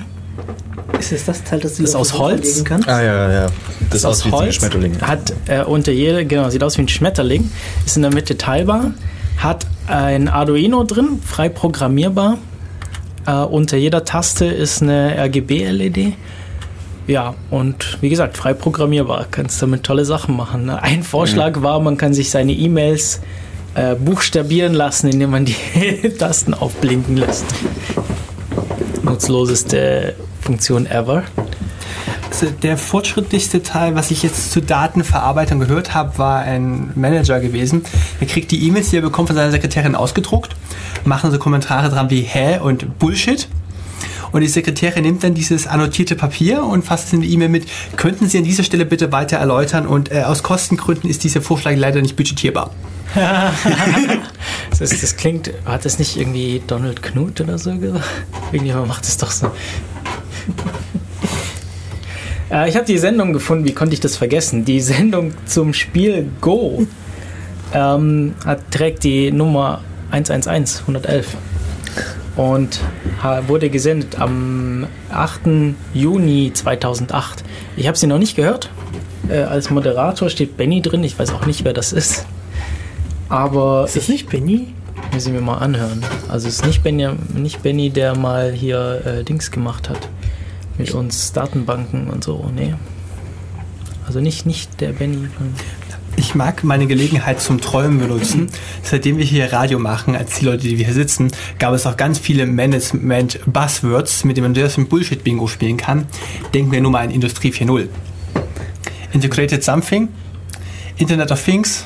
Ist 0.99 1.11
es 1.11 1.25
das 1.25 1.43
Teil, 1.43 1.59
das 1.59 1.75
du 1.75 1.83
Das 1.83 1.95
aus 1.95 2.17
Holz? 2.17 2.55
legen 2.55 2.65
kannst? 2.65 2.87
Ah, 2.87 3.01
ja, 3.01 3.31
ja. 3.31 3.47
Das 3.89 3.99
Ist 3.99 4.05
aussieht 4.05 4.31
wie 4.31 4.37
ein 4.37 4.53
Schmetterling. 4.53 5.01
Hat 5.01 5.33
äh, 5.47 5.63
unter 5.63 5.91
jeder, 5.91 6.23
genau, 6.25 6.49
sieht 6.49 6.63
aus 6.63 6.77
wie 6.77 6.83
ein 6.83 6.87
Schmetterling. 6.87 7.49
Ist 7.85 7.95
in 7.95 8.03
der 8.03 8.13
Mitte 8.13 8.37
teilbar. 8.37 8.91
Hat 9.37 9.65
ein 9.87 10.29
Arduino 10.29 10.83
drin, 10.83 11.19
frei 11.25 11.49
programmierbar. 11.49 12.37
Äh, 13.25 13.31
unter 13.33 13.77
jeder 13.77 14.05
Taste 14.05 14.45
ist 14.45 14.81
eine 14.81 15.15
RGB-LED. 15.17 16.13
Ja, 17.07 17.33
und 17.49 17.97
wie 18.01 18.09
gesagt, 18.09 18.37
frei 18.37 18.53
programmierbar. 18.53 19.27
Kannst 19.29 19.61
damit 19.61 19.83
tolle 19.83 20.05
Sachen 20.05 20.37
machen. 20.37 20.69
Ein 20.69 21.03
Vorschlag 21.03 21.61
war, 21.61 21.79
man 21.81 21.97
kann 21.97 22.13
sich 22.13 22.29
seine 22.29 22.53
E-Mails 22.53 23.19
äh, 23.75 23.95
buchstabieren 23.95 24.73
lassen, 24.73 25.09
indem 25.09 25.31
man 25.31 25.45
die 25.45 25.55
Tasten 26.17 26.53
aufblinken 26.53 27.17
lässt. 27.17 27.45
Nutzloseste 29.03 30.15
Funktion 30.41 30.85
ever. 30.85 31.23
Also 32.29 32.47
der 32.49 32.77
fortschrittlichste 32.77 33.61
Teil, 33.61 33.95
was 33.95 34.09
ich 34.09 34.23
jetzt 34.23 34.51
zur 34.51 34.63
Datenverarbeitung 34.63 35.59
gehört 35.59 35.93
habe, 35.93 36.17
war 36.17 36.39
ein 36.39 36.91
Manager 36.95 37.39
gewesen. 37.39 37.83
Der 38.19 38.27
kriegt 38.27 38.49
die 38.51 38.67
E-Mails, 38.67 38.89
die 38.89 38.97
er 38.97 39.01
bekommt, 39.03 39.29
von 39.29 39.35
seiner 39.35 39.51
Sekretärin 39.51 39.95
ausgedruckt, 39.95 40.55
machen 41.05 41.31
so 41.31 41.37
Kommentare 41.37 41.89
dran 41.89 42.09
wie 42.09 42.21
Hä 42.21 42.57
und 42.59 42.97
Bullshit. 42.97 43.47
Und 44.33 44.41
die 44.41 44.47
Sekretärin 44.47 45.03
nimmt 45.03 45.23
dann 45.23 45.35
dieses 45.35 45.67
annotierte 45.67 46.15
Papier 46.15 46.63
und 46.63 46.83
fasst 46.83 47.13
in 47.13 47.21
die 47.21 47.31
E-Mail 47.31 47.49
mit, 47.49 47.67
könnten 47.95 48.27
Sie 48.27 48.39
an 48.39 48.43
dieser 48.43 48.63
Stelle 48.63 48.83
bitte 48.83 49.11
weiter 49.11 49.37
erläutern 49.37 49.85
und 49.85 50.11
äh, 50.11 50.23
aus 50.23 50.41
Kostengründen 50.41 51.07
ist 51.09 51.23
dieser 51.23 51.41
Vorschlag 51.41 51.75
leider 51.77 52.01
nicht 52.01 52.17
budgetierbar. 52.17 52.71
Das, 54.69 54.81
ist, 54.91 55.03
das 55.03 55.17
klingt, 55.17 55.51
hat 55.65 55.85
das 55.85 55.99
nicht 55.99 56.17
irgendwie 56.17 56.61
Donald 56.65 57.03
Knut 57.03 57.39
oder 57.39 57.59
so 57.59 57.77
gesagt? 57.77 58.03
Irgendjemand 58.51 58.87
macht 58.87 59.03
es 59.03 59.17
doch 59.17 59.29
so. 59.29 59.51
äh, 62.51 62.67
ich 62.67 62.75
habe 62.75 62.85
die 62.85 62.97
Sendung 62.97 63.33
gefunden, 63.33 63.65
wie 63.65 63.73
konnte 63.73 63.93
ich 63.93 63.99
das 63.99 64.17
vergessen? 64.17 64.65
Die 64.65 64.81
Sendung 64.81 65.33
zum 65.45 65.75
Spiel 65.75 66.27
Go 66.41 66.87
ähm, 67.71 68.33
hat, 68.43 68.71
trägt 68.71 69.03
die 69.03 69.31
Nummer 69.31 69.81
111, 70.09 70.79
111 70.81 71.27
und 72.35 72.79
wurde 73.47 73.69
gesendet 73.69 74.19
am 74.19 74.87
8. 75.11 75.41
Juni 75.93 76.51
2008. 76.53 77.43
Ich 77.77 77.87
habe 77.87 77.97
sie 77.97 78.07
noch 78.07 78.17
nicht 78.17 78.35
gehört. 78.35 78.69
Äh, 79.29 79.43
als 79.43 79.69
Moderator 79.69 80.29
steht 80.29 80.57
Benny 80.57 80.81
drin. 80.81 81.03
Ich 81.03 81.17
weiß 81.17 81.31
auch 81.33 81.45
nicht, 81.45 81.63
wer 81.63 81.73
das 81.73 81.93
ist. 81.93 82.25
Aber 83.29 83.85
Ist 83.85 83.95
das 83.95 84.09
nicht 84.09 84.29
Benny? 84.29 84.73
Müssen 85.13 85.33
wir 85.33 85.41
mal 85.41 85.57
anhören. 85.57 86.03
Also 86.27 86.47
es 86.47 86.55
ist 86.55 86.65
nicht 86.65 86.83
Benny, 86.83 87.07
nicht 87.35 87.61
Benny 87.61 87.89
der 87.89 88.17
mal 88.17 88.51
hier 88.51 89.01
äh, 89.05 89.23
Dings 89.23 89.51
gemacht 89.51 89.89
hat. 89.89 90.09
Mit 90.77 90.91
uns 90.91 91.33
Datenbanken 91.33 92.09
und 92.09 92.23
so. 92.23 92.49
Nee. 92.53 92.73
Also 94.07 94.19
nicht, 94.19 94.45
nicht 94.45 94.81
der 94.81 94.89
Benny. 94.93 95.29
Ich 96.15 96.35
mag 96.35 96.63
meine 96.63 96.87
Gelegenheit 96.87 97.41
zum 97.41 97.59
Träumen 97.59 97.99
benutzen. 97.99 98.49
Seitdem 98.81 99.17
wir 99.17 99.25
hier 99.25 99.51
Radio 99.51 99.79
machen, 99.79 100.15
als 100.15 100.39
die 100.39 100.45
Leute, 100.45 100.63
die 100.67 100.77
wir 100.77 100.85
hier 100.85 100.93
sitzen, 100.93 101.31
gab 101.59 101.73
es 101.73 101.85
auch 101.85 101.97
ganz 101.97 102.19
viele 102.19 102.45
Management-Buzzwords, 102.45 104.23
mit 104.23 104.37
denen 104.37 104.47
man 104.47 104.55
sehr 104.55 104.69
schön 104.69 104.87
Bullshit-Bingo 104.87 105.47
spielen 105.47 105.77
kann. 105.77 106.07
Denken 106.53 106.71
wir 106.71 106.81
nur 106.81 106.91
mal 106.91 107.03
an 107.03 107.11
Industrie 107.11 107.51
4.0. 107.51 107.87
Integrated 109.11 109.63
Something, 109.63 110.09
Internet 110.97 111.31
of 111.31 111.43
Things, 111.43 111.85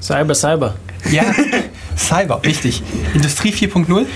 Cyber, 0.00 0.34
Cyber. 0.34 0.76
ja, 1.10 1.24
Cyber, 1.96 2.42
richtig. 2.44 2.82
Industrie 3.14 3.52
4.0, 3.52 4.06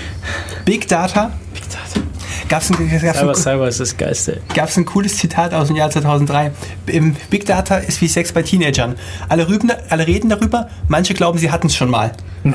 Big 0.65 0.87
Data. 0.87 1.31
Gab 1.63 2.08
es 2.57 2.71
ein, 2.71 3.01
gab's 3.01 3.19
Cyber, 3.19 3.31
ein, 3.31 3.35
Cyber 3.35 3.67
ist 3.67 3.79
das 3.79 3.97
Geilste. 3.97 4.41
gab's 4.53 4.77
ein 4.77 4.85
cooles 4.85 5.17
Zitat 5.17 5.53
aus 5.53 5.67
dem 5.67 5.75
Jahr 5.75 5.89
2003. 5.89 6.51
Im 6.87 7.15
Big 7.29 7.45
Data 7.45 7.77
ist 7.77 8.01
wie 8.01 8.07
Sex 8.07 8.31
bei 8.31 8.41
Teenagern. 8.41 8.95
Alle, 9.27 9.47
rüben, 9.47 9.71
alle 9.89 10.07
reden 10.07 10.29
darüber, 10.29 10.69
manche 10.87 11.13
glauben, 11.13 11.37
sie 11.37 11.51
hatten 11.51 11.67
es 11.67 11.75
schon 11.75 11.89
mal. 11.89 12.11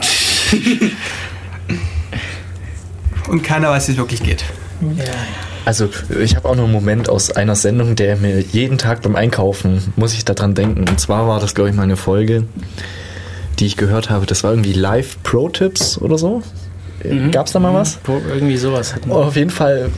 Und 3.28 3.42
keiner 3.42 3.70
weiß, 3.70 3.88
wie 3.88 3.92
es 3.92 3.98
wirklich 3.98 4.22
geht. 4.22 4.44
Also, 5.64 5.88
ich 6.20 6.36
habe 6.36 6.48
auch 6.48 6.56
noch 6.56 6.64
einen 6.64 6.72
Moment 6.72 7.08
aus 7.08 7.30
einer 7.30 7.54
Sendung, 7.54 7.96
der 7.96 8.16
mir 8.16 8.40
jeden 8.40 8.76
Tag 8.76 9.00
beim 9.02 9.16
Einkaufen, 9.16 9.94
muss 9.96 10.12
ich 10.12 10.24
daran 10.24 10.54
denken. 10.54 10.86
Und 10.88 11.00
zwar 11.00 11.26
war 11.26 11.40
das, 11.40 11.54
glaube 11.54 11.70
ich, 11.70 11.76
mal 11.76 11.84
eine 11.84 11.96
Folge, 11.96 12.44
die 13.58 13.66
ich 13.66 13.76
gehört 13.76 14.10
habe. 14.10 14.26
Das 14.26 14.44
war 14.44 14.50
irgendwie 14.50 14.74
Live 14.74 15.22
Pro 15.22 15.48
Tips 15.48 15.96
oder 15.98 16.18
so. 16.18 16.42
Gab's 17.30 17.52
da 17.52 17.58
mal 17.60 17.74
was? 17.74 17.98
Wo 18.04 18.20
irgendwie 18.28 18.56
sowas 18.56 18.94
hatten. 18.94 19.10
Auf 19.10 19.36
jeden 19.36 19.50
Fall, 19.50 19.90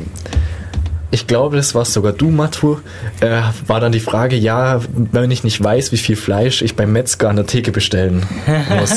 ich 1.13 1.27
glaube, 1.29 1.57
das 1.57 1.75
warst 1.75 1.93
sogar 1.93 2.13
du, 2.13 2.31
Matu, 2.31 2.79
äh, 3.21 3.41
war 3.67 3.79
dann 3.81 3.93
die 3.93 4.01
Frage, 4.01 4.35
ja, 4.37 4.81
wenn 5.13 5.31
ich 5.31 5.45
nicht 5.45 5.63
weiß, 5.63 5.93
wie 5.93 5.97
viel 5.99 6.17
Fleisch 6.17 6.63
ich 6.63 6.75
beim 6.75 6.93
Metzger 6.93 7.29
an 7.31 7.37
der 7.37 7.47
Theke 7.47 7.71
bestellen 7.71 8.25
muss. 8.81 8.97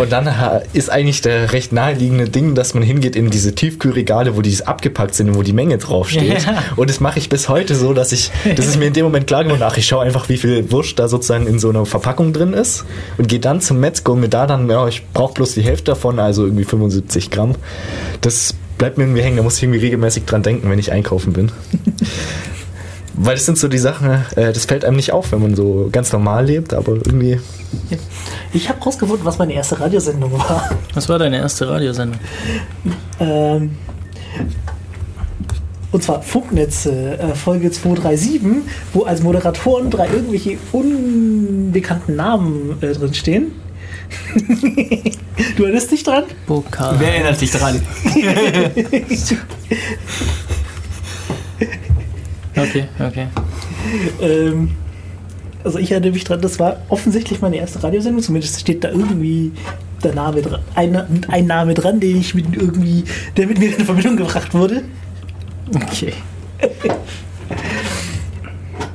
Und 0.00 0.12
dann 0.12 0.38
ha- 0.38 0.62
ist 0.72 0.88
eigentlich 0.90 1.22
der 1.22 1.52
recht 1.52 1.72
naheliegende 1.72 2.28
Ding, 2.28 2.54
dass 2.54 2.74
man 2.74 2.82
hingeht 2.84 3.16
in 3.16 3.30
diese 3.30 3.54
Tiefkühlregale, 3.54 4.36
wo 4.36 4.40
die 4.40 4.56
abgepackt 4.64 5.14
sind 5.14 5.30
und 5.30 5.34
wo 5.36 5.42
die 5.42 5.52
Menge 5.52 5.78
draufsteht. 5.78 6.44
Ja. 6.44 6.62
Und 6.76 6.90
das 6.90 7.00
mache 7.00 7.18
ich 7.18 7.28
bis 7.28 7.48
heute 7.48 7.74
so, 7.74 7.92
dass 7.92 8.12
ich, 8.12 8.30
das 8.56 8.66
ist 8.66 8.78
mir 8.78 8.86
in 8.86 8.92
dem 8.92 9.04
Moment 9.04 9.26
klar 9.26 9.42
geworden, 9.42 9.62
ach, 9.64 9.76
ich 9.76 9.86
schaue 9.86 10.04
einfach, 10.04 10.28
wie 10.28 10.36
viel 10.36 10.70
Wurst 10.70 10.98
da 10.98 11.08
sozusagen 11.08 11.46
in 11.48 11.58
so 11.58 11.70
einer 11.70 11.86
Verpackung 11.86 12.32
drin 12.32 12.52
ist 12.52 12.84
und 13.18 13.28
gehe 13.28 13.40
dann 13.40 13.60
zum 13.60 13.80
Metzger 13.80 14.12
und 14.12 14.20
mir 14.20 14.28
da 14.28 14.46
dann, 14.46 14.70
ja, 14.70 14.86
ich 14.86 15.02
brauche 15.12 15.34
bloß 15.34 15.54
die 15.54 15.62
Hälfte 15.62 15.86
davon, 15.92 16.18
also 16.20 16.44
irgendwie 16.44 16.64
75 16.64 17.30
Gramm. 17.30 17.56
Das 18.20 18.54
bleibt 18.78 18.98
mir 18.98 19.04
irgendwie 19.04 19.22
hängen, 19.22 19.36
da 19.36 19.42
muss 19.42 19.56
ich 19.56 19.62
irgendwie 19.62 19.80
regelmäßig 19.80 20.24
dran 20.24 20.42
denken, 20.42 20.70
wenn 20.70 20.78
ich 20.78 20.92
einkaufen 20.92 21.32
bin. 21.32 21.50
Weil 23.18 23.34
das 23.34 23.46
sind 23.46 23.56
so 23.56 23.68
die 23.68 23.78
Sachen, 23.78 24.10
äh, 24.36 24.52
das 24.52 24.66
fällt 24.66 24.84
einem 24.84 24.96
nicht 24.96 25.12
auf, 25.12 25.32
wenn 25.32 25.40
man 25.40 25.54
so 25.54 25.88
ganz 25.90 26.12
normal 26.12 26.44
lebt, 26.44 26.74
aber 26.74 26.92
irgendwie. 26.92 27.40
Ich 28.52 28.68
habe 28.68 28.80
rausgefunden, 28.82 29.24
was 29.24 29.38
meine 29.38 29.54
erste 29.54 29.80
Radiosendung 29.80 30.32
war. 30.32 30.70
Was 30.92 31.08
war 31.08 31.18
deine 31.18 31.38
erste 31.38 31.66
Radiosendung? 31.68 32.20
Ähm, 33.18 33.70
und 35.92 36.02
zwar 36.02 36.20
Funknetze, 36.20 37.18
äh, 37.18 37.34
Folge 37.34 37.70
237, 37.70 38.42
wo 38.92 39.04
als 39.04 39.22
Moderatoren 39.22 39.90
drei 39.90 40.08
irgendwelche 40.08 40.58
unbekannten 40.72 42.16
Namen 42.16 42.76
äh, 42.82 42.92
drin 42.92 43.14
stehen. 43.14 43.52
Du 45.56 45.64
erinnerst 45.64 45.90
dich 45.90 46.02
dran? 46.02 46.24
Pokal. 46.46 46.96
Wer 46.98 47.14
erinnert 47.14 47.38
sich 47.38 47.50
dran? 47.50 47.80
Okay, 52.56 52.84
okay. 52.98 53.26
Ähm, 54.20 54.70
also 55.62 55.78
ich 55.78 55.90
erinnere 55.90 56.12
mich 56.12 56.24
dran, 56.24 56.40
das 56.40 56.58
war 56.58 56.78
offensichtlich 56.88 57.42
meine 57.42 57.56
erste 57.56 57.82
Radiosendung, 57.82 58.22
zumindest 58.22 58.60
steht 58.60 58.82
da 58.82 58.88
irgendwie 58.88 59.52
der 60.02 60.14
Name 60.14 60.40
dran, 60.40 60.62
ein, 60.74 61.26
ein 61.28 61.46
Name 61.46 61.74
dran, 61.74 62.00
den 62.00 62.18
ich 62.18 62.34
mit 62.34 62.56
irgendwie, 62.56 63.04
der 63.36 63.46
mit 63.46 63.58
mir 63.58 63.76
in 63.76 63.84
Verbindung 63.84 64.16
gebracht 64.16 64.54
wurde. 64.54 64.84
Okay. 65.74 66.14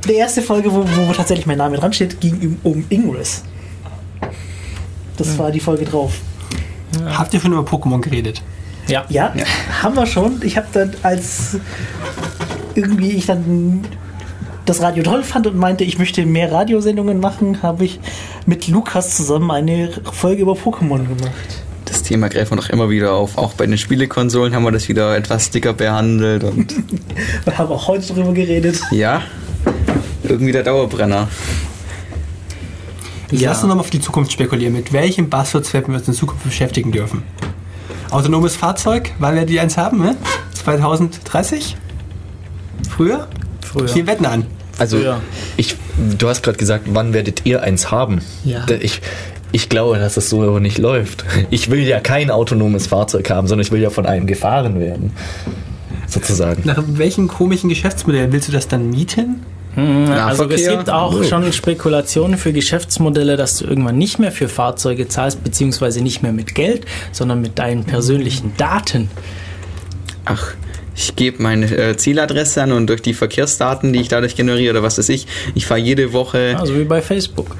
Die 0.08 0.14
erste 0.14 0.42
Folge, 0.42 0.74
wo, 0.74 0.84
wo 0.84 1.14
tatsächlich 1.14 1.46
mein 1.46 1.60
Name 1.60 1.78
dran 1.78 1.94
steht, 1.94 2.20
ging 2.20 2.58
um, 2.64 2.72
um 2.72 2.84
Ingress. 2.90 3.44
Das 5.22 5.38
war 5.38 5.52
die 5.52 5.60
Folge 5.60 5.86
drauf. 5.86 6.14
Habt 7.06 7.34
ihr 7.34 7.40
schon 7.40 7.54
über 7.54 7.62
Pokémon 7.62 8.02
geredet? 8.02 8.42
Ja. 8.88 9.06
Ja, 9.10 9.34
haben 9.82 9.96
wir 9.96 10.06
schon. 10.06 10.42
Ich 10.44 10.58
habe 10.58 10.68
dann, 10.74 10.92
als 11.04 11.58
irgendwie 12.76 13.12
ich 13.12 13.26
dann 13.26 13.82
das 14.66 14.82
Radio 14.82 15.04
toll 15.04 15.24
fand 15.24 15.48
und 15.48 15.58
meinte, 15.58 15.84
ich 15.84 15.98
möchte 15.98 16.26
mehr 16.26 16.52
Radiosendungen 16.52 17.20
machen, 17.20 17.62
habe 17.62 17.86
ich 17.86 18.00
mit 18.46 18.68
Lukas 18.68 19.16
zusammen 19.16 19.52
eine 19.52 19.90
Folge 20.12 20.42
über 20.42 20.54
Pokémon 20.54 21.08
gemacht. 21.08 21.64
Das 21.86 22.04
Thema 22.04 22.30
greifen 22.30 22.52
wir 22.52 22.56
noch 22.58 22.70
immer 22.70 22.90
wieder 22.90 23.14
auf. 23.14 23.38
Auch 23.38 23.54
bei 23.54 23.66
den 23.66 23.78
Spielekonsolen 23.78 24.54
haben 24.56 24.64
wir 24.64 24.72
das 24.72 24.88
wieder 24.88 25.16
etwas 25.16 25.50
dicker 25.50 25.74
behandelt 25.74 26.44
und 26.44 26.74
Wir 27.46 27.58
haben 27.58 27.70
auch 27.72 27.88
heute 27.88 28.14
drüber 28.14 28.34
geredet. 28.34 28.80
ja, 28.92 29.22
irgendwie 30.24 30.52
der 30.52 30.64
Dauerbrenner. 30.64 31.28
Ja. 33.32 33.40
Ja. 33.40 33.50
Lass 33.50 33.60
uns 33.60 33.70
nochmal 33.70 33.80
auf 33.86 33.90
die 33.90 34.02
Zukunft 34.02 34.32
spekulieren. 34.32 34.74
Mit 34.74 34.94
welchem 34.94 35.30
Buzzword 35.30 35.72
werden 35.74 35.94
wir 35.94 36.00
uns 36.00 36.08
in 36.08 36.14
Zukunft 36.14 36.44
beschäftigen 36.44 36.92
dürfen? 36.92 37.24
Autonomes 38.10 38.56
Fahrzeug, 38.56 39.12
wann 39.20 39.36
werden 39.36 39.48
die 39.48 39.60
eins 39.60 39.78
haben? 39.78 40.00
Ne? 40.00 40.16
2030? 40.54 41.78
Früher? 42.90 43.28
Früher. 43.62 43.94
Wir 43.96 44.08
wetten 44.08 44.26
an. 44.26 44.46
Also, 44.78 44.98
Ja. 44.98 45.22
ich, 45.58 45.76
du 46.18 46.28
hast 46.28 46.44
gerade 46.44 46.58
gesagt, 46.58 46.86
wann 46.92 47.14
werdet 47.14 47.46
ihr 47.46 47.62
eins 47.64 47.90
haben? 47.92 48.22
Ja. 48.44 48.66
Ich, 48.82 49.02
ich 49.52 49.70
glaube, 49.70 49.98
dass 50.00 50.16
das 50.16 50.30
so 50.30 50.42
aber 50.44 50.60
nicht 50.60 50.78
läuft. 50.78 51.24
Ich 51.52 51.70
will 51.70 51.82
ja 51.82 52.00
kein 52.00 52.32
autonomes 52.32 52.88
Fahrzeug 52.88 53.30
haben, 53.30 53.48
sondern 53.48 53.66
ich 53.66 53.72
will 53.72 53.82
ja 53.82 53.90
von 53.90 54.06
einem 54.06 54.28
gefahren 54.28 54.80
werden. 54.80 55.12
Sozusagen. 56.08 56.64
Nach 56.66 56.84
welchem 56.86 57.28
komischen 57.30 57.70
Geschäftsmodell 57.70 58.32
willst 58.34 58.48
du 58.50 58.52
das 58.52 58.68
dann 58.68 58.90
mieten? 58.90 59.42
Also 59.76 60.50
es 60.50 60.68
gibt 60.68 60.90
auch 60.90 61.24
schon 61.24 61.52
Spekulationen 61.54 62.38
für 62.38 62.52
Geschäftsmodelle, 62.52 63.38
dass 63.38 63.58
du 63.58 63.66
irgendwann 63.66 63.98
nicht 63.98 64.20
mehr 64.20 64.32
für 64.32 64.50
Fahrzeuge 64.50 65.08
zahlst, 65.08 65.44
beziehungsweise 65.44 66.02
nicht 66.02 66.22
mehr 66.22 66.34
mit 66.34 66.56
Geld, 66.56 66.86
sondern 67.12 67.42
mit 67.42 67.58
deinen 67.58 67.86
persönlichen 67.86 68.54
Daten. 68.58 69.10
Ach, 70.26 70.54
ich 70.96 71.16
gebe 71.16 71.42
meine 71.42 71.66
äh, 71.66 71.96
Zieladresse 71.96 72.62
an 72.64 72.74
und 72.74 72.88
durch 72.88 73.02
die 73.02 73.14
Verkehrsdaten, 73.14 73.94
die 73.94 74.02
ich 74.02 74.08
dadurch 74.10 74.36
generiere 74.36 74.72
oder 74.72 74.84
was 74.84 74.98
weiß 74.98 75.10
ich, 75.10 75.26
ich 75.56 75.66
fahre 75.66 75.80
jede 75.80 76.12
Woche. 76.14 76.58
Also 76.60 76.78
wie 76.78 76.84
bei 76.84 77.02
Facebook. 77.02 77.56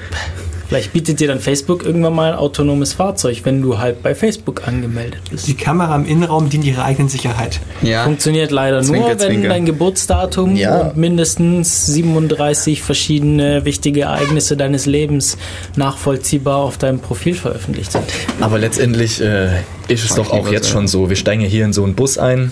Vielleicht 0.72 0.94
bietet 0.94 1.20
dir 1.20 1.28
dann 1.28 1.42
Facebook 1.42 1.84
irgendwann 1.84 2.16
mal 2.16 2.32
ein 2.32 2.38
autonomes 2.40 2.94
Fahrzeug, 2.94 3.42
wenn 3.44 3.62
du 3.62 3.78
halt 3.80 4.02
bei 4.02 4.16
Facebook 4.16 4.70
angemeldet 4.70 5.20
bist. 5.30 5.46
Die 5.50 5.54
Kamera 5.54 5.94
im 5.98 6.06
Innenraum 6.06 6.50
dient 6.50 6.64
ihrer 6.64 6.86
eigenen 6.86 7.10
Sicherheit. 7.10 7.60
Ja, 7.82 8.06
Funktioniert 8.06 8.52
leider 8.52 8.82
Zwinker, 8.82 9.00
nur, 9.02 9.10
wenn 9.10 9.20
zwinker. 9.20 9.50
dein 9.50 9.66
Geburtsdatum 9.66 10.56
Ja. 10.56 10.80
und 10.84 10.96
mindestens 10.96 11.88
37 11.88 12.82
verschiedene 12.84 13.66
wichtige 13.66 14.04
Ereignisse 14.04 14.56
deines 14.56 14.86
Lebens 14.86 15.38
nachvollziehbar 15.76 16.56
auf 16.60 16.78
deinem 16.78 17.00
Profil 17.00 17.34
veröffentlicht 17.34 17.92
sind. 17.92 18.06
Aber 18.40 18.58
letztendlich 18.58 19.20
äh, 19.20 19.50
ist 19.92 20.06
es 20.06 20.16
doch 20.16 20.32
auch 20.32 20.52
jetzt 20.52 20.70
schon 20.70 20.88
so. 20.88 21.10
Wir 21.10 21.16
steigen 21.16 21.42
ja 21.42 21.48
hier 21.48 21.66
in 21.66 21.74
so 21.74 21.84
einen 21.84 21.96
Bus 21.96 22.18
ein 22.18 22.52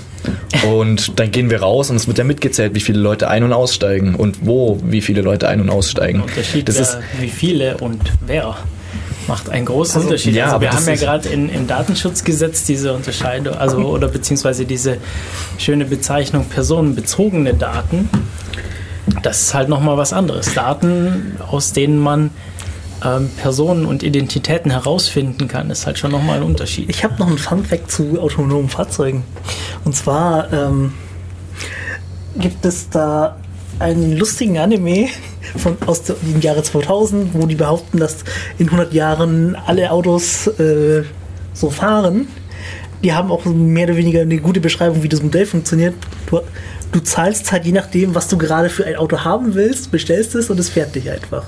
und 0.68 1.14
dann 1.20 1.32
gehen 1.32 1.50
wir 1.50 1.62
raus 1.62 1.90
und 1.90 1.96
es 1.96 2.08
wird 2.08 2.18
ja 2.18 2.24
mitgezählt, 2.24 2.76
wie 2.76 2.80
viele 2.80 3.00
Leute 3.00 3.28
ein- 3.30 3.44
und 3.44 3.54
aussteigen 3.54 4.16
und 4.16 4.46
wo 4.46 4.80
wie 4.84 5.02
viele 5.02 5.22
Leute 5.22 5.48
ein- 5.48 5.62
und 5.62 5.70
aussteigen. 5.70 6.22
Unterschied, 6.22 6.68
Das 6.68 6.76
wer, 6.76 6.82
ist, 6.84 6.98
wie 7.20 7.30
viele 7.30 7.78
und 7.78 8.02
wer. 8.26 8.58
Macht 9.28 9.50
einen 9.50 9.66
großen 9.66 10.02
Unterschied. 10.02 10.34
ja, 10.34 10.46
also 10.46 10.56
aber 10.56 10.64
wir 10.64 10.72
haben 10.72 10.88
ja 10.88 10.96
gerade 10.96 11.30
im 11.30 11.68
Datenschutzgesetz 11.68 12.64
diese 12.64 12.94
Unterscheidung, 12.94 13.54
also 13.56 13.78
oder 13.78 14.08
beziehungsweise 14.08 14.66
diese 14.66 14.98
schöne 15.60 15.86
Bezeichnung 15.86 16.46
personenbezogene 16.46 17.54
Daten. 17.54 18.10
Das 19.22 19.42
ist 19.42 19.54
halt 19.54 19.70
nochmal 19.70 19.98
was 19.98 20.14
anderes. 20.14 20.54
Daten, 20.56 21.38
aus 21.48 21.74
denen 21.74 22.00
man 22.00 22.32
ähm, 23.04 23.30
Personen 23.38 23.86
und 23.86 24.04
Identitäten 24.04 24.72
herausfinden 24.72 25.48
kann, 25.48 25.70
ist 25.70 25.86
halt 25.86 25.98
schon 25.98 26.12
nochmal 26.12 26.38
ein 26.38 26.44
Unterschied. 26.44 26.90
Ich 26.90 27.04
habe 27.04 27.16
noch 27.18 27.28
einen 27.28 27.38
Fun-Fact 27.38 27.92
zu 27.92 28.20
autonomen 28.20 28.70
Fahrzeugen. 28.70 29.24
Und 29.86 29.96
zwar 29.96 30.52
ähm, 30.52 30.94
gibt 32.38 32.66
es 32.66 32.90
da 32.90 33.38
einen 33.80 34.18
lustigen 34.18 34.58
Anime 34.58 35.08
von, 35.56 35.78
aus 35.86 36.04
dem 36.04 36.42
Jahre 36.42 36.64
2000, 36.64 37.34
wo 37.34 37.46
die 37.46 37.56
behaupten, 37.56 38.00
dass 38.00 38.18
in 38.58 38.68
100 38.68 38.94
Jahren 38.94 39.56
alle 39.56 39.92
Autos 39.92 40.48
äh, 40.60 41.04
so 41.54 41.70
fahren. 41.70 42.28
Die 43.04 43.14
haben 43.14 43.32
auch 43.32 43.46
mehr 43.46 43.86
oder 43.88 43.96
weniger 43.96 44.22
eine 44.22 44.40
gute 44.40 44.60
Beschreibung, 44.60 45.04
wie 45.04 45.10
das 45.10 45.24
Modell 45.24 45.46
funktioniert. 45.46 45.96
Du, 46.30 46.42
du 46.92 47.00
zahlst 47.00 47.52
halt 47.52 47.66
je 47.66 47.72
nachdem, 47.72 48.14
was 48.14 48.28
du 48.28 48.38
gerade 48.38 48.70
für 48.70 48.86
ein 48.86 48.98
Auto 48.98 49.20
haben 49.20 49.56
willst, 49.56 49.92
bestellst 49.92 50.36
es 50.36 50.50
und 50.50 50.60
es 50.60 50.70
fährt 50.70 50.96
dich 50.96 51.10
einfach. 51.10 51.46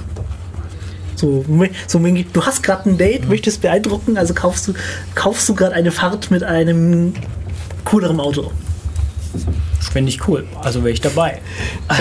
So, 1.22 1.45
so 1.86 1.99
du 1.99 2.45
hast 2.45 2.63
gerade 2.63 2.89
ein 2.89 2.97
Date, 2.97 3.30
möchtest 3.30 3.61
beeindrucken, 3.61 4.17
also 4.17 4.34
kaufst 4.34 4.67
du, 4.67 4.74
kaufst 5.13 5.47
du 5.47 5.53
gerade 5.53 5.76
eine 5.76 5.91
Fahrt 5.91 6.32
mit 6.32 6.41
einem 6.41 7.13
cooleren 7.86 8.19
Auto. 8.19 8.51
Finde 9.93 10.09
ich 10.09 10.28
cool. 10.28 10.45
Also 10.61 10.84
wäre 10.84 10.93
ich 10.93 11.01
dabei. 11.01 11.39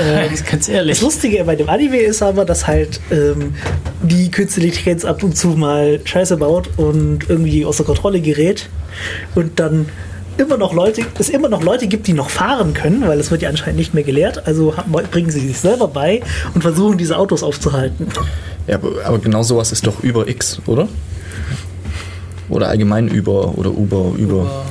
Ähm, 0.00 0.30
Ganz 0.48 0.66
Das 0.66 0.68
ehrlich. 0.68 1.00
Lustige 1.00 1.42
bei 1.44 1.56
dem 1.56 1.68
Anime 1.68 1.98
ist 1.98 2.22
aber, 2.22 2.44
dass 2.44 2.66
halt 2.66 3.00
ähm, 3.10 3.54
die 4.02 4.30
künstliche 4.30 4.68
Intelligenz 4.68 5.04
ab 5.04 5.22
und 5.22 5.36
zu 5.36 5.48
mal 5.48 6.00
Scheiße 6.04 6.36
baut 6.36 6.70
und 6.76 7.28
irgendwie 7.28 7.64
außer 7.64 7.82
Kontrolle 7.82 8.20
gerät 8.20 8.68
und 9.34 9.58
dann 9.58 9.86
immer 10.36 10.56
noch 10.56 10.72
Leute, 10.72 11.02
es 11.18 11.28
immer 11.28 11.48
noch 11.48 11.62
Leute 11.62 11.86
gibt, 11.86 12.06
die 12.06 12.12
noch 12.12 12.30
fahren 12.30 12.74
können, 12.74 13.06
weil 13.06 13.18
es 13.18 13.30
wird 13.30 13.42
ja 13.42 13.48
anscheinend 13.48 13.78
nicht 13.78 13.94
mehr 13.94 14.04
gelehrt. 14.04 14.46
Also 14.46 14.74
bringen 15.10 15.30
sie 15.30 15.40
sich 15.40 15.58
selber 15.58 15.88
bei 15.88 16.22
und 16.54 16.62
versuchen 16.62 16.98
diese 16.98 17.16
Autos 17.16 17.42
aufzuhalten. 17.42 18.08
ja, 18.66 18.78
aber, 19.04 19.18
genau 19.18 19.42
sowas 19.42 19.72
ist 19.72 19.86
doch 19.86 20.02
über 20.02 20.28
X, 20.28 20.60
oder? 20.66 20.88
Oder 22.48 22.68
allgemein 22.68 23.08
über 23.08 23.56
oder 23.56 23.70
Uber, 23.70 24.12
über. 24.16 24.64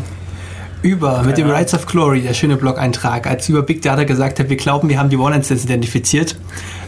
Über, 0.82 1.24
mit 1.24 1.38
dem 1.38 1.50
Rights 1.50 1.74
of 1.74 1.86
Glory, 1.88 2.22
der 2.22 2.34
schöne 2.34 2.56
Blog-Eintrag, 2.56 3.28
als 3.28 3.50
über 3.50 3.64
Big 3.64 3.82
Data 3.82 4.06
gesagt 4.06 4.40
hat, 4.40 4.48
wir 4.48 4.56
glauben, 4.56 4.88
wir 4.88 4.98
haben 4.98 5.10
die 5.10 5.18
One-Instance 5.18 5.66
identifiziert. 5.66 6.38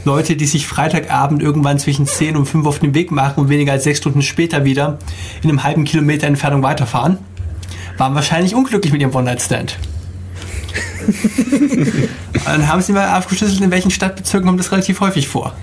Leute, 0.06 0.38
die 0.38 0.46
sich 0.46 0.66
Freitagabend 0.66 1.44
irgendwann 1.44 1.78
zwischen 1.78 2.08
10 2.08 2.38
und 2.38 2.46
5 2.46 2.66
auf 2.66 2.80
den 2.80 2.96
Weg 2.96 3.12
machen 3.12 3.42
und 3.42 3.50
weniger 3.50 3.74
als 3.74 3.84
6 3.84 3.98
Stunden 3.98 4.22
später 4.22 4.64
wieder 4.64 4.98
in 5.44 5.50
einem 5.50 5.64
halben 5.64 5.84
Kilometer 5.84 6.26
Entfernung 6.26 6.64
weiterfahren, 6.64 7.18
waren 8.02 8.16
wahrscheinlich 8.16 8.56
unglücklich 8.56 8.92
mit 8.92 9.00
ihrem 9.00 9.14
One-Night-Stand. 9.14 9.78
Dann 12.46 12.68
haben 12.68 12.82
sie 12.82 12.94
mal 12.94 13.16
aufgeschlüsselt, 13.16 13.62
in 13.62 13.70
welchen 13.70 13.92
Stadtbezirken 13.92 14.48
kommt 14.48 14.60
das 14.60 14.72
relativ 14.72 15.02
häufig 15.02 15.28
vor. 15.28 15.54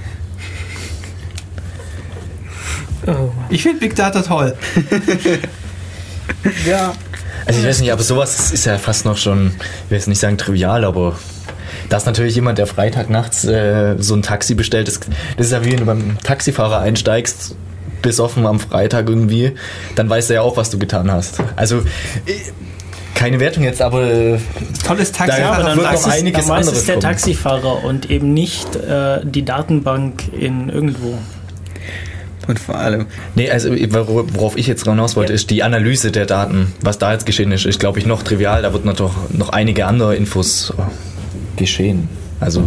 Oh. 3.09 3.31
Ich 3.51 3.65
finde 3.65 3.81
Big 3.81 3.97
Data 3.97 4.23
toll. 4.23 4.57
ja. 6.65 6.95
Also 7.45 7.59
ich 7.59 7.67
weiß 7.67 7.81
nicht, 7.81 7.91
aber 7.91 8.05
sowas 8.05 8.39
ist, 8.39 8.53
ist 8.53 8.67
ja 8.67 8.79
fast 8.79 9.05
noch 9.05 9.17
schon, 9.17 9.49
ich 9.49 9.91
will 9.91 9.99
jetzt 9.99 10.07
nicht 10.07 10.21
sagen 10.21 10.39
trivial, 10.39 10.85
aber 10.85 11.19
dass 11.89 12.07
natürlich 12.07 12.37
jemand, 12.37 12.59
der 12.59 12.69
Freitag 12.69 13.11
nachts 13.11 13.45
äh, 13.47 13.97
so 13.99 14.15
ein 14.15 14.23
Taxi 14.23 14.55
bestellt, 14.55 14.87
das, 14.87 15.01
das 15.37 15.47
ist 15.47 15.53
ja 15.53 15.65
wie 15.65 15.73
wenn 15.73 15.79
du 15.79 15.87
beim 15.87 16.19
Taxifahrer 16.23 16.79
einsteigst, 16.79 17.57
besoffen 18.03 18.47
am 18.47 18.61
Freitag 18.61 19.09
irgendwie, 19.09 19.53
dann 19.95 20.09
weiß 20.11 20.31
er 20.31 20.37
ja 20.37 20.43
auch, 20.43 20.57
was 20.57 20.71
du 20.71 20.79
getan 20.79 21.11
hast. 21.11 21.41
Also 21.57 21.79
äh, 22.27 22.33
keine 23.15 23.41
Wertung 23.41 23.65
jetzt, 23.65 23.83
aber 23.83 24.03
äh, 24.05 24.39
Tolles 24.87 25.11
Taxi. 25.13 25.37
Da- 25.37 25.43
Ja, 25.43 25.53
aber 25.53 25.63
dann 25.65 25.77
wird 25.79 25.87
noch 25.87 25.95
es, 25.95 26.07
einiges 26.07 26.47
dann 26.47 26.57
anderes 26.59 26.85
der 26.85 26.95
kommen. 26.95 27.03
Taxifahrer 27.03 27.85
und 27.85 28.11
eben 28.11 28.33
nicht 28.33 28.77
äh, 28.77 29.21
die 29.25 29.45
Datenbank 29.45 30.33
in 30.33 30.69
irgendwo. 30.69 31.19
Und 32.47 32.59
vor 32.59 32.77
allem, 32.77 33.07
nee, 33.35 33.51
also 33.51 33.69
wor- 33.71 34.25
worauf 34.35 34.57
ich 34.57 34.67
jetzt 34.67 34.85
hinaus 34.85 35.17
wollte, 35.17 35.33
Ja. 35.33 35.35
ist 35.35 35.51
die 35.51 35.63
Analyse 35.63 36.11
der 36.13 36.25
Daten. 36.25 36.73
Was 36.81 36.97
da 36.99 37.13
jetzt 37.13 37.27
geschehen 37.27 37.53
ist, 37.53 37.67
ist 37.67 37.79
glaube 37.81 37.99
ich 37.99 38.07
noch 38.07 38.23
trivial, 38.23 38.63
da 38.63 38.73
wird 38.73 38.85
noch, 38.87 38.97
noch 39.33 39.49
einige 39.51 39.85
andere 39.87 40.17
Infos 40.17 40.73
geschehen. 41.57 42.09
Also 42.41 42.63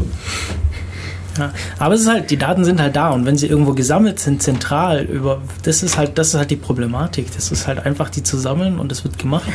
Ja. 1.38 1.51
Aber 1.79 1.95
es 1.95 2.01
ist 2.01 2.09
halt, 2.09 2.29
die 2.29 2.38
Daten 2.38 2.65
sind 2.65 2.82
halt 2.82 2.95
da 2.95 3.11
und 3.11 3.25
wenn 3.25 3.38
sie 3.38 3.47
irgendwo 3.47 3.73
gesammelt 3.73 4.19
sind, 4.19 4.43
zentral, 4.43 5.03
über 5.03 5.41
das 5.63 5.82
ist 5.82 5.97
halt, 5.97 6.17
das 6.17 6.29
ist 6.29 6.36
halt 6.36 6.51
die 6.51 6.55
Problematik. 6.57 7.27
Das 7.36 7.51
ist 7.51 7.67
halt 7.67 7.86
einfach 7.86 8.09
die 8.09 8.21
zu 8.23 8.38
sammeln 8.38 8.79
und 8.79 8.91
es 8.91 9.03
wird 9.03 9.17
gemacht. 9.17 9.45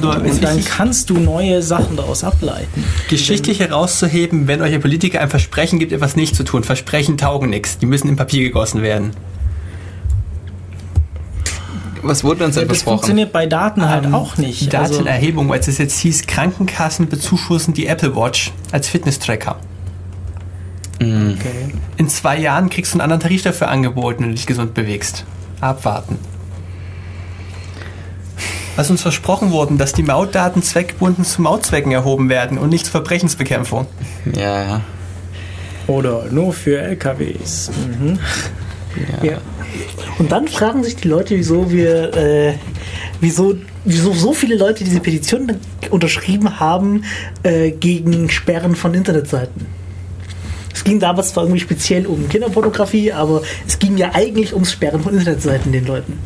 Nur 0.00 0.22
ist 0.24 0.34
Und 0.34 0.44
dann 0.44 0.64
kannst 0.64 1.08
du 1.10 1.18
neue 1.18 1.62
Sachen 1.62 1.96
daraus 1.96 2.24
ableiten. 2.24 2.84
geschichtlich 3.08 3.60
herauszuheben, 3.60 4.48
wenn 4.48 4.60
euch 4.60 4.74
ein 4.74 4.80
Politiker 4.80 5.20
ein 5.20 5.30
Versprechen 5.30 5.78
gibt, 5.78 5.92
etwas 5.92 6.14
nicht 6.16 6.36
zu 6.36 6.44
tun. 6.44 6.62
Versprechen 6.64 7.16
taugen 7.16 7.50
nichts. 7.50 7.78
Die 7.78 7.86
müssen 7.86 8.08
in 8.08 8.16
Papier 8.16 8.42
gegossen 8.42 8.82
werden. 8.82 9.12
was 12.02 12.22
wurde 12.22 12.44
uns 12.44 12.54
denn 12.56 12.68
Das 12.68 12.78
versprochen? 12.78 12.98
funktioniert 12.98 13.32
bei 13.32 13.46
Daten 13.46 13.88
halt 13.88 14.04
Ähm, 14.04 14.14
auch 14.14 14.36
nicht. 14.36 14.74
Also, 14.74 14.94
Datenerhebung, 14.98 15.50
als 15.52 15.68
es 15.68 15.78
jetzt 15.78 15.98
hieß, 16.00 16.26
Krankenkassen 16.26 17.08
bezuschussen 17.08 17.72
die 17.72 17.86
Apple 17.86 18.14
Watch 18.14 18.52
als 18.72 18.88
Fitness-Tracker. 18.88 19.56
Okay. 21.00 21.72
In 21.96 22.08
zwei 22.08 22.38
Jahren 22.38 22.70
kriegst 22.70 22.92
du 22.92 22.96
einen 22.96 23.02
anderen 23.02 23.20
Tarif 23.20 23.42
dafür 23.42 23.68
angeboten, 23.68 24.22
wenn 24.22 24.30
du 24.30 24.34
dich 24.36 24.46
gesund 24.46 24.74
bewegst. 24.74 25.24
Abwarten. 25.60 26.18
Was 28.76 28.90
uns 28.90 29.02
versprochen 29.02 29.52
wurden, 29.52 29.78
dass 29.78 29.92
die 29.92 30.02
Mautdaten 30.02 30.62
zweckgebunden 30.62 31.24
zu 31.24 31.42
Mautzwecken 31.42 31.92
erhoben 31.92 32.28
werden 32.28 32.58
und 32.58 32.70
nicht 32.70 32.86
zur 32.86 32.92
Verbrechensbekämpfung. 32.92 33.86
Ja, 34.34 34.62
ja. 34.62 34.80
Oder 35.86 36.24
nur 36.30 36.52
für 36.52 36.80
LKWs. 36.80 37.70
Mhm. 37.98 38.18
Ja. 39.22 39.38
Und 40.18 40.32
dann 40.32 40.48
fragen 40.48 40.84
sich 40.84 40.96
die 40.96 41.08
Leute, 41.08 41.36
wieso 41.36 41.70
wir, 41.70 42.14
äh, 42.14 42.54
wieso, 43.20 43.56
wieso 43.84 44.12
so 44.12 44.32
viele 44.32 44.56
Leute 44.56 44.84
diese 44.84 45.00
Petition 45.00 45.52
unterschrieben 45.90 46.60
haben 46.60 47.04
äh, 47.42 47.70
gegen 47.72 48.30
Sperren 48.30 48.76
von 48.76 48.94
Internetseiten. 48.94 49.66
Es 50.74 50.82
ging 50.84 50.98
damals 51.00 51.30
zwar 51.30 51.44
irgendwie 51.44 51.60
speziell 51.60 52.06
um 52.06 52.28
Kinderpornografie, 52.28 53.12
aber 53.12 53.42
es 53.66 53.78
ging 53.78 53.96
ja 53.96 54.10
eigentlich 54.12 54.52
ums 54.52 54.72
Sperren 54.72 55.02
von 55.02 55.14
Internetseiten 55.16 55.70
den 55.72 55.86
Leuten. 55.86 56.18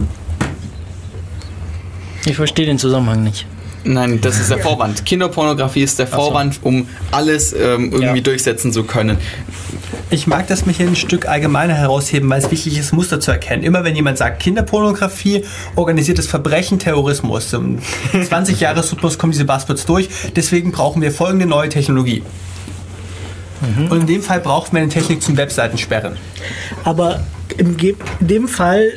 Ich 2.27 2.37
verstehe 2.37 2.67
den 2.67 2.79
Zusammenhang 2.79 3.23
nicht. 3.23 3.47
Nein, 3.85 4.21
das 4.21 4.41
ist 4.41 4.51
der 4.51 4.59
Vorwand. 4.59 5.07
Kinderpornografie 5.07 5.83
ist 5.83 5.99
der 5.99 6.07
Vorwand, 6.09 6.59
um 6.63 6.89
alles 7.11 7.53
ähm, 7.53 7.93
irgendwie 7.93 8.05
Ja. 8.19 8.21
durchsetzen 8.21 8.73
zu 8.73 8.83
können. 8.85 9.19
Ich 10.11 10.27
mag 10.27 10.47
das 10.49 10.67
mich 10.67 10.79
hier 10.79 10.89
ein 10.89 10.97
Stück 10.97 11.29
allgemeiner 11.29 11.75
herausheben, 11.75 12.29
weil 12.29 12.43
es 12.43 12.51
wichtig 12.51 12.77
ist, 12.79 12.93
Muster 12.93 13.21
zu 13.21 13.31
erkennen. 13.31 13.63
Immer 13.63 13.85
wenn 13.85 13.95
jemand 13.95 14.19
sagt 14.19 14.41
Kinderpornografie, 14.41 15.45
organisiertes 15.77 16.27
Verbrechen, 16.27 16.79
Terrorismus, 16.79 17.53
im 17.53 17.79
20 18.29 18.61
Jahres-Rhythmus 18.61 19.17
kommen 19.19 19.33
diese 19.33 19.45
Buzzwords 19.45 19.87
durch. 19.87 20.09
Deswegen 20.35 20.73
brauchen 20.73 21.01
wir 21.01 21.13
folgende 21.13 21.47
neue 21.47 21.69
Technologie. 21.69 22.23
Und 23.91 24.01
in 24.01 24.07
dem 24.07 24.23
Fall 24.23 24.41
braucht 24.41 24.73
man 24.73 24.83
eine 24.83 24.91
Technik 24.91 25.23
zum 25.23 25.37
Webseitensperren. 25.37 26.17
Aber 26.85 27.21
in 27.57 27.77
dem 28.21 28.49
Fall 28.49 28.93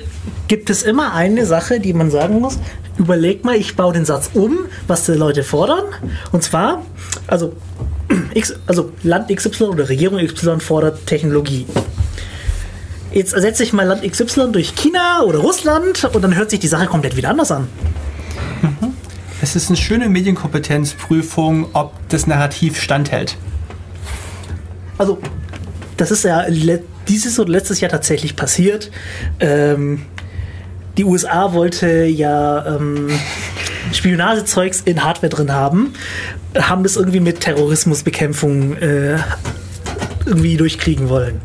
gibt 0.48 0.70
es 0.70 0.84
immer 0.84 1.14
eine 1.14 1.46
Sache, 1.46 1.80
die 1.80 1.94
man 1.94 2.12
sagen 2.12 2.40
muss. 2.40 2.60
Überleg 2.98 3.44
mal, 3.44 3.56
ich 3.56 3.76
baue 3.76 3.94
den 3.94 4.06
Satz 4.06 4.32
um, 4.34 4.60
was 4.88 5.06
die 5.06 5.14
Leute 5.14 5.44
fordern. 5.44 5.86
Und 6.32 6.44
zwar, 6.44 6.84
also 7.28 7.54
X, 8.34 8.54
also 8.68 8.92
Land 9.04 9.36
XY 9.36 9.64
oder 9.64 9.90
Regierung 9.90 10.26
XY 10.26 10.60
fordert 10.60 11.08
Technologie. 11.08 11.66
Jetzt 13.14 13.34
ersetze 13.34 13.64
ich 13.64 13.74
mal 13.74 13.86
Land 13.86 14.10
XY 14.10 14.52
durch 14.52 14.76
China 14.76 15.24
oder 15.24 15.40
Russland 15.40 16.06
und 16.14 16.22
dann 16.22 16.36
hört 16.36 16.50
sich 16.50 16.60
die 16.60 16.68
Sache 16.68 16.86
komplett 16.86 17.18
wieder 17.18 17.30
anders 17.30 17.52
an. 17.52 17.68
Es 19.42 19.56
ist 19.56 19.70
eine 19.70 19.78
schöne 19.78 20.08
Medienkompetenzprüfung, 20.08 21.70
ob 21.74 21.94
das 22.10 22.28
Narrativ 22.28 22.80
standhält. 22.80 23.38
Also, 25.02 25.18
das 25.98 26.12
ist 26.12 26.24
ja 26.26 26.46
dieses 27.08 27.40
oder 27.40 27.50
letztes 27.50 27.82
Jahr 27.82 27.90
tatsächlich 27.90 28.36
passiert. 28.36 28.92
Ähm, 29.40 30.04
die 30.96 31.06
USA 31.06 31.54
wollte 31.54 32.04
ja 32.04 32.76
ähm, 32.76 33.10
Spionagezeugs 33.94 34.82
in 34.82 35.04
Hardware 35.04 35.32
drin 35.32 35.52
haben, 35.54 35.94
haben 36.56 36.84
das 36.84 36.98
irgendwie 36.98 37.20
mit 37.20 37.40
Terrorismusbekämpfung 37.40 38.78
äh, 38.78 39.18
irgendwie 40.28 40.56
durchkriegen 40.56 41.10
wollen. 41.10 41.42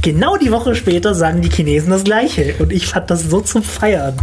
Genau 0.00 0.38
die 0.38 0.50
Woche 0.50 0.74
später 0.74 1.14
sagen 1.14 1.42
die 1.42 1.50
Chinesen 1.50 1.90
das 1.90 2.04
Gleiche 2.04 2.54
und 2.58 2.72
ich 2.72 2.86
fand 2.86 3.10
das 3.10 3.24
so 3.24 3.42
zum 3.42 3.62
Feiern. 3.62 4.14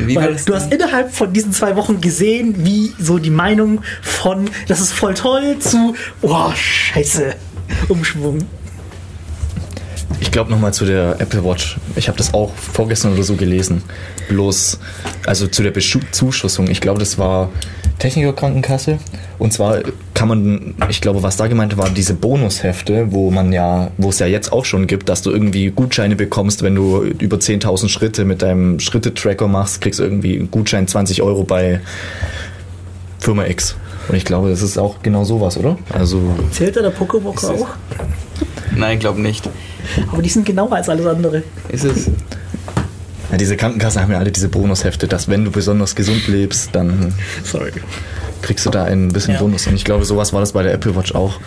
Und 0.00 0.14
Weil 0.14 0.36
du 0.44 0.54
hast 0.54 0.72
innerhalb 0.72 1.14
von 1.14 1.32
diesen 1.32 1.52
zwei 1.52 1.76
Wochen 1.76 2.00
gesehen, 2.00 2.64
wie 2.64 2.92
so 2.98 3.18
die 3.18 3.30
Meinung 3.30 3.82
von, 4.02 4.50
das 4.66 4.80
ist 4.80 4.92
voll 4.92 5.14
toll, 5.14 5.58
zu, 5.60 5.94
oh, 6.22 6.50
scheiße, 6.52 7.34
umschwungen. 7.88 8.44
Ich 10.20 10.30
glaube 10.30 10.50
nochmal 10.50 10.72
zu 10.72 10.84
der 10.84 11.16
Apple 11.20 11.44
Watch. 11.44 11.76
Ich 11.96 12.08
habe 12.08 12.16
das 12.16 12.32
auch 12.32 12.52
vorgestern 12.54 13.12
oder 13.12 13.22
so 13.22 13.34
gelesen. 13.34 13.82
Bloß, 14.28 14.78
also 15.26 15.46
zu 15.46 15.62
der 15.62 15.70
Bezuschussung. 15.70 16.68
Ich 16.68 16.80
glaube, 16.80 16.98
das 17.00 17.18
war 17.18 17.50
Technikerkrankenkasse. 17.98 18.98
Und 19.38 19.52
zwar 19.52 19.80
kann 20.14 20.28
man, 20.28 20.74
ich 20.88 21.00
glaube, 21.00 21.22
was 21.22 21.36
da 21.36 21.46
gemeint 21.46 21.76
war, 21.76 21.90
diese 21.90 22.14
Bonushefte, 22.14 23.12
wo 23.12 23.30
man 23.30 23.52
ja, 23.52 23.90
wo 23.98 24.10
es 24.10 24.18
ja 24.18 24.26
jetzt 24.26 24.52
auch 24.52 24.64
schon 24.64 24.86
gibt, 24.86 25.08
dass 25.08 25.22
du 25.22 25.30
irgendwie 25.30 25.70
Gutscheine 25.70 26.16
bekommst, 26.16 26.62
wenn 26.62 26.74
du 26.74 27.02
über 27.02 27.36
10.000 27.36 27.88
Schritte 27.88 28.24
mit 28.24 28.42
deinem 28.42 28.80
Schritte-Tracker 28.80 29.48
machst, 29.48 29.80
kriegst 29.80 30.00
du 30.00 30.04
irgendwie 30.04 30.38
einen 30.38 30.50
Gutschein 30.50 30.86
20 30.86 31.22
Euro 31.22 31.44
bei 31.44 31.80
Firma 33.18 33.46
X. 33.46 33.76
Und 34.08 34.14
ich 34.14 34.24
glaube, 34.24 34.50
das 34.50 34.62
ist 34.62 34.78
auch 34.78 35.02
genau 35.02 35.24
sowas, 35.24 35.56
oder? 35.56 35.76
Also, 35.92 36.20
Zählt 36.52 36.76
da 36.76 36.82
der 36.82 36.94
Pokébox 36.94 37.44
auch? 37.48 37.68
Nein, 38.76 38.94
ich 38.94 39.00
glaube 39.00 39.20
nicht. 39.20 39.48
Aber 40.12 40.22
die 40.22 40.28
sind 40.28 40.44
genauer 40.46 40.72
als 40.72 40.88
alles 40.88 41.06
andere. 41.06 41.42
Ist 41.68 41.84
es? 41.84 42.06
ja, 43.30 43.36
diese 43.36 43.56
Krankenkassen 43.56 44.02
haben 44.02 44.12
ja 44.12 44.18
alle 44.18 44.30
diese 44.30 44.48
Bonushefte, 44.48 45.08
dass 45.08 45.28
wenn 45.28 45.44
du 45.44 45.50
besonders 45.50 45.94
gesund 45.96 46.28
lebst, 46.28 46.70
dann 46.72 47.12
Sorry. 47.42 47.72
kriegst 48.42 48.64
du 48.66 48.70
da 48.70 48.84
ein 48.84 49.08
bisschen 49.08 49.34
Ja. 49.34 49.40
Bonus. 49.40 49.66
Und 49.66 49.74
ich 49.74 49.84
glaube, 49.84 50.04
sowas 50.04 50.32
war 50.32 50.40
das 50.40 50.52
bei 50.52 50.62
der 50.62 50.72
Apple 50.74 50.94
Watch 50.94 51.14
auch. 51.14 51.40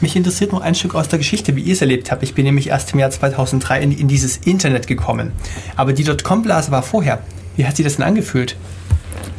Mich 0.00 0.14
interessiert 0.14 0.52
noch 0.52 0.60
ein 0.60 0.74
Stück 0.74 0.94
aus 0.94 1.08
der 1.08 1.18
Geschichte, 1.18 1.56
wie 1.56 1.62
ihr 1.62 1.72
es 1.72 1.80
erlebt 1.80 2.12
habt. 2.12 2.22
Ich 2.22 2.34
bin 2.34 2.44
nämlich 2.44 2.68
erst 2.68 2.92
im 2.92 2.98
Jahr 2.98 3.10
2003 3.10 3.80
in, 3.80 3.92
in 3.92 4.08
dieses 4.08 4.36
Internet 4.36 4.86
gekommen. 4.86 5.32
Aber 5.74 5.92
die 5.94 6.04
Dotcom-Blase 6.04 6.70
war 6.70 6.82
vorher. 6.82 7.20
Wie 7.56 7.66
hat 7.66 7.76
sich 7.76 7.84
das 7.84 7.96
denn 7.96 8.04
angefühlt? 8.04 8.56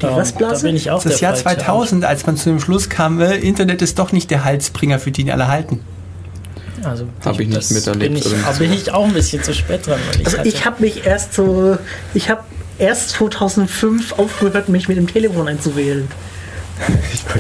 Die 0.02 0.06
was, 0.06 0.32
Blase? 0.34 0.62
Da 0.62 0.68
bin 0.68 0.76
ich 0.76 0.92
auch 0.92 1.02
Das 1.04 1.14
der 1.14 1.22
Jahr 1.22 1.36
Falsche. 1.36 1.60
2000, 1.60 2.06
als 2.06 2.26
man 2.26 2.38
zu 2.38 2.50
dem 2.50 2.60
Schluss 2.60 2.90
kam, 2.90 3.20
äh, 3.20 3.36
Internet 3.38 3.82
ist 3.82 3.98
doch 4.00 4.12
nicht 4.12 4.30
der 4.30 4.44
Halsbringer, 4.44 5.00
für 5.00 5.12
den 5.12 5.30
alle 5.32 5.48
halten. 5.48 5.80
Also 6.84 7.08
Hab 7.26 7.40
ich 7.40 7.48
nicht 7.48 7.72
miterlebt, 7.72 8.14
Bin 8.14 8.16
ich, 8.18 8.26
oder? 8.28 8.36
aber 8.48 8.58
bin 8.60 8.72
ich 8.74 8.92
auch 8.94 9.06
ein 9.06 9.14
bisschen 9.14 9.42
zu 9.44 9.54
spät 9.54 9.88
dran. 9.88 10.00
Weil 10.12 10.22
ich 10.22 10.28
Also 10.28 10.38
ich 10.44 10.66
habe 10.66 10.82
mich 10.82 11.06
erst 11.06 11.34
so, 11.34 11.78
ich 12.14 12.30
habe 12.30 12.42
erst 12.78 13.10
2005 13.12 14.14
aufgehört, 14.20 14.70
mich 14.70 14.88
mit 14.88 14.98
dem 14.98 15.08
Telefon 15.08 15.48
einzuwählen. 15.48 16.08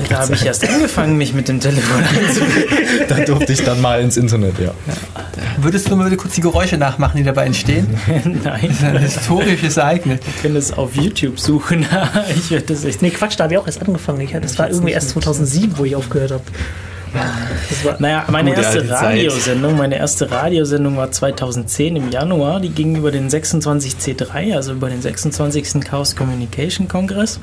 Da 0.09 0.19
habe 0.19 0.33
ich 0.33 0.45
erst 0.45 0.67
angefangen, 0.67 1.17
mich 1.17 1.33
mit 1.33 1.47
dem 1.47 1.59
Telefon 1.59 2.03
einzuwählen. 2.03 3.07
Da 3.07 3.15
durfte 3.19 3.53
ich 3.53 3.63
dann 3.63 3.79
mal 3.79 4.01
ins 4.01 4.17
Internet, 4.17 4.59
ja. 4.59 4.71
Würdest 5.61 5.89
du 5.89 5.95
mal 5.95 6.13
kurz 6.17 6.33
die 6.35 6.41
Geräusche 6.41 6.77
nachmachen, 6.77 7.17
die 7.17 7.23
dabei 7.23 7.45
entstehen? 7.45 7.87
Nein, 8.43 8.75
Ein 8.83 8.97
historisches 8.97 9.77
Ereignis. 9.77 10.19
wir 10.25 10.41
können 10.41 10.55
es 10.55 10.73
auf 10.73 10.95
YouTube 10.95 11.39
suchen. 11.39 11.85
ich 12.35 12.51
werde 12.51 12.65
das 12.65 12.83
echt 12.83 13.01
Nee, 13.01 13.11
Quatsch, 13.11 13.35
da 13.37 13.45
habe 13.45 13.53
ich 13.53 13.59
auch 13.59 13.65
erst 13.67 13.81
angefangen. 13.81 14.21
Ich, 14.21 14.31
das 14.31 14.59
war 14.59 14.69
irgendwie 14.69 14.91
erst 14.91 15.09
2007, 15.11 15.77
wo 15.77 15.85
ich 15.85 15.95
aufgehört 15.95 16.31
habe. 16.31 16.43
Das 17.69 17.85
war, 17.85 17.95
Naja, 17.99 18.25
meine 18.29 18.53
erste. 18.53 18.89
Radiosendung, 18.89 19.77
meine 19.77 19.97
erste 19.97 20.29
Radiosendung 20.29 20.97
war 20.97 21.11
2010 21.11 21.95
im 21.95 22.11
Januar. 22.11 22.59
Die 22.59 22.69
ging 22.69 22.95
über 22.95 23.11
den 23.11 23.29
26C3, 23.29 24.53
also 24.55 24.73
über 24.73 24.89
den 24.89 25.01
26. 25.01 25.81
Chaos 25.81 26.15
Communication 26.15 26.87
Kongress. 26.87 27.39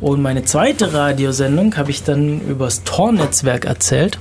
Und 0.00 0.22
meine 0.22 0.44
zweite 0.44 0.94
Radiosendung 0.94 1.76
habe 1.76 1.90
ich 1.90 2.02
dann 2.02 2.40
übers 2.40 2.84
Tor-Netzwerk 2.84 3.66
erzählt. 3.66 4.18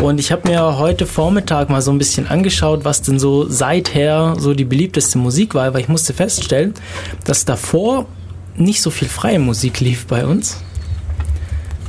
Und 0.00 0.20
ich 0.20 0.30
habe 0.30 0.48
mir 0.48 0.78
heute 0.78 1.06
Vormittag 1.06 1.70
mal 1.70 1.82
so 1.82 1.90
ein 1.90 1.98
bisschen 1.98 2.28
angeschaut, 2.28 2.84
was 2.84 3.02
denn 3.02 3.18
so 3.18 3.48
seither 3.48 4.36
so 4.38 4.54
die 4.54 4.64
beliebteste 4.64 5.18
Musik 5.18 5.54
war, 5.54 5.74
weil 5.74 5.80
ich 5.80 5.88
musste 5.88 6.14
feststellen, 6.14 6.74
dass 7.24 7.44
davor 7.44 8.06
nicht 8.54 8.80
so 8.80 8.90
viel 8.90 9.08
freie 9.08 9.38
Musik 9.38 9.80
lief 9.80 10.06
bei 10.06 10.24
uns 10.24 10.58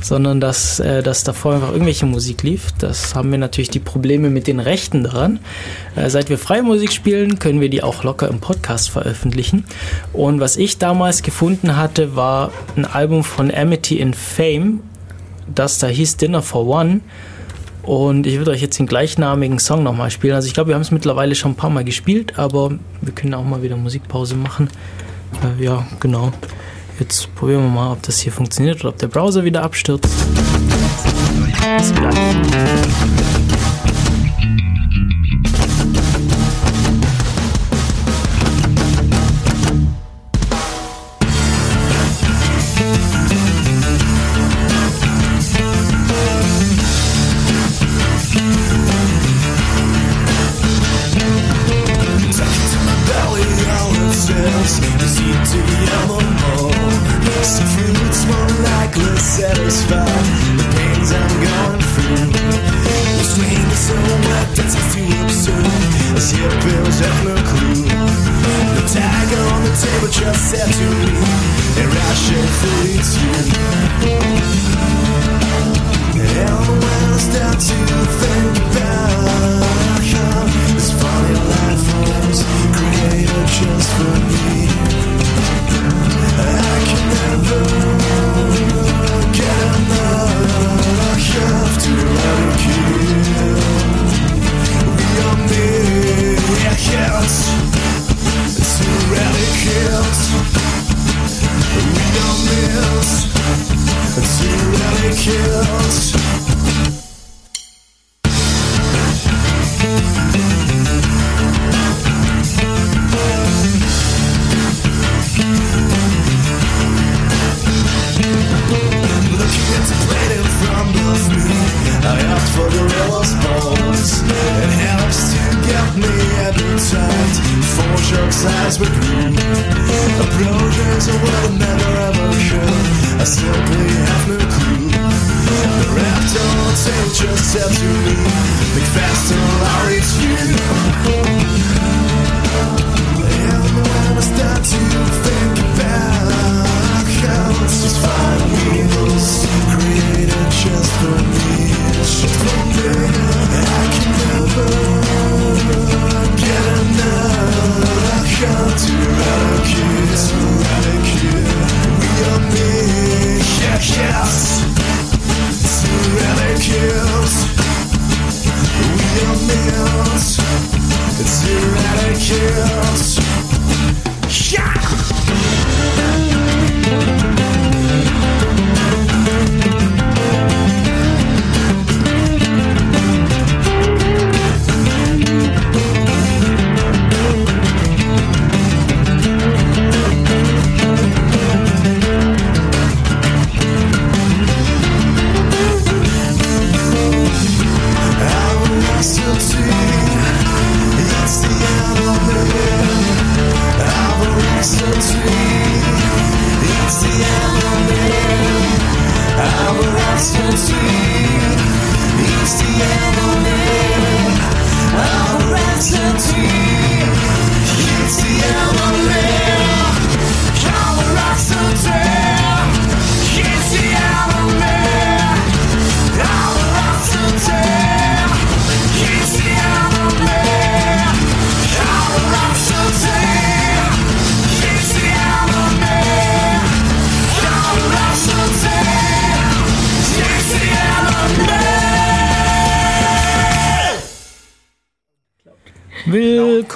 sondern 0.00 0.40
dass, 0.40 0.80
äh, 0.80 1.02
dass 1.02 1.24
davor 1.24 1.54
einfach 1.54 1.72
irgendwelche 1.72 2.06
Musik 2.06 2.42
lief. 2.42 2.72
Das 2.78 3.14
haben 3.14 3.30
wir 3.30 3.38
natürlich 3.38 3.70
die 3.70 3.80
Probleme 3.80 4.30
mit 4.30 4.46
den 4.46 4.60
Rechten 4.60 5.04
daran. 5.04 5.40
Äh, 5.96 6.10
seit 6.10 6.30
wir 6.30 6.38
freie 6.38 6.62
Musik 6.62 6.92
spielen, 6.92 7.38
können 7.38 7.60
wir 7.60 7.68
die 7.68 7.82
auch 7.82 8.04
locker 8.04 8.28
im 8.28 8.40
Podcast 8.40 8.90
veröffentlichen. 8.90 9.64
Und 10.12 10.40
was 10.40 10.56
ich 10.56 10.78
damals 10.78 11.22
gefunden 11.22 11.76
hatte, 11.76 12.16
war 12.16 12.52
ein 12.76 12.84
Album 12.84 13.24
von 13.24 13.52
Amity 13.52 13.98
in 13.98 14.14
Fame, 14.14 14.80
das 15.54 15.78
da 15.78 15.86
hieß 15.86 16.16
Dinner 16.16 16.42
for 16.42 16.66
One. 16.66 17.00
Und 17.82 18.26
ich 18.26 18.36
würde 18.36 18.50
euch 18.50 18.60
jetzt 18.60 18.78
den 18.78 18.86
gleichnamigen 18.86 19.58
Song 19.58 19.82
nochmal 19.82 20.10
spielen. 20.10 20.34
Also 20.34 20.46
ich 20.46 20.54
glaube, 20.54 20.68
wir 20.68 20.74
haben 20.74 20.82
es 20.82 20.90
mittlerweile 20.90 21.34
schon 21.34 21.52
ein 21.52 21.56
paar 21.56 21.70
Mal 21.70 21.84
gespielt, 21.84 22.38
aber 22.38 22.72
wir 23.00 23.12
können 23.14 23.34
auch 23.34 23.44
mal 23.44 23.62
wieder 23.62 23.76
Musikpause 23.76 24.36
machen. 24.36 24.68
Äh, 25.58 25.64
ja, 25.64 25.86
genau. 25.98 26.32
Jetzt 27.00 27.34
probieren 27.34 27.62
wir 27.62 27.70
mal, 27.70 27.92
ob 27.92 28.02
das 28.02 28.20
hier 28.20 28.30
funktioniert 28.30 28.80
oder 28.80 28.90
ob 28.90 28.98
der 28.98 29.08
Browser 29.08 29.42
wieder 29.42 29.62
abstürzt. 29.62 30.10
Bis 31.78 31.94
gleich. 31.94 33.29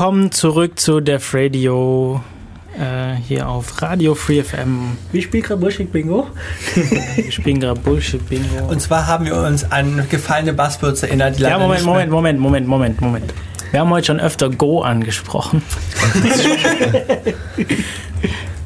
Willkommen 0.05 0.33
zurück 0.33 0.79
zu 0.79 1.01
Def 1.01 1.33
Radio. 1.33 2.21
Äh, 2.79 3.15
hier 3.27 3.49
auf 3.49 3.81
Radio 3.81 4.15
Free 4.15 4.43
FM. 4.43 4.99
Wir 5.13 5.23
spielen 5.23 5.43
gerade 5.43 5.59
Bullshit 5.59 5.91
Bingo. 5.91 6.27
Wir 7.17 7.33
spielen 7.33 7.59
gerade 7.59 7.81
Bullshit 7.81 8.29
Bingo. 8.29 8.67
Und 8.69 8.83
zwar 8.83 9.07
haben 9.07 9.25
wir 9.25 9.35
uns 9.35 9.65
an 9.73 10.07
gefallene 10.11 10.53
Buzzwords 10.53 11.05
erinnert. 11.05 11.39
Die 11.39 11.45
Ja, 11.45 11.59
Moment, 11.59 11.87
Moment, 11.87 12.11
Moment, 12.11 12.39
Moment, 12.39 12.69
Moment, 12.69 13.01
Moment. 13.01 13.33
Wir 13.71 13.81
haben 13.81 13.89
heute 13.89 14.09
schon 14.09 14.21
öfter 14.21 14.51
Go 14.51 14.83
angesprochen. 14.83 15.63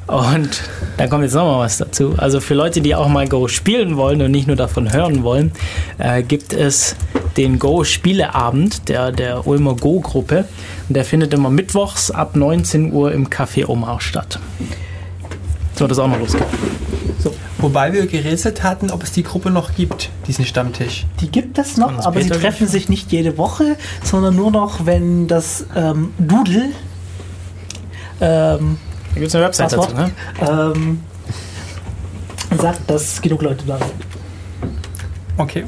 Und 0.08 0.62
da 0.96 1.06
kommt 1.06 1.22
jetzt 1.22 1.34
nochmal 1.34 1.60
was 1.60 1.78
dazu. 1.78 2.14
Also 2.16 2.40
für 2.40 2.54
Leute, 2.54 2.80
die 2.80 2.96
auch 2.96 3.06
mal 3.06 3.28
Go 3.28 3.46
spielen 3.46 3.96
wollen 3.96 4.20
und 4.22 4.32
nicht 4.32 4.48
nur 4.48 4.56
davon 4.56 4.92
hören 4.92 5.22
wollen, 5.22 5.52
äh, 5.98 6.24
gibt 6.24 6.52
es 6.52 6.96
den 7.38 7.58
Go-Spieleabend 7.58 8.88
der, 8.88 9.12
der 9.12 9.46
Ulmer 9.46 9.76
Go-Gruppe. 9.76 10.44
Und 10.88 10.94
der 10.94 11.04
findet 11.04 11.32
immer 11.32 11.48
mittwochs 11.48 12.10
ab 12.10 12.36
19 12.36 12.92
Uhr 12.92 13.12
im 13.12 13.28
Café 13.28 13.66
Omar 13.66 14.00
statt. 14.00 14.38
So, 15.74 15.86
das 15.86 15.98
auch 15.98 16.08
noch 16.08 16.18
losgehen. 16.18 16.44
Wobei 17.58 17.92
wir 17.92 18.06
gerätselt 18.06 18.62
hatten, 18.62 18.90
ob 18.90 19.02
es 19.02 19.12
die 19.12 19.24
Gruppe 19.24 19.50
noch 19.50 19.74
gibt, 19.74 20.10
diesen 20.28 20.44
Stammtisch. 20.44 21.06
Die 21.20 21.28
gibt 21.28 21.58
es 21.58 21.76
noch, 21.76 22.04
aber 22.04 22.20
sie 22.20 22.28
Peter 22.28 22.40
treffen 22.40 22.68
sich 22.68 22.88
nicht 22.88 23.10
jede 23.10 23.36
Woche, 23.36 23.76
sondern 24.04 24.36
nur 24.36 24.52
noch, 24.52 24.86
wenn 24.86 25.26
das 25.26 25.66
ähm, 25.74 26.12
Doodle 26.18 26.70
ähm, 28.20 28.78
Da 29.12 29.14
gibt 29.14 29.26
es 29.26 29.34
eine 29.34 29.44
Website 29.44 29.72
dazu, 29.72 29.94
ne? 29.94 30.10
ähm, 30.40 31.00
sagt, 32.56 32.88
dass 32.88 33.20
genug 33.20 33.42
Leute 33.42 33.64
da 33.66 33.78
sind. 33.78 33.92
Okay. 35.36 35.64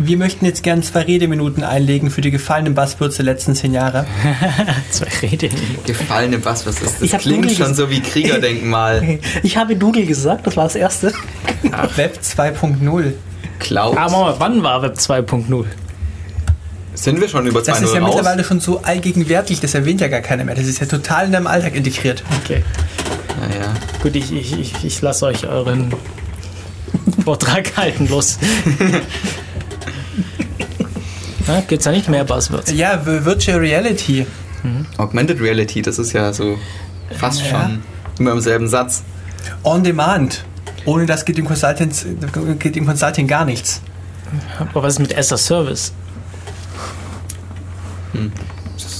Wir 0.00 0.16
möchten 0.16 0.44
jetzt 0.44 0.62
gern 0.62 0.82
zwei 0.84 1.02
Redeminuten 1.02 1.64
einlegen 1.64 2.10
für 2.10 2.20
die 2.20 2.30
gefallenen 2.30 2.74
Buzzwords 2.74 3.16
der 3.16 3.24
letzten 3.24 3.56
zehn 3.56 3.74
Jahre. 3.74 4.06
Zwei 4.90 5.26
Rede. 5.26 5.48
Gefallene 5.86 6.36
ist 6.36 6.66
das? 6.66 7.12
Hab 7.12 7.20
klingt 7.20 7.42
Google 7.42 7.56
schon 7.56 7.74
so 7.74 7.90
wie 7.90 8.00
Kriegerdenkmal. 8.00 9.18
Ich 9.42 9.56
habe 9.56 9.74
Doodle 9.76 10.06
gesagt, 10.06 10.46
das 10.46 10.56
war 10.56 10.64
das 10.64 10.76
erste. 10.76 11.12
Web 11.96 12.18
2.0. 12.22 13.12
Cloud. 13.58 13.96
Aber 13.96 14.10
Moment, 14.10 14.36
wann 14.40 14.62
war 14.62 14.82
Web 14.82 14.94
2.0 14.96 15.64
Sind 16.94 17.20
wir 17.20 17.28
schon 17.28 17.46
über 17.46 17.60
Das 17.60 17.80
ist 17.80 17.88
2.0 17.90 17.94
ja 17.94 18.00
raus? 18.00 18.14
mittlerweile 18.14 18.44
schon 18.44 18.60
so 18.60 18.82
allgegenwärtig, 18.82 19.60
das 19.60 19.74
erwähnt 19.74 20.00
ja 20.00 20.06
gar 20.08 20.20
keiner 20.20 20.44
mehr. 20.44 20.54
Das 20.54 20.66
ist 20.66 20.78
ja 20.80 20.86
total 20.86 21.26
in 21.26 21.32
deinem 21.32 21.48
Alltag 21.48 21.74
integriert. 21.74 22.22
Okay. 22.44 22.62
Naja. 23.40 23.74
Gut, 24.02 24.14
ich, 24.14 24.32
ich, 24.32 24.58
ich, 24.58 24.84
ich 24.84 25.02
lasse 25.02 25.26
euch 25.26 25.46
euren 25.46 25.92
Vortrag 27.24 27.72
halten, 27.76 28.08
los. 28.08 28.38
Ja, 31.48 31.60
gibt's 31.66 31.84
da 31.84 31.90
nicht 31.90 32.08
mehr 32.08 32.24
Buzzwords? 32.24 32.70
Ja, 32.72 33.00
Vi- 33.04 33.24
Virtual 33.24 33.58
Reality. 33.58 34.26
Augmented 34.98 35.40
Reality, 35.40 35.82
das 35.82 35.98
ist 35.98 36.12
ja 36.12 36.32
so 36.32 36.58
fast 37.16 37.40
Ja. 37.42 37.46
schon 37.62 37.82
immer 38.18 38.32
im 38.32 38.40
selben 38.40 38.68
Satz. 38.68 39.02
On 39.64 39.82
Demand. 39.82 40.44
Ohne 40.84 41.06
das 41.06 41.24
geht 41.24 41.38
Consultants, 41.44 42.04
geht 42.58 42.76
im 42.76 42.86
Consulting 42.86 43.26
gar 43.26 43.44
nichts. 43.44 43.80
Aber 44.58 44.82
was 44.82 44.94
ist 44.94 44.98
mit 45.00 45.16
as 45.16 45.32
a 45.32 45.36
Service? 45.38 45.92
Das, 48.12 48.32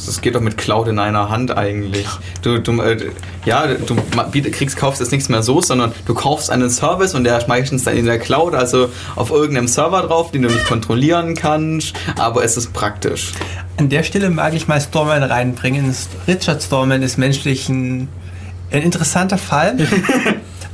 das 0.08 0.20
geht 0.20 0.34
doch 0.34 0.40
mit 0.40 0.58
Cloud 0.58 0.88
in 0.88 0.98
einer 0.98 1.28
Hand 1.28 1.56
eigentlich. 1.56 2.06
Du, 2.42 2.58
du, 2.58 2.80
äh, 2.80 3.10
ja, 3.44 3.66
du 3.66 3.96
kriegst, 4.50 4.76
kaufst 4.76 5.00
jetzt 5.00 5.12
nichts 5.12 5.28
mehr 5.28 5.42
so, 5.42 5.60
sondern 5.60 5.92
du 6.06 6.14
kaufst 6.14 6.50
einen 6.50 6.70
Service 6.70 7.14
und 7.14 7.24
der 7.24 7.38
ist 7.38 7.48
meistens 7.48 7.84
dann 7.84 7.96
in 7.96 8.06
der 8.06 8.18
Cloud, 8.18 8.54
also 8.54 8.90
auf 9.16 9.30
irgendeinem 9.30 9.68
Server 9.68 10.02
drauf, 10.02 10.30
den 10.30 10.42
du 10.42 10.48
nicht 10.48 10.66
kontrollieren 10.66 11.34
kannst, 11.34 11.94
aber 12.16 12.44
es 12.44 12.56
ist 12.56 12.72
praktisch. 12.72 13.32
An 13.76 13.88
der 13.88 14.02
Stelle 14.02 14.30
mag 14.30 14.54
ich 14.54 14.66
mal 14.66 14.80
Storman 14.80 15.22
reinbringen. 15.22 15.94
Richard 16.26 16.62
Storman 16.62 17.02
ist 17.02 17.16
menschlich 17.16 17.68
ein, 17.68 18.08
ein 18.72 18.82
interessanter 18.82 19.38
Fall. 19.38 19.76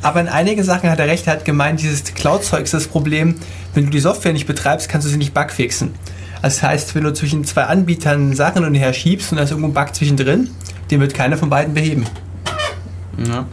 Aber 0.04 0.20
in 0.20 0.28
einigen 0.28 0.62
Sachen 0.62 0.90
hat 0.90 0.98
er 0.98 1.06
recht. 1.06 1.26
Er 1.26 1.32
hat 1.32 1.46
gemeint, 1.46 1.80
dieses 1.80 2.04
Cloud-Zeug 2.04 2.64
ist 2.64 2.74
das 2.74 2.88
Problem. 2.88 3.36
Wenn 3.72 3.86
du 3.86 3.90
die 3.90 4.00
Software 4.00 4.34
nicht 4.34 4.46
betreibst, 4.46 4.90
kannst 4.90 5.06
du 5.06 5.10
sie 5.10 5.16
nicht 5.16 5.32
bugfixen. 5.32 5.94
Das 6.44 6.62
heißt, 6.62 6.94
wenn 6.94 7.04
du 7.04 7.14
zwischen 7.14 7.42
zwei 7.44 7.62
Anbietern 7.62 8.34
Sachen 8.34 8.56
hin 8.56 8.64
und 8.64 8.74
her 8.74 8.92
schiebst 8.92 9.32
und 9.32 9.38
da 9.38 9.44
ist 9.44 9.50
irgendwo 9.50 9.70
ein 9.70 9.72
Bug 9.72 9.94
zwischendrin, 9.94 10.50
den 10.90 11.00
wird 11.00 11.14
keiner 11.14 11.38
von 11.38 11.48
beiden 11.48 11.72
beheben. 11.72 12.04
Ja. 13.16 13.46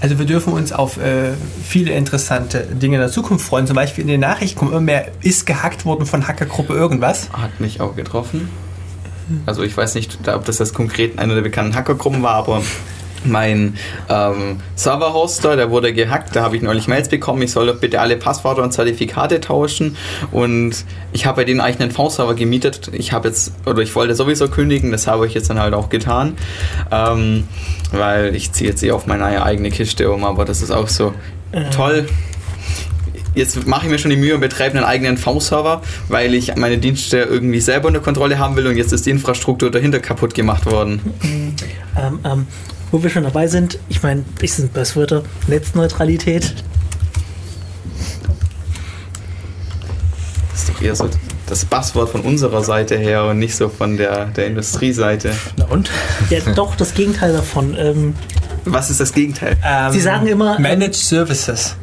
Also 0.00 0.20
wir 0.20 0.26
dürfen 0.26 0.52
uns 0.52 0.70
auf 0.70 0.96
äh, 0.96 1.32
viele 1.64 1.90
interessante 1.90 2.60
Dinge 2.60 2.94
in 2.94 3.00
der 3.00 3.10
Zukunft 3.10 3.44
freuen. 3.44 3.66
Zum 3.66 3.74
Beispiel 3.74 4.02
in 4.02 4.08
den 4.08 4.20
Nachrichten 4.20 4.56
kommt 4.56 4.70
immer 4.70 4.80
mehr, 4.80 5.10
ist 5.20 5.46
gehackt 5.46 5.84
worden 5.84 6.06
von 6.06 6.28
Hackergruppe 6.28 6.74
irgendwas. 6.74 7.28
Hat 7.32 7.58
mich 7.58 7.80
auch 7.80 7.96
getroffen. 7.96 8.48
Also 9.46 9.64
ich 9.64 9.76
weiß 9.76 9.96
nicht, 9.96 10.28
ob 10.28 10.44
das 10.44 10.60
jetzt 10.60 10.74
konkret 10.74 11.18
eine 11.18 11.34
der 11.34 11.42
bekannten 11.42 11.74
Hackergruppen 11.74 12.22
war, 12.22 12.34
aber 12.34 12.62
mein 13.24 13.76
ähm, 14.08 14.60
Server-Hoster, 14.74 15.56
der 15.56 15.70
wurde 15.70 15.92
gehackt, 15.92 16.34
da 16.36 16.42
habe 16.42 16.56
ich 16.56 16.62
neulich 16.62 16.88
Mails 16.88 17.08
bekommen, 17.08 17.42
ich 17.42 17.52
soll 17.52 17.66
doch 17.66 17.80
bitte 17.80 18.00
alle 18.00 18.16
Passwörter 18.16 18.62
und 18.62 18.72
Zertifikate 18.72 19.40
tauschen. 19.40 19.96
Und 20.32 20.84
ich 21.12 21.26
habe 21.26 21.36
bei 21.36 21.44
denen 21.44 21.60
eigentlich 21.60 21.80
einen 21.80 21.90
V-Server 21.90 22.34
gemietet, 22.34 22.90
ich 22.92 23.12
habe 23.12 23.28
jetzt, 23.28 23.52
oder 23.66 23.82
ich 23.82 23.94
wollte 23.94 24.14
sowieso 24.14 24.48
kündigen, 24.48 24.90
das 24.90 25.06
habe 25.06 25.26
ich 25.26 25.34
jetzt 25.34 25.50
dann 25.50 25.58
halt 25.58 25.74
auch 25.74 25.88
getan, 25.88 26.36
ähm, 26.90 27.44
weil 27.92 28.34
ich 28.34 28.52
ziehe 28.52 28.70
jetzt 28.70 28.82
eh 28.82 28.92
auf 28.92 29.06
meine 29.06 29.42
eigene 29.42 29.70
Kiste 29.70 30.10
um, 30.10 30.24
aber 30.24 30.44
das 30.44 30.62
ist 30.62 30.70
auch 30.70 30.88
so 30.88 31.14
toll, 31.74 32.06
jetzt 33.34 33.66
mache 33.66 33.86
ich 33.86 33.90
mir 33.90 33.98
schon 33.98 34.10
die 34.10 34.16
Mühe 34.16 34.34
und 34.34 34.40
betreibe 34.40 34.76
einen 34.76 34.84
eigenen 34.84 35.16
V-Server, 35.16 35.82
weil 36.08 36.34
ich 36.34 36.56
meine 36.56 36.78
Dienste 36.78 37.18
irgendwie 37.18 37.60
selber 37.60 37.88
unter 37.88 38.00
Kontrolle 38.00 38.38
haben 38.38 38.56
will 38.56 38.66
und 38.66 38.76
jetzt 38.76 38.92
ist 38.92 39.06
die 39.06 39.10
Infrastruktur 39.10 39.70
dahinter 39.70 40.00
kaputt 40.00 40.34
gemacht 40.34 40.66
worden. 40.66 41.00
Ähm, 41.96 42.20
ähm, 42.24 42.46
wo 42.90 43.02
wir 43.02 43.10
schon 43.10 43.24
dabei 43.24 43.46
sind, 43.46 43.78
ich 43.88 44.02
meine, 44.02 44.24
ich 44.40 44.52
sind 44.52 44.72
Buzzwörter, 44.72 45.22
Netzneutralität. 45.46 46.54
Das 50.50 50.60
ist 50.62 50.68
doch 50.70 50.82
eher 50.82 50.94
so 50.94 51.08
das 51.48 51.64
Passwort 51.64 52.10
von 52.10 52.20
unserer 52.22 52.62
Seite 52.62 52.96
her 52.96 53.24
und 53.24 53.38
nicht 53.38 53.56
so 53.56 53.68
von 53.68 53.96
der, 53.96 54.26
der 54.26 54.46
Industrieseite. 54.46 55.32
Na 55.56 55.66
und? 55.66 55.90
Ja, 56.30 56.40
doch, 56.54 56.76
das 56.76 56.94
Gegenteil 56.94 57.32
davon. 57.32 57.74
Ähm, 57.78 58.14
Was 58.64 58.90
ist 58.90 59.00
das 59.00 59.12
Gegenteil? 59.12 59.56
Ähm, 59.64 59.92
Sie 59.92 60.00
sagen 60.00 60.26
immer, 60.26 60.58
Managed 60.58 60.94
Services. 60.94 61.76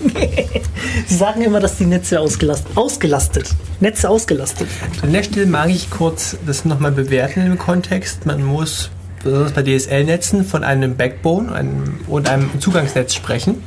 Sie 1.06 1.14
sagen 1.16 1.42
immer, 1.42 1.60
dass 1.60 1.76
die 1.76 1.86
Netze 1.86 2.20
ausgelastet, 2.20 2.76
ausgelastet, 2.76 3.50
Netze 3.80 4.08
ausgelastet. 4.08 4.68
An 5.02 5.12
der 5.12 5.24
Stelle 5.24 5.46
mag 5.46 5.70
ich 5.70 5.90
kurz 5.90 6.36
das 6.46 6.64
nochmal 6.64 6.92
bewerten 6.92 7.44
im 7.44 7.58
Kontext. 7.58 8.26
Man 8.26 8.44
muss 8.44 8.90
besonders 9.22 9.52
bei 9.52 9.62
DSL-Netzen 9.62 10.44
von 10.44 10.64
einem 10.64 10.96
Backbone 10.96 11.52
einem, 11.52 12.00
und 12.06 12.28
einem 12.28 12.60
Zugangsnetz 12.60 13.14
sprechen. 13.14 13.62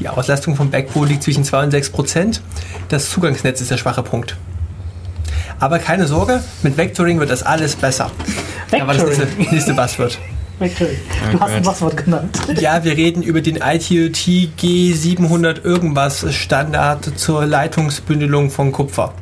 Die 0.00 0.08
Auslastung 0.08 0.56
vom 0.56 0.70
Backbone 0.70 1.08
liegt 1.08 1.22
zwischen 1.22 1.44
2 1.44 1.64
und 1.64 1.70
6 1.70 1.90
Prozent. 1.90 2.42
Das 2.88 3.10
Zugangsnetz 3.10 3.60
ist 3.60 3.70
der 3.70 3.76
schwache 3.78 4.02
Punkt. 4.02 4.36
Aber 5.60 5.78
keine 5.78 6.06
Sorge, 6.06 6.42
mit 6.62 6.76
Vectoring 6.76 7.20
wird 7.20 7.30
das 7.30 7.42
alles 7.42 7.76
besser. 7.76 8.10
Aber 8.72 8.92
das 8.92 9.04
nächste, 9.04 9.22
Vectoring. 9.22 9.50
nächste 9.52 9.74
Buzzword. 9.74 10.18
Vectoring. 10.58 10.96
Du 11.32 11.40
hast 11.40 11.52
ein. 11.52 11.62
Passwort 11.62 11.96
genannt. 11.96 12.38
Ja, 12.60 12.84
wir 12.84 12.96
reden 12.96 13.22
über 13.22 13.40
den 13.40 13.56
ITOT 13.56 14.16
G700 14.58 15.64
irgendwas 15.64 16.32
Standard 16.34 17.18
zur 17.18 17.46
Leitungsbündelung 17.46 18.50
von 18.50 18.72
Kupfer. 18.72 19.14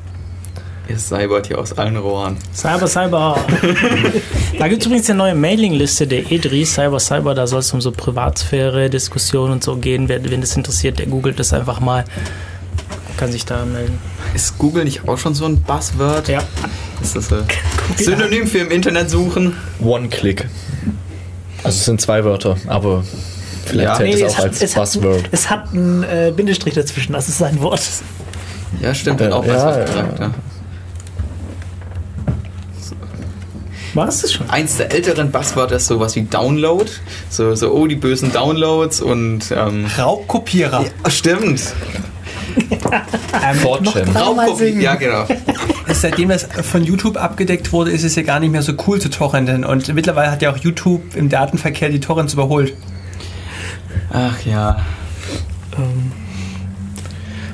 Ihr 0.93 0.99
cybert 0.99 1.47
hier 1.47 1.59
aus 1.59 1.73
allen 1.79 1.97
Rohren. 1.97 2.37
Cyber, 2.55 2.87
Cyber. 2.87 3.39
da 4.59 4.69
gibt 4.69 4.83
es 4.83 4.87
übrigens 4.87 5.09
eine 5.09 5.17
neue 5.17 5.35
Mailingliste 5.35 6.07
der 6.07 6.25
E3, 6.25 6.67
Cyber, 6.67 7.01
Cyber. 7.01 7.35
Da 7.35 7.47
soll 7.47 7.61
es 7.61 7.73
um 7.73 7.81
so 7.81 7.93
Privatsphäre, 7.93 8.91
Diskussionen 8.91 9.53
und 9.53 9.65
so 9.65 9.77
gehen. 9.77 10.11
Wer, 10.11 10.23
wen 10.29 10.43
das 10.43 10.55
interessiert, 10.55 10.99
der 10.99 11.07
googelt 11.07 11.41
das 11.41 11.55
einfach 11.55 11.81
mal. 11.81 12.05
Kann 13.17 13.33
sich 13.33 13.47
da 13.47 13.65
melden. 13.65 13.99
Ist 14.35 14.59
Google 14.59 14.85
nicht 14.85 15.09
auch 15.09 15.17
schon 15.17 15.35
so 15.35 15.47
ein 15.47 15.63
Buzzword? 15.63 16.29
Ja. 16.29 16.43
Ist 17.01 17.17
das 17.17 17.33
ein 17.33 17.45
Synonym 17.97 18.47
für 18.47 18.59
im 18.59 18.71
Internet 18.71 19.09
suchen? 19.09 19.57
One-Click. 19.83 20.47
Also 21.65 21.77
es 21.79 21.85
sind 21.87 22.03
zwei 22.03 22.23
Wörter, 22.23 22.59
aber 22.67 23.03
vielleicht 23.65 23.89
Ja. 23.89 23.95
zählt 23.97 24.15
Nee, 24.15 24.23
es 24.25 24.35
auch 24.35 24.39
als 24.41 24.61
es, 24.63 24.77
hat, 24.77 24.83
Buzzword. 24.83 25.23
es 25.31 25.49
hat 25.49 25.73
einen 25.73 26.03
äh, 26.03 26.33
Bindestrich 26.37 26.75
dazwischen, 26.75 27.15
das 27.15 27.31
ist 27.31 27.39
sein 27.39 27.59
Wort. 27.63 27.81
Ja, 28.83 28.93
stimmt, 28.95 29.21
Ja, 29.21 29.27
hat 29.29 29.33
auch 29.33 29.47
ja, 29.47 29.55
was 29.55 29.63
ja. 29.77 29.85
gesagt. 29.85 30.19
Ja. 30.21 30.31
War 33.95 34.09
es 34.09 34.23
das 34.23 34.33
schon? 34.33 34.49
Eins 34.49 34.77
der 34.79 34.93
älteren 34.93 35.31
Buzzwörter 35.31 35.77
ist 35.77 35.87
sowas 35.87 36.17
wie 36.17 36.23
Download. 36.23 36.91
So, 37.29 37.55
so 37.55 37.73
oh, 37.73 37.87
die 37.87 37.97
bösen 37.97 38.33
Downloads 38.33 39.01
und 39.03 39.53
ähm, 39.55 39.87
Raubkopierer. 39.99 40.85
ja, 41.05 41.11
stimmt. 41.11 41.63
Ähm, 43.33 43.59
4chan. 43.59 44.05
Dreimal 44.13 44.23
Raubkopie. 44.23 44.65
singen. 44.65 44.81
Ja, 44.83 44.95
genau. 44.95 45.25
Seitdem 45.89 46.29
das 46.29 46.47
von 46.63 46.85
YouTube 46.85 47.17
abgedeckt 47.17 47.73
wurde, 47.73 47.91
ist 47.91 48.05
es 48.05 48.15
ja 48.15 48.23
gar 48.23 48.41
nicht 48.41 48.51
mehr 48.51 48.61
so 48.61 48.75
cool 48.87 49.01
zu 49.01 49.09
torrenten. 49.09 49.65
Und 49.65 49.93
mittlerweile 49.95 50.31
hat 50.31 50.43
ja 50.43 50.53
auch 50.53 50.59
YouTube 50.59 51.17
im 51.17 51.31
Datenverkehr 51.31 51.89
die 51.89 52.01
Torrents 52.01 52.35
überholt. 52.35 52.75
Ach 54.13 54.39
ja. 54.45 54.85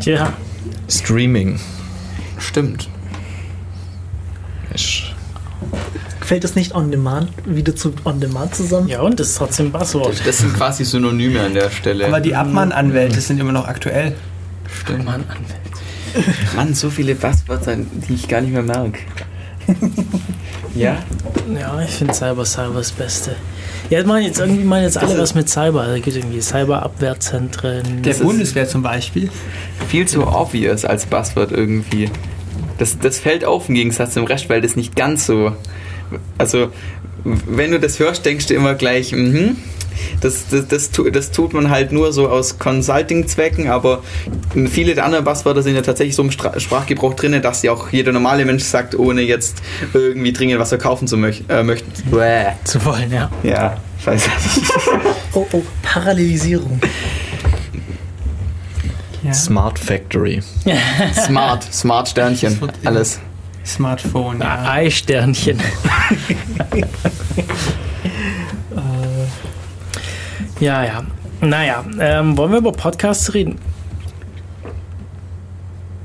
Ja. 0.01 0.33
Streaming. 0.89 1.61
Stimmt. 2.39 2.89
Ist 4.75 5.15
Fällt 6.29 6.45
es 6.45 6.55
nicht 6.55 6.75
on 6.75 6.91
demand 6.91 7.31
wieder 7.47 7.75
zu 7.75 7.95
on 8.05 8.21
demand 8.21 8.55
zusammen? 8.55 8.87
Ja, 8.87 9.01
und 9.01 9.19
das 9.19 9.29
ist 9.31 9.39
trotzdem 9.39 9.69
ein 9.69 9.73
Buzzword. 9.73 10.21
Das 10.27 10.37
sind 10.37 10.53
quasi 10.55 10.85
Synonyme 10.85 11.41
an 11.41 11.55
der 11.55 11.71
Stelle. 11.71 12.07
Aber 12.07 12.21
die 12.21 12.35
Abmahn-Anwälte 12.35 13.19
sind 13.23 13.41
immer 13.41 13.53
noch 13.53 13.67
aktuell. 13.67 14.15
Stimmt. 14.83 15.07
Mann, 15.07 15.25
Mann, 16.57 16.75
so 16.75 16.91
viele 16.91 17.15
Buzzwörter, 17.15 17.77
die 17.77 18.13
ich 18.13 18.29
gar 18.29 18.43
nicht 18.43 18.53
mehr 18.53 18.63
merke. 18.63 18.99
ja? 20.75 20.99
Ja, 21.59 21.81
ich 21.81 21.93
finde 21.93 22.13
Cyber, 22.13 22.45
Cyber 22.45 22.75
das 22.75 22.93
Beste. 22.93 23.35
Ja, 23.89 24.05
meinen 24.05 24.27
jetzt 24.27 24.39
irgendwie 24.39 24.65
meinen 24.65 24.83
jetzt 24.85 24.99
alle 24.99 25.17
was 25.17 25.35
mit 25.35 25.49
Cyber. 25.49 25.81
Also 25.81 26.03
gibt 26.03 26.15
irgendwie 26.15 26.43
Cyberabwehrzentren. 26.43 28.03
Der 28.03 28.13
ist- 28.13 28.23
Bundeswehr 28.23 28.69
zum 28.69 28.83
Beispiel. 28.83 29.31
Viel 29.89 30.07
zu 30.07 30.27
obvious 30.27 30.85
als 30.85 31.07
Buzzword 31.07 31.53
irgendwie. 31.53 32.11
Das, 32.77 32.99
das 32.99 33.19
fällt 33.19 33.47
auf 33.47 33.71
im 33.71 33.77
Gegensatz 33.77 34.13
zum 34.13 34.25
Rest, 34.25 34.51
weil 34.51 34.61
das 34.61 34.77
nicht 34.77 34.95
ganz 34.95 35.25
so. 35.25 35.57
Also, 36.39 36.69
wenn 37.25 37.71
du 37.71 37.81
das 37.81 37.99
hörst, 37.99 38.25
denkst 38.25 38.47
du 38.47 38.55
immer 38.55 38.75
gleich, 38.75 39.13
mhm. 39.13 39.57
Das, 40.21 40.47
das, 40.49 40.69
das, 40.69 40.91
das 41.13 41.31
tut 41.31 41.53
man 41.53 41.71
halt 41.71 41.93
nur 41.93 42.13
so 42.13 42.29
aus 42.29 42.59
Consulting-Zwecken, 42.59 43.69
aber 43.69 44.03
viele 44.71 44.95
der 44.95 45.05
anderen 45.05 45.25
Buzzwörter 45.25 45.63
sind 45.63 45.75
ja 45.75 45.83
tatsächlich 45.83 46.15
so 46.15 46.23
im 46.23 46.31
Stra 46.31 46.59
Sprachgebrauch 46.59 47.15
drin, 47.15 47.41
dass 47.43 47.63
ja 47.63 47.73
auch 47.73 47.91
jeder 47.91 48.13
normale 48.13 48.45
Mensch 48.45 48.65
sagt, 48.65 48.95
ohne 48.95 49.23
jetzt 49.23 49.63
irgendwie 49.95 50.33
dringend 50.33 50.59
was 50.59 50.71
verkaufen 50.71 51.09
zu 51.09 51.17
möch 51.17 51.45
äh, 51.49 51.63
möchten. 51.63 51.91
Bäh. 52.11 52.53
zu 52.65 52.85
wollen, 52.85 53.13
ja. 53.13 53.31
Ja, 53.43 53.77
scheiße. 54.05 54.31
Oh, 55.35 55.47
oh, 55.53 55.63
Parallelisierung. 55.83 56.81
Ja. 59.23 59.35
Smart 59.35 59.79
Factory. 59.79 60.41
Smart, 61.15 61.63
Smart 61.73 62.09
Sternchen, 62.09 62.59
alles. 62.85 63.21
Smartphone, 63.69 64.41
ja. 64.41 64.65
Eisternchen. 64.71 65.61
ja, 70.61 70.85
ja. 70.85 71.03
Naja, 71.41 71.85
ähm, 72.01 72.37
wollen 72.37 72.51
wir 72.51 72.59
über 72.59 72.73
Podcasts 72.73 73.33
reden? 73.35 73.59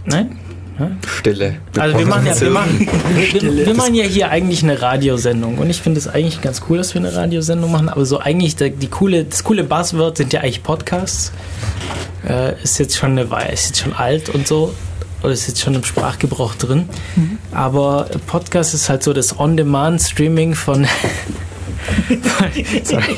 Nein? 0.05 0.37
Stille. 1.07 1.57
Also 1.77 1.97
wir 1.97 2.05
machen 2.05 2.25
ja, 2.25 2.39
wir 2.39 2.49
machen, 2.49 2.79
wir, 3.31 3.65
wir 3.67 3.73
machen 3.75 3.95
ja 3.95 4.03
hier 4.03 4.29
eigentlich 4.29 4.63
eine 4.63 4.81
Radiosendung 4.81 5.57
und 5.59 5.69
ich 5.69 5.81
finde 5.81 5.99
es 5.99 6.07
eigentlich 6.07 6.41
ganz 6.41 6.63
cool, 6.67 6.77
dass 6.77 6.93
wir 6.93 7.01
eine 7.01 7.15
Radiosendung 7.15 7.71
machen, 7.71 7.89
aber 7.89 8.05
so 8.05 8.19
eigentlich 8.19 8.55
der, 8.55 8.69
die 8.69 8.87
coole, 8.87 9.23
das 9.23 9.43
coole 9.43 9.63
Buzzword 9.63 10.17
sind 10.17 10.33
ja 10.33 10.41
eigentlich 10.41 10.63
Podcasts. 10.63 11.31
Äh, 12.27 12.61
ist 12.63 12.79
jetzt 12.79 12.97
schon 12.97 13.11
eine 13.11 13.29
Weile, 13.29 13.51
ist 13.51 13.67
jetzt 13.67 13.79
schon 13.81 13.93
alt 13.93 14.29
und 14.29 14.47
so 14.47 14.73
oder 15.23 15.31
ist 15.31 15.47
jetzt 15.47 15.61
schon 15.61 15.73
im 15.73 15.83
Sprachgebrauch 15.83 16.55
drin. 16.55 16.89
Aber 17.51 18.09
Podcast 18.27 18.73
ist 18.73 18.89
halt 18.89 19.03
so 19.03 19.13
das 19.13 19.39
On-Demand-Streaming 19.39 20.53
von, 20.53 20.85
sorry, 22.83 23.17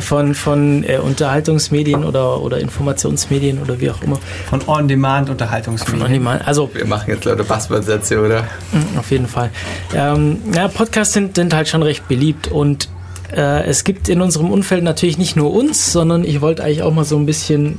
von, 0.00 0.34
von 0.34 0.84
äh, 0.84 0.98
Unterhaltungsmedien 0.98 2.04
oder, 2.04 2.40
oder 2.40 2.58
Informationsmedien 2.60 3.60
oder 3.60 3.80
wie 3.80 3.90
auch 3.90 4.02
immer. 4.02 4.18
Von 4.48 4.60
Von 4.60 4.76
On-Demand-Unterhaltungsmedien. 4.76 6.02
On-Demand. 6.02 6.46
Also 6.46 6.70
Wir 6.72 6.86
machen 6.86 7.10
jetzt 7.10 7.24
lauter 7.24 7.44
Buzzword-Sätze, 7.44 8.20
oder? 8.20 8.44
Mhm, 8.72 8.98
Auf 8.98 9.10
jeden 9.10 9.26
Fall. 9.26 9.50
Ähm, 9.94 10.38
ja, 10.54 10.68
Podcasts 10.68 11.14
sind, 11.14 11.36
sind 11.36 11.54
halt 11.54 11.68
schon 11.68 11.82
recht 11.82 12.06
beliebt 12.08 12.48
und 12.48 12.88
äh, 13.34 13.64
es 13.64 13.84
gibt 13.84 14.08
in 14.08 14.20
unserem 14.20 14.50
Umfeld 14.50 14.84
natürlich 14.84 15.18
nicht 15.18 15.36
nur 15.36 15.52
uns, 15.52 15.92
sondern 15.92 16.24
ich 16.24 16.40
wollte 16.40 16.64
eigentlich 16.64 16.82
auch 16.82 16.92
mal 16.92 17.04
so 17.04 17.16
ein 17.16 17.26
bisschen 17.26 17.78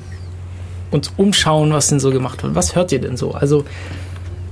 uns 0.94 1.12
umschauen, 1.18 1.74
was 1.74 1.88
denn 1.88 2.00
so 2.00 2.12
gemacht 2.12 2.44
wird. 2.44 2.56
Was 2.56 2.76
hört 2.76 2.92
ihr 2.92 3.00
denn 3.00 3.18
so? 3.18 3.32
Also 3.32 3.66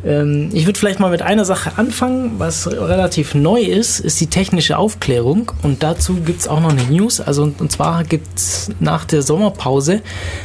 ähm, 0.04 0.50
ich 0.54 0.66
würde 0.66 0.80
vielleicht 0.80 1.00
mal 1.00 1.12
mit 1.12 1.22
einer 1.22 1.46
Sache 1.46 1.78
anfangen, 1.78 2.34
was 2.40 2.70
relativ 2.70 3.36
neu 3.36 3.62
ist, 3.62 4.00
ist 4.00 4.20
die 4.20 4.28
technische 4.28 4.78
Aufklärung 4.78 5.52
und 5.62 5.84
dazu 5.84 6.16
gibt 6.16 6.42
es 6.42 6.48
auch 6.48 6.60
noch 6.60 6.72
eine 6.72 6.84
News. 6.84 7.22
Also 7.22 7.44
und, 7.44 7.62
und 7.62 7.72
zwar 7.72 8.04
gibt 8.04 8.38
es 8.38 8.72
nach 8.80 9.06
der 9.06 9.22
Sommerpause 9.22 10.02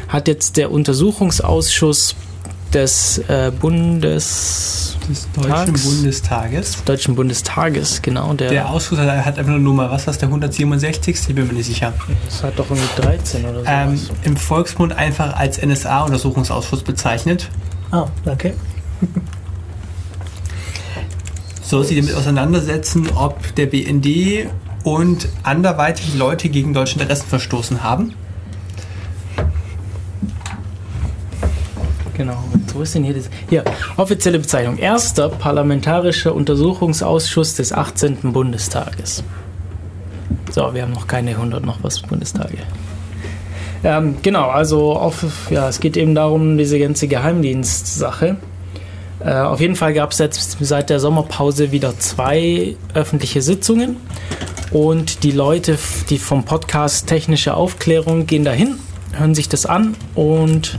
hat 0.08 0.28
jetzt 0.28 0.56
der 0.56 0.70
Untersuchungsausschuss 0.70 2.14
des 2.72 3.18
äh, 3.28 3.50
Bundes 3.58 4.96
Des 5.08 5.28
Deutschen 5.32 5.50
Tags. 5.50 5.84
Bundestages. 5.84 6.84
Deutschen 6.84 7.14
Bundestages, 7.14 8.02
genau. 8.02 8.34
Der, 8.34 8.50
Der 8.50 8.70
Ausschuss 8.70 8.98
hat 8.98 9.08
hat 9.24 9.38
einfach 9.38 9.52
nur 9.52 9.60
Nummer, 9.60 9.90
was 9.90 10.06
war 10.06 10.12
das, 10.12 10.18
der 10.18 10.28
167? 10.28 11.16
Ich 11.28 11.34
bin 11.34 11.46
mir 11.46 11.52
nicht 11.52 11.66
sicher. 11.66 11.92
das 12.24 12.42
hat 12.42 12.58
doch 12.58 12.68
irgendwie 12.70 13.02
13 13.02 13.44
oder 13.44 13.60
so. 13.60 13.66
Ähm, 13.66 14.00
Im 14.24 14.36
Volksmund 14.36 14.92
einfach 14.96 15.36
als 15.36 15.60
NSA-Untersuchungsausschuss 15.64 16.82
bezeichnet. 16.82 17.48
Ah, 17.90 18.06
okay. 18.26 18.54
Soll 21.62 21.84
sich 21.84 21.98
damit 21.98 22.14
auseinandersetzen, 22.14 23.08
ob 23.14 23.54
der 23.56 23.66
BND 23.66 24.48
und 24.84 25.28
anderweitig 25.42 26.14
Leute 26.14 26.48
gegen 26.48 26.72
deutsche 26.72 26.98
Interessen 27.00 27.26
verstoßen 27.28 27.82
haben. 27.82 28.14
Genau. 32.16 32.42
Wo 32.72 32.82
ist 32.82 32.94
denn 32.94 33.04
hier 33.04 33.14
das? 33.14 33.28
Hier, 33.48 33.64
offizielle 33.96 34.38
Bezeichnung. 34.38 34.78
Erster 34.78 35.28
Parlamentarischer 35.28 36.34
Untersuchungsausschuss 36.34 37.54
des 37.54 37.72
18. 37.72 38.32
Bundestages. 38.32 39.22
So, 40.50 40.74
wir 40.74 40.82
haben 40.82 40.92
noch 40.92 41.06
keine 41.06 41.32
100 41.32 41.64
noch 41.64 41.82
was 41.82 42.00
Bundestage. 42.00 42.58
Ähm, 43.84 44.16
genau, 44.22 44.48
also 44.48 44.94
auf, 44.94 45.24
ja, 45.50 45.68
es 45.68 45.80
geht 45.80 45.96
eben 45.96 46.14
darum, 46.14 46.58
diese 46.58 46.78
ganze 46.78 47.08
Geheimdienstsache. 47.08 48.36
Äh, 49.20 49.32
auf 49.32 49.60
jeden 49.60 49.76
Fall 49.76 49.92
gab 49.94 50.12
es 50.12 50.18
jetzt 50.18 50.56
seit 50.60 50.90
der 50.90 51.00
Sommerpause 51.00 51.72
wieder 51.72 51.98
zwei 51.98 52.76
öffentliche 52.94 53.42
Sitzungen. 53.42 53.96
Und 54.72 55.22
die 55.22 55.30
Leute, 55.30 55.78
die 56.10 56.18
vom 56.18 56.44
Podcast 56.44 57.06
Technische 57.06 57.54
Aufklärung 57.54 58.26
gehen 58.26 58.44
dahin, 58.44 58.76
hören 59.12 59.34
sich 59.34 59.48
das 59.48 59.66
an 59.66 59.94
und 60.14 60.78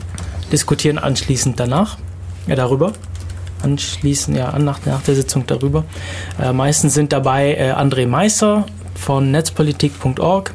diskutieren 0.51 0.97
anschließend 0.97 1.59
danach, 1.59 1.97
ja, 2.47 2.55
darüber. 2.55 2.93
Anschließend, 3.63 4.37
ja, 4.37 4.57
nach, 4.59 4.85
nach 4.85 5.01
der 5.01 5.15
Sitzung 5.15 5.45
darüber. 5.47 5.83
Äh, 6.41 6.53
meistens 6.53 6.93
sind 6.93 7.11
dabei 7.11 7.55
äh, 7.55 7.71
André 7.71 8.07
Meisser 8.07 8.65
von 8.95 9.31
netzpolitik.org, 9.31 10.53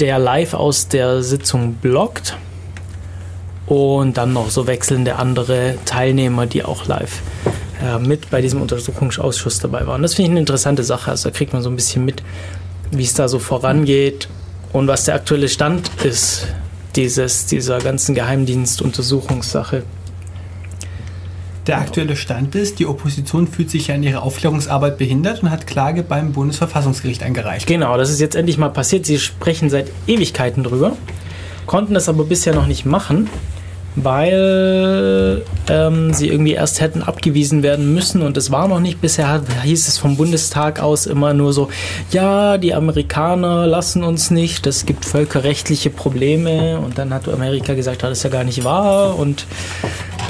der 0.00 0.18
live 0.18 0.54
aus 0.54 0.88
der 0.88 1.22
Sitzung 1.22 1.74
bloggt. 1.74 2.36
Und 3.66 4.18
dann 4.18 4.34
noch 4.34 4.50
so 4.50 4.66
wechselnde 4.66 5.16
andere 5.16 5.76
Teilnehmer, 5.86 6.44
die 6.46 6.64
auch 6.64 6.86
live 6.86 7.22
äh, 7.82 7.98
mit 7.98 8.30
bei 8.30 8.42
diesem 8.42 8.60
Untersuchungsausschuss 8.60 9.58
dabei 9.58 9.86
waren. 9.86 10.02
Das 10.02 10.14
finde 10.14 10.28
ich 10.28 10.30
eine 10.32 10.40
interessante 10.40 10.84
Sache. 10.84 11.10
Also 11.10 11.30
da 11.30 11.36
kriegt 11.36 11.52
man 11.52 11.62
so 11.62 11.70
ein 11.70 11.76
bisschen 11.76 12.04
mit, 12.04 12.22
wie 12.90 13.04
es 13.04 13.14
da 13.14 13.28
so 13.28 13.38
vorangeht 13.38 14.28
und 14.72 14.86
was 14.86 15.04
der 15.04 15.14
aktuelle 15.14 15.48
Stand 15.48 15.90
ist 16.04 16.46
dieses, 16.96 17.46
dieser 17.46 17.78
ganzen 17.78 18.14
Geheimdienstuntersuchungssache. 18.14 19.82
Der 21.66 21.78
aktuelle 21.78 22.14
Stand 22.14 22.54
ist, 22.54 22.78
die 22.78 22.86
Opposition 22.86 23.48
fühlt 23.48 23.70
sich 23.70 23.86
ja 23.86 23.94
in 23.94 24.02
ihrer 24.02 24.22
Aufklärungsarbeit 24.22 24.98
behindert 24.98 25.42
und 25.42 25.50
hat 25.50 25.66
Klage 25.66 26.02
beim 26.02 26.32
Bundesverfassungsgericht 26.32 27.22
eingereicht. 27.22 27.66
Genau, 27.66 27.96
das 27.96 28.10
ist 28.10 28.20
jetzt 28.20 28.36
endlich 28.36 28.58
mal 28.58 28.68
passiert. 28.68 29.06
Sie 29.06 29.18
sprechen 29.18 29.70
seit 29.70 29.90
Ewigkeiten 30.06 30.62
drüber, 30.62 30.94
konnten 31.64 31.94
das 31.94 32.10
aber 32.10 32.24
bisher 32.24 32.54
noch 32.54 32.66
nicht 32.66 32.84
machen, 32.84 33.30
weil 33.96 35.42
ähm, 35.68 36.12
sie 36.12 36.28
irgendwie 36.28 36.52
erst 36.52 36.80
hätten 36.80 37.02
abgewiesen 37.02 37.62
werden 37.62 37.94
müssen 37.94 38.22
und 38.22 38.36
es 38.36 38.50
war 38.50 38.66
noch 38.68 38.80
nicht. 38.80 39.00
Bisher 39.00 39.28
hat, 39.28 39.42
hieß 39.62 39.88
es 39.88 39.98
vom 39.98 40.16
Bundestag 40.16 40.80
aus 40.80 41.06
immer 41.06 41.32
nur 41.34 41.52
so, 41.52 41.68
ja, 42.10 42.58
die 42.58 42.74
Amerikaner 42.74 43.66
lassen 43.66 44.02
uns 44.02 44.30
nicht, 44.30 44.66
es 44.66 44.84
gibt 44.86 45.04
völkerrechtliche 45.04 45.90
Probleme 45.90 46.78
und 46.78 46.98
dann 46.98 47.14
hat 47.14 47.28
Amerika 47.28 47.74
gesagt, 47.74 48.02
ja, 48.02 48.08
das 48.08 48.18
ist 48.18 48.24
ja 48.24 48.30
gar 48.30 48.44
nicht 48.44 48.64
wahr 48.64 49.18
und 49.18 49.46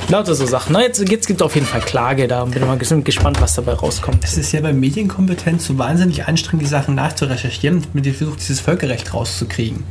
lauter 0.08 0.34
so 0.34 0.44
Sachen. 0.46 0.74
Na, 0.74 0.82
jetzt, 0.82 1.08
jetzt 1.08 1.26
gibt 1.26 1.40
es 1.40 1.44
auf 1.44 1.54
jeden 1.54 1.66
Fall 1.66 1.80
Klage, 1.80 2.28
da 2.28 2.44
bin 2.44 2.60
ich 2.62 2.68
mal 2.68 2.76
ges- 2.76 3.02
gespannt, 3.02 3.40
was 3.40 3.54
dabei 3.54 3.72
rauskommt. 3.72 4.22
Es 4.24 4.36
ist 4.36 4.52
ja 4.52 4.60
bei 4.60 4.72
Medienkompetenz 4.72 5.66
so 5.66 5.78
wahnsinnig 5.78 6.26
anstrengend, 6.26 6.62
die 6.62 6.68
Sachen 6.70 6.94
nachzurecherchieren, 6.94 7.86
mit 7.94 8.04
dem 8.04 8.14
Versuch, 8.14 8.36
dieses 8.36 8.60
Völkerrecht 8.60 9.14
rauszukriegen. 9.14 9.84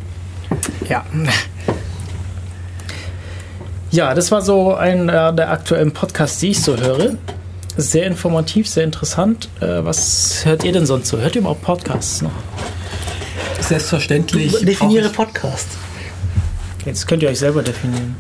Ja. 0.88 1.04
Ja, 3.94 4.16
das 4.16 4.32
war 4.32 4.42
so 4.42 4.74
ein 4.74 5.08
äh, 5.08 5.36
der 5.36 5.52
aktuellen 5.52 5.92
Podcasts, 5.92 6.40
die 6.40 6.50
ich 6.50 6.64
so 6.64 6.76
höre. 6.76 7.16
Sehr 7.78 8.08
informativ, 8.08 8.68
sehr 8.68 8.86
interessant. 8.86 9.50
Äh, 9.62 9.86
was 9.86 10.44
hört 10.46 10.64
ihr 10.64 10.72
denn 10.72 10.88
sonst 10.88 11.10
so? 11.10 11.20
Hört 11.20 11.36
ihr 11.36 11.42
überhaupt 11.42 11.62
Podcasts 11.62 12.24
noch? 12.24 12.32
Selbstverständlich. 13.60 14.52
Definiere 14.66 15.10
Podcast. 15.10 15.68
Jetzt 16.86 17.08
könnt 17.08 17.22
ihr 17.22 17.30
euch 17.30 17.38
selber 17.38 17.62
definieren. 17.62 18.16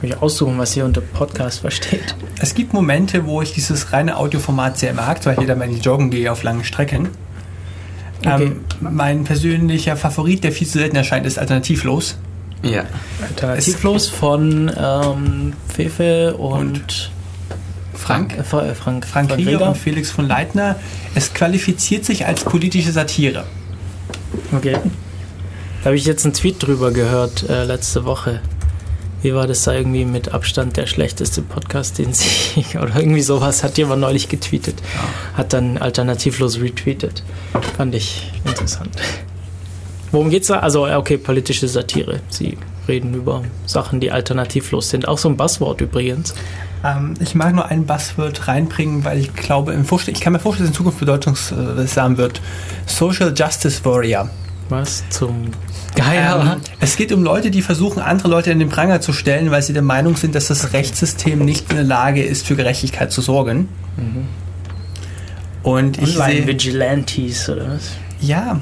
Könnt 0.00 0.12
ihr 0.12 0.20
aussuchen, 0.20 0.58
was 0.58 0.76
ihr 0.76 0.86
unter 0.86 1.02
Podcast 1.02 1.60
versteht. 1.60 2.16
Es 2.40 2.56
gibt 2.56 2.72
Momente, 2.72 3.24
wo 3.26 3.42
ich 3.42 3.52
dieses 3.52 3.92
reine 3.92 4.16
Audioformat 4.16 4.76
sehr 4.76 4.92
mag, 4.92 5.24
weil 5.24 5.34
ich 5.34 5.40
jeder, 5.40 5.56
wenn 5.60 5.72
ich 5.72 5.84
joggen 5.84 6.10
gehe 6.10 6.32
auf 6.32 6.42
langen 6.42 6.64
Strecken. 6.64 7.10
Okay. 8.26 8.44
Ähm, 8.46 8.64
mein 8.80 9.22
persönlicher 9.22 9.96
Favorit, 9.96 10.42
der 10.42 10.50
viel 10.50 10.66
zu 10.66 10.78
selten 10.78 10.96
erscheint, 10.96 11.26
ist 11.26 11.38
alternativlos. 11.38 12.16
Ja. 12.62 12.84
Alternativlos 13.22 14.08
von 14.08 14.70
ähm, 14.76 15.52
Fefe 15.74 16.34
und, 16.36 17.10
Frank? 17.94 18.38
Äh, 18.38 18.44
Fra- 18.44 18.66
äh, 18.66 18.74
Frank, 18.74 19.06
Frank 19.06 19.36
Rieger 19.36 19.50
Rieger. 19.52 19.68
und 19.68 19.76
Felix 19.76 20.10
von 20.10 20.26
Leitner. 20.28 20.76
Es 21.14 21.34
qualifiziert 21.34 22.04
sich 22.04 22.26
als 22.26 22.44
politische 22.44 22.92
Satire. 22.92 23.44
Okay. 24.56 24.76
Da 25.82 25.86
habe 25.86 25.96
ich 25.96 26.04
jetzt 26.04 26.24
einen 26.24 26.34
Tweet 26.34 26.62
drüber 26.62 26.92
gehört 26.92 27.48
äh, 27.48 27.64
letzte 27.64 28.04
Woche. 28.04 28.40
Wie 29.22 29.34
war 29.34 29.46
das 29.46 29.62
da 29.62 29.72
irgendwie 29.72 30.04
mit 30.04 30.32
Abstand 30.32 30.76
der 30.76 30.86
schlechteste 30.86 31.42
Podcast, 31.42 31.98
den 31.98 32.12
sie 32.12 32.64
oder 32.80 32.96
irgendwie 32.96 33.22
sowas 33.22 33.62
hat 33.64 33.78
jemand 33.78 34.00
neulich 34.00 34.28
getweetet. 34.28 34.76
Hat 35.36 35.52
dann 35.52 35.78
alternativlos 35.78 36.60
retweetet. 36.60 37.22
Fand 37.76 37.94
ich 37.94 38.32
interessant. 38.44 38.90
Worum 40.12 40.30
geht's 40.30 40.48
da? 40.48 40.60
Also, 40.60 40.86
okay, 40.86 41.16
politische 41.16 41.66
Satire. 41.66 42.20
Sie 42.28 42.58
reden 42.86 43.14
über 43.14 43.42
Sachen, 43.66 44.00
die 44.00 44.10
alternativlos 44.10 44.90
sind. 44.90 45.08
Auch 45.08 45.18
so 45.18 45.28
ein 45.28 45.36
Buzzword 45.36 45.80
übrigens. 45.80 46.34
Ähm, 46.84 47.14
ich 47.20 47.34
mag 47.34 47.54
nur 47.54 47.66
ein 47.66 47.86
Buzzword 47.86 48.46
reinbringen, 48.48 49.04
weil 49.04 49.18
ich 49.18 49.34
glaube, 49.34 49.72
im 49.72 49.84
Vorstell 49.84 50.14
ich 50.14 50.20
kann 50.20 50.32
mir 50.32 50.38
vorstellen, 50.38 50.68
dass 50.68 50.74
es 50.74 50.80
in 50.80 50.84
Zukunft 50.84 51.00
bedeutungsam 51.00 52.18
wird. 52.18 52.40
Social 52.86 53.32
Justice 53.34 53.84
Warrior. 53.84 54.30
Was 54.68 55.04
zum 55.10 55.50
Geier? 55.94 56.54
Ähm, 56.54 56.60
es 56.80 56.96
geht 56.96 57.12
um 57.12 57.22
Leute, 57.22 57.50
die 57.50 57.62
versuchen, 57.62 58.00
andere 58.00 58.28
Leute 58.28 58.50
in 58.50 58.58
den 58.58 58.68
Pranger 58.68 59.00
zu 59.00 59.12
stellen, 59.12 59.50
weil 59.50 59.62
sie 59.62 59.72
der 59.72 59.82
Meinung 59.82 60.16
sind, 60.16 60.34
dass 60.34 60.48
das 60.48 60.72
Rechtssystem 60.72 61.44
nicht 61.44 61.70
in 61.70 61.76
der 61.76 61.84
Lage 61.84 62.22
ist, 62.22 62.46
für 62.46 62.56
Gerechtigkeit 62.56 63.12
zu 63.12 63.20
sorgen. 63.20 63.68
Und 65.62 65.98
ich 65.98 66.14
sehe, 66.14 66.22
Online-Vigilantes 66.22 67.48
oder 67.48 67.74
was? 67.74 67.90
ja, 68.20 68.60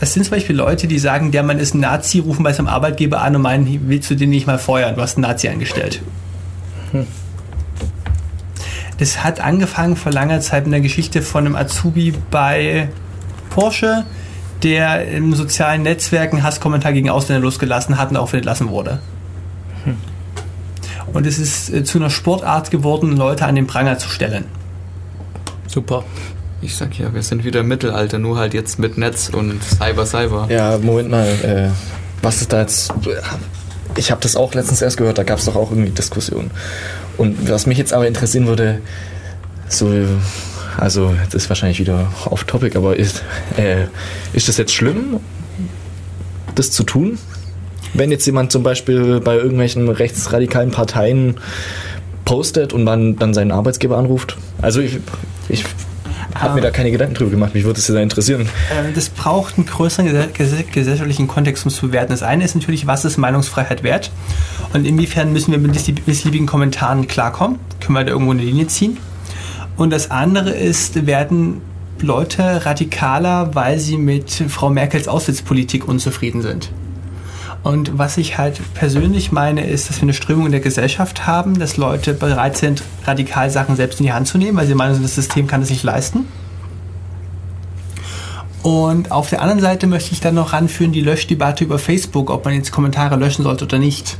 es 0.00 0.14
sind 0.14 0.24
zum 0.24 0.32
Beispiel 0.32 0.56
Leute, 0.56 0.86
die 0.86 0.98
sagen, 0.98 1.30
der 1.30 1.42
Mann 1.42 1.58
ist 1.58 1.74
ein 1.74 1.80
Nazi, 1.80 2.20
rufen 2.20 2.42
bei 2.42 2.52
seinem 2.52 2.68
Arbeitgeber 2.68 3.20
an 3.20 3.36
und 3.36 3.42
meinen, 3.42 3.88
willst 3.88 4.10
du 4.10 4.14
den 4.14 4.30
nicht 4.30 4.46
mal 4.46 4.58
feuern? 4.58 4.94
Du 4.94 5.02
hast 5.02 5.16
einen 5.16 5.22
Nazi 5.22 5.48
angestellt. 5.48 6.02
Das 8.98 9.22
hat 9.22 9.40
angefangen 9.40 9.96
vor 9.96 10.12
langer 10.12 10.40
Zeit 10.40 10.64
mit 10.64 10.72
der 10.72 10.80
Geschichte 10.80 11.22
von 11.22 11.46
einem 11.46 11.56
Azubi 11.56 12.14
bei 12.30 12.88
Porsche, 13.50 14.04
der 14.62 15.08
im 15.08 15.34
sozialen 15.34 15.82
Netzwerk 15.82 16.32
einen 16.32 16.42
Hasskommentar 16.42 16.92
gegen 16.92 17.08
Ausländer 17.10 17.42
losgelassen 17.42 17.96
hat 17.98 18.10
und 18.10 18.16
auch 18.16 18.32
entlassen 18.32 18.68
wurde. 18.68 19.00
Und 21.12 21.26
es 21.26 21.38
ist 21.38 21.70
äh, 21.72 21.84
zu 21.84 21.98
einer 21.98 22.10
Sportart 22.10 22.70
geworden, 22.70 23.16
Leute 23.16 23.46
an 23.46 23.54
den 23.54 23.66
Pranger 23.66 23.98
zu 23.98 24.08
stellen. 24.08 24.44
Super. 25.66 26.04
Ich 26.62 26.76
sag 26.76 26.98
ja, 26.98 27.14
wir 27.14 27.22
sind 27.22 27.44
wieder 27.44 27.60
im 27.60 27.68
Mittelalter, 27.68 28.18
nur 28.18 28.36
halt 28.36 28.52
jetzt 28.52 28.78
mit 28.78 28.98
Netz 28.98 29.30
und 29.30 29.62
Cyber 29.64 30.04
Cyber. 30.04 30.46
Ja, 30.50 30.78
Moment 30.78 31.10
mal, 31.10 31.26
äh, 31.26 31.70
was 32.22 32.42
ist 32.42 32.52
da 32.52 32.60
jetzt? 32.60 32.92
Ich 33.96 34.10
habe 34.10 34.20
das 34.20 34.36
auch 34.36 34.52
letztens 34.54 34.82
erst 34.82 34.98
gehört, 34.98 35.16
da 35.16 35.22
gab 35.22 35.38
es 35.38 35.46
doch 35.46 35.56
auch 35.56 35.70
irgendwie 35.70 35.90
Diskussionen. 35.90 36.50
Und 37.16 37.48
was 37.48 37.66
mich 37.66 37.78
jetzt 37.78 37.94
aber 37.94 38.06
interessieren 38.06 38.46
würde, 38.46 38.80
so, 39.68 39.90
also 40.76 41.14
das 41.26 41.34
ist 41.34 41.48
wahrscheinlich 41.48 41.80
wieder 41.80 42.12
off 42.26 42.44
topic, 42.44 42.76
aber 42.76 42.96
ist, 42.96 43.22
äh, 43.56 43.84
ist 44.34 44.48
das 44.48 44.58
jetzt 44.58 44.72
schlimm, 44.72 45.18
das 46.54 46.70
zu 46.70 46.82
tun? 46.82 47.18
Wenn 47.94 48.10
jetzt 48.10 48.26
jemand 48.26 48.52
zum 48.52 48.62
Beispiel 48.62 49.20
bei 49.20 49.36
irgendwelchen 49.36 49.88
rechtsradikalen 49.88 50.70
Parteien 50.70 51.36
postet 52.26 52.72
und 52.74 52.84
man 52.84 53.16
dann 53.16 53.32
seinen 53.32 53.50
Arbeitsgeber 53.50 53.96
anruft? 53.96 54.36
Also 54.60 54.80
ich, 54.80 54.98
ich 55.48 55.64
habe 56.42 56.54
mir 56.54 56.60
da 56.60 56.70
keine 56.70 56.90
Gedanken 56.90 57.14
drüber 57.14 57.30
gemacht, 57.30 57.54
mich 57.54 57.64
würde 57.64 57.78
es 57.78 57.86
sehr 57.86 58.02
interessieren. 58.02 58.42
Äh, 58.42 58.92
Das 58.94 59.08
braucht 59.08 59.56
einen 59.58 59.66
größeren 59.66 60.06
gese- 60.08 60.28
gese- 60.32 60.64
gesellschaftlichen 60.70 61.28
Kontext, 61.28 61.64
um 61.64 61.70
es 61.70 61.76
zu 61.76 61.88
bewerten. 61.88 62.10
Das 62.10 62.22
eine 62.22 62.44
ist 62.44 62.54
natürlich, 62.54 62.86
was 62.86 63.04
ist 63.04 63.16
Meinungsfreiheit 63.18 63.82
wert? 63.82 64.10
Und 64.72 64.86
inwiefern 64.86 65.32
müssen 65.32 65.52
wir 65.52 65.58
mit 65.58 65.72
misslieb- 65.74 66.02
missliebigen 66.06 66.46
Kommentaren 66.46 67.06
klarkommen? 67.06 67.58
Können 67.80 67.96
wir 67.98 68.04
da 68.04 68.10
irgendwo 68.12 68.32
eine 68.32 68.42
Linie 68.42 68.66
ziehen? 68.66 68.96
Und 69.76 69.90
das 69.90 70.10
andere 70.10 70.50
ist, 70.50 71.06
werden 71.06 71.60
Leute 72.02 72.64
radikaler, 72.64 73.54
weil 73.54 73.78
sie 73.78 73.96
mit 73.96 74.30
Frau 74.48 74.70
Merkels 74.70 75.08
Aussitzpolitik 75.08 75.86
unzufrieden 75.86 76.42
sind? 76.42 76.70
Und 77.62 77.98
was 77.98 78.16
ich 78.16 78.38
halt 78.38 78.60
persönlich 78.74 79.32
meine, 79.32 79.66
ist, 79.66 79.90
dass 79.90 79.98
wir 79.98 80.04
eine 80.04 80.14
Strömung 80.14 80.46
in 80.46 80.52
der 80.52 80.60
Gesellschaft 80.60 81.26
haben, 81.26 81.58
dass 81.58 81.76
Leute 81.76 82.14
bereit 82.14 82.56
sind, 82.56 82.82
radikal 83.04 83.50
Sachen 83.50 83.76
selbst 83.76 84.00
in 84.00 84.06
die 84.06 84.12
Hand 84.12 84.28
zu 84.28 84.38
nehmen, 84.38 84.56
weil 84.56 84.66
sie 84.66 84.74
meinen, 84.74 85.02
das 85.02 85.14
System 85.14 85.46
kann 85.46 85.60
es 85.60 85.68
nicht 85.68 85.82
leisten. 85.82 86.26
Und 88.62 89.10
auf 89.10 89.30
der 89.30 89.42
anderen 89.42 89.60
Seite 89.60 89.86
möchte 89.86 90.12
ich 90.12 90.20
dann 90.20 90.34
noch 90.34 90.52
ranführen 90.52 90.92
die 90.92 91.00
Löschdebatte 91.00 91.64
über 91.64 91.78
Facebook, 91.78 92.30
ob 92.30 92.44
man 92.44 92.54
jetzt 92.54 92.72
Kommentare 92.72 93.16
löschen 93.16 93.42
sollte 93.42 93.64
oder 93.64 93.78
nicht. 93.78 94.18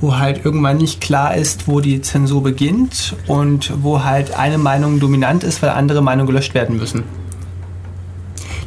Wo 0.00 0.18
halt 0.18 0.44
irgendwann 0.44 0.78
nicht 0.78 1.00
klar 1.00 1.36
ist, 1.36 1.68
wo 1.68 1.80
die 1.80 2.00
Zensur 2.02 2.42
beginnt 2.42 3.14
und 3.28 3.72
wo 3.82 4.02
halt 4.02 4.36
eine 4.36 4.58
Meinung 4.58 4.98
dominant 4.98 5.44
ist, 5.44 5.62
weil 5.62 5.70
andere 5.70 6.02
Meinungen 6.02 6.26
gelöscht 6.26 6.54
werden 6.54 6.76
müssen. 6.76 7.04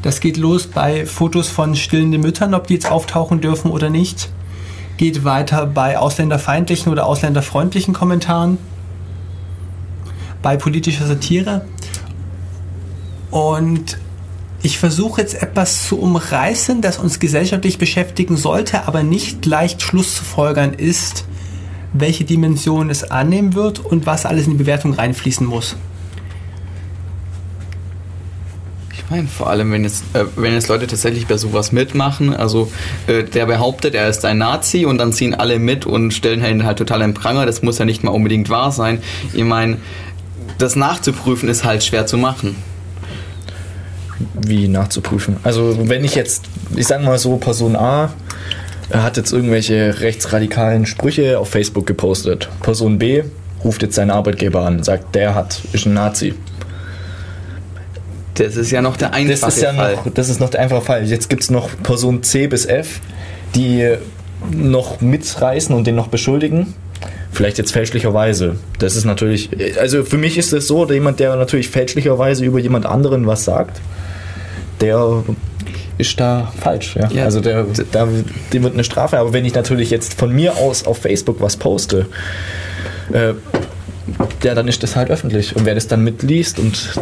Das 0.06 0.19
geht 0.19 0.38
los 0.38 0.68
bei 0.68 1.07
Fotos 1.07 1.49
von 1.49 1.76
stillenden 1.76 2.22
Müttern, 2.22 2.53
ob 2.53 2.68
die 2.68 2.76
jetzt 2.76 2.91
auftauchen 2.91 3.41
dürfen 3.41 3.72
oder 3.72 3.90
nicht. 3.90 4.30
Geht 4.98 5.23
weiter 5.23 5.65
bei 5.65 5.98
ausländerfeindlichen 5.98 6.91
oder 6.91 7.07
ausländerfreundlichen 7.07 7.95
Kommentaren. 7.95 8.60
Bei 10.44 10.57
politischer 10.57 11.07
Satire. 11.07 11.65
Und 13.32 13.98
ich 14.61 14.77
versuche 14.77 15.22
jetzt 15.22 15.41
etwas 15.41 15.88
zu 15.88 15.99
umreißen, 15.99 16.84
das 16.84 16.99
uns 16.99 17.19
gesellschaftlich 17.19 17.80
beschäftigen 17.80 18.38
sollte, 18.38 18.88
aber 18.88 19.02
nicht 19.02 19.48
leicht 19.48 19.82
Schluss 19.82 20.18
zu 20.18 20.23
folgern 20.23 20.76
ist, 20.76 21.26
welche 21.94 22.26
Dimension 22.26 22.91
es 22.91 23.10
annehmen 23.10 23.56
wird 23.56 23.80
und 23.80 24.06
was 24.06 24.27
alles 24.27 24.45
in 24.45 24.52
die 24.52 24.60
Bewertung 24.60 24.94
reinfließen 24.94 25.48
muss. 25.48 25.76
Nein, 29.10 29.27
vor 29.27 29.49
allem, 29.49 29.72
wenn 29.72 29.84
jetzt, 29.84 30.03
äh, 30.14 30.26
wenn 30.36 30.53
jetzt 30.53 30.68
Leute 30.68 30.88
tatsächlich 30.88 31.27
bei 31.27 31.38
sowas 31.38 31.72
mitmachen, 31.72 32.36
also 32.36 32.72
äh, 33.07 33.23
der 33.23 33.45
behauptet, 33.45 33.94
er 33.94 34.10
ist 34.10 34.26
ein 34.26 34.40
Nazi 34.40 34.86
und 34.86 34.98
dann 34.98 35.14
ziehen 35.14 35.36
alle 35.36 35.60
mit 35.60 35.86
und 35.86 36.11
stellen 36.11 36.44
ihn 36.44 36.65
halt 36.65 36.80
total 36.80 37.02
im 37.02 37.14
Pranger, 37.14 37.45
das 37.45 37.61
muss 37.61 37.77
ja 37.77 37.86
nicht 37.86 38.03
mal 38.03 38.11
unbedingt 38.11 38.49
wahr 38.49 38.72
sein. 38.72 39.02
Ich 39.34 39.44
meine, 39.44 39.77
das 40.57 40.76
nachzuprüfen 40.76 41.49
ist 41.49 41.64
halt 41.64 41.84
schwer 41.84 42.07
zu 42.07 42.18
machen. 42.18 42.56
Wie 44.34 44.68
nachzuprüfen? 44.68 45.38
Also 45.44 45.77
wenn 45.84 46.03
ich 46.03 46.15
jetzt, 46.15 46.45
ich 46.76 46.88
sag 46.88 47.03
mal 47.03 47.19
so, 47.19 47.38
Person 47.38 47.76
A 47.76 48.11
hat 48.91 49.18
jetzt 49.18 49.34
irgendwelche 49.34 49.99
rechtsradikalen 49.99 50.86
Sprüche 50.86 51.40
auf 51.40 51.49
Facebook 51.49 51.86
gepostet. 51.86 52.49
Person 52.61 52.98
B 52.98 53.23
ruft 53.64 53.82
jetzt 53.82 53.95
seinen 53.95 54.11
Arbeitgeber 54.11 54.61
an, 54.61 54.84
sagt, 54.84 55.15
der 55.15 55.36
hat, 55.36 55.60
ist 55.73 55.86
ein 55.86 55.94
Nazi. 55.94 56.34
Das 58.36 58.56
ist 58.56 58.72
ja 58.72 58.82
noch 58.82 58.98
der 58.98 59.14
einfache 59.14 59.40
Das 59.40 59.56
ist 59.56 59.62
ja 59.62 59.74
Fall. 59.74 59.95
noch, 59.95 60.14
das 60.14 60.30
ist 60.30 60.40
noch 60.40 60.49
der 60.49 60.62
einfache 60.62 60.82
Fall. 60.82 61.06
Jetzt 61.06 61.30
gibt 61.30 61.44
es 61.44 61.49
noch 61.49 61.70
Person 61.84 62.24
C 62.24 62.48
bis 62.48 62.66
F, 62.66 62.99
die 63.56 63.95
noch 64.52 65.02
mitreißen 65.02 65.74
und 65.76 65.88
den 65.88 65.95
noch 65.95 66.07
beschuldigen. 66.07 66.74
Vielleicht 67.32 67.57
jetzt 67.57 67.74
fälschlicherweise. 67.74 68.56
Das 68.80 68.95
ist 68.95 69.03
natürlich, 69.06 69.49
also 69.80 70.06
für 70.06 70.18
mich 70.18 70.38
ist 70.38 70.53
es 70.53 70.68
so, 70.68 70.90
jemand, 70.90 71.20
der 71.20 71.36
natürlich 71.36 71.70
fälschlicherweise 71.70 72.45
über 72.45 72.60
jemand 72.60 72.86
anderen 72.86 73.28
was 73.28 73.44
sagt, 73.44 73.82
der 74.80 75.24
ist 75.98 76.20
da 76.20 76.52
falsch. 76.60 76.95
Ja? 76.95 77.10
Ja. 77.12 77.24
Also 77.26 77.41
der, 77.41 77.66
da, 77.91 78.07
dem 78.53 78.64
wird 78.64 78.74
eine 78.74 78.84
Strafe. 78.84 79.18
Aber 79.18 79.34
wenn 79.34 79.45
ich 79.45 79.53
natürlich 79.53 79.90
jetzt 79.90 80.14
von 80.14 80.34
mir 80.34 80.57
aus 80.57 80.86
auf 80.86 80.99
Facebook 80.99 81.41
was 81.41 81.57
poste, 81.57 82.06
äh, 83.12 83.34
ja, 84.44 84.53
dann 84.53 84.68
ist 84.68 84.84
das 84.84 84.95
halt 84.95 85.10
öffentlich. 85.10 85.56
Und 85.56 85.65
wer 85.65 85.76
das 85.76 85.88
dann 85.88 86.03
mitliest 86.03 86.60
und 86.60 86.99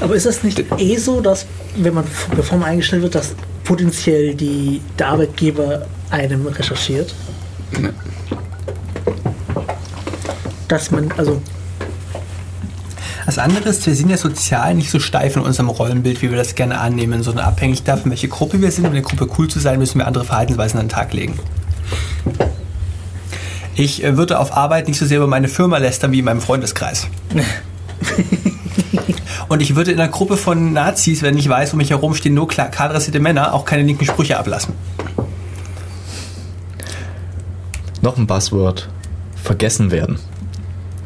Aber 0.00 0.14
ist 0.14 0.26
das 0.26 0.42
nicht 0.42 0.64
eh 0.78 0.96
so, 0.96 1.20
dass, 1.20 1.46
wenn 1.76 1.94
man, 1.94 2.04
bevor 2.34 2.58
man 2.58 2.70
eingestellt 2.70 3.02
wird, 3.02 3.14
dass 3.14 3.34
potenziell 3.64 4.34
die, 4.34 4.80
der 4.98 5.08
Arbeitgeber 5.08 5.86
einem 6.10 6.46
recherchiert? 6.46 7.14
Dass 10.68 10.90
man, 10.90 11.12
also, 11.16 11.40
Das 13.26 13.38
andere 13.38 13.68
ist, 13.68 13.86
wir 13.86 13.94
sind 13.94 14.10
ja 14.10 14.16
sozial 14.16 14.74
nicht 14.74 14.90
so 14.90 14.98
steif 14.98 15.36
in 15.36 15.42
unserem 15.42 15.68
Rollenbild, 15.68 16.22
wie 16.22 16.30
wir 16.30 16.36
das 16.36 16.54
gerne 16.54 16.78
annehmen, 16.78 17.22
sondern 17.22 17.44
abhängig 17.44 17.82
davon, 17.82 18.10
welche 18.10 18.28
Gruppe 18.28 18.60
wir 18.60 18.70
sind. 18.70 18.86
Um 18.86 18.92
eine 18.92 19.02
Gruppe 19.02 19.28
cool 19.38 19.48
zu 19.48 19.60
sein, 19.60 19.78
müssen 19.78 19.98
wir 19.98 20.06
andere 20.06 20.24
Verhaltensweisen 20.24 20.80
an 20.80 20.86
den 20.86 20.92
Tag 20.92 21.12
legen. 21.12 21.38
Ich 23.74 24.04
äh, 24.04 24.16
würde 24.16 24.38
auf 24.38 24.56
Arbeit 24.56 24.88
nicht 24.88 24.98
so 24.98 25.06
sehr 25.06 25.18
über 25.18 25.26
meine 25.26 25.48
Firma 25.48 25.78
lästern 25.78 26.12
wie 26.12 26.18
in 26.18 26.24
meinem 26.24 26.40
Freundeskreis. 26.40 27.06
Und 29.48 29.60
ich 29.60 29.74
würde 29.76 29.92
in 29.92 30.00
einer 30.00 30.10
Gruppe 30.10 30.36
von 30.36 30.72
Nazis, 30.72 31.22
wenn 31.22 31.36
ich 31.36 31.48
weiß, 31.48 31.72
um 31.72 31.78
mich 31.78 31.90
herum 31.90 32.14
stehen 32.14 32.34
nur 32.34 32.48
klar 32.48 32.68
kahlrasierte 32.68 33.20
Männer, 33.20 33.52
auch 33.54 33.64
keine 33.64 33.82
linken 33.82 34.04
Sprüche 34.06 34.38
ablassen. 34.38 34.74
noch 38.02 38.18
ein 38.18 38.26
Buzzword, 38.26 38.88
vergessen 39.42 39.90
werden. 39.90 40.18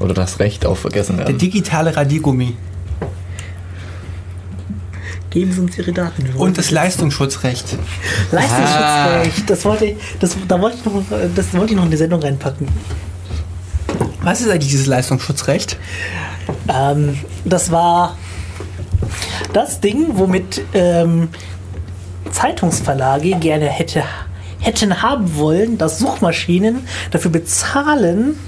Oder 0.01 0.15
das 0.15 0.41
Recht 0.41 0.67
auf 0.67 0.81
vergessen 0.81 1.17
Der 1.19 1.27
werden. 1.27 1.39
digitale 1.39 1.95
Radiergummi 1.97 2.55
geben 5.37 5.53
Sie 5.53 5.61
uns 5.61 5.77
Ihre 5.77 5.93
Daten. 5.93 6.31
Und 6.39 6.57
das 6.57 6.71
Leistungsschutzrecht. 6.71 7.77
Leistungsschutzrecht. 8.33 9.51
Das 9.51 9.67
wollte 9.67 9.85
ich, 9.85 9.97
das, 10.19 10.35
da 10.49 10.59
wollte 10.59 10.79
ich 10.79 10.85
noch, 10.87 11.03
das 11.35 11.53
wollte 11.53 11.73
ich 11.73 11.77
noch 11.77 11.85
in 11.85 11.91
die 11.91 11.99
Sendung 11.99 12.23
reinpacken. 12.23 12.67
Was 14.23 14.41
ist 14.41 14.49
eigentlich 14.49 14.71
dieses 14.71 14.87
Leistungsschutzrecht? 14.87 15.77
Ähm, 16.73 17.19
das 17.45 17.71
war 17.71 18.17
das 19.53 19.81
Ding, 19.81 20.07
womit 20.13 20.63
ähm, 20.73 21.29
Zeitungsverlage 22.31 23.37
gerne 23.37 23.67
hätte, 23.67 24.05
hätten 24.59 25.03
haben 25.03 25.37
wollen, 25.37 25.77
dass 25.77 25.99
Suchmaschinen 25.99 26.89
dafür 27.11 27.31
bezahlen, 27.31 28.39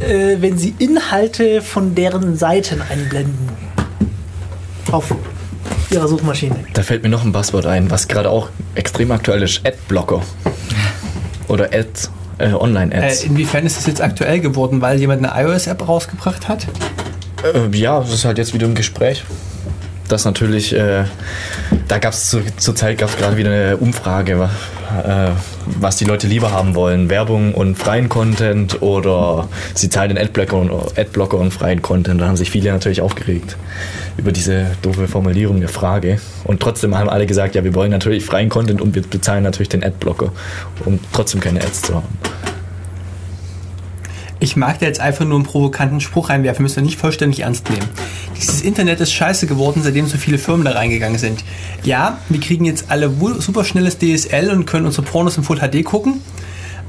äh, 0.00 0.38
wenn 0.40 0.58
sie 0.58 0.74
Inhalte 0.80 1.62
von 1.62 1.94
deren 1.94 2.36
Seiten 2.36 2.82
einblenden. 2.82 3.50
Auf 4.90 5.14
ihrer 5.92 6.08
Suchmaschine. 6.08 6.56
Da 6.74 6.82
fällt 6.82 7.02
mir 7.02 7.08
noch 7.08 7.24
ein 7.24 7.32
Buzzword 7.32 7.66
ein, 7.66 7.90
was 7.90 8.08
gerade 8.08 8.30
auch 8.30 8.48
extrem 8.74 9.10
aktuell 9.12 9.42
ist. 9.42 9.60
Adblocker. 9.66 10.22
Oder 11.48 11.70
Ads, 11.72 12.10
äh, 12.38 12.50
Äh, 12.50 12.54
Online-Ads. 12.54 13.24
inwiefern 13.24 13.66
ist 13.66 13.76
das 13.76 13.86
jetzt 13.86 14.00
aktuell 14.00 14.40
geworden, 14.40 14.80
weil 14.80 14.98
jemand 14.98 15.24
eine 15.24 15.42
iOS-App 15.48 15.86
rausgebracht 15.86 16.48
hat? 16.48 16.66
Äh, 17.54 17.76
ja, 17.76 18.00
das 18.00 18.12
ist 18.12 18.24
halt 18.24 18.38
jetzt 18.38 18.54
wieder 18.54 18.66
im 18.66 18.74
Gespräch. 18.74 19.24
Das 20.12 20.26
natürlich, 20.26 20.74
äh, 20.74 21.04
da 21.88 21.96
gab 21.96 22.12
es 22.12 22.28
zu, 22.28 22.42
zur 22.58 22.76
Zeit 22.76 22.98
gerade 22.98 23.38
wieder 23.38 23.50
eine 23.50 23.78
Umfrage, 23.78 24.50
äh, 25.06 25.30
was 25.80 25.96
die 25.96 26.04
Leute 26.04 26.26
lieber 26.26 26.52
haben 26.52 26.74
wollen. 26.74 27.08
Werbung 27.08 27.54
und 27.54 27.76
freien 27.76 28.10
Content 28.10 28.82
oder 28.82 29.48
sie 29.72 29.88
zahlen 29.88 30.10
den 30.10 30.18
Adblocker 30.18 30.58
und, 30.58 30.70
Adblocker 30.98 31.38
und 31.38 31.50
freien 31.50 31.80
Content. 31.80 32.20
Da 32.20 32.26
haben 32.26 32.36
sich 32.36 32.50
viele 32.50 32.70
natürlich 32.70 33.00
aufgeregt 33.00 33.56
über 34.18 34.32
diese 34.32 34.66
doofe 34.82 35.08
Formulierung 35.08 35.60
der 35.60 35.70
Frage. 35.70 36.20
Und 36.44 36.60
trotzdem 36.60 36.98
haben 36.98 37.08
alle 37.08 37.24
gesagt, 37.24 37.54
ja, 37.54 37.64
wir 37.64 37.74
wollen 37.74 37.90
natürlich 37.90 38.26
freien 38.26 38.50
Content 38.50 38.82
und 38.82 38.94
wir 38.94 39.00
bezahlen 39.00 39.42
natürlich 39.42 39.70
den 39.70 39.82
Adblocker, 39.82 40.30
um 40.84 41.00
trotzdem 41.14 41.40
keine 41.40 41.62
Ads 41.62 41.80
zu 41.80 41.94
haben. 41.94 42.51
Ich 44.42 44.56
mag 44.56 44.80
da 44.80 44.86
jetzt 44.86 44.98
einfach 44.98 45.24
nur 45.24 45.36
einen 45.36 45.44
provokanten 45.44 46.00
Spruch 46.00 46.28
reinwerfen, 46.28 46.64
müsst 46.64 46.76
ihr 46.76 46.82
nicht 46.82 46.98
vollständig 46.98 47.40
ernst 47.40 47.70
nehmen. 47.70 47.86
Dieses 48.36 48.60
Internet 48.60 48.98
ist 49.00 49.12
scheiße 49.12 49.46
geworden, 49.46 49.82
seitdem 49.84 50.08
so 50.08 50.18
viele 50.18 50.36
Firmen 50.36 50.64
da 50.64 50.72
reingegangen 50.72 51.16
sind. 51.16 51.44
Ja, 51.84 52.18
wir 52.28 52.40
kriegen 52.40 52.64
jetzt 52.64 52.86
alle 52.88 53.20
wu- 53.20 53.40
super 53.40 53.62
schnelles 53.64 53.98
DSL 53.98 54.50
und 54.50 54.66
können 54.66 54.84
unsere 54.86 55.02
Pornos 55.06 55.36
in 55.36 55.44
Full 55.44 55.60
HD 55.60 55.84
gucken, 55.84 56.20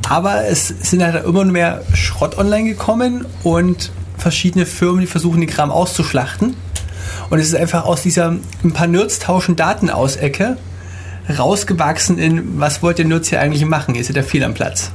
aber 0.09 0.47
es 0.47 0.67
sind 0.67 1.03
halt 1.03 1.23
immer 1.25 1.45
mehr 1.45 1.83
Schrott 1.93 2.39
online 2.39 2.67
gekommen 2.69 3.27
und 3.43 3.91
verschiedene 4.17 4.65
Firmen, 4.65 5.01
die 5.01 5.07
versuchen, 5.07 5.39
den 5.39 5.49
Kram 5.49 5.69
auszuschlachten. 5.69 6.55
Und 7.29 7.37
es 7.37 7.49
ist 7.49 7.55
einfach 7.55 7.85
aus 7.85 8.01
dieser 8.01 8.35
ein 8.63 8.73
paar 8.73 8.87
Nerds 8.87 9.19
tauschen 9.19 9.55
Daten 9.55 9.91
aus 9.91 10.15
Ecke 10.15 10.57
rausgewachsen 11.37 12.17
in, 12.17 12.59
was 12.59 12.81
wollt 12.81 12.97
ihr 12.97 13.05
Nerds 13.05 13.29
hier 13.29 13.39
eigentlich 13.41 13.63
machen? 13.65 13.93
Seid 14.03 14.15
ja 14.15 14.23
viel 14.23 14.43
am 14.43 14.55
Platz. 14.55 14.91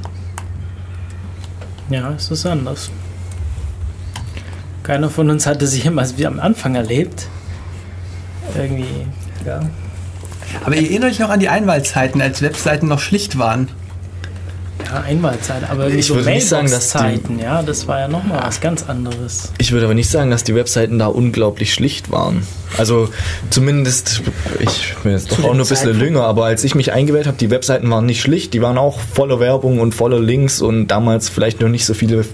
Ja, 1.89 2.13
es 2.15 2.29
ist 2.31 2.45
anders. 2.45 2.89
Keiner 4.83 5.09
von 5.09 5.29
uns 5.29 5.45
hatte 5.45 5.67
sich 5.67 5.85
immer 5.85 6.05
wie 6.17 6.25
am 6.25 6.39
Anfang 6.39 6.75
erlebt. 6.75 7.27
Irgendwie, 8.57 9.05
ja. 9.45 9.61
Aber 10.65 10.75
ihr 10.75 10.89
erinnert 10.89 11.11
euch 11.11 11.19
noch 11.19 11.29
an 11.29 11.39
die 11.39 11.49
Einwahlzeiten, 11.49 12.21
als 12.21 12.41
Webseiten 12.41 12.87
noch 12.87 12.99
schlicht 12.99 13.37
waren. 13.37 13.69
Ja, 14.85 15.01
Einwahlzeit, 15.01 15.69
aber 15.69 15.89
Ich 15.89 16.07
so 16.07 16.15
würde 16.15 16.31
nicht 16.31 16.47
sagen, 16.47 16.69
dass 16.71 16.91
die- 16.91 16.97
Mailbox-Zeiten, 16.97 17.39
ja, 17.39 17.61
das 17.61 17.87
war 17.87 17.99
ja 17.99 18.07
nochmal 18.07 18.41
was 18.43 18.59
ganz 18.59 18.89
anderes. 18.89 19.51
Ich 19.59 19.71
würde 19.71 19.85
aber 19.85 19.93
nicht 19.93 20.09
sagen, 20.09 20.31
dass 20.31 20.43
die 20.43 20.55
Webseiten 20.55 20.97
da 20.97 21.07
unglaublich 21.07 21.73
schlicht 21.73 22.09
waren. 22.11 22.47
Also 22.77 23.09
zumindest, 23.49 24.21
ich 24.59 24.93
bin 25.03 25.11
jetzt 25.13 25.31
doch 25.31 25.39
auch 25.39 25.43
nur 25.43 25.53
ein 25.53 25.57
bisschen 25.59 25.75
Zeitpunkt? 25.77 26.01
jünger, 26.01 26.23
aber 26.23 26.45
als 26.45 26.63
ich 26.63 26.75
mich 26.75 26.93
eingewählt 26.93 27.27
habe, 27.27 27.35
die 27.37 27.49
Webseiten 27.49 27.89
waren 27.89 28.05
nicht 28.05 28.21
schlicht, 28.21 28.53
die 28.53 28.61
waren 28.61 28.77
auch 28.77 28.99
voller 28.99 29.39
Werbung 29.39 29.79
und 29.79 29.93
voller 29.95 30.19
Links 30.19 30.61
und 30.61 30.87
damals 30.87 31.29
vielleicht 31.29 31.61
noch 31.61 31.67
nicht 31.69 31.85
so 31.85 31.93
viele 31.93 32.25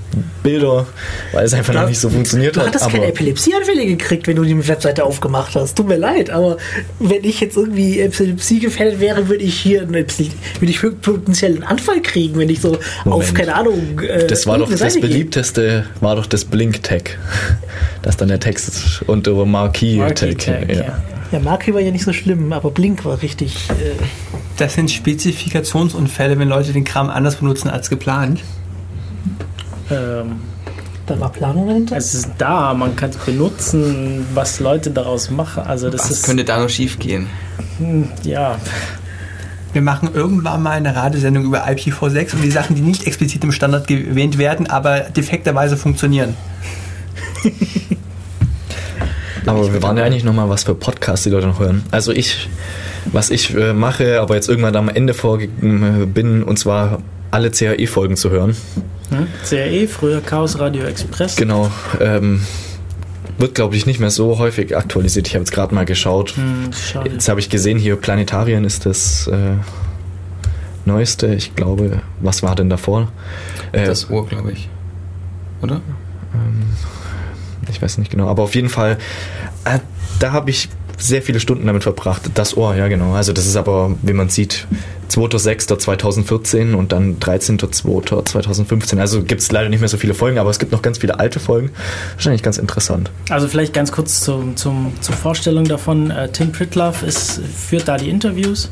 Bilder, 0.43 0.85
weil 1.31 1.45
es 1.45 1.53
einfach 1.53 1.73
noch 1.73 1.87
nicht 1.87 1.99
so 1.99 2.09
funktioniert 2.09 2.55
Du 2.55 2.59
hat. 2.59 2.67
hattest 2.67 2.83
Aber 2.85 2.93
keine 2.93 3.07
Epilepsieanfälle 3.07 3.85
gekriegt, 3.85 4.27
wenn 4.27 4.35
du 4.35 4.43
die 4.43 4.67
Webseite 4.67 5.05
aufgemacht 5.05 5.55
hast. 5.55 5.75
Tut 5.77 5.87
mir 5.87 5.97
leid, 5.97 6.29
aber 6.29 6.57
wenn 6.99 7.23
ich 7.23 7.39
jetzt 7.39 7.55
irgendwie 7.57 7.99
Epilepsie 7.99 8.59
gefährdet 8.59 8.99
wäre, 8.99 9.29
würde 9.29 9.43
ich 9.43 9.55
hier 9.57 9.83
eine 9.83 9.99
Epilepsie- 9.99 10.31
würde 10.59 10.71
ich 10.71 10.81
potenziell 11.01 11.53
einen 11.53 11.63
Anfall 11.63 12.01
kriegen, 12.01 12.37
wenn 12.37 12.49
ich 12.49 12.61
so 12.61 12.73
auf, 12.73 13.05
Moment. 13.05 13.35
keine 13.35 13.55
Ahnung. 13.55 13.99
Äh, 14.01 14.27
das 14.27 14.45
war 14.45 14.57
doch 14.57 14.69
das 14.69 14.79
Seite 14.79 14.99
beliebteste, 14.99 15.85
war 16.01 16.15
doch 16.17 16.25
das 16.25 16.45
Blink-Tag. 16.45 17.17
Das 18.01 18.17
dann 18.17 18.27
der 18.27 18.39
Text 18.39 19.01
und 19.07 19.25
der 19.25 19.33
Marquis-Tag. 19.33 20.24
Marquee-Tag, 20.27 20.69
Ja. 20.69 20.76
ja. 20.84 21.02
Ja, 21.31 21.39
Marke 21.39 21.73
war 21.73 21.81
ja 21.81 21.91
nicht 21.91 22.06
so 22.06 22.14
schlimm, 22.14 22.53
aber 22.53 22.69
Blink 22.72 23.03
war 23.03 23.22
richtig. 23.22 23.56
Äh, 23.72 23.95
Das 24.57 24.76
sind 24.76 24.91
Spezifikationsunfälle, 24.91 26.38
wenn 26.39 26.47
Leute 26.49 26.72
den 26.72 26.84
Kram 26.85 27.10
anders 27.10 27.38
benutzen 27.38 27.69
als 27.69 27.89
geplant. 27.89 28.41
Ähm, 29.91 30.38
da 31.07 31.19
war 31.19 31.31
Planung 31.31 31.68
dahinter. 31.68 31.97
es 31.97 32.14
ist 32.14 32.30
da, 32.38 32.73
man 32.73 32.95
kann 32.95 33.10
es 33.10 33.18
benutzen, 33.18 34.26
was 34.34 34.60
Leute 34.60 34.91
daraus 34.91 35.30
machen. 35.31 35.64
Also 35.64 35.89
das 35.89 36.02
Was 36.02 36.11
ist, 36.11 36.26
könnte 36.26 36.43
da 36.45 36.60
noch 36.60 36.69
schief 36.69 36.99
gehen? 36.99 37.27
ja, 38.23 38.57
Wir 39.73 39.81
machen 39.81 40.10
irgendwann 40.14 40.61
mal 40.64 40.72
eine 40.72 40.95
Radiosendung 40.95 41.43
über 41.45 41.68
IPv6 41.68 42.35
und 42.35 42.41
die 42.43 42.52
Sachen, 42.52 42.76
die 42.76 42.81
nicht 42.81 43.06
explizit 43.07 43.43
im 43.43 43.52
Standard 43.52 43.89
erwähnt 43.91 44.38
werden, 44.38 44.68
aber 44.68 45.02
defekterweise 45.02 45.76
funktionieren. 45.76 46.35
Aber 49.45 49.73
wir 49.73 49.81
waren 49.84 49.97
ja 49.97 50.03
eigentlich 50.03 50.23
nochmal, 50.23 50.49
was 50.49 50.63
für 50.63 50.76
Podcasts 50.76 51.23
die 51.23 51.30
Leute 51.30 51.47
noch 51.47 51.59
hören. 51.59 51.84
Also 51.91 52.11
ich, 52.11 52.49
was 53.11 53.30
ich 53.30 53.53
äh, 53.55 53.73
mache, 53.73 54.19
aber 54.22 54.35
jetzt 54.35 54.49
irgendwann 54.49 54.76
am 54.76 54.89
Ende 54.89 55.13
vorgegeben 55.13 56.03
äh, 56.03 56.05
bin, 56.05 56.43
und 56.43 56.57
zwar 56.57 56.99
alle 57.31 57.51
CAE-Folgen 57.51 58.15
zu 58.15 58.30
hören. 58.30 58.55
hm? 59.09 59.27
CRE, 59.47 59.88
früher 59.88 60.22
Chaos 60.22 60.57
Radio 60.59 60.84
Express. 60.84 61.35
Genau. 61.35 61.69
Ähm, 61.99 62.41
wird, 63.38 63.55
glaube 63.55 63.76
ich, 63.76 63.85
nicht 63.85 63.99
mehr 63.99 64.09
so 64.11 64.39
häufig 64.39 64.77
aktualisiert. 64.77 65.27
Ich 65.27 65.34
habe 65.35 65.41
jetzt 65.43 65.51
gerade 65.51 65.76
mal 65.76 65.85
geschaut. 65.85 66.35
Hm. 66.38 66.69
Jetzt 67.03 67.27
habe 67.27 67.39
ich 67.39 67.49
gesehen, 67.49 67.77
hier 67.77 67.97
Planetarien 67.97 68.63
ist 68.63 68.85
das 68.85 69.27
äh, 69.27 69.35
Neueste. 70.85 71.27
Ich 71.35 71.55
glaube, 71.55 72.01
was 72.22 72.43
war 72.43 72.55
denn 72.55 72.69
davor? 72.69 73.11
Äh, 73.73 73.85
Das 73.85 74.09
Ohr, 74.09 74.26
glaube 74.27 74.53
ich. 74.53 74.69
Oder? 75.61 75.81
Ich 77.76 77.81
weiß 77.81 77.97
nicht 77.97 78.11
genau, 78.11 78.27
aber 78.27 78.43
auf 78.43 78.56
jeden 78.56 78.69
Fall, 78.69 78.97
äh, 79.65 79.80
da 80.19 80.31
habe 80.31 80.49
ich 80.49 80.69
sehr 80.97 81.22
viele 81.22 81.39
Stunden 81.39 81.68
damit 81.68 81.84
verbracht. 81.84 82.31
Das 82.35 82.56
Ohr, 82.56 82.76
ja 82.76 82.88
genau. 82.88 83.14
Also 83.14 83.34
das 83.34 83.45
ist 83.45 83.56
aber, 83.56 83.95
wie 84.02 84.14
man 84.14 84.30
sieht, 84.30 84.65
2.6.2014 85.10 86.73
und 86.73 86.91
dann 86.91 87.19
13.2.2015. 87.19 88.99
Also 88.99 89.23
gibt 89.23 89.41
es 89.41 89.52
leider 89.52 89.69
nicht 89.69 89.81
mehr 89.81 89.89
so 89.89 89.97
viele 89.97 90.14
Folgen, 90.14 90.38
aber 90.38 90.49
es 90.49 90.60
gibt 90.60 90.72
noch 90.72 90.81
ganz 90.81 90.99
viele 90.99 91.19
alte 91.19 91.39
Folgen. 91.39 91.72
Wahrscheinlich 92.14 92.43
ganz 92.43 92.57
interessant. 92.57 93.11
Also 93.30 93.47
vielleicht 93.47 93.73
ganz 93.73 93.91
kurz 93.91 94.22
zum, 94.22 94.56
zum, 94.56 94.93
zur 95.02 95.15
Vorstellung 95.15 95.65
davon. 95.65 96.11
Äh, 96.11 96.30
Tim 96.30 96.52
Pritlove 96.52 97.06
ist, 97.06 97.41
führt 97.41 97.88
da 97.88 97.97
die 97.97 98.10
Interviews 98.10 98.72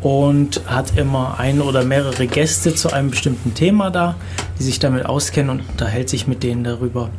und 0.00 0.62
hat 0.66 0.96
immer 0.96 1.38
ein 1.38 1.60
oder 1.60 1.84
mehrere 1.84 2.26
Gäste 2.26 2.74
zu 2.74 2.90
einem 2.90 3.10
bestimmten 3.10 3.54
Thema 3.54 3.90
da, 3.90 4.16
die 4.58 4.62
sich 4.62 4.78
damit 4.78 5.04
auskennen 5.04 5.50
und 5.50 5.68
unterhält 5.68 6.08
sich 6.08 6.26
mit 6.26 6.42
denen 6.42 6.64
darüber. 6.64 7.10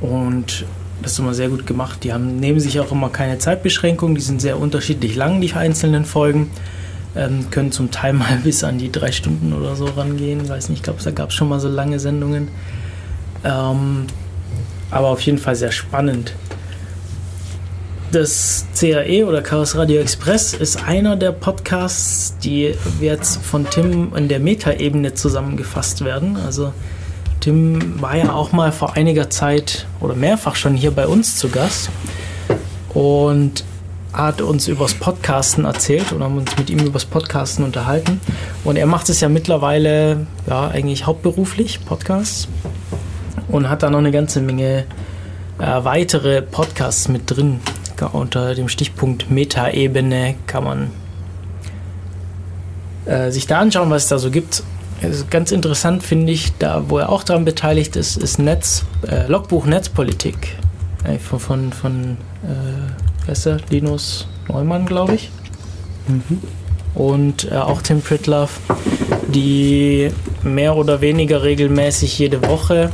Und 0.00 0.64
das 1.02 1.12
ist 1.12 1.18
immer 1.18 1.34
sehr 1.34 1.48
gut 1.48 1.66
gemacht. 1.66 2.04
Die 2.04 2.12
haben 2.12 2.38
neben 2.40 2.60
sich 2.60 2.80
auch 2.80 2.92
immer 2.92 3.08
keine 3.10 3.38
Zeitbeschränkung. 3.38 4.14
Die 4.14 4.20
sind 4.20 4.40
sehr 4.40 4.58
unterschiedlich 4.58 5.16
lang, 5.16 5.40
die 5.40 5.52
einzelnen 5.52 6.04
Folgen. 6.04 6.50
Ähm, 7.14 7.50
können 7.50 7.72
zum 7.72 7.90
Teil 7.90 8.12
mal 8.14 8.38
bis 8.42 8.64
an 8.64 8.78
die 8.78 8.92
drei 8.92 9.12
Stunden 9.12 9.52
oder 9.52 9.76
so 9.76 9.86
rangehen. 9.86 10.48
Weiß 10.48 10.68
nicht, 10.68 10.78
ich 10.78 10.82
glaube, 10.82 11.02
da 11.02 11.10
gab 11.10 11.30
es 11.30 11.34
schon 11.34 11.48
mal 11.48 11.60
so 11.60 11.68
lange 11.68 11.98
Sendungen. 11.98 12.48
Ähm, 13.44 14.06
aber 14.90 15.08
auf 15.08 15.20
jeden 15.20 15.38
Fall 15.38 15.56
sehr 15.56 15.72
spannend. 15.72 16.34
Das 18.12 18.66
CAE 18.78 19.24
oder 19.26 19.42
Chaos 19.42 19.76
Radio 19.76 20.00
Express 20.00 20.54
ist 20.54 20.84
einer 20.84 21.16
der 21.16 21.32
Podcasts, 21.32 22.38
die 22.38 22.74
jetzt 23.00 23.38
von 23.38 23.68
Tim 23.68 24.14
in 24.14 24.28
der 24.28 24.38
Metaebene 24.38 25.14
zusammengefasst 25.14 26.04
werden. 26.04 26.36
Also 26.36 26.72
Tim 27.46 28.02
war 28.02 28.16
ja 28.16 28.32
auch 28.32 28.50
mal 28.50 28.72
vor 28.72 28.96
einiger 28.96 29.30
Zeit 29.30 29.86
oder 30.00 30.16
mehrfach 30.16 30.56
schon 30.56 30.74
hier 30.74 30.90
bei 30.90 31.06
uns 31.06 31.36
zu 31.36 31.48
Gast 31.48 31.90
und 32.92 33.62
hat 34.12 34.40
uns 34.40 34.66
übers 34.66 34.94
Podcasten 34.94 35.64
erzählt 35.64 36.10
und 36.10 36.24
haben 36.24 36.38
uns 36.38 36.58
mit 36.58 36.70
ihm 36.70 36.80
übers 36.80 37.04
Podcasten 37.04 37.64
unterhalten. 37.64 38.20
Und 38.64 38.74
er 38.74 38.86
macht 38.86 39.08
es 39.10 39.20
ja 39.20 39.28
mittlerweile 39.28 40.26
ja 40.48 40.66
eigentlich 40.66 41.06
hauptberuflich, 41.06 41.84
Podcasts, 41.84 42.48
und 43.46 43.68
hat 43.68 43.84
da 43.84 43.90
noch 43.90 44.00
eine 44.00 44.10
ganze 44.10 44.40
Menge 44.40 44.84
äh, 45.60 45.84
weitere 45.84 46.42
Podcasts 46.42 47.06
mit 47.06 47.30
drin. 47.30 47.60
Unter 48.10 48.56
dem 48.56 48.68
Stichpunkt 48.68 49.30
Metaebene 49.30 50.34
kann 50.48 50.64
man 50.64 50.90
äh, 53.04 53.30
sich 53.30 53.46
da 53.46 53.60
anschauen, 53.60 53.88
was 53.90 54.02
es 54.02 54.08
da 54.08 54.18
so 54.18 54.32
gibt. 54.32 54.64
Also 55.02 55.24
ganz 55.28 55.52
interessant 55.52 56.02
finde 56.02 56.32
ich, 56.32 56.52
da 56.58 56.84
wo 56.88 56.98
er 56.98 57.10
auch 57.10 57.22
daran 57.22 57.44
beteiligt 57.44 57.96
ist, 57.96 58.16
ist 58.16 58.38
Netz, 58.38 58.84
äh, 59.06 59.26
Logbuch 59.26 59.66
Netzpolitik 59.66 60.56
äh, 61.04 61.18
von, 61.18 61.38
von, 61.40 61.72
von 61.72 62.16
äh, 62.42 63.34
der? 63.34 63.58
Linus 63.70 64.26
Neumann, 64.48 64.86
glaube 64.86 65.14
ich. 65.14 65.30
Und 66.94 67.50
äh, 67.50 67.56
auch 67.56 67.82
Tim 67.82 68.00
Pritlove, 68.00 68.52
die 69.28 70.10
mehr 70.42 70.76
oder 70.76 71.00
weniger 71.00 71.42
regelmäßig 71.42 72.18
jede 72.18 72.42
Woche 72.48 72.90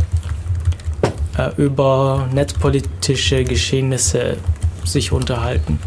äh, 1.38 1.50
über 1.56 2.28
netzpolitische 2.32 3.44
Geschehnisse 3.44 4.38
sich 4.84 5.12
unterhalten. 5.12 5.78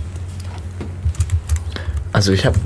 Also 2.13 2.31
ich 2.31 2.45
habe 2.45 2.57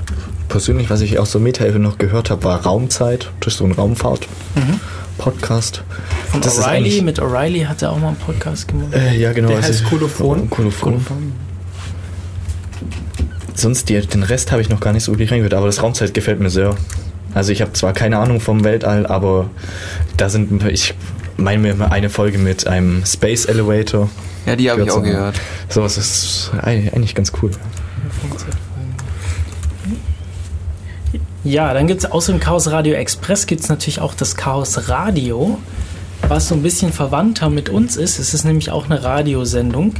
persönlich, 0.50 0.90
was 0.90 1.00
ich 1.00 1.18
aus 1.18 1.32
der 1.32 1.40
Meta-Hilfe 1.40 1.78
noch 1.78 1.96
gehört 1.96 2.28
habe, 2.30 2.44
war 2.44 2.60
Raumzeit. 2.62 3.30
Das 3.40 3.54
ist 3.54 3.58
so 3.58 3.64
ein 3.64 3.72
Raumfahrt-Podcast. 3.72 5.82
Von 6.30 6.40
Das 6.42 6.58
ist 6.58 6.64
O'Reilly, 6.64 7.02
mit 7.02 7.20
O'Reilly 7.22 7.64
hat 7.66 7.80
er 7.82 7.92
auch 7.92 7.98
mal 7.98 8.08
einen 8.08 8.16
Podcast 8.16 8.68
gemacht. 8.68 8.92
Äh, 8.92 9.16
ja, 9.16 9.32
genau. 9.32 9.48
Der 9.48 9.56
also- 9.58 9.68
heißt 9.68 9.84
Kolophon. 9.86 10.50
Kolophon. 10.50 11.04
Sonst 13.54 13.88
die, 13.88 14.00
den 14.00 14.22
Rest 14.22 14.52
habe 14.52 14.62
ich 14.62 14.68
noch 14.68 14.80
gar 14.80 14.92
nicht 14.92 15.04
so 15.04 15.12
wirklich 15.12 15.30
reingehört, 15.30 15.54
aber 15.54 15.66
das 15.66 15.82
Raumzeit 15.82 16.14
gefällt 16.14 16.40
mir 16.40 16.50
sehr. 16.50 16.74
Also 17.34 17.52
ich 17.52 17.60
habe 17.62 17.72
zwar 17.74 17.92
keine 17.92 18.18
Ahnung 18.18 18.40
vom 18.40 18.64
Weltall, 18.64 19.06
aber 19.06 19.50
da 20.16 20.28
sind 20.28 20.64
ich 20.66 20.94
meine 21.36 21.62
mir 21.62 21.72
immer 21.72 21.92
eine 21.92 22.10
Folge 22.10 22.38
mit 22.38 22.66
einem 22.66 23.04
Space 23.06 23.44
Elevator. 23.44 24.08
Ja, 24.46 24.56
die 24.56 24.70
habe 24.70 24.80
ich 24.80 24.86
Gehört 24.88 25.02
auch 25.02 25.06
so. 25.06 25.10
gehört. 25.12 25.40
Sowas 25.68 25.98
ist 25.98 26.50
eig- 26.62 26.92
eigentlich 26.94 27.14
ganz 27.14 27.32
cool. 27.42 27.50
Ja, 31.42 31.72
dann 31.72 31.86
gibt 31.86 32.04
es 32.04 32.10
außer 32.10 32.32
dem 32.32 32.40
Chaos 32.40 32.70
Radio 32.70 32.92
Express 32.94 33.46
gibt 33.46 33.62
es 33.62 33.70
natürlich 33.70 34.00
auch 34.00 34.12
das 34.12 34.36
Chaos 34.36 34.90
Radio, 34.90 35.58
was 36.28 36.48
so 36.48 36.54
ein 36.54 36.62
bisschen 36.62 36.92
verwandter 36.92 37.48
mit 37.48 37.70
uns 37.70 37.96
ist. 37.96 38.18
Es 38.18 38.34
ist 38.34 38.44
nämlich 38.44 38.70
auch 38.70 38.90
eine 38.90 39.02
Radiosendung. 39.02 39.94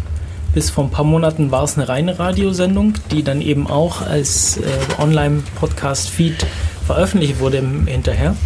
Bis 0.52 0.68
vor 0.68 0.84
ein 0.84 0.90
paar 0.90 1.04
Monaten 1.04 1.50
war 1.50 1.64
es 1.64 1.78
eine 1.78 1.88
reine 1.88 2.18
Radiosendung, 2.18 2.92
die 3.10 3.22
dann 3.22 3.40
eben 3.40 3.68
auch 3.68 4.02
als 4.02 4.58
äh, 4.58 4.62
Online-Podcast-Feed 5.02 6.44
veröffentlicht 6.86 7.40
wurde 7.40 7.58
im, 7.58 7.86
hinterher. 7.86 8.36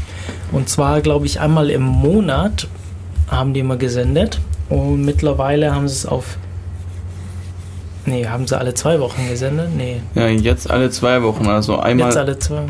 Und 0.53 0.69
zwar, 0.69 1.01
glaube 1.01 1.27
ich, 1.27 1.41
einmal 1.41 1.71
im 1.71 1.83
Monat 1.83 2.69
haben 3.29 3.55
die 3.55 3.61
immer 3.61 3.77
gesendet. 3.77 4.39
Und 4.69 5.05
mittlerweile 5.05 5.75
haben 5.75 5.89
sie 5.89 5.95
es 5.95 6.07
auf. 6.07 6.39
Nee, 8.07 8.27
haben 8.27 8.47
sie 8.47 8.57
alle 8.59 8.75
zwei 8.75 9.01
Wochen 9.01 9.29
gesendet? 9.29 9.69
Nee, 9.77 10.01
Ja, 10.15 10.29
jetzt 10.29 10.71
alle 10.71 10.91
zwei 10.91 11.23
Wochen, 11.23 11.47
also 11.47 11.79
einmal, 11.79 12.09
jetzt 12.09 12.17
alle 12.19 12.39
zwei. 12.39 12.63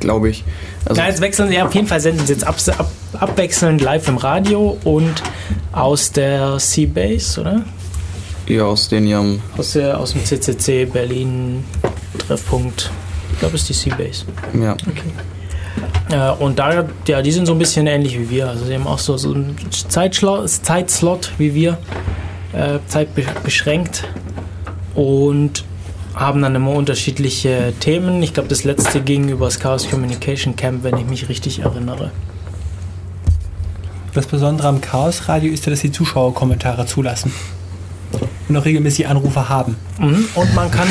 glaube 0.00 0.30
ich. 0.30 0.44
Also, 0.84 1.00
Ja, 1.00 1.06
jetzt 1.08 1.20
wechseln 1.20 1.48
sie, 1.48 1.54
ja, 1.56 1.66
auf 1.66 1.74
jeden 1.74 1.86
Fall 1.86 2.00
senden 2.00 2.26
sie 2.26 2.32
jetzt 2.32 2.44
ab, 2.46 2.56
ab, 2.78 2.90
abwechselnd 3.18 3.80
live 3.80 4.08
im 4.08 4.16
Radio 4.16 4.76
und 4.84 5.22
aus 5.72 6.10
der 6.12 6.58
Seabase, 6.58 7.40
oder? 7.40 7.62
ja, 8.46 8.64
aus 8.64 8.88
den 8.88 9.06
ihrem, 9.06 9.40
Aus, 9.56 9.72
der, 9.74 9.98
aus 10.00 10.12
dem 10.12 10.24
CCC 10.24 10.84
Berlin 10.86 11.64
Treffpunkt. 12.18 12.90
Ich 13.32 13.38
glaube, 13.38 13.54
es 13.54 13.62
ist 13.62 13.68
die 13.68 13.90
Seabase. 13.90 14.24
ja. 14.60 14.76
Äh, 16.10 16.32
und 16.42 16.58
da, 16.58 16.84
ja, 17.06 17.22
die 17.22 17.30
sind 17.30 17.46
so 17.46 17.52
ein 17.52 17.58
bisschen 17.58 17.86
ähnlich 17.86 18.18
wie 18.18 18.28
wir. 18.28 18.48
Also, 18.48 18.64
sie 18.64 18.74
haben 18.74 18.88
auch 18.88 18.98
so, 18.98 19.16
so 19.16 19.32
einen 19.32 19.56
Zeitslot 19.70 21.30
wie 21.38 21.54
wir, 21.54 21.78
äh, 22.52 22.78
zeitbeschränkt 22.88 24.08
und 24.94 25.64
haben 26.14 26.42
dann 26.42 26.54
immer 26.54 26.72
unterschiedliche 26.72 27.72
Themen. 27.80 28.22
Ich 28.22 28.34
glaube, 28.34 28.48
das 28.48 28.64
letzte 28.64 29.00
ging 29.00 29.28
über 29.28 29.46
das 29.46 29.60
Chaos 29.60 29.88
Communication 29.88 30.56
Camp, 30.56 30.82
wenn 30.82 30.96
ich 30.96 31.06
mich 31.06 31.28
richtig 31.28 31.60
erinnere. 31.60 32.10
Das 34.12 34.26
Besondere 34.26 34.68
am 34.68 34.80
Chaos 34.80 35.28
Radio 35.28 35.52
ist 35.52 35.66
ja, 35.66 35.70
dass 35.70 35.80
die 35.80 35.92
Zuschauer 35.92 36.34
Kommentare 36.34 36.86
zulassen. 36.86 37.32
Und 38.48 38.56
auch 38.56 38.64
regelmäßig 38.64 39.06
Anrufe 39.06 39.48
haben. 39.48 39.76
Mhm. 40.00 40.26
Und 40.34 40.54
man 40.56 40.68
kann, 40.72 40.88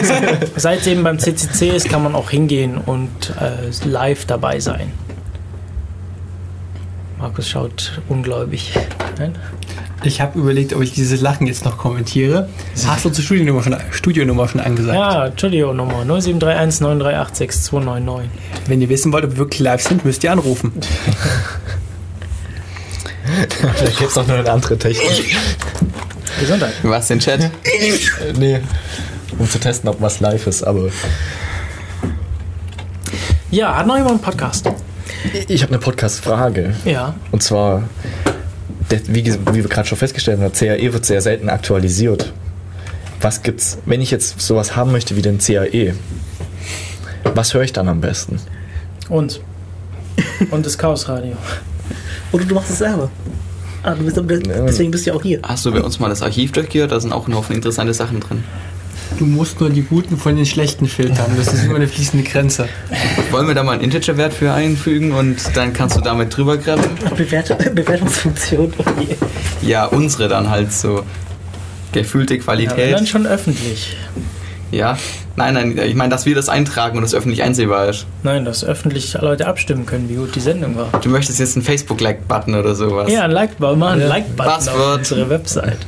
seit 0.56 0.80
es 0.80 0.86
eben 0.88 1.04
beim 1.04 1.20
CCC 1.20 1.68
ist, 1.68 1.88
kann 1.88 2.02
man 2.02 2.16
auch 2.16 2.30
hingehen 2.30 2.76
und 2.78 3.32
äh, 3.40 3.70
live 3.86 4.24
dabei 4.24 4.58
sein. 4.58 4.92
Markus 7.18 7.48
schaut 7.48 8.00
ungläubig. 8.08 8.72
Nein? 9.18 9.36
Ich 10.04 10.20
habe 10.20 10.38
überlegt, 10.38 10.72
ob 10.72 10.82
ich 10.82 10.92
dieses 10.92 11.20
Lachen 11.20 11.48
jetzt 11.48 11.64
noch 11.64 11.76
kommentiere. 11.76 12.48
Hast 12.86 13.04
du 13.04 13.10
zur 13.10 13.24
Studionummer 13.24 13.64
schon, 13.64 13.76
Studionummer 13.90 14.46
schon 14.46 14.60
angesagt? 14.60 14.96
Ja, 14.96 15.26
Entschuldigung, 15.26 15.74
Nummer 15.74 16.04
0731 16.04 16.80
938 16.80 17.36
6299. 17.36 18.30
Wenn 18.68 18.80
ihr 18.80 18.88
wissen 18.88 19.12
wollt, 19.12 19.24
ob 19.24 19.32
wir 19.32 19.38
wirklich 19.38 19.58
live 19.60 19.82
sind, 19.82 20.04
müsst 20.04 20.22
ihr 20.22 20.30
anrufen. 20.30 20.72
Vielleicht 23.74 23.98
gibt 23.98 24.10
es 24.10 24.16
noch 24.16 24.28
eine 24.28 24.48
andere 24.50 24.78
Technik. 24.78 25.36
Gesundheit. 26.40 26.74
Was, 26.84 27.08
den 27.08 27.18
Chat? 27.18 27.50
nee. 28.38 28.60
Um 29.36 29.50
zu 29.50 29.58
testen, 29.58 29.88
ob 29.90 30.00
was 30.00 30.20
live 30.20 30.46
ist, 30.46 30.62
aber 30.62 30.88
Ja, 33.50 33.76
hat 33.76 33.86
noch 33.88 33.96
jemand 33.96 34.12
einen 34.12 34.20
Podcast? 34.22 34.70
Ich 35.48 35.62
habe 35.62 35.72
eine 35.72 35.80
Podcast-Frage. 35.80 36.74
Ja. 36.84 37.14
Und 37.30 37.42
zwar, 37.42 37.88
wie, 38.88 39.24
wie 39.24 39.54
wir 39.54 39.68
gerade 39.68 39.88
schon 39.88 39.98
festgestellt 39.98 40.40
haben, 40.40 40.52
CAE 40.52 40.92
wird 40.92 41.06
sehr 41.06 41.20
selten 41.20 41.48
aktualisiert. 41.48 42.32
Was 43.20 43.42
gibt's, 43.42 43.78
wenn 43.84 44.00
ich 44.00 44.10
jetzt 44.10 44.40
sowas 44.40 44.76
haben 44.76 44.92
möchte 44.92 45.16
wie 45.16 45.22
den 45.22 45.38
CAE? 45.38 45.94
Was 47.34 47.54
höre 47.54 47.62
ich 47.62 47.72
dann 47.72 47.88
am 47.88 48.00
besten? 48.00 48.40
Uns. 49.08 49.40
Und 50.50 50.66
das 50.66 50.78
Chaosradio. 50.78 51.36
Oder 52.32 52.44
du 52.44 52.54
machst 52.54 52.70
es 52.70 52.78
selber. 52.78 53.10
Ah, 53.82 53.94
du 53.94 54.04
bist, 54.04 54.20
deswegen 54.46 54.90
bist 54.90 55.06
du 55.06 55.10
ja 55.10 55.16
auch 55.16 55.22
hier. 55.22 55.40
Hast 55.42 55.64
du 55.64 55.72
bei 55.72 55.80
uns 55.80 56.00
mal 56.00 56.08
das 56.08 56.22
Archiv 56.22 56.52
durchgehört? 56.52 56.90
Da 56.90 57.00
sind 57.00 57.12
auch 57.12 57.28
ein 57.28 57.34
Haufen 57.34 57.54
interessante 57.54 57.94
Sachen 57.94 58.20
drin. 58.20 58.44
Du 59.18 59.26
musst 59.26 59.60
nur 59.60 59.70
die 59.70 59.82
guten 59.82 60.16
von 60.16 60.36
den 60.36 60.46
schlechten 60.46 60.86
filtern. 60.86 61.32
Das 61.36 61.52
ist 61.52 61.64
immer 61.64 61.76
eine 61.76 61.88
fließende 61.88 62.28
Grenze. 62.28 62.68
Wollen 63.30 63.48
wir 63.48 63.54
da 63.54 63.62
mal 63.62 63.72
einen 63.72 63.82
Integer-Wert 63.82 64.32
für 64.34 64.52
einfügen 64.52 65.12
und 65.12 65.36
dann 65.56 65.72
kannst 65.72 65.96
du 65.96 66.00
damit 66.00 66.36
drüber 66.36 66.56
graben? 66.56 66.82
Bewert 67.16 67.56
Bewertungsfunktion. 67.74 68.72
Ja, 69.62 69.86
unsere 69.86 70.28
dann 70.28 70.50
halt 70.50 70.72
so. 70.72 71.04
Gefühlte 71.92 72.34
Ja, 72.34 72.42
Qualität. 72.42 72.92
dann 72.94 73.06
schon 73.06 73.26
öffentlich. 73.26 73.96
Ja. 74.70 74.98
Nein, 75.36 75.54
nein, 75.54 75.78
ich 75.78 75.94
meine, 75.94 76.10
dass 76.10 76.26
wir 76.26 76.34
das 76.34 76.48
eintragen 76.48 76.96
und 76.98 77.02
das 77.02 77.14
öffentlich 77.14 77.42
einsehbar 77.42 77.88
ist. 77.88 78.06
Nein, 78.24 78.44
dass 78.44 78.62
öffentlich 78.64 79.14
Leute 79.14 79.46
abstimmen 79.46 79.86
können, 79.86 80.08
wie 80.08 80.16
gut 80.16 80.34
die 80.34 80.40
Sendung 80.40 80.76
war. 80.76 80.90
Du 81.00 81.08
möchtest 81.08 81.38
jetzt 81.38 81.56
einen 81.56 81.64
Facebook-Like-Button 81.64 82.54
oder 82.56 82.74
sowas. 82.74 83.10
Ja, 83.10 83.22
ein 83.22 83.30
Like-Button, 83.30 83.78
mal 83.78 83.92
ein 83.94 84.00
Ja. 84.00 84.08
Like-Button 84.08 84.68
auf 84.68 84.96
unsere 84.96 85.30
Website. 85.30 85.78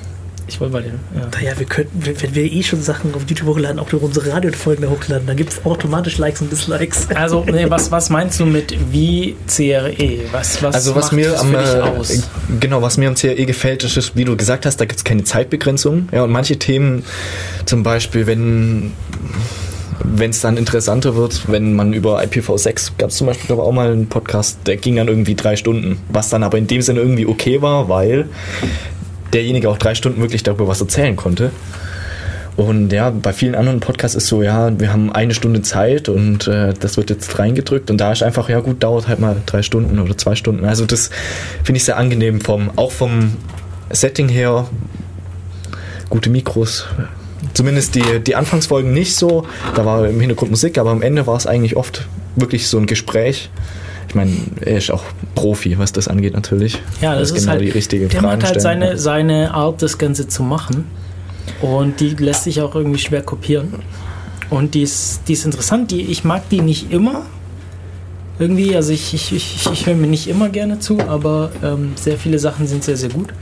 Ich 0.51 0.61
wollte 0.61 0.73
mal 0.73 0.83
den. 0.83 0.99
Ja. 1.15 1.29
Naja, 1.33 1.59
wir 1.59 1.67
könnten, 1.67 2.05
wenn 2.05 2.35
wir 2.35 2.43
eh 2.45 2.63
schon 2.63 2.83
Sachen 2.83 3.15
auf 3.15 3.23
YouTube 3.29 3.49
hochladen, 3.49 3.79
auch 3.79 3.91
nur 3.93 4.03
unsere 4.03 4.33
Radiofolgen 4.33 4.91
hochladen, 4.91 5.27
dann 5.27 5.37
gibt 5.37 5.53
es 5.53 5.65
automatisch 5.65 6.19
Likes 6.19 6.41
und 6.41 6.51
Dislikes. 6.51 7.09
Also, 7.15 7.45
nee, 7.51 7.67
was, 7.69 7.93
was 7.93 8.11
meinst 8.11 8.41
du 8.41 8.47
mit 8.47 8.75
wie 8.93 9.37
CRE? 9.47 10.19
Was, 10.33 10.61
was 10.61 10.75
Also 10.75 10.97
was 10.97 11.07
macht 11.07 11.13
mir 11.13 11.31
das 11.31 11.41
am 11.41 11.51
für 11.51 11.59
dich 11.59 11.75
äh, 11.75 11.81
aus? 11.81 12.29
genau 12.59 12.83
was 12.83 12.97
mir 12.99 13.09
am 13.09 13.15
CRE 13.15 13.47
gefällt, 13.47 13.85
ist, 13.85 14.17
wie 14.17 14.25
du 14.25 14.37
gesagt 14.37 14.67
hast, 14.67 14.79
da 14.79 14.87
gibt 14.87 14.99
es 14.99 15.05
keine 15.05 15.23
Zeitbegrenzung. 15.23 16.09
Ja, 16.11 16.25
und 16.25 16.33
manche 16.33 16.59
Themen, 16.59 17.05
zum 17.65 17.85
Beispiel, 17.85 18.27
wenn 18.27 18.93
wenn 20.03 20.31
es 20.31 20.41
dann 20.41 20.57
interessanter 20.57 21.15
wird, 21.15 21.51
wenn 21.51 21.75
man 21.75 21.93
über 21.93 22.21
IPv6 22.23 22.93
gab 22.99 23.11
es 23.11 23.17
zum 23.17 23.27
Beispiel 23.27 23.47
glaube 23.47 23.63
ich, 23.63 23.69
auch 23.69 23.73
mal 23.73 23.93
einen 23.93 24.09
Podcast, 24.09 24.59
der 24.67 24.77
ging 24.77 24.97
dann 24.97 25.09
irgendwie 25.09 25.35
drei 25.35 25.57
Stunden, 25.57 25.99
was 26.09 26.31
dann 26.31 26.43
aber 26.43 26.59
in 26.59 26.67
dem 26.67 26.83
Sinne 26.83 27.01
irgendwie 27.01 27.27
okay 27.27 27.61
war, 27.63 27.89
weil 27.89 28.29
derjenige 29.33 29.69
auch 29.69 29.79
drei 29.79 29.95
Stunden 29.95 30.21
wirklich 30.21 30.43
darüber 30.43 30.69
was 30.69 30.81
erzählen 30.81 31.17
konnte. 31.17 31.51
Und 32.57 32.93
ja, 32.93 33.11
bei 33.11 33.33
vielen 33.33 33.55
anderen 33.55 33.81
Podcasts 33.81 34.17
ist 34.17 34.27
so, 34.27 34.43
ja, 34.43 34.79
wir 34.79 34.93
haben 34.93 35.11
eine 35.11 35.33
Stunde 35.33 35.63
Zeit 35.63 36.09
und 36.09 36.47
äh, 36.47 36.75
das 36.79 36.97
wird 36.97 37.09
jetzt 37.09 37.39
reingedrückt 37.39 37.91
und 37.91 37.99
da 37.99 38.13
ist 38.13 38.23
einfach, 38.23 38.49
ja 38.49 38.61
gut, 38.61 38.83
dauert 38.83 39.09
halt 39.09 39.19
mal 39.19 39.37
drei 39.47 39.63
Stunden 39.63 39.99
oder 39.99 40.19
zwei 40.19 40.35
Stunden. 40.35 40.65
Also 40.65 40.85
das 40.85 41.11
finde 41.65 41.79
ich 41.79 41.85
sehr 41.85 41.97
angenehm 41.97 42.41
vom, 42.41 42.71
auch 42.77 42.93
vom 42.93 43.37
Setting 43.91 44.29
her. 44.29 44.69
Gute 46.11 46.29
Mikros. 46.29 46.87
Zumindest 47.55 47.95
die, 47.95 48.21
die 48.21 48.37
Anfangsfolgen 48.37 48.93
nicht 48.93 49.17
so. 49.17 49.47
Da 49.75 49.87
war 49.87 50.07
im 50.07 50.21
Hintergrund 50.21 50.51
Musik, 50.51 50.77
aber 50.77 50.91
am 50.91 51.03
Ende 51.03 51.27
war 51.27 51.37
es 51.37 51.47
eigentlich 51.47 51.77
oft 51.77 52.07
wirklich 52.37 52.69
so 52.69 52.79
ein 52.79 52.87
Gespräch. 52.87 53.49
Ich 54.11 54.17
meine, 54.17 54.33
er 54.61 54.79
ist 54.79 54.91
auch 54.91 55.05
Profi, 55.37 55.79
was 55.79 55.93
das 55.93 56.09
angeht 56.09 56.35
natürlich. 56.35 56.83
Ja, 57.01 57.15
das 57.15 57.31
Er 57.31 57.37
ist 57.37 57.43
genau 57.43 57.53
halt, 57.53 57.61
die 57.63 57.71
richtige 57.71 58.09
der 58.09 58.21
Fragen 58.21 58.39
macht 58.41 58.45
halt 58.45 58.61
stellen. 58.61 58.81
seine, 58.81 58.99
seine 58.99 59.55
Art, 59.55 59.81
das 59.83 59.99
Ganze 59.99 60.27
zu 60.27 60.43
machen. 60.43 60.87
Und 61.63 62.01
die 62.01 62.09
lässt 62.17 62.43
sich 62.43 62.61
auch 62.61 62.75
irgendwie 62.75 62.99
schwer 62.99 63.23
kopieren. 63.23 63.73
Und 64.51 64.75
die 64.75 64.83
ist, 64.83 65.21
die 65.29 65.35
ist 65.35 65.45
interessant. 65.45 65.93
Die, 65.93 66.01
ich 66.03 66.25
mag 66.25 66.49
die 66.49 66.61
nicht 66.61 66.91
immer. 66.91 67.23
Irgendwie, 68.41 68.75
also 68.75 68.91
ich, 68.93 69.15
ich, 69.15 69.31
ich, 69.33 69.71
ich 69.73 69.87
höre 69.87 69.95
mir 69.95 70.09
nicht 70.09 70.27
immer 70.27 70.49
gerne 70.49 70.81
zu, 70.81 70.99
aber 71.01 71.53
ähm, 71.63 71.93
sehr 71.95 72.19
viele 72.19 72.41
Sachen 72.41 72.67
sind 72.67 72.83
sehr, 72.83 72.97
sehr 72.97 73.11
gut. 73.11 73.33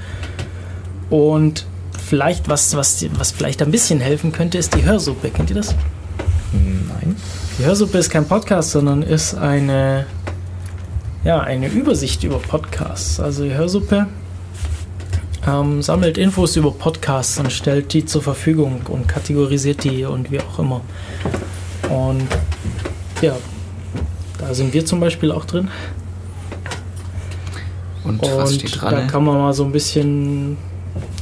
Und 1.09 1.65
vielleicht, 2.07 2.51
was, 2.51 2.77
was, 2.77 3.03
was 3.17 3.31
vielleicht 3.31 3.63
ein 3.63 3.71
bisschen 3.71 4.01
helfen 4.01 4.33
könnte, 4.33 4.59
ist 4.59 4.75
die 4.75 4.85
Hörsuppe. 4.85 5.31
Kennt 5.31 5.49
ihr 5.49 5.57
das? 5.57 5.75
Nein. 6.53 7.17
Die 7.59 7.65
Hörsuppe 7.65 7.97
ist 7.97 8.11
kein 8.11 8.27
Podcast, 8.27 8.73
sondern 8.73 9.03
ist 9.03 9.35
eine, 9.35 10.05
ja, 11.25 11.41
eine 11.41 11.69
Übersicht 11.69 12.25
über 12.25 12.39
Podcasts. 12.39 13.21
Also 13.21 13.45
die 13.45 13.55
Hörsuppe 13.55 14.07
ähm, 15.47 15.83
sammelt 15.83 16.19
Infos 16.19 16.57
über 16.57 16.71
Podcasts 16.71 17.39
und 17.39 17.53
stellt 17.53 17.93
die 17.93 18.05
zur 18.05 18.23
Verfügung 18.23 18.83
und 18.89 19.09
kategorisiert 19.09 19.85
die 19.85 20.05
und 20.05 20.31
wie 20.31 20.41
auch 20.41 20.59
immer. 20.59 20.81
Und 21.89 22.27
ja, 23.23 23.37
da 24.39 24.55
sind 24.55 24.73
wir 24.75 24.85
zum 24.85 25.01
Beispiel 25.01 25.33
auch 25.33 25.45
drin. 25.45 25.69
Und, 28.05 28.23
was 28.23 28.55
steht 28.55 28.75
Und 28.75 28.83
da 28.83 28.91
dran? 28.91 29.05
ne? 29.07 29.11
kann 29.11 29.25
man 29.25 29.37
mal 29.39 29.53
so 29.53 29.65
ein 29.65 29.73
bisschen 29.73 30.57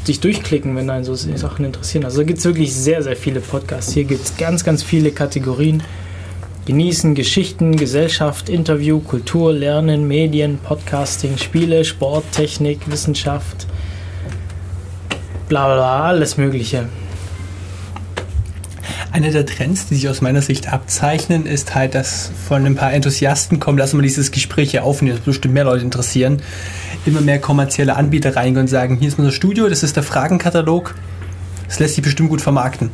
sich 0.05 0.21
durchklicken, 0.21 0.77
wenn 0.77 0.89
einen 0.89 1.05
so 1.05 1.15
Sachen 1.15 1.65
interessieren. 1.65 2.05
Also 2.05 2.19
da 2.19 2.25
gibt 2.25 2.39
es 2.39 2.45
wirklich 2.45 2.73
sehr, 2.73 3.03
sehr 3.03 3.17
viele 3.17 3.41
Podcasts. 3.41 3.93
Hier 3.93 4.05
gibt 4.05 4.25
es 4.25 4.37
ganz, 4.37 4.63
ganz 4.63 4.83
viele 4.83 5.11
Kategorien. 5.11 5.83
Genießen, 6.67 7.15
Geschichten, 7.15 7.77
Gesellschaft, 7.77 8.49
Interview, 8.49 8.99
Kultur, 8.99 9.53
Lernen, 9.53 10.09
Medien, 10.09 10.59
Podcasting, 10.59 11.39
Spiele, 11.39 11.85
Sport, 11.85 12.25
Technik, 12.33 12.91
Wissenschaft, 12.91 13.69
bla 15.49 15.67
bla 15.67 15.75
bla, 15.77 16.05
alles 16.07 16.37
Mögliche. 16.37 16.89
Einer 19.13 19.31
der 19.31 19.47
Trends, 19.47 19.87
die 19.87 19.95
sich 19.95 20.09
aus 20.09 20.23
meiner 20.23 20.43
Sicht 20.43 20.73
abzeichnen, 20.73 21.47
ist 21.47 21.77
halt, 21.77 21.95
dass 21.95 22.33
von 22.49 22.67
ein 22.67 22.75
paar 22.75 22.93
Enthusiasten 22.93 23.61
kommen, 23.61 23.79
lassen 23.79 23.97
wir 23.97 24.03
dieses 24.03 24.33
Gespräch 24.33 24.73
hier 24.73 24.83
aufnehmen, 24.83 25.19
das 25.19 25.25
bestimmt 25.25 25.55
mehr 25.55 25.65
Leute 25.65 25.85
interessieren, 25.85 26.43
immer 27.07 27.21
mehr 27.21 27.39
kommerzielle 27.39 27.95
Anbieter 27.95 28.35
reingehen 28.35 28.63
und 28.63 28.69
sagen, 28.69 28.97
hier 28.99 29.07
ist 29.07 29.21
unser 29.21 29.31
Studio, 29.31 29.69
das 29.69 29.85
ist 29.85 29.95
der 29.95 30.03
Fragenkatalog, 30.03 30.97
das 31.69 31.79
lässt 31.79 31.95
sich 31.95 32.03
bestimmt 32.03 32.31
gut 32.31 32.41
vermarkten. 32.41 32.91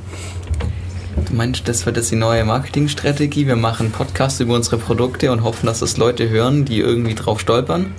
Du 1.16 1.34
meinst, 1.34 1.68
das 1.68 1.86
wird 1.86 1.96
jetzt 1.96 2.10
die 2.10 2.16
neue 2.16 2.44
Marketingstrategie? 2.44 3.46
Wir 3.46 3.56
machen 3.56 3.90
Podcasts 3.90 4.40
über 4.40 4.54
unsere 4.54 4.78
Produkte 4.78 5.30
und 5.32 5.42
hoffen, 5.42 5.66
dass 5.66 5.80
das 5.80 5.96
Leute 5.96 6.28
hören, 6.28 6.64
die 6.64 6.80
irgendwie 6.80 7.14
drauf 7.14 7.40
stolpern? 7.40 7.92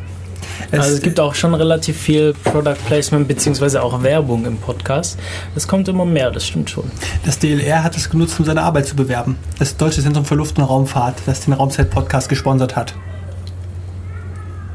Also 0.71 0.95
es 0.95 1.01
gibt 1.01 1.19
auch 1.19 1.35
schon 1.35 1.53
relativ 1.53 1.97
viel 1.97 2.33
Product 2.33 2.77
Placement 2.87 3.27
beziehungsweise 3.27 3.83
auch 3.83 4.03
Werbung 4.03 4.45
im 4.45 4.57
Podcast. 4.57 5.19
Es 5.55 5.67
kommt 5.67 5.87
immer 5.87 6.05
mehr, 6.05 6.31
das 6.31 6.47
stimmt 6.47 6.69
schon. 6.69 6.85
Das 7.25 7.39
DLR 7.39 7.83
hat 7.83 7.95
es 7.95 8.09
genutzt, 8.09 8.39
um 8.39 8.45
seine 8.45 8.61
Arbeit 8.61 8.87
zu 8.87 8.95
bewerben. 8.95 9.37
Das 9.59 9.77
Deutsche 9.77 10.01
Zentrum 10.01 10.25
für 10.25 10.35
Luft- 10.35 10.57
und 10.57 10.63
Raumfahrt, 10.63 11.15
das 11.25 11.41
den 11.41 11.53
Raumzeit-Podcast 11.53 12.29
gesponsert 12.29 12.75
hat. 12.75 12.95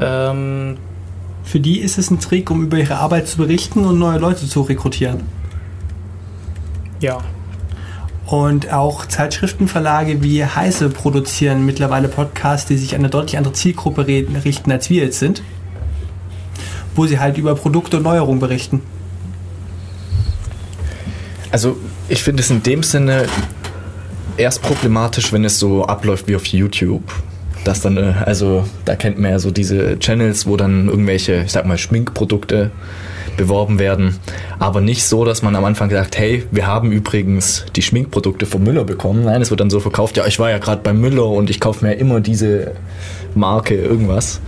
Ähm, 0.01 0.77
Für 1.45 1.61
die 1.61 1.81
ist 1.81 1.99
es 1.99 2.11
ein 2.11 2.21
Trick, 2.21 2.51
um 2.51 2.63
über 2.65 2.77
ihre 2.79 2.97
Arbeit 2.97 3.27
zu 3.27 3.39
berichten 3.39 3.85
und 3.85 3.99
neue 3.99 4.19
Leute 4.19 4.47
zu 4.47 4.63
rekrutieren. 4.63 5.23
ja, 7.01 7.19
Und 8.29 8.75
auch 8.75 9.07
Zeitschriftenverlage 9.07 10.23
wie 10.23 10.45
Heise 10.45 10.91
produzieren 10.91 11.65
mittlerweile 11.65 12.09
Podcasts, 12.09 12.69
die 12.69 12.77
sich 12.77 12.95
an 12.95 13.01
eine 13.01 13.09
deutlich 13.09 13.39
andere 13.39 13.55
Zielgruppe 13.55 14.07
richten, 14.07 14.71
als 14.71 14.91
wir 14.91 15.05
jetzt 15.05 15.19
sind. 15.19 15.43
Wo 16.95 17.07
sie 17.07 17.19
halt 17.21 17.39
über 17.39 17.55
Produkte 17.55 17.97
und 17.97 18.03
Neuerungen 18.03 18.39
berichten. 18.39 18.83
Also 21.51 21.79
ich 22.11 22.23
finde 22.23 22.43
es 22.43 22.51
in 22.51 22.63
dem 22.63 22.83
Sinne 22.83 23.25
erst 24.37 24.61
problematisch, 24.61 25.33
wenn 25.33 25.47
es 25.47 25.59
so 25.59 25.87
abläuft 25.87 26.29
wie 26.29 26.37
auf 26.37 26.45
YouTube. 26.45 27.11
Das 27.65 27.81
dann, 27.81 27.97
äh, 27.97 28.13
also 28.27 28.65
da 28.85 28.95
kennt 28.95 29.19
man 29.19 29.31
ja 29.31 29.39
so 29.39 29.51
diese 29.51 29.99
Channels, 30.01 30.47
wo 30.47 30.59
dann 30.59 30.89
irgendwelche, 30.89 31.45
ich 31.47 31.53
sag 31.53 31.65
mal, 31.65 31.79
Schminkprodukte 31.79 32.73
beworben 33.39 33.79
werden. 33.79 34.17
Aber 34.59 34.83
nicht 34.83 35.05
so, 35.05 35.25
dass 35.25 35.41
man 35.43 35.57
am 35.57 35.65
Anfang 35.65 35.89
sagt, 35.89 36.19
hey, 36.19 36.45
wir 36.51 36.67
haben 36.67 36.93
übrigens 36.93 37.65
die 37.75 37.81
Schminkprodukte 37.81 38.45
vom 38.45 38.63
Müller 38.63 38.85
bekommen. 38.85 39.25
Nein, 39.25 39.41
es 39.41 39.49
wird 39.49 39.61
dann 39.61 39.71
so 39.71 39.81
verkauft, 39.81 40.19
ja, 40.19 40.27
ich 40.27 40.39
war 40.39 40.51
ja 40.51 40.59
gerade 40.59 40.83
beim 40.83 41.01
Müller 41.01 41.27
und 41.27 41.49
ich 41.49 41.61
kaufe 41.61 41.87
mir 41.87 41.95
immer 41.95 42.21
diese 42.21 42.73
Marke 43.35 43.75
irgendwas. 43.75 44.41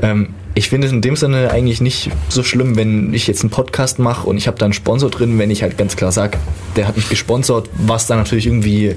Ähm, 0.00 0.34
ich 0.58 0.70
finde 0.70 0.88
es 0.88 0.92
in 0.92 1.00
dem 1.00 1.14
Sinne 1.14 1.52
eigentlich 1.52 1.80
nicht 1.80 2.10
so 2.28 2.42
schlimm, 2.42 2.74
wenn 2.74 3.14
ich 3.14 3.28
jetzt 3.28 3.42
einen 3.42 3.50
Podcast 3.50 4.00
mache 4.00 4.28
und 4.28 4.36
ich 4.36 4.48
habe 4.48 4.58
da 4.58 4.66
einen 4.66 4.72
Sponsor 4.72 5.08
drin, 5.08 5.38
wenn 5.38 5.52
ich 5.52 5.62
halt 5.62 5.78
ganz 5.78 5.94
klar 5.94 6.10
sage, 6.10 6.36
der 6.74 6.88
hat 6.88 6.96
mich 6.96 7.08
gesponsert, 7.08 7.70
was 7.74 8.08
da 8.08 8.16
natürlich 8.16 8.48
irgendwie 8.48 8.96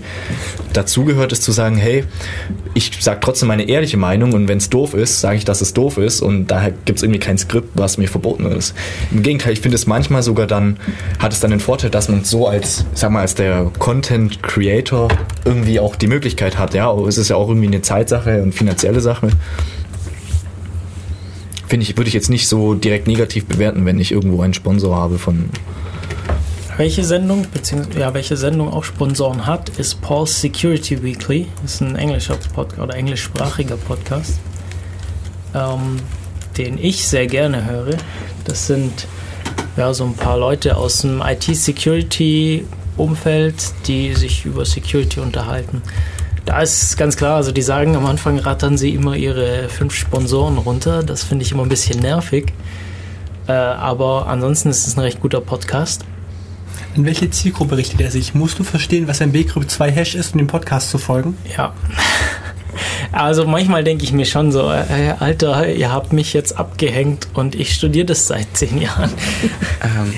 dazugehört, 0.74 1.32
ist 1.32 1.44
zu 1.44 1.52
sagen, 1.52 1.76
hey, 1.76 2.04
ich 2.74 2.92
sage 3.00 3.20
trotzdem 3.22 3.48
meine 3.48 3.70
ehrliche 3.70 3.98
Meinung 3.98 4.34
und 4.34 4.48
wenn 4.48 4.58
es 4.58 4.72
doof 4.72 4.96
ist, 4.96 5.22
sage 5.22 5.38
ich, 5.38 5.46
dass 5.46 5.62
es 5.62 5.76
doof 5.76 6.00
ist 6.00 6.22
und 6.22 6.48
daher 6.48 6.72
gibt 6.86 6.98
es 6.98 7.04
irgendwie 7.04 7.20
kein 7.20 7.38
Skript, 7.38 7.70
was 7.76 8.00
mir 8.00 8.08
verboten 8.08 8.46
ist. 8.48 8.74
Im 9.12 9.22
Gegenteil, 9.22 9.54
ich 9.54 9.62
finde 9.62 9.76
es 9.76 9.86
manchmal 9.86 10.24
sogar 10.24 10.48
dann, 10.48 10.78
hat 11.20 11.32
es 11.32 11.42
dann 11.42 11.52
den 11.52 11.60
Vorteil, 11.60 11.92
dass 11.92 12.10
man 12.10 12.24
so 12.24 12.48
als, 12.48 12.86
sag 12.96 13.12
mal, 13.12 13.22
als 13.22 13.36
der 13.36 13.72
Content 13.78 14.42
Creator 14.42 15.10
irgendwie 15.46 15.80
auch 15.80 15.96
die 15.96 16.08
Möglichkeit 16.08 16.58
hat, 16.58 16.74
ja, 16.74 16.92
es 17.02 17.20
ist 17.20 17.30
ja 17.30 17.36
auch 17.36 17.50
irgendwie 17.50 17.68
eine 17.68 17.84
Zeitsache 17.84 18.42
und 18.42 18.56
finanzielle 18.56 19.00
Sache 19.00 19.30
finde 21.72 21.86
ich, 21.86 21.96
würde 21.96 22.10
ich 22.10 22.14
jetzt 22.14 22.30
nicht 22.30 22.50
so 22.50 22.74
direkt 22.74 23.08
negativ 23.08 23.46
bewerten, 23.46 23.86
wenn 23.86 23.98
ich 23.98 24.12
irgendwo 24.12 24.42
einen 24.42 24.54
Sponsor 24.54 24.94
habe 24.94 25.18
von. 25.18 25.50
Welche 26.76 27.06
Sendung, 27.06 27.48
beziehungsweise 27.54 27.98
ja, 27.98 28.14
welche 28.14 28.36
Sendung 28.36 28.74
auch 28.74 28.84
Sponsoren 28.84 29.46
hat, 29.46 29.70
ist 29.70 30.02
Paul's 30.02 30.42
Security 30.42 31.02
Weekly. 31.02 31.48
Das 31.62 31.76
ist 31.76 31.82
ein 31.82 31.96
englischer 31.96 32.36
Podcast 32.54 32.82
oder 32.82 32.94
englischsprachiger 32.96 33.78
Podcast, 33.78 34.42
ähm, 35.56 36.02
den 36.58 36.78
ich 36.78 37.08
sehr 37.08 37.28
gerne 37.28 37.66
höre. 37.66 37.96
Das 38.44 38.68
sind 38.68 39.08
ja 39.78 39.94
so 39.94 40.04
ein 40.04 40.16
paar 40.16 40.38
Leute 40.38 40.76
aus 40.76 41.04
dem 41.04 41.24
IT-Security-Umfeld, 41.26 43.56
die 43.88 44.14
sich 44.14 44.44
über 44.44 44.66
Security 44.66 45.22
unterhalten. 45.22 45.82
Da 46.46 46.62
ist 46.62 46.98
ganz 46.98 47.18
klar, 47.18 47.36
also 47.36 47.52
die 47.52 47.62
sagen 47.62 47.96
am 47.96 48.06
Anfang 48.06 48.40
rattern 48.40 48.78
sie 48.78 48.94
immer 48.94 49.16
ihre 49.16 49.70
fünf 49.70 49.94
Sponsoren 49.94 50.58
runter. 50.58 51.04
Das 51.04 51.24
finde 51.24 51.46
ich 51.46 51.52
immer 51.52 51.64
ein 51.64 51.70
bisschen 51.70 52.00
nervig. 52.00 52.54
Äh, 53.48 53.52
aber 53.52 54.28
ansonsten 54.28 54.70
ist 54.70 54.88
es 54.88 54.98
ein 54.98 55.02
recht 55.02 55.20
guter 55.22 55.42
Podcast. 55.42 56.04
An 56.96 57.06
welche 57.06 57.30
Zielgruppe 57.30 57.78
richtet 57.78 58.02
er 58.02 58.12
sich? 58.12 58.34
Musst 58.34 58.60
du 58.60 58.64
verstehen, 58.64 59.08
was 59.08 59.22
ein 59.22 59.32
B-Group 59.32 59.70
2 59.70 59.92
Hash 59.92 60.16
ist, 60.16 60.34
um 60.34 60.40
dem 60.40 60.48
Podcast 60.48 60.90
zu 60.90 60.98
folgen? 60.98 61.38
Ja. 61.58 61.74
Also 63.12 63.46
manchmal 63.46 63.84
denke 63.84 64.06
ich 64.06 64.14
mir 64.14 64.26
schon 64.26 64.54
so, 64.54 64.72
äh, 64.72 65.16
Alter, 65.20 65.68
ihr 65.68 65.92
habt 65.92 66.14
mich 66.14 66.32
jetzt 66.32 66.58
abgehängt 66.58 67.28
und 67.34 67.56
ich 67.56 67.74
studiere 67.74 68.06
das 68.06 68.28
seit 68.28 68.56
zehn 68.56 68.80
Jahren. 68.80 69.12
Ähm, 69.84 70.14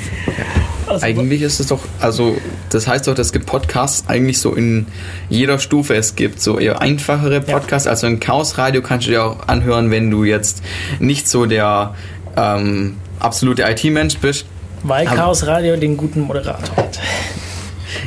Also, 0.93 1.05
Eigentlich 1.05 1.41
ist 1.41 1.59
es 1.59 1.67
doch, 1.67 1.79
also 1.99 2.37
das 2.69 2.87
heißt 2.87 3.07
doch, 3.07 3.17
es 3.17 3.31
gibt 3.33 3.45
Podcasts 3.45 4.03
eigentlich 4.07 4.39
so 4.39 4.53
in 4.53 4.87
jeder 5.29 5.59
Stufe. 5.59 5.95
Es 5.95 6.15
gibt 6.15 6.41
so 6.41 6.59
eher 6.59 6.81
einfachere 6.81 7.41
Podcasts, 7.41 7.87
also 7.87 8.07
ein 8.07 8.19
Chaos-Radio 8.19 8.81
kannst 8.81 9.07
du 9.07 9.11
dir 9.11 9.23
auch 9.23 9.47
anhören, 9.47 9.91
wenn 9.91 10.09
du 10.11 10.23
jetzt 10.23 10.61
nicht 10.99 11.27
so 11.27 11.45
der 11.45 11.95
ähm, 12.37 12.97
absolute 13.19 13.63
IT-Mensch 13.63 14.17
bist. 14.19 14.45
weil 14.83 15.07
Aber- 15.07 15.15
Chaos 15.15 15.45
Radio 15.47 15.75
den 15.77 15.95
guten 15.97 16.21
Moderator 16.21 16.75
hat. 16.75 16.99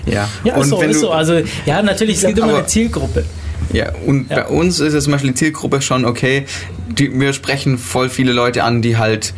Ja, 0.04 0.28
Ja, 0.44 0.56
ist 0.56 0.68
so, 0.68 0.80
wenn 0.80 0.90
ist 0.90 1.00
so. 1.00 1.10
Also, 1.10 1.40
ja, 1.64 1.80
natürlich, 1.82 2.16
es 2.18 2.26
gibt 2.26 2.38
immer 2.38 2.56
eine 2.58 2.66
Zielgruppe. 2.66 3.24
Ja, 3.72 3.90
und 4.06 4.30
Ja. 4.30 4.36
bei 4.42 4.46
uns 4.46 4.78
ist 4.80 4.94
es 4.94 5.04
zum 5.04 5.12
Beispiel 5.12 5.30
die 5.30 5.36
Zielgruppe 5.36 5.80
schon, 5.82 6.04
okay, 6.04 6.44
die, 6.88 7.18
wir 7.18 7.32
sprechen 7.32 7.78
voll 7.78 8.08
viele 8.08 8.32
Leute 8.32 8.62
an, 8.64 8.82
die 8.82 8.96
halt, 8.96 9.32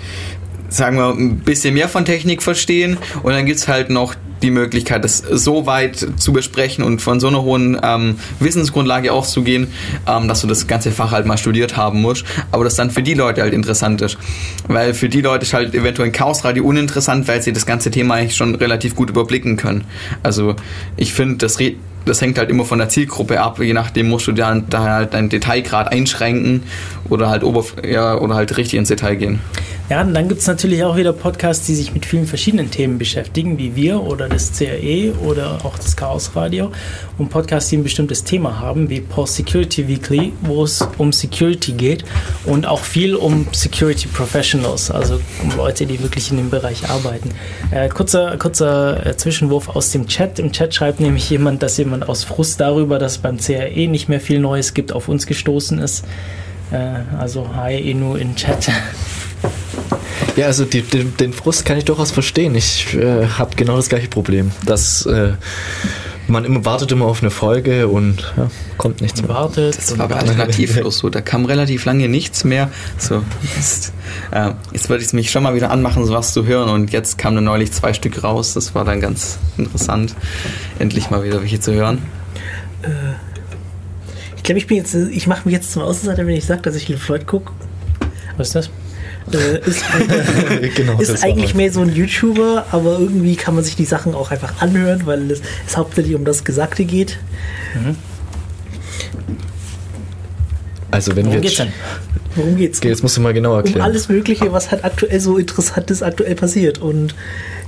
sagen 0.68 0.96
wir, 0.96 1.10
ein 1.10 1.38
bisschen 1.38 1.74
mehr 1.74 1.88
von 1.88 2.04
Technik 2.04 2.42
verstehen. 2.42 2.98
Und 3.22 3.32
dann 3.32 3.46
gibt's 3.46 3.68
halt 3.68 3.90
noch 3.90 4.14
die 4.42 4.50
Möglichkeit, 4.50 5.04
das 5.04 5.18
so 5.18 5.66
weit 5.66 6.06
zu 6.16 6.32
besprechen 6.32 6.84
und 6.84 7.02
von 7.02 7.20
so 7.20 7.28
einer 7.28 7.42
hohen 7.42 7.78
ähm, 7.82 8.18
Wissensgrundlage 8.40 9.12
auszugehen, 9.12 9.68
ähm, 10.06 10.28
dass 10.28 10.40
du 10.40 10.46
das 10.46 10.66
ganze 10.66 10.90
Fach 10.90 11.10
halt 11.10 11.26
mal 11.26 11.38
studiert 11.38 11.76
haben 11.76 12.00
musst, 12.00 12.24
aber 12.52 12.64
das 12.64 12.76
dann 12.76 12.90
für 12.90 13.02
die 13.02 13.14
Leute 13.14 13.42
halt 13.42 13.52
interessant 13.52 14.00
ist. 14.00 14.18
Weil 14.68 14.94
für 14.94 15.08
die 15.08 15.20
Leute 15.20 15.44
ist 15.44 15.54
halt 15.54 15.74
eventuell 15.74 16.08
ein 16.08 16.12
Chaosradio 16.12 16.64
uninteressant, 16.64 17.26
weil 17.28 17.42
sie 17.42 17.52
das 17.52 17.66
ganze 17.66 17.90
Thema 17.90 18.14
eigentlich 18.14 18.36
schon 18.36 18.54
relativ 18.54 18.94
gut 18.94 19.10
überblicken 19.10 19.56
können. 19.56 19.84
Also 20.22 20.54
ich 20.96 21.12
finde, 21.12 21.38
das, 21.38 21.58
das 22.04 22.20
hängt 22.20 22.38
halt 22.38 22.50
immer 22.50 22.64
von 22.64 22.78
der 22.78 22.88
Zielgruppe 22.88 23.40
ab, 23.40 23.60
je 23.60 23.72
nachdem 23.72 24.08
musst 24.08 24.26
du 24.26 24.32
dann 24.32 24.68
da 24.68 24.82
halt 24.82 25.14
deinen 25.14 25.28
Detailgrad 25.28 25.90
einschränken 25.92 26.62
oder 27.08 27.28
halt 27.28 27.42
oberf 27.42 27.74
ja, 27.84 28.16
oder 28.16 28.34
halt 28.34 28.56
richtig 28.56 28.78
ins 28.78 28.88
Detail 28.88 29.16
gehen. 29.16 29.40
Ja, 29.90 30.02
und 30.02 30.12
dann 30.12 30.28
gibt 30.28 30.42
es 30.42 30.46
natürlich 30.46 30.84
auch 30.84 30.96
wieder 30.96 31.14
Podcasts, 31.14 31.64
die 31.66 31.74
sich 31.74 31.94
mit 31.94 32.04
vielen 32.04 32.26
verschiedenen 32.26 32.70
Themen 32.70 32.98
beschäftigen, 32.98 33.56
wie 33.56 33.74
wir 33.74 34.02
oder 34.02 34.28
das 34.28 34.52
CRE 34.52 35.14
oder 35.24 35.64
auch 35.64 35.78
das 35.78 35.96
Chaos 35.96 36.36
Radio. 36.36 36.70
Und 37.16 37.30
Podcasts, 37.30 37.70
die 37.70 37.78
ein 37.78 37.84
bestimmtes 37.84 38.22
Thema 38.22 38.60
haben, 38.60 38.90
wie 38.90 39.00
Post 39.00 39.36
Security 39.36 39.88
Weekly, 39.88 40.34
wo 40.42 40.62
es 40.62 40.86
um 40.98 41.10
Security 41.10 41.72
geht 41.72 42.04
und 42.44 42.66
auch 42.66 42.80
viel 42.80 43.14
um 43.14 43.46
Security 43.52 44.08
Professionals, 44.08 44.90
also 44.90 45.22
um 45.42 45.56
Leute, 45.56 45.86
die 45.86 46.02
wirklich 46.02 46.30
in 46.30 46.36
dem 46.36 46.50
Bereich 46.50 46.90
arbeiten. 46.90 47.30
Äh, 47.70 47.88
kurzer 47.88 48.36
kurzer 48.36 49.06
äh, 49.06 49.16
Zwischenwurf 49.16 49.70
aus 49.70 49.90
dem 49.90 50.06
Chat. 50.06 50.38
Im 50.38 50.52
Chat 50.52 50.74
schreibt 50.74 51.00
nämlich 51.00 51.30
jemand, 51.30 51.62
dass 51.62 51.78
jemand 51.78 52.10
aus 52.10 52.24
Frust 52.24 52.60
darüber, 52.60 52.98
dass 52.98 53.16
beim 53.16 53.38
CRE 53.38 53.88
nicht 53.88 54.10
mehr 54.10 54.20
viel 54.20 54.38
Neues 54.38 54.74
gibt, 54.74 54.92
auf 54.92 55.08
uns 55.08 55.26
gestoßen 55.26 55.78
ist. 55.78 56.04
Äh, 56.72 56.76
also 57.18 57.54
hi 57.56 57.90
Inu 57.90 58.16
in 58.16 58.36
Chat. 58.36 58.68
Ja, 60.38 60.46
also 60.46 60.64
die, 60.64 60.82
den, 60.82 61.16
den 61.16 61.32
Frust 61.32 61.64
kann 61.64 61.78
ich 61.78 61.84
durchaus 61.84 62.12
verstehen. 62.12 62.54
Ich 62.54 62.94
äh, 62.94 63.26
habe 63.26 63.56
genau 63.56 63.74
das 63.74 63.88
gleiche 63.88 64.06
Problem, 64.06 64.52
dass 64.64 65.04
äh, 65.04 65.32
man 66.28 66.44
immer 66.44 66.64
wartet 66.64 66.92
immer 66.92 67.06
auf 67.06 67.22
eine 67.22 67.30
Folge 67.32 67.88
und 67.88 68.32
ja, 68.36 68.48
kommt 68.76 69.00
nichts 69.00 69.20
mehr. 69.20 69.30
wartet. 69.30 69.76
Das 69.76 69.98
war 69.98 70.04
aber 70.04 70.18
alternativlos 70.18 70.98
so. 70.98 71.10
Da 71.10 71.22
kam 71.22 71.44
relativ 71.44 71.86
lange 71.86 72.08
nichts 72.08 72.44
mehr. 72.44 72.70
So, 72.98 73.24
jetzt, 73.56 73.92
äh, 74.30 74.52
jetzt 74.72 74.88
würde 74.88 75.02
ich 75.02 75.12
mich 75.12 75.32
schon 75.32 75.42
mal 75.42 75.56
wieder 75.56 75.72
anmachen, 75.72 76.04
sowas 76.04 76.32
zu 76.32 76.46
hören. 76.46 76.68
Und 76.68 76.92
jetzt 76.92 77.18
kamen 77.18 77.34
dann 77.34 77.44
neulich 77.44 77.72
zwei 77.72 77.92
Stück 77.92 78.22
raus. 78.22 78.54
Das 78.54 78.76
war 78.76 78.84
dann 78.84 79.00
ganz 79.00 79.40
interessant, 79.56 80.14
endlich 80.78 81.10
mal 81.10 81.24
wieder 81.24 81.40
welche 81.40 81.58
zu 81.58 81.72
hören. 81.72 81.98
Ich 84.36 84.44
glaube, 84.44 84.60
ich 84.60 84.68
bin 84.68 84.76
jetzt, 84.76 84.94
ich 84.94 85.26
mache 85.26 85.46
mich 85.46 85.54
jetzt 85.54 85.72
zum 85.72 85.82
Außenseiter, 85.82 86.24
wenn 86.28 86.36
ich 86.36 86.44
sage, 86.44 86.62
dass 86.62 86.76
ich 86.76 86.86
Lil 86.86 86.96
Floyd 86.96 87.26
gucke. 87.26 87.50
Was 88.36 88.46
ist 88.46 88.54
das? 88.54 88.70
Äh, 89.34 89.60
ist 89.68 89.84
genau, 90.76 90.98
ist 91.00 91.24
eigentlich 91.24 91.54
mehr 91.54 91.72
so 91.72 91.80
ein 91.80 91.94
YouTuber, 91.94 92.66
aber 92.72 92.98
irgendwie 92.98 93.36
kann 93.36 93.54
man 93.54 93.64
sich 93.64 93.76
die 93.76 93.84
Sachen 93.84 94.14
auch 94.14 94.30
einfach 94.30 94.60
anhören, 94.60 95.02
weil 95.06 95.30
es, 95.30 95.40
es 95.66 95.76
hauptsächlich 95.76 96.14
um 96.14 96.24
das 96.24 96.44
Gesagte 96.44 96.84
geht. 96.84 97.18
Also 100.90 101.14
wenn 101.16 101.26
Worum 101.26 101.34
wir 101.34 101.40
geht's 101.42 101.58
jetzt, 101.58 101.68
denn? 101.68 101.74
Worum 102.34 102.56
geht's? 102.56 102.78
Okay, 102.78 102.88
jetzt 102.88 103.02
musst 103.02 103.16
du 103.16 103.20
mal 103.20 103.34
genauer 103.34 103.58
Um 103.58 103.64
erklären. 103.64 103.82
alles 103.82 104.08
Mögliche, 104.08 104.52
was 104.52 104.70
halt 104.70 104.84
aktuell 104.84 105.20
so 105.20 105.36
Interessantes 105.36 106.02
aktuell 106.02 106.34
passiert. 106.34 106.78
Und 106.78 107.14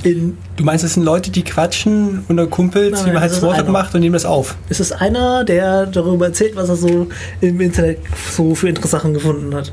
in, 0.03 0.39
Du 0.57 0.65
meinst, 0.65 0.85
es 0.85 0.95
sind 0.95 1.03
Leute, 1.03 1.31
die 1.31 1.43
quatschen 1.45 2.24
unter 2.28 2.47
Kumpels, 2.47 3.05
wie 3.05 3.11
man 3.11 3.20
halt 3.20 3.32
Smalltalk 3.32 3.65
einer. 3.65 3.70
macht 3.73 3.95
und 3.95 4.01
nehmen 4.01 4.15
das 4.15 4.24
auf. 4.24 4.57
es 4.70 4.81
ist 4.81 4.93
einer, 4.93 5.45
der 5.45 5.85
darüber 5.87 6.27
erzählt, 6.27 6.57
was 6.57 6.70
er 6.70 6.77
so 6.77 7.09
im 7.43 7.61
Internet 7.61 7.99
so 8.31 8.55
für 8.55 8.69
interessante 8.69 8.91
Sachen 8.91 9.15
gefunden 9.15 9.55
hat. 9.55 9.73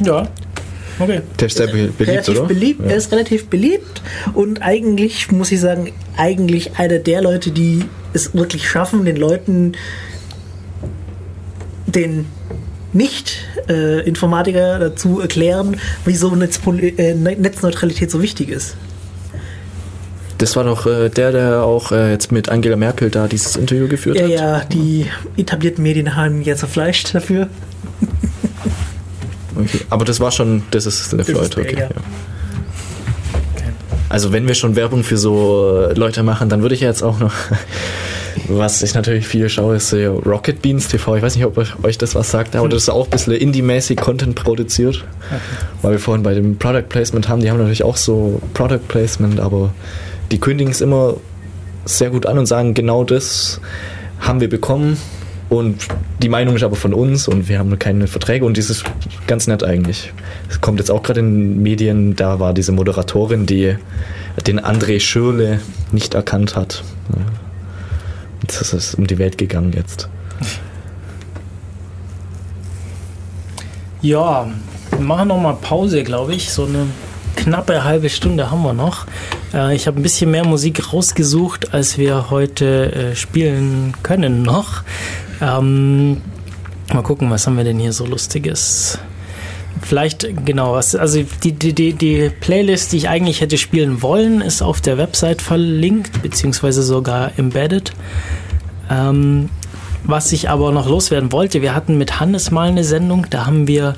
Ja. 0.00 0.28
Okay. 0.98 1.20
Der 1.38 1.46
ist 1.46 1.56
sehr 1.58 1.66
be- 1.66 1.88
beliebt, 1.88 2.00
relativ 2.00 2.38
oder? 2.38 2.48
beliebt. 2.48 2.80
Ja. 2.84 2.90
Er 2.90 2.96
ist 2.96 3.12
relativ 3.12 3.46
beliebt 3.48 4.00
und 4.34 4.62
eigentlich 4.62 5.30
muss 5.30 5.52
ich 5.52 5.60
sagen, 5.60 5.92
eigentlich 6.16 6.78
einer 6.78 6.98
der 6.98 7.20
Leute, 7.20 7.50
die 7.50 7.84
es 8.14 8.34
wirklich 8.34 8.68
schaffen, 8.68 9.04
den 9.04 9.16
Leuten 9.16 9.72
den 11.86 12.26
Nicht-Informatiker 12.92 14.78
dazu 14.78 15.20
erklären, 15.20 15.76
wieso 16.04 16.34
Netzpoli 16.34 16.94
äh, 16.96 17.14
Ne- 17.14 17.36
Netzneutralität 17.36 18.10
so 18.10 18.22
wichtig 18.22 18.48
ist. 18.48 18.76
Das 20.38 20.54
war 20.56 20.64
doch 20.64 20.86
äh, 20.86 21.08
der, 21.08 21.32
der 21.32 21.62
auch 21.62 21.92
äh, 21.92 22.10
jetzt 22.10 22.30
mit 22.32 22.48
Angela 22.50 22.76
Merkel 22.76 23.10
da 23.10 23.26
dieses 23.28 23.56
Interview 23.56 23.88
geführt 23.88 24.16
Ja, 24.18 24.24
hat. 24.24 24.30
ja, 24.30 24.64
die 24.64 25.06
etablierten 25.36 25.82
Medien 25.82 26.14
haben 26.16 26.42
jetzt 26.42 26.60
zerfleischt 26.60 27.14
dafür. 27.14 27.48
Okay. 29.58 29.80
Aber 29.90 30.04
das 30.04 30.20
war 30.20 30.30
schon, 30.30 30.62
das 30.70 30.86
ist 30.86 31.12
ist 31.12 31.26
Floyd, 31.26 31.56
okay. 31.58 31.76
ja. 31.78 31.88
Also 34.08 34.32
wenn 34.32 34.46
wir 34.46 34.54
schon 34.54 34.76
Werbung 34.76 35.02
für 35.02 35.16
so 35.16 35.88
äh, 35.90 35.94
Leute 35.94 36.22
machen, 36.22 36.48
dann 36.48 36.62
würde 36.62 36.74
ich 36.74 36.80
jetzt 36.80 37.02
auch 37.02 37.18
noch, 37.18 37.32
was 38.48 38.82
ich 38.82 38.94
natürlich 38.94 39.26
viel 39.26 39.48
schaue, 39.48 39.76
ist 39.76 39.92
äh, 39.92 40.06
Rocket 40.06 40.62
Beans 40.62 40.88
TV. 40.88 41.16
Ich 41.16 41.22
weiß 41.22 41.34
nicht, 41.34 41.44
ob 41.44 41.58
euch, 41.58 41.72
euch 41.82 41.98
das 41.98 42.14
was 42.14 42.30
sagt, 42.30 42.54
aber 42.54 42.68
das 42.68 42.84
ist 42.84 42.88
auch 42.88 43.06
ein 43.06 43.10
bisschen 43.10 43.32
indie-mäßig 43.34 43.96
Content 43.96 44.36
produziert. 44.36 45.04
Weil 45.82 45.92
wir 45.92 45.98
vorhin 45.98 46.22
bei 46.22 46.34
dem 46.34 46.56
Product 46.56 46.84
Placement 46.88 47.28
haben, 47.28 47.40
die 47.40 47.50
haben 47.50 47.58
natürlich 47.58 47.82
auch 47.82 47.96
so 47.96 48.40
Product 48.54 48.86
Placement, 48.86 49.40
aber 49.40 49.74
die 50.30 50.38
kündigen 50.38 50.70
es 50.70 50.80
immer 50.80 51.16
sehr 51.84 52.10
gut 52.10 52.26
an 52.26 52.38
und 52.38 52.46
sagen, 52.46 52.74
genau 52.74 53.04
das 53.04 53.60
haben 54.20 54.40
wir 54.40 54.48
bekommen 54.48 54.98
und 55.48 55.86
die 56.22 56.28
Meinung 56.28 56.56
ist 56.56 56.62
aber 56.64 56.76
von 56.76 56.92
uns 56.92 57.28
und 57.28 57.48
wir 57.48 57.58
haben 57.58 57.78
keine 57.78 58.06
Verträge 58.08 58.44
und 58.44 58.58
das 58.58 58.68
ist 58.68 58.84
ganz 59.26 59.46
nett 59.46 59.62
eigentlich. 59.62 60.12
Es 60.50 60.60
kommt 60.60 60.80
jetzt 60.80 60.90
auch 60.90 61.02
gerade 61.02 61.20
in 61.20 61.34
den 61.34 61.62
Medien, 61.62 62.16
da 62.16 62.40
war 62.40 62.52
diese 62.52 62.72
Moderatorin, 62.72 63.46
die 63.46 63.76
den 64.46 64.60
André 64.60 65.00
Schürle 65.00 65.60
nicht 65.92 66.14
erkannt 66.14 66.56
hat. 66.56 66.82
Das 68.46 68.72
ist 68.72 68.94
um 68.96 69.06
die 69.06 69.18
Welt 69.18 69.38
gegangen 69.38 69.72
jetzt. 69.72 70.08
Ja, 74.02 74.48
wir 74.90 75.00
machen 75.00 75.28
noch 75.28 75.40
mal 75.40 75.54
Pause, 75.54 76.02
glaube 76.02 76.34
ich. 76.34 76.50
So 76.50 76.64
eine 76.64 76.86
knappe 77.34 77.84
halbe 77.84 78.08
Stunde 78.08 78.50
haben 78.50 78.62
wir 78.62 78.72
noch. 78.72 79.06
Äh, 79.54 79.74
ich 79.74 79.86
habe 79.86 79.98
ein 80.00 80.02
bisschen 80.02 80.30
mehr 80.30 80.44
Musik 80.44 80.92
rausgesucht, 80.92 81.74
als 81.74 81.98
wir 81.98 82.30
heute 82.30 82.92
äh, 82.92 83.16
spielen 83.16 83.94
können 84.02 84.42
noch. 84.42 84.82
Ähm, 85.40 86.20
mal 86.92 87.02
gucken, 87.02 87.30
was 87.30 87.46
haben 87.46 87.56
wir 87.56 87.64
denn 87.64 87.78
hier 87.78 87.92
so 87.92 88.06
Lustiges? 88.06 88.98
Vielleicht, 89.82 90.26
genau, 90.46 90.72
was, 90.72 90.94
also 90.94 91.22
die, 91.42 91.52
die, 91.52 91.92
die, 91.92 92.30
Playlist, 92.40 92.92
die 92.92 92.96
ich 92.96 93.08
eigentlich 93.08 93.40
hätte 93.40 93.58
spielen 93.58 94.00
wollen, 94.02 94.40
ist 94.40 94.62
auf 94.62 94.80
der 94.80 94.96
Website 94.96 95.42
verlinkt, 95.42 96.22
beziehungsweise 96.22 96.82
sogar 96.82 97.38
embedded. 97.38 97.92
Ähm, 98.90 99.50
was 100.04 100.32
ich 100.32 100.48
aber 100.48 100.72
noch 100.72 100.88
loswerden 100.88 101.32
wollte, 101.32 101.62
wir 101.62 101.74
hatten 101.74 101.98
mit 101.98 102.20
Hannes 102.20 102.50
mal 102.50 102.68
eine 102.68 102.84
Sendung, 102.84 103.26
da 103.28 103.46
haben 103.46 103.66
wir 103.66 103.94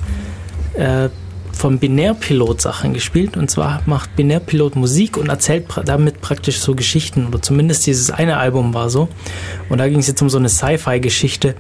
äh, 0.75 1.11
vom 1.59 1.79
Binärpilot 1.79 2.63
Sachen 2.63 2.95
gespielt. 2.95 3.37
Und 3.37 3.51
zwar 3.51 3.83
macht 3.85 4.15
Binärpilot 4.15 4.77
Musik 4.77 5.17
und 5.17 5.29
erzählt 5.29 5.67
damit 5.85 6.21
praktisch 6.21 6.61
so 6.61 6.75
Geschichten. 6.77 7.27
Oder 7.27 7.43
zumindest 7.43 7.87
dieses 7.87 8.11
eine 8.11 8.37
Album 8.37 8.75
war 8.75 8.91
so. 8.91 9.09
Und 9.69 9.79
da 9.79 9.89
ging 9.89 9.99
es 9.99 10.07
jetzt 10.07 10.23
um 10.23 10.31
so 10.31 10.39
eine 10.39 10.49
Sci-Fi-Geschichte. 10.49 11.57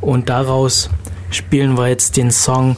Und 0.00 0.30
daraus 0.30 0.88
spielen 1.30 1.76
wir 1.76 1.88
jetzt 1.88 2.16
den 2.16 2.30
Song 2.30 2.76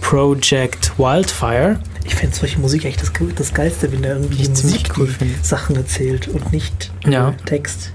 Project 0.00 0.98
Wildfire. 0.98 1.78
Ich 2.04 2.16
finde 2.16 2.34
solche 2.34 2.58
Musik 2.58 2.84
echt 2.84 3.00
das, 3.00 3.12
das 3.36 3.54
Geilste, 3.54 3.92
wenn 3.92 4.02
er 4.02 4.16
irgendwie 4.16 4.42
die 4.42 4.48
Musik 4.48 4.90
cool 4.98 5.14
die. 5.20 5.34
Sachen 5.42 5.76
erzählt 5.76 6.26
und 6.26 6.52
nicht 6.52 6.90
Ja. 7.06 7.34
Text. 7.44 7.92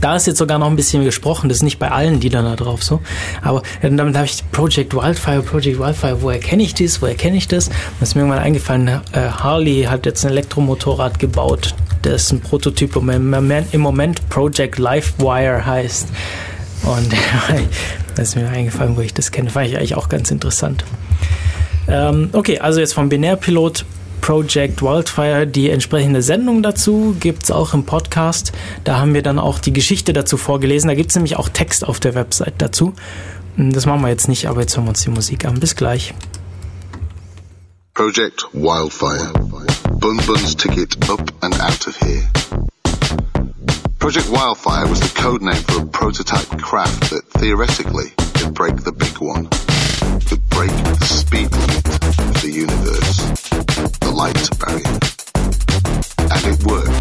Da 0.00 0.16
ist 0.16 0.26
jetzt 0.26 0.38
sogar 0.38 0.58
noch 0.58 0.68
ein 0.68 0.76
bisschen 0.76 1.04
gesprochen, 1.04 1.48
das 1.48 1.58
ist 1.58 1.62
nicht 1.62 1.78
bei 1.78 1.90
allen 1.90 2.20
Liedern 2.20 2.44
da 2.44 2.56
drauf 2.56 2.82
so. 2.82 3.00
Aber 3.42 3.62
damit 3.82 4.16
habe 4.16 4.26
ich 4.26 4.42
Project 4.52 4.94
Wildfire, 4.94 5.42
Project 5.42 5.78
Wildfire, 5.78 6.22
woher 6.22 6.38
kenne 6.38 6.62
ich 6.62 6.74
das, 6.74 7.00
woher 7.02 7.14
kenne 7.14 7.36
ich 7.36 7.48
das? 7.48 7.68
Und 7.68 8.02
ist 8.02 8.14
mir 8.14 8.22
irgendwann 8.22 8.42
eingefallen, 8.42 8.88
äh, 8.88 9.28
Harley 9.28 9.84
hat 9.84 10.06
jetzt 10.06 10.24
ein 10.24 10.32
Elektromotorrad 10.32 11.18
gebaut, 11.18 11.74
dessen 12.02 12.40
Prototyp 12.40 12.96
im 12.96 13.30
Moment, 13.30 13.72
im 13.72 13.80
Moment 13.80 14.28
Project 14.28 14.78
Livewire 14.78 15.64
heißt. 15.64 16.08
Und 16.82 17.12
das 18.14 18.28
ist 18.28 18.36
mir 18.36 18.48
eingefallen, 18.48 18.96
wo 18.96 19.00
ich 19.00 19.14
das 19.14 19.30
kenne, 19.30 19.50
fand 19.50 19.68
ich 19.68 19.76
eigentlich 19.76 19.94
auch 19.94 20.08
ganz 20.08 20.30
interessant. 20.30 20.84
Ähm, 21.88 22.30
okay, 22.32 22.58
also 22.58 22.80
jetzt 22.80 22.94
vom 22.94 23.08
Binärpilot 23.08 23.84
Project 24.24 24.80
Wildfire 24.80 25.46
die 25.46 25.68
entsprechende 25.68 26.22
Sendung 26.22 26.62
dazu 26.62 27.14
gibt 27.20 27.42
es 27.42 27.50
auch 27.50 27.74
im 27.74 27.84
Podcast. 27.84 28.52
Da 28.82 28.98
haben 28.98 29.12
wir 29.12 29.20
dann 29.20 29.38
auch 29.38 29.58
die 29.58 29.74
Geschichte 29.74 30.14
dazu 30.14 30.38
vorgelesen. 30.38 30.88
Da 30.88 30.94
gibt 30.94 31.10
es 31.10 31.14
nämlich 31.14 31.36
auch 31.36 31.50
Text 31.50 31.86
auf 31.86 32.00
der 32.00 32.14
Website 32.14 32.54
dazu. 32.56 32.94
Das 33.58 33.84
machen 33.84 34.00
wir 34.00 34.08
jetzt 34.08 34.28
nicht, 34.28 34.48
aber 34.48 34.62
jetzt 34.62 34.78
hören 34.78 34.86
wir 34.86 34.90
uns 34.90 35.02
die 35.02 35.10
Musik 35.10 35.44
an. 35.44 35.60
Bis 35.60 35.76
gleich. 35.76 36.14
Project 37.92 38.48
Wildfire. 38.54 39.30
Bun 40.00 40.16
Bun's 40.26 40.56
ticket 40.56 40.96
up 41.10 41.20
and 41.42 41.60
out 41.60 41.86
of 41.86 41.94
here. 42.00 42.26
Project 43.98 44.30
Wildfire 44.30 44.88
was 44.88 45.00
the 45.00 45.14
code 45.20 45.42
name 45.42 45.62
for 45.68 45.82
a 45.82 45.86
prototype 45.86 46.48
craft 46.62 47.10
that 47.10 47.24
theoretically 47.38 48.14
could 48.38 48.54
break 48.54 48.76
the 48.84 48.92
big 48.92 49.18
one, 49.20 49.50
could 50.26 50.40
break 50.48 50.70
the 50.70 51.04
speed 51.04 51.52
limit 51.52 51.86
of 52.08 52.40
the 52.40 52.50
universe, 52.50 53.53
the 53.74 54.10
light 54.10 54.48
barrier. 54.58 54.98
And 56.30 56.46
it 56.46 56.64
worked. 56.64 56.93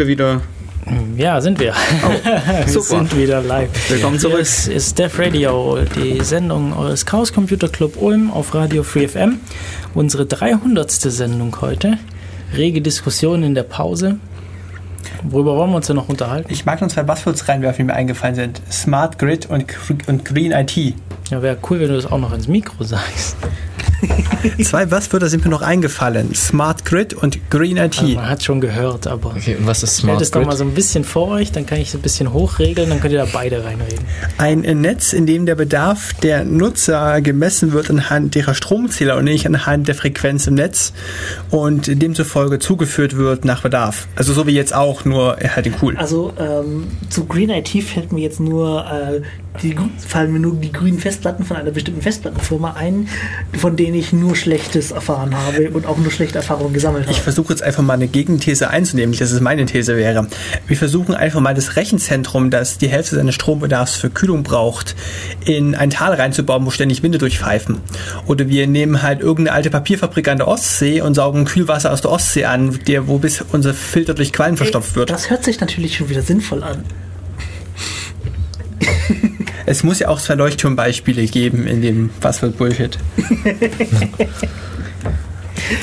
Wir 0.00 0.06
wieder? 0.06 0.40
Ja, 1.18 1.42
sind 1.42 1.60
wir. 1.60 1.74
wir 2.24 2.68
super. 2.68 2.86
sind 2.86 3.14
wieder 3.18 3.42
live. 3.42 3.68
Willkommen 3.90 4.18
zurück. 4.18 4.40
ist, 4.40 4.66
ist 4.66 4.98
Def 4.98 5.18
Radio, 5.18 5.78
die 5.94 6.24
Sendung 6.24 6.72
eures 6.72 7.04
Chaos 7.04 7.34
Computer 7.34 7.68
Club 7.68 8.00
Ulm 8.00 8.30
auf 8.30 8.54
Radio 8.54 8.82
Free 8.82 9.06
FM. 9.06 9.40
Unsere 9.92 10.24
300. 10.24 10.90
Sendung 10.90 11.54
heute. 11.60 11.98
Rege 12.56 12.80
Diskussion 12.80 13.42
in 13.42 13.54
der 13.54 13.64
Pause. 13.64 14.16
Worüber 15.22 15.56
wollen 15.56 15.70
wir 15.70 15.76
uns 15.76 15.88
denn 15.88 15.96
noch 15.96 16.08
unterhalten? 16.08 16.50
Ich 16.50 16.64
mag 16.64 16.80
noch 16.80 16.88
zwei 16.88 17.02
Buzzwords 17.02 17.46
reinwerfen, 17.46 17.84
die 17.84 17.92
mir 17.92 17.94
eingefallen 17.94 18.36
sind. 18.36 18.62
Smart 18.72 19.18
Grid 19.18 19.50
und, 19.50 19.66
und 20.06 20.24
Green 20.24 20.52
IT. 20.52 20.94
Ja, 21.28 21.42
wäre 21.42 21.58
cool, 21.68 21.80
wenn 21.80 21.88
du 21.88 21.96
das 21.96 22.10
auch 22.10 22.18
noch 22.18 22.32
ins 22.32 22.48
Mikro 22.48 22.84
sagst. 22.84 23.36
Zwei 24.62 24.86
Buzzwörter 24.86 25.28
sind 25.28 25.44
mir 25.44 25.50
noch 25.50 25.62
eingefallen. 25.62 26.34
Smart 26.34 26.84
Grid 26.84 27.14
und 27.14 27.50
Green 27.50 27.76
IT. 27.76 27.98
Also 28.00 28.14
man 28.14 28.28
hat 28.28 28.42
schon 28.42 28.60
gehört, 28.60 29.06
aber 29.06 29.30
Okay, 29.36 29.56
und 29.56 29.66
was 29.66 29.82
ist 29.82 29.98
stellt 29.98 30.04
Smart 30.10 30.22
es 30.22 30.30
doch 30.30 30.44
mal 30.44 30.56
so 30.56 30.64
ein 30.64 30.74
bisschen 30.74 31.04
vor 31.04 31.28
euch, 31.28 31.52
dann 31.52 31.66
kann 31.66 31.78
ich 31.78 31.88
es 31.88 31.94
ein 31.94 32.00
bisschen 32.00 32.32
hochregeln, 32.32 32.88
dann 32.88 33.00
könnt 33.00 33.12
ihr 33.12 33.18
da 33.18 33.28
beide 33.30 33.64
reinreden. 33.64 34.04
Ein 34.38 34.60
Netz, 34.80 35.12
in 35.12 35.26
dem 35.26 35.46
der 35.46 35.54
Bedarf 35.54 36.14
der 36.14 36.44
Nutzer 36.44 37.20
gemessen 37.20 37.72
wird 37.72 37.90
anhand 37.90 38.36
ihrer 38.36 38.54
Stromzähler 38.54 39.16
und 39.16 39.24
nicht 39.24 39.46
anhand 39.46 39.88
der 39.88 39.94
Frequenz 39.94 40.46
im 40.46 40.54
Netz 40.54 40.92
und 41.50 42.02
demzufolge 42.02 42.58
zugeführt 42.58 43.16
wird 43.16 43.44
nach 43.44 43.62
Bedarf. 43.62 44.08
Also 44.16 44.32
so 44.32 44.46
wie 44.46 44.52
jetzt 44.52 44.74
auch, 44.74 45.04
nur 45.04 45.36
halt 45.36 45.66
in 45.66 45.74
cool. 45.82 45.96
Also 45.96 46.32
ähm, 46.38 46.88
zu 47.08 47.26
Green 47.26 47.50
IT 47.50 47.68
fällt 47.68 48.12
mir 48.12 48.20
jetzt 48.20 48.40
nur 48.40 48.84
äh, 48.86 49.20
die 49.62 49.76
fallen 49.98 50.32
mir 50.32 50.38
nur 50.38 50.54
die 50.54 50.72
grünen 50.72 50.98
Festplatten 50.98 51.44
von 51.44 51.56
einer 51.56 51.70
bestimmten 51.70 52.02
Festplattenfirma 52.02 52.74
ein, 52.74 53.08
von 53.58 53.76
denen 53.76 53.94
ich 53.94 54.12
nur 54.12 54.36
Schlechtes 54.36 54.90
erfahren 54.90 55.34
habe 55.36 55.70
und 55.70 55.86
auch 55.86 55.98
nur 55.98 56.10
schlechte 56.10 56.38
Erfahrungen 56.38 56.72
gesammelt 56.72 57.04
habe. 57.04 57.12
Ich 57.12 57.20
versuche 57.20 57.52
jetzt 57.52 57.62
einfach 57.62 57.82
mal 57.82 57.94
eine 57.94 58.08
Gegenthese 58.08 58.70
einzunehmen, 58.70 59.10
nicht, 59.10 59.20
dass 59.20 59.32
es 59.32 59.40
meine 59.40 59.66
These 59.66 59.96
wäre. 59.96 60.26
Wir 60.66 60.76
versuchen 60.76 61.14
einfach 61.14 61.40
mal 61.40 61.54
das 61.54 61.76
Rechenzentrum, 61.76 62.50
das 62.50 62.78
die 62.78 62.88
Hälfte 62.88 63.16
seines 63.16 63.34
Strombedarfs 63.34 63.96
für 63.96 64.08
Kühlung 64.08 64.44
braucht, 64.44 64.94
in 65.44 65.74
ein 65.74 65.90
Tal 65.90 66.14
reinzubauen, 66.14 66.64
wo 66.64 66.70
ständig 66.70 67.02
Winde 67.02 67.18
durchpfeifen. 67.18 67.80
Oder 68.26 68.48
wir 68.48 68.66
nehmen 68.66 69.02
halt 69.02 69.20
irgendeine 69.20 69.54
alte 69.56 69.70
Papierfabrik 69.70 70.28
an 70.28 70.38
der 70.38 70.48
Ostsee 70.48 71.00
und 71.00 71.14
saugen 71.14 71.44
Kühlwasser 71.44 71.92
aus 71.92 72.00
der 72.00 72.12
Ostsee 72.12 72.44
an, 72.44 72.78
der, 72.86 73.08
wo 73.08 73.18
bis 73.18 73.44
unser 73.52 73.74
Filter 73.74 74.14
durch 74.14 74.32
Quallen 74.32 74.56
verstopft 74.56 74.94
wird. 74.94 75.10
Das 75.10 75.28
hört 75.28 75.44
sich 75.44 75.60
natürlich 75.60 75.96
schon 75.96 76.08
wieder 76.08 76.22
sinnvoll 76.22 76.62
an. 76.62 76.84
Es 79.66 79.82
muss 79.82 79.98
ja 79.98 80.08
auch 80.08 80.20
zwei 80.20 80.34
Leuchtturmbeispiele 80.34 81.26
geben 81.26 81.66
in 81.66 81.82
dem 81.82 82.10
Was 82.20 82.42
wird 82.42 82.56
Bullshit. 82.58 82.98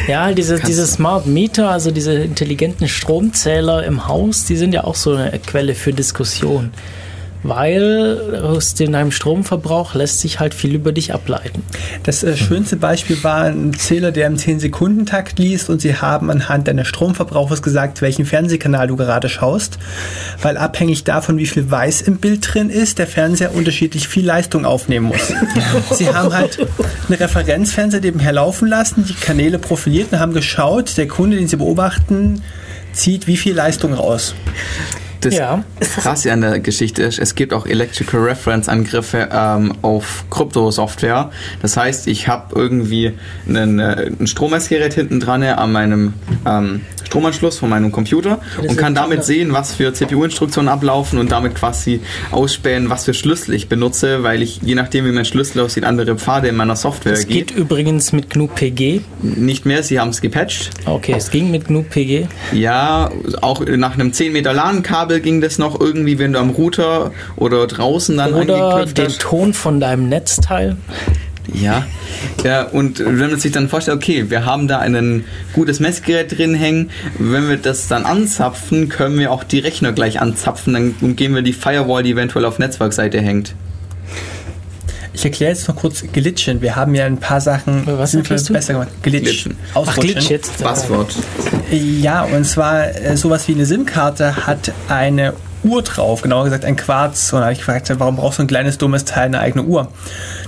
Ja, 0.08 0.34
diese, 0.34 0.60
diese 0.60 0.86
Smart 0.86 1.28
Meter, 1.28 1.70
also 1.70 1.92
diese 1.92 2.14
intelligenten 2.14 2.88
Stromzähler 2.88 3.86
im 3.86 4.08
Haus, 4.08 4.46
die 4.46 4.58
sind 4.58 4.74
ja 4.74 4.84
auch 4.84 4.96
so 4.96 5.16
eine 5.16 5.40
Quelle 5.40 5.76
für 5.76 5.94
Diskussion. 5.94 6.72
Weil 7.44 8.42
aus 8.44 8.74
deinem 8.74 9.12
Stromverbrauch 9.12 9.94
lässt 9.94 10.20
sich 10.20 10.40
halt 10.40 10.54
viel 10.54 10.76
über 10.76 10.92
dich 10.92 11.14
ableiten. 11.14 11.64
Das 12.04 12.24
äh, 12.24 12.36
schönste 12.36 12.78
Beispiel 12.78 13.24
war 13.24 13.44
ein 13.44 13.74
Zähler, 13.74 14.12
der 14.12 14.28
im 14.28 14.36
10-Sekunden-Takt 14.36 15.40
liest 15.40 15.70
und 15.70 15.82
sie 15.82 15.96
haben 15.96 16.30
anhand 16.32 16.68
deines 16.68 16.88
Stromverbrauchs 16.88 17.62
gesagt, 17.62 18.02
welchen 18.02 18.26
Fernsehkanal 18.26 18.88
du 18.88 18.96
gerade 18.96 19.30
schaust, 19.30 19.78
weil 20.42 20.58
abhängig 20.58 21.04
davon, 21.04 21.38
wie 21.38 21.46
viel 21.46 21.70
Weiß 21.70 22.02
im 22.02 22.18
Bild 22.18 22.54
drin 22.54 22.70
ist, 22.70 22.98
der 23.00 23.08
Fernseher 23.08 23.54
unterschiedlich 23.54 24.08
viel 24.08 24.26
Leistung 24.26 24.66
aufnehmen 24.66 25.08
muss. 25.08 25.34
sie 25.92 26.14
haben 26.14 26.34
halt 26.34 26.60
eine 27.08 27.20
Referenzfernseher 27.20 28.02
nebenher 28.02 28.34
laufen 28.34 28.68
lassen, 28.68 29.06
die 29.08 29.14
Kanäle 29.14 29.60
profiliert 29.60 30.12
und 30.12 30.20
haben 30.20 30.34
geschaut, 30.34 30.98
der 30.98 31.08
Kunde, 31.08 31.38
den 31.38 31.48
sie 31.48 31.58
beobachten, 31.58 32.42
zieht 32.94 33.28
wie 33.28 33.38
viel 33.38 33.54
Leistung 33.54 33.94
raus. 33.94 34.34
Das 35.22 35.36
Ja. 35.36 35.64
Krasse 35.80 36.32
an 36.32 36.42
der 36.42 36.60
Geschichte 36.60 37.04
ist, 37.04 37.20
es 37.20 37.36
gibt 37.36 37.54
auch 37.54 37.66
Electrical 37.66 38.22
Reference 38.22 38.70
Angriffe 38.70 39.30
ähm, 39.32 39.74
auf 39.82 40.26
Kryptosoftware. 40.30 41.32
Das 41.62 41.78
heißt, 41.78 42.08
ich 42.08 42.28
habe 42.28 42.54
irgendwie 42.60 43.14
einen, 43.48 43.80
äh, 43.80 44.12
ein 44.20 44.28
Strommessgerät 44.28 44.94
hinten 44.94 45.20
dran 45.20 45.38
an 45.44 45.72
meinem 45.72 46.14
ähm, 46.48 46.82
Stromanschluss 47.06 47.60
von 47.60 47.70
meinem 47.70 47.92
Computer 47.92 48.40
das 48.58 48.68
und 48.68 48.76
kann 48.78 48.94
damit 48.94 49.24
sehen, 49.24 49.54
was 49.54 49.74
für 49.74 49.94
CPU-Instruktionen 49.94 50.68
ablaufen 50.68 51.20
und 51.20 51.32
damit 51.32 51.56
quasi 51.56 52.02
ausspähen, 52.32 52.90
was 52.90 53.06
für 53.06 53.14
Schlüssel 53.14 53.54
ich 53.54 53.70
benutze, 53.70 54.24
weil 54.24 54.42
ich, 54.42 54.60
je 54.62 54.76
nachdem 54.76 55.06
wie 55.06 55.12
mein 55.12 55.24
Schlüssel 55.24 55.62
aussieht, 55.62 55.86
andere 55.86 56.18
Pfade 56.18 56.50
in 56.50 56.56
meiner 56.56 56.76
Software 56.76 57.14
Es 57.14 57.28
geht 57.28 57.48
geht. 57.48 57.58
übrigens 57.58 58.12
mit 58.12 58.30
GNU 58.30 58.48
PG. 58.48 59.02
Nicht 59.22 59.66
mehr, 59.66 59.84
sie 59.84 60.00
haben 60.00 60.10
es 60.10 60.20
gepatcht. 60.20 60.72
Okay, 60.86 61.14
es 61.16 61.32
ging 61.32 61.50
mit 61.50 61.68
GNU 61.68 61.84
PG. 61.84 62.28
Ja, 62.52 63.10
auch 63.42 63.64
nach 63.66 63.94
einem 63.94 64.12
10 64.12 64.34
Meter 64.34 64.52
LAN-Kabel 64.54 65.07
ging 65.08 65.42
das 65.42 65.58
noch 65.58 65.80
irgendwie, 65.80 66.20
wenn 66.20 66.34
du 66.34 66.40
am 66.40 66.52
Router 66.52 67.12
oder 67.36 67.66
draußen 67.68 68.18
dann 68.18 68.34
Oder 68.34 68.56
angeknüpft 68.56 68.98
den 68.98 69.06
hast. 69.06 69.22
Ton 69.22 69.54
von 69.54 69.80
deinem 69.80 70.10
Netzteil. 70.10 70.78
Ja. 71.54 71.86
ja, 72.44 72.64
und 72.64 73.00
wenn 73.00 73.30
man 73.30 73.40
sich 73.40 73.52
dann 73.54 73.70
vorstellt, 73.70 73.98
okay, 73.98 74.30
wir 74.30 74.46
haben 74.46 74.68
da 74.68 74.80
ein 74.80 75.24
gutes 75.54 75.80
Messgerät 75.80 76.38
drin 76.38 76.54
hängen, 76.54 76.90
wenn 77.20 77.48
wir 77.48 77.58
das 77.58 77.88
dann 77.88 78.04
anzapfen, 78.04 78.90
können 78.90 79.18
wir 79.18 79.32
auch 79.32 79.44
die 79.44 79.60
Rechner 79.60 79.94
gleich 79.94 80.20
anzapfen, 80.20 80.74
dann 80.74 80.96
umgehen 81.00 81.34
wir 81.34 81.42
die 81.42 81.54
Firewall, 81.54 82.04
die 82.04 82.12
eventuell 82.12 82.44
auf 82.46 82.60
Netzwerkseite 82.60 83.22
hängt. 83.22 83.56
Ich 85.18 85.26
erkläre 85.26 85.52
jetzt 85.52 85.68
noch 85.68 85.76
kurz 85.76 86.04
Glitchen. 86.14 86.62
Wir 86.62 86.76
haben 86.76 86.94
ja 86.94 87.06
ein 87.06 87.18
paar 87.18 87.42
Sachen 87.42 87.88
Was 87.88 88.12
du? 88.12 88.22
besser 88.22 88.74
gemacht. 88.74 88.90
Glitch. 89.02 89.24
Glitchen. 89.24 89.58
Ach. 89.74 89.98
Glitch 89.98 90.30
jetzt. 90.30 90.64
Passwort. 90.64 91.12
Ja, 91.72 92.22
und 92.22 92.46
zwar 92.46 92.96
äh, 92.96 93.18
sowas 93.18 93.48
wie 93.48 93.54
eine 93.54 93.66
SIM-Karte 93.66 94.46
hat 94.46 94.72
eine 94.90 95.34
Uhr 95.64 95.82
drauf, 95.82 96.22
genauer 96.22 96.44
gesagt 96.44 96.66
ein 96.66 96.76
Quarz. 96.76 97.34
Und 97.34 97.40
da 97.40 97.46
habe 97.46 97.54
ich 97.54 97.58
gefragt, 97.58 97.92
warum 97.98 98.18
braucht 98.18 98.36
so 98.36 98.44
ein 98.44 98.48
kleines 98.48 98.78
dummes 98.78 99.06
Teil 99.06 99.26
eine 99.26 99.40
eigene 99.40 99.64
Uhr? 99.64 99.92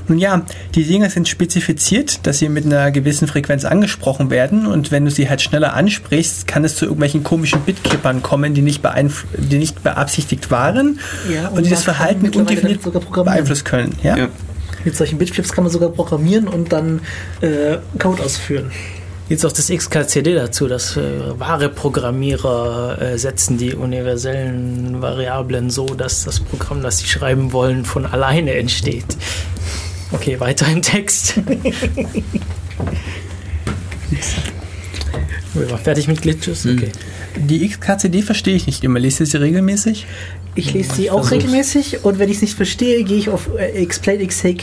Nun 0.07 0.19
ja, 0.19 0.43
die 0.75 0.83
Dinger 0.83 1.09
sind 1.09 1.27
spezifiziert, 1.27 2.27
dass 2.27 2.37
sie 2.37 2.47
mit 2.47 2.65
einer 2.65 2.91
gewissen 2.91 3.27
Frequenz 3.27 3.65
angesprochen 3.65 4.29
werden 4.29 4.67
und 4.67 4.91
wenn 4.91 5.03
du 5.03 5.09
sie 5.09 5.29
halt 5.29 5.41
schneller 5.41 5.73
ansprichst, 5.73 6.45
kann 6.45 6.63
es 6.63 6.75
zu 6.75 6.85
irgendwelchen 6.85 7.23
komischen 7.23 7.61
Bitkippern 7.61 8.21
kommen, 8.21 8.53
die 8.53 8.61
nicht, 8.61 8.83
beeinf 8.83 9.25
die 9.35 9.57
nicht 9.57 9.81
beabsichtigt 9.81 10.51
waren 10.51 10.99
Ja, 11.27 11.47
und, 11.47 11.57
und 11.57 11.65
die 11.65 11.71
das 11.71 11.83
Verhalten 11.83 12.29
undefiniert 12.29 12.81
beeinflussen 13.11 13.63
können. 13.63 13.95
Ja? 14.03 14.15
Ja. 14.15 14.27
Mit 14.85 14.95
solchen 14.95 15.17
Bitflips 15.17 15.51
kann 15.51 15.63
man 15.63 15.71
sogar 15.71 15.89
programmieren 15.89 16.47
und 16.47 16.71
dann 16.71 17.01
äh, 17.41 17.77
Code 17.99 18.23
ausführen. 18.23 18.71
Jetzt 19.29 19.45
auch 19.45 19.51
das 19.51 19.69
XKCD 19.69 20.33
dazu, 20.33 20.67
dass 20.67 20.97
äh, 20.97 21.39
wahre 21.39 21.69
Programmierer 21.69 22.99
äh, 22.99 23.17
setzen 23.17 23.59
die 23.59 23.75
universellen 23.75 25.01
Variablen 25.03 25.69
so, 25.69 25.85
dass 25.85 26.23
das 26.23 26.39
Programm, 26.39 26.81
das 26.81 26.97
sie 26.97 27.07
schreiben 27.07 27.53
wollen, 27.53 27.85
von 27.85 28.07
alleine 28.07 28.55
entsteht. 28.55 29.05
Okay, 30.11 30.39
weiter 30.39 30.65
im 30.67 30.81
Text. 30.81 31.35
Wir 35.53 35.69
waren 35.71 35.79
fertig 35.79 36.07
mit 36.07 36.21
Glitches? 36.21 36.65
Okay. 36.65 36.91
Die 37.37 37.67
XKCD 37.67 38.21
verstehe 38.21 38.55
ich 38.55 38.67
nicht 38.67 38.83
immer. 38.83 38.99
Lest 38.99 39.19
ihr 39.19 39.25
sie 39.25 39.37
regelmäßig? 39.37 40.05
Ich 40.55 40.73
lese 40.73 40.93
sie 40.95 41.09
auch 41.11 41.19
versuch's. 41.25 41.31
regelmäßig 41.43 42.03
und 42.03 42.19
wenn 42.19 42.29
ich 42.29 42.37
es 42.37 42.41
nicht 42.41 42.55
verstehe, 42.55 43.03
gehe 43.03 43.17
ich 43.17 43.29
auf 43.29 43.49
äh, 43.57 43.71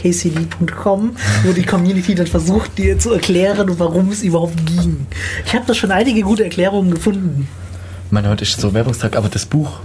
explainxkcd.com, 0.00 1.16
wo 1.44 1.52
die 1.52 1.62
Community 1.62 2.14
dann 2.14 2.26
versucht, 2.26 2.76
dir 2.78 2.98
zu 2.98 3.12
erklären, 3.12 3.78
warum 3.78 4.10
es 4.10 4.22
überhaupt 4.22 4.66
ging. 4.66 5.06
Ich 5.44 5.54
habe 5.54 5.64
da 5.66 5.74
schon 5.74 5.90
einige 5.90 6.22
gute 6.22 6.44
Erklärungen 6.44 6.90
gefunden. 6.92 7.48
Mein 8.10 8.28
heute 8.28 8.42
ist 8.44 8.60
so 8.60 8.72
Werbungstag, 8.74 9.16
aber 9.16 9.28
das 9.28 9.46
Buch 9.46 9.80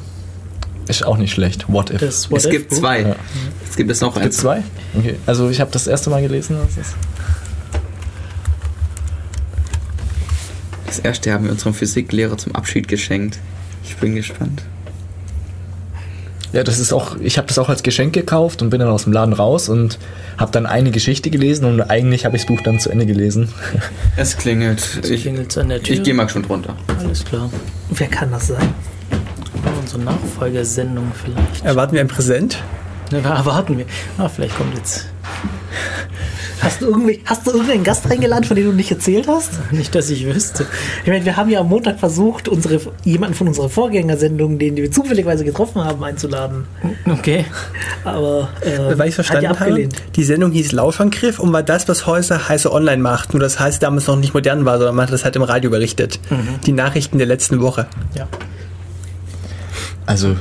ist 0.87 1.05
auch 1.05 1.17
nicht 1.17 1.31
schlecht. 1.33 1.65
What 1.71 1.89
if? 1.91 1.99
Das 2.01 2.15
Es 2.25 2.31
What 2.31 2.45
If 2.45 2.51
gibt 2.51 2.69
Buch. 2.69 2.77
zwei. 2.79 3.01
Ja. 3.01 3.15
Es 3.69 3.75
gibt 3.75 3.89
es 3.91 4.01
noch 4.01 4.13
Gibt 4.13 4.25
eins. 4.25 4.37
zwei? 4.37 4.63
Okay. 4.97 5.15
Also 5.25 5.49
ich 5.49 5.61
habe 5.61 5.71
das 5.71 5.87
erste 5.87 6.09
Mal 6.09 6.21
gelesen. 6.21 6.57
Das 6.75 6.85
ist 6.85 6.95
Das 10.91 10.99
erste 10.99 11.31
haben 11.31 11.45
wir 11.45 11.51
unserem 11.53 11.73
Physiklehrer 11.73 12.37
zum 12.37 12.53
Abschied 12.53 12.89
geschenkt. 12.89 13.39
Ich 13.85 13.95
bin 13.95 14.13
gespannt. 14.13 14.61
Ja, 16.51 16.65
das 16.65 16.79
ist 16.79 16.91
auch, 16.91 17.15
ich 17.21 17.37
habe 17.37 17.47
das 17.47 17.57
auch 17.59 17.69
als 17.69 17.81
Geschenk 17.81 18.11
gekauft 18.11 18.61
und 18.61 18.71
bin 18.71 18.81
dann 18.81 18.89
aus 18.89 19.05
dem 19.05 19.13
Laden 19.13 19.33
raus 19.33 19.69
und 19.69 19.99
habe 20.37 20.51
dann 20.51 20.65
eine 20.65 20.91
Geschichte 20.91 21.29
gelesen 21.29 21.63
und 21.63 21.79
eigentlich 21.79 22.25
habe 22.25 22.35
ich 22.35 22.41
das 22.41 22.47
Buch 22.49 22.61
dann 22.61 22.77
zu 22.81 22.89
Ende 22.89 23.05
gelesen. 23.05 23.47
Es 24.17 24.35
klingelt. 24.35 24.99
Ich, 25.09 25.21
Klingelt's 25.21 25.57
an 25.57 25.69
der 25.69 25.81
Tür? 25.81 25.95
ich 25.95 26.03
gehe 26.03 26.13
mal 26.13 26.27
schon 26.27 26.43
drunter. 26.43 26.75
Alles 26.99 27.23
klar. 27.23 27.49
Wer 27.91 28.07
kann 28.07 28.29
das 28.31 28.47
sein? 28.47 28.73
Unsere 29.79 30.01
Nachfolgesendung 30.01 31.09
vielleicht. 31.23 31.63
Erwarten 31.63 31.93
wir 31.93 32.01
ein 32.01 32.09
Präsent? 32.09 32.61
Ne, 33.13 33.19
erwarten 33.19 33.77
wir. 33.77 33.85
Ah, 34.17 34.27
vielleicht 34.27 34.57
kommt 34.57 34.75
jetzt. 34.75 35.05
Hast 36.61 36.81
du, 36.81 36.85
irgendwie, 36.87 37.21
hast 37.25 37.47
du 37.47 37.51
irgendeinen 37.51 37.83
Gast 37.83 38.05
eingeladen, 38.09 38.43
von 38.43 38.55
dem 38.55 38.65
du 38.65 38.71
nicht 38.73 38.91
erzählt 38.91 39.27
hast? 39.27 39.51
Nicht, 39.71 39.95
dass 39.95 40.09
ich 40.09 40.25
wüsste. 40.25 40.65
Ich 41.03 41.09
meine, 41.09 41.25
wir 41.25 41.35
haben 41.35 41.49
ja 41.49 41.59
am 41.61 41.69
Montag 41.69 41.99
versucht, 41.99 42.47
unsere, 42.47 42.79
jemanden 43.03 43.35
von 43.35 43.47
unserer 43.47 43.69
Vorgängersendung, 43.69 44.59
den 44.59 44.75
wir 44.77 44.91
zufälligerweise 44.91 45.43
getroffen 45.43 45.83
haben, 45.83 46.03
einzuladen. 46.03 46.65
Okay. 47.07 47.45
Aber 48.03 48.49
äh, 48.61 48.97
Weil 48.97 49.09
ich 49.09 49.15
verstanden 49.15 49.49
hat 49.49 49.59
die 49.67 49.71
habe, 49.85 49.89
die 50.15 50.23
Sendung 50.23 50.51
hieß 50.51 50.71
Lauschangriff 50.73 51.39
und 51.39 51.51
war 51.51 51.63
das, 51.63 51.87
was 51.87 52.05
heute 52.05 52.47
heiße 52.47 52.71
online 52.71 53.01
macht. 53.01 53.33
Nur 53.33 53.41
das 53.41 53.59
heißt 53.59 53.81
damals 53.81 54.05
noch 54.07 54.17
nicht 54.17 54.33
modern 54.33 54.63
war, 54.65 54.77
sondern 54.77 54.95
man 54.95 55.07
hat 55.07 55.13
das 55.13 55.23
halt 55.23 55.35
im 55.35 55.43
Radio 55.43 55.69
berichtet. 55.71 56.19
Die 56.65 56.71
Nachrichten 56.73 57.17
der 57.17 57.27
letzten 57.27 57.59
Woche. 57.61 57.87
Ja. 58.15 58.27
Also, 60.05 60.35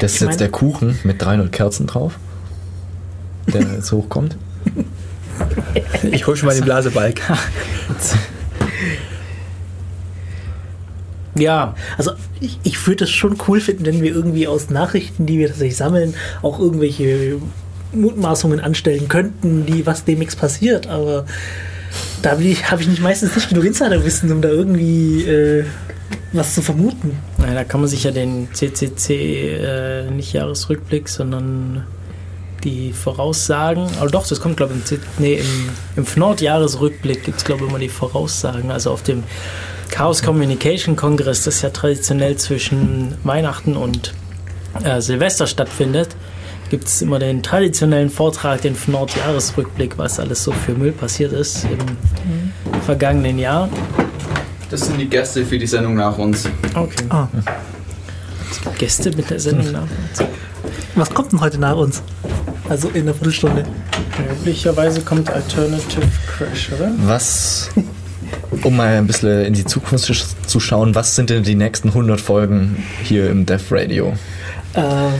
das 0.00 0.12
ist 0.12 0.16
Ich 0.16 0.20
mein- 0.22 0.30
jetzt 0.30 0.40
der 0.40 0.48
Kuchen 0.48 0.98
mit 1.04 1.22
300 1.22 1.52
Kerzen 1.52 1.86
drauf, 1.86 2.18
der 3.46 3.62
jetzt 3.62 3.92
hochkommt. 3.92 4.36
Ich 6.10 6.26
hol 6.26 6.36
schon 6.36 6.46
mal 6.46 6.54
den 6.54 6.64
Blasebalg. 6.64 7.20
Ja, 11.38 11.74
Also 11.98 12.12
ich, 12.40 12.58
ich 12.62 12.86
würde 12.86 13.04
es 13.04 13.10
schon 13.10 13.36
cool 13.46 13.60
finden, 13.60 13.84
wenn 13.84 14.02
wir 14.02 14.14
irgendwie 14.14 14.46
aus 14.46 14.70
Nachrichten, 14.70 15.26
die 15.26 15.38
wir 15.38 15.48
tatsächlich 15.48 15.76
sammeln, 15.76 16.14
auch 16.42 16.58
irgendwelche 16.58 17.36
Mutmaßungen 17.92 18.60
anstellen 18.60 19.08
könnten, 19.08 19.66
die 19.66 19.86
was 19.86 20.04
demnächst 20.04 20.38
passiert. 20.38 20.86
Aber 20.86 21.26
da 22.22 22.30
habe 22.32 22.42
ich, 22.42 22.70
hab 22.70 22.80
ich 22.80 22.88
nicht 22.88 23.02
meistens 23.02 23.34
nicht 23.34 23.48
genug 23.48 23.64
Insiderwissen, 23.64 24.32
um 24.32 24.40
da 24.40 24.48
irgendwie 24.48 25.24
äh, 25.24 25.64
was 26.32 26.54
zu 26.54 26.62
vermuten. 26.62 27.18
naja, 27.38 27.54
da 27.54 27.64
kann 27.64 27.80
man 27.80 27.88
sich 27.88 28.04
ja 28.04 28.10
den 28.10 28.48
CCC, 28.52 29.12
äh, 29.12 30.10
nicht 30.10 30.32
Jahresrückblick, 30.32 31.08
sondern 31.08 31.84
die 32.66 32.92
Voraussagen, 32.92 33.88
aber 34.00 34.10
doch, 34.10 34.26
das 34.26 34.40
kommt 34.40 34.56
glaube 34.56 34.74
ich 34.74 34.92
im, 34.92 34.98
nee, 35.18 35.34
im, 35.34 35.68
im 35.94 36.04
FNORD-Jahresrückblick 36.04 37.22
gibt 37.24 37.38
es 37.38 37.44
glaube 37.44 37.64
ich 37.64 37.70
immer 37.70 37.78
die 37.78 37.88
Voraussagen, 37.88 38.72
also 38.72 38.90
auf 38.90 39.04
dem 39.04 39.22
Chaos 39.90 40.22
Communication 40.22 40.96
Kongress, 40.96 41.44
das 41.44 41.62
ja 41.62 41.70
traditionell 41.70 42.36
zwischen 42.36 43.14
Weihnachten 43.22 43.76
und 43.76 44.12
äh, 44.82 45.00
Silvester 45.00 45.46
stattfindet, 45.46 46.16
gibt 46.68 46.88
es 46.88 47.02
immer 47.02 47.20
den 47.20 47.44
traditionellen 47.44 48.10
Vortrag, 48.10 48.62
den 48.62 48.74
FNORD-Jahresrückblick, 48.74 49.96
was 49.96 50.18
alles 50.18 50.42
so 50.42 50.50
für 50.50 50.72
Müll 50.72 50.92
passiert 50.92 51.32
ist 51.32 51.64
im 51.64 52.80
vergangenen 52.82 53.38
Jahr. 53.38 53.68
Das 54.70 54.80
sind 54.80 54.98
die 54.98 55.08
Gäste 55.08 55.46
für 55.46 55.56
die 55.56 55.68
Sendung 55.68 55.94
nach 55.94 56.18
uns. 56.18 56.48
Okay. 56.74 57.04
Ah, 57.10 57.28
Gäste 58.76 59.10
mit 59.16 59.30
der 59.30 59.38
Sendung 59.38 59.70
nach 59.70 59.82
uns. 59.82 60.28
was 60.96 61.10
kommt 61.14 61.30
denn 61.30 61.40
heute 61.40 61.58
nach 61.58 61.76
uns? 61.76 62.02
Also 62.68 62.88
in 62.88 63.02
einer 63.02 63.14
Viertelstunde. 63.14 63.64
Möglicherweise 64.28 65.00
kommt 65.02 65.30
Alternative 65.30 66.06
Crash, 66.26 66.72
oder? 66.72 66.92
Was, 66.98 67.70
um 68.64 68.76
mal 68.76 68.98
ein 68.98 69.06
bisschen 69.06 69.44
in 69.44 69.54
die 69.54 69.64
Zukunft 69.64 70.04
zu 70.46 70.60
schauen, 70.60 70.94
was 70.94 71.14
sind 71.14 71.30
denn 71.30 71.42
die 71.42 71.54
nächsten 71.54 71.88
100 71.88 72.20
Folgen 72.20 72.82
hier 73.04 73.30
im 73.30 73.46
Dev 73.46 73.72
Radio? 73.72 74.14
Ähm, 74.74 75.12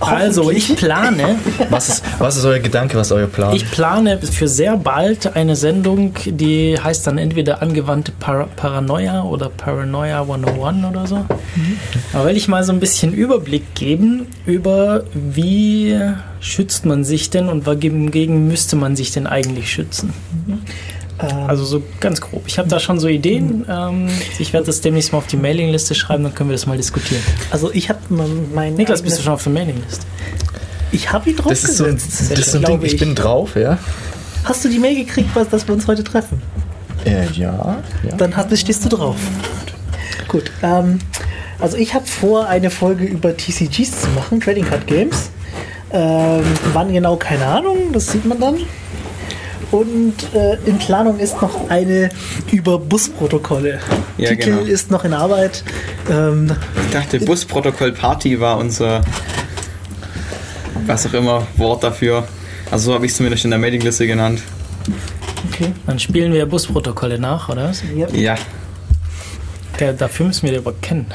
Also, 0.00 0.50
ich 0.50 0.74
plane, 0.76 1.36
Was 1.70 1.88
ist, 1.88 2.04
was 2.18 2.36
ist 2.36 2.44
euer 2.44 2.58
Gedanke, 2.58 2.96
was 2.96 3.08
ist 3.08 3.12
euer 3.12 3.26
Plan? 3.26 3.54
ich 3.54 3.70
plane 3.70 4.18
für 4.18 4.48
sehr 4.48 4.76
bald 4.76 5.36
eine 5.36 5.56
Sendung, 5.56 6.14
die 6.24 6.78
heißt 6.82 7.06
dann 7.06 7.18
entweder 7.18 7.62
angewandte 7.62 8.12
Para 8.18 8.44
Paranoia 8.56 9.22
oder 9.22 9.48
Paranoia 9.50 10.22
101 10.22 10.84
oder 10.84 11.06
so. 11.06 11.24
Da 12.12 12.24
will 12.24 12.36
ich 12.36 12.48
mal 12.48 12.64
so 12.64 12.72
ein 12.72 12.80
bisschen 12.80 13.12
Überblick 13.12 13.74
geben 13.74 14.26
über, 14.46 15.04
wie 15.14 15.98
schützt 16.40 16.86
man 16.86 17.04
sich 17.04 17.30
denn 17.30 17.48
und 17.48 17.66
wogegen 17.66 18.48
müsste 18.48 18.76
man 18.76 18.96
sich 18.96 19.12
denn 19.12 19.26
eigentlich 19.26 19.70
schützen. 19.70 20.12
ähm, 20.46 20.60
Also 21.48 21.64
so 21.64 21.82
ganz 22.00 22.20
grob. 22.20 22.44
Ich 22.46 22.58
habe 22.58 22.68
da 22.68 22.80
schon 22.80 22.98
so 22.98 23.08
Ideen. 23.08 23.64
Ähm, 23.68 24.08
ich 24.38 24.52
werde 24.52 24.66
das 24.66 24.80
demnächst 24.80 25.12
mal 25.12 25.18
auf 25.18 25.26
die 25.26 25.36
Mailingliste 25.36 25.94
schreiben, 25.94 26.22
dann 26.24 26.34
können 26.34 26.50
wir 26.50 26.54
das 26.54 26.66
mal 26.66 26.76
diskutieren. 26.76 27.22
also 27.50 27.70
ich 27.72 27.88
habe 27.88 27.98
mein 28.54 28.74
Niklas, 28.74 29.02
bist 29.02 29.18
du 29.18 29.22
schon 29.22 29.32
auf 29.34 29.42
der 29.42 29.52
Mailingliste? 29.52 30.04
Ich 30.92 31.12
habe 31.12 31.30
ihn 31.30 31.36
das 31.46 31.64
ist 31.64 31.76
so, 31.76 31.84
ein- 31.84 31.90
draufgesetzt. 31.96 32.30
das 32.32 32.38
ist 32.38 32.52
so 32.52 32.58
ein 32.58 32.62
Ding, 32.64 32.68
glaube 32.70 32.86
ich 32.86 32.96
bin 32.96 33.14
drauf, 33.14 33.54
ja. 33.56 33.78
Hast 34.44 34.64
du 34.64 34.68
die 34.68 34.78
Mail 34.78 34.94
gekriegt, 34.96 35.28
was, 35.34 35.48
dass 35.48 35.66
wir 35.68 35.74
uns 35.74 35.86
heute 35.86 36.02
treffen? 36.02 36.40
Äh, 37.04 37.26
ja, 37.32 37.78
ja. 38.02 38.16
Dann 38.16 38.36
hast, 38.36 38.56
stehst 38.58 38.84
du 38.84 38.88
drauf. 38.88 39.16
Gut. 40.28 40.50
Ähm, 40.62 40.98
also 41.58 41.76
ich 41.76 41.94
habe 41.94 42.06
vor, 42.06 42.48
eine 42.48 42.70
Folge 42.70 43.04
über 43.04 43.36
TCGs 43.36 44.02
zu 44.02 44.08
machen, 44.10 44.40
Trading 44.40 44.64
Card 44.64 44.86
Games. 44.86 45.30
Ähm, 45.92 46.42
wann 46.72 46.92
genau, 46.92 47.16
keine 47.16 47.44
Ahnung, 47.46 47.92
das 47.92 48.12
sieht 48.12 48.24
man 48.24 48.40
dann. 48.40 48.56
Und 49.70 50.14
äh, 50.34 50.56
in 50.66 50.78
Planung 50.78 51.18
ist 51.18 51.40
noch 51.40 51.68
eine 51.70 52.08
über 52.50 52.78
Busprotokolle. 52.78 53.78
Ja, 54.18 54.30
Titel 54.30 54.50
genau. 54.56 54.60
ist 54.62 54.90
noch 54.90 55.04
in 55.04 55.12
Arbeit. 55.12 55.62
Ähm, 56.10 56.50
Ich 56.86 56.92
dachte, 56.92 57.20
Busprotokoll 57.20 57.92
Party 57.92 58.40
war 58.40 58.58
unser, 58.58 59.02
was 60.86 61.06
auch 61.06 61.14
immer, 61.14 61.46
Wort 61.56 61.84
dafür. 61.84 62.26
Also 62.70 62.86
so 62.90 62.94
habe 62.94 63.06
ich 63.06 63.12
es 63.12 63.16
zumindest 63.16 63.44
in 63.44 63.50
der 63.50 63.58
Mailingliste 63.60 64.06
genannt. 64.06 64.40
okay. 65.48 65.72
Dann 65.86 65.98
spielen 65.98 66.32
wir 66.32 66.46
Busprotokolle 66.46 67.18
nach, 67.18 67.48
oder? 67.48 67.72
Ja. 67.96 68.08
Ja, 68.10 68.34
Der, 69.78 69.92
dafür 69.92 70.26
müssen 70.26 70.42
wir 70.44 70.52
den 70.52 70.60
aber 70.60 70.74
kennen. 70.80 71.06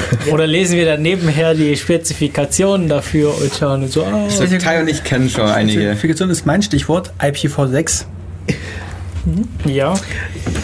Oder 0.30 0.46
lesen 0.46 0.76
wir 0.76 0.84
dann 0.86 1.02
nebenher 1.02 1.54
die 1.54 1.76
Spezifikationen 1.76 2.88
dafür 2.88 3.34
und 3.40 3.52
schauen 3.58 3.88
so, 3.88 4.04
ah, 4.04 4.24
also 4.24 4.44
Kai 4.58 4.80
und 4.80 4.88
ich 4.88 5.04
kennen 5.04 5.28
schon 5.30 5.46
einige. 5.46 5.80
Spezifikation 5.82 6.30
ist 6.30 6.46
mein 6.46 6.62
Stichwort, 6.62 7.12
IPv6. 7.20 8.04
ja. 9.66 9.94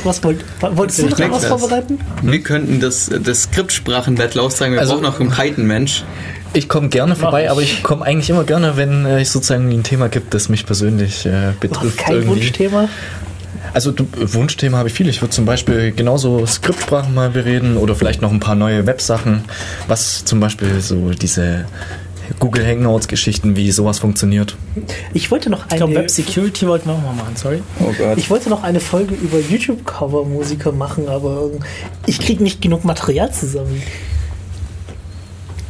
Was 0.05 0.23
wollt, 0.23 0.45
wolltest 0.61 1.01
du 1.03 1.07
noch 1.07 1.19
was 1.31 1.43
das. 1.43 1.47
vorbereiten? 1.61 1.99
Wir 2.23 2.41
könnten 2.41 2.81
das, 2.81 3.11
das 3.23 3.43
Skriptsprachen-Battle 3.45 4.41
austragen. 4.41 4.73
Wir 4.75 4.81
Also- 4.81 4.95
brauchen 4.95 5.05
noch 5.05 5.21
einen 5.21 5.31
Python-Mensch. 5.31 6.05
Ich 6.57 6.69
komme 6.69 6.89
gerne 6.89 7.17
vorbei, 7.17 7.51
aber 7.51 7.63
ich 7.63 7.83
komme 7.83 8.05
eigentlich 8.05 8.31
immer 8.31 8.45
gerne, 8.45 8.77
wenn 8.77 9.05
äh, 9.07 9.21
es 9.23 9.33
sozusagen 9.33 9.69
ein 9.71 9.83
Thema 9.83 10.09
gibt, 10.09 10.35
das 10.35 10.49
mich 10.49 10.65
persönlich 10.65 11.27
äh, 11.27 11.53
betrifft. 11.59 11.99
kein 11.99 12.15
irgendwie. 12.15 12.29
Wunschthema? 12.43 12.89
Also 13.75 13.91
du, 13.91 14.07
Wunschthema 14.15 14.79
habe 14.79 14.89
ich 14.89 14.95
viel. 14.95 15.09
Ich 15.09 15.21
würde 15.21 15.31
zum 15.31 15.45
Beispiel 15.45 15.93
genauso 15.93 16.47
Skriptsprachen 16.47 17.13
mal 17.13 17.31
bereden 17.31 17.77
oder 17.77 17.95
vielleicht 17.95 18.23
noch 18.23 18.31
ein 18.31 18.41
paar 18.41 18.55
neue 18.55 18.87
Websachen, 18.87 19.45
was 19.89 20.25
zum 20.25 20.41
Beispiel 20.41 20.81
so 20.81 21.11
diese 21.11 21.67
Google 22.39 22.67
Hangouts-Geschichten, 22.67 23.57
wie 23.57 23.71
sowas 23.71 23.99
funktioniert. 23.99 24.57
Ich 25.13 25.31
wollte 25.31 25.51
noch 25.51 25.67
Ich 25.71 25.77
glaube, 25.77 25.93
eine 25.93 26.03
Web 26.03 26.11
Security 26.11 26.67
wollten 26.67 26.89
wir 26.89 26.95
auch 26.95 27.03
mal 27.03 27.15
machen, 27.15 27.37
sorry. 27.37 27.63
Oh 27.81 27.93
Gott. 27.99 28.17
Ich 28.17 28.31
wollte 28.31 28.49
noch 28.49 28.63
eine 28.63 28.81
Folge 28.81 29.15
über 29.15 29.39
YouTube-Cover-Musiker 29.39 30.73
machen, 30.73 31.09
aber 31.09 31.51
ich 32.07 32.21
kriege 32.21 32.43
nicht 32.43 32.63
genug 32.63 32.85
Material 32.85 33.33
zusammen. 33.33 33.83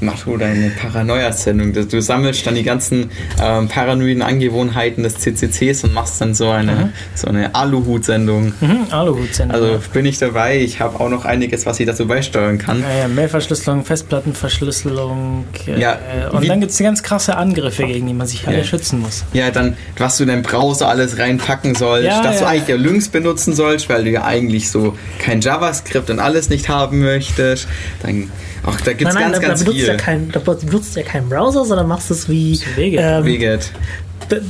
Mach 0.01 0.25
du 0.25 0.37
deine 0.37 0.71
Paranoia-Sendung. 0.71 1.73
Du 1.73 2.03
sammelst 2.03 2.47
dann 2.47 2.57
die 2.57 2.63
ganzen 2.65 3.11
ähm, 3.43 3.69
paranoiden 3.69 4.23
Angewohnheiten 4.23 5.03
des 5.03 5.15
CCCs 5.19 5.85
und 5.85 5.95
machst 5.95 6.21
dann 6.21 6.35
so 6.35 6.51
eine, 6.51 6.93
so 7.15 7.29
eine 7.29 7.55
Aluhut-Sendung. 7.55 8.53
Mhm, 8.61 8.87
Aluhut-Sendung. 8.91 9.55
Also 9.55 9.81
bin 9.93 10.05
ich 10.05 10.19
dabei. 10.19 10.59
Ich 10.59 10.81
habe 10.81 11.01
auch 11.01 11.09
noch 11.09 11.25
einiges, 11.25 11.65
was 11.65 11.81
ich 11.81 11.87
dazu 11.87 12.07
beisteuern 12.07 12.59
kann. 12.59 12.81
Naja, 12.81 13.09
Mailverschlüsselung, 13.09 13.85
Festplattenverschlüsselung. 13.85 15.45
Äh, 15.67 15.81
Ja, 15.81 15.99
und 16.33 16.43
wie- 16.43 16.49
dann 16.49 16.61
gibt 16.61 16.73
es 16.73 16.79
ganz 16.79 17.03
krasse 17.03 17.37
Angriffe, 17.37 17.85
gegen 17.87 18.07
die 18.07 18.15
man 18.15 18.27
sich 18.27 18.47
alle 18.47 18.59
Ja. 18.59 18.65
schützen 18.65 19.01
muss. 19.01 19.25
Ja, 19.33 19.51
dann, 19.51 19.77
was 19.99 20.17
du 20.17 20.25
in 20.25 20.29
deinen 20.29 20.43
Browser 20.43 20.89
alles 20.89 21.19
reinpacken 21.19 21.75
sollst, 21.75 22.07
Ja, 22.07 22.23
dass 22.23 22.39
du 22.39 22.45
ja. 22.45 22.51
eigentlich 22.51 22.69
ja 22.69 22.77
Lynx 22.77 23.09
benutzen 23.09 23.55
sollst, 23.55 23.89
weil 23.89 24.05
du 24.05 24.11
ja 24.11 24.25
eigentlich 24.25 24.71
so 24.71 24.97
kein 25.19 25.41
JavaScript 25.41 26.11
und 26.11 26.19
alles 26.19 26.51
nicht 26.51 26.69
haben 26.69 27.01
möchtest. 27.01 27.69
Dann, 28.03 28.31
ach, 28.67 28.81
da 28.81 28.91
nein, 28.93 28.99
nein, 29.03 29.15
ganz, 29.15 29.37
da, 29.41 29.47
ganz 29.49 29.65
da 29.65 29.71
viel. 29.71 29.84
Ja 29.87 29.97
kein, 29.97 30.31
da 30.31 30.41
benutzt 30.41 30.97
ja 30.97 31.03
keinen 31.03 31.29
Browser, 31.29 31.65
sondern 31.65 31.89
machst 31.89 32.11
es 32.11 32.29
wie 32.29 32.61
ähm, 32.77 33.25
Weget. 33.25 33.71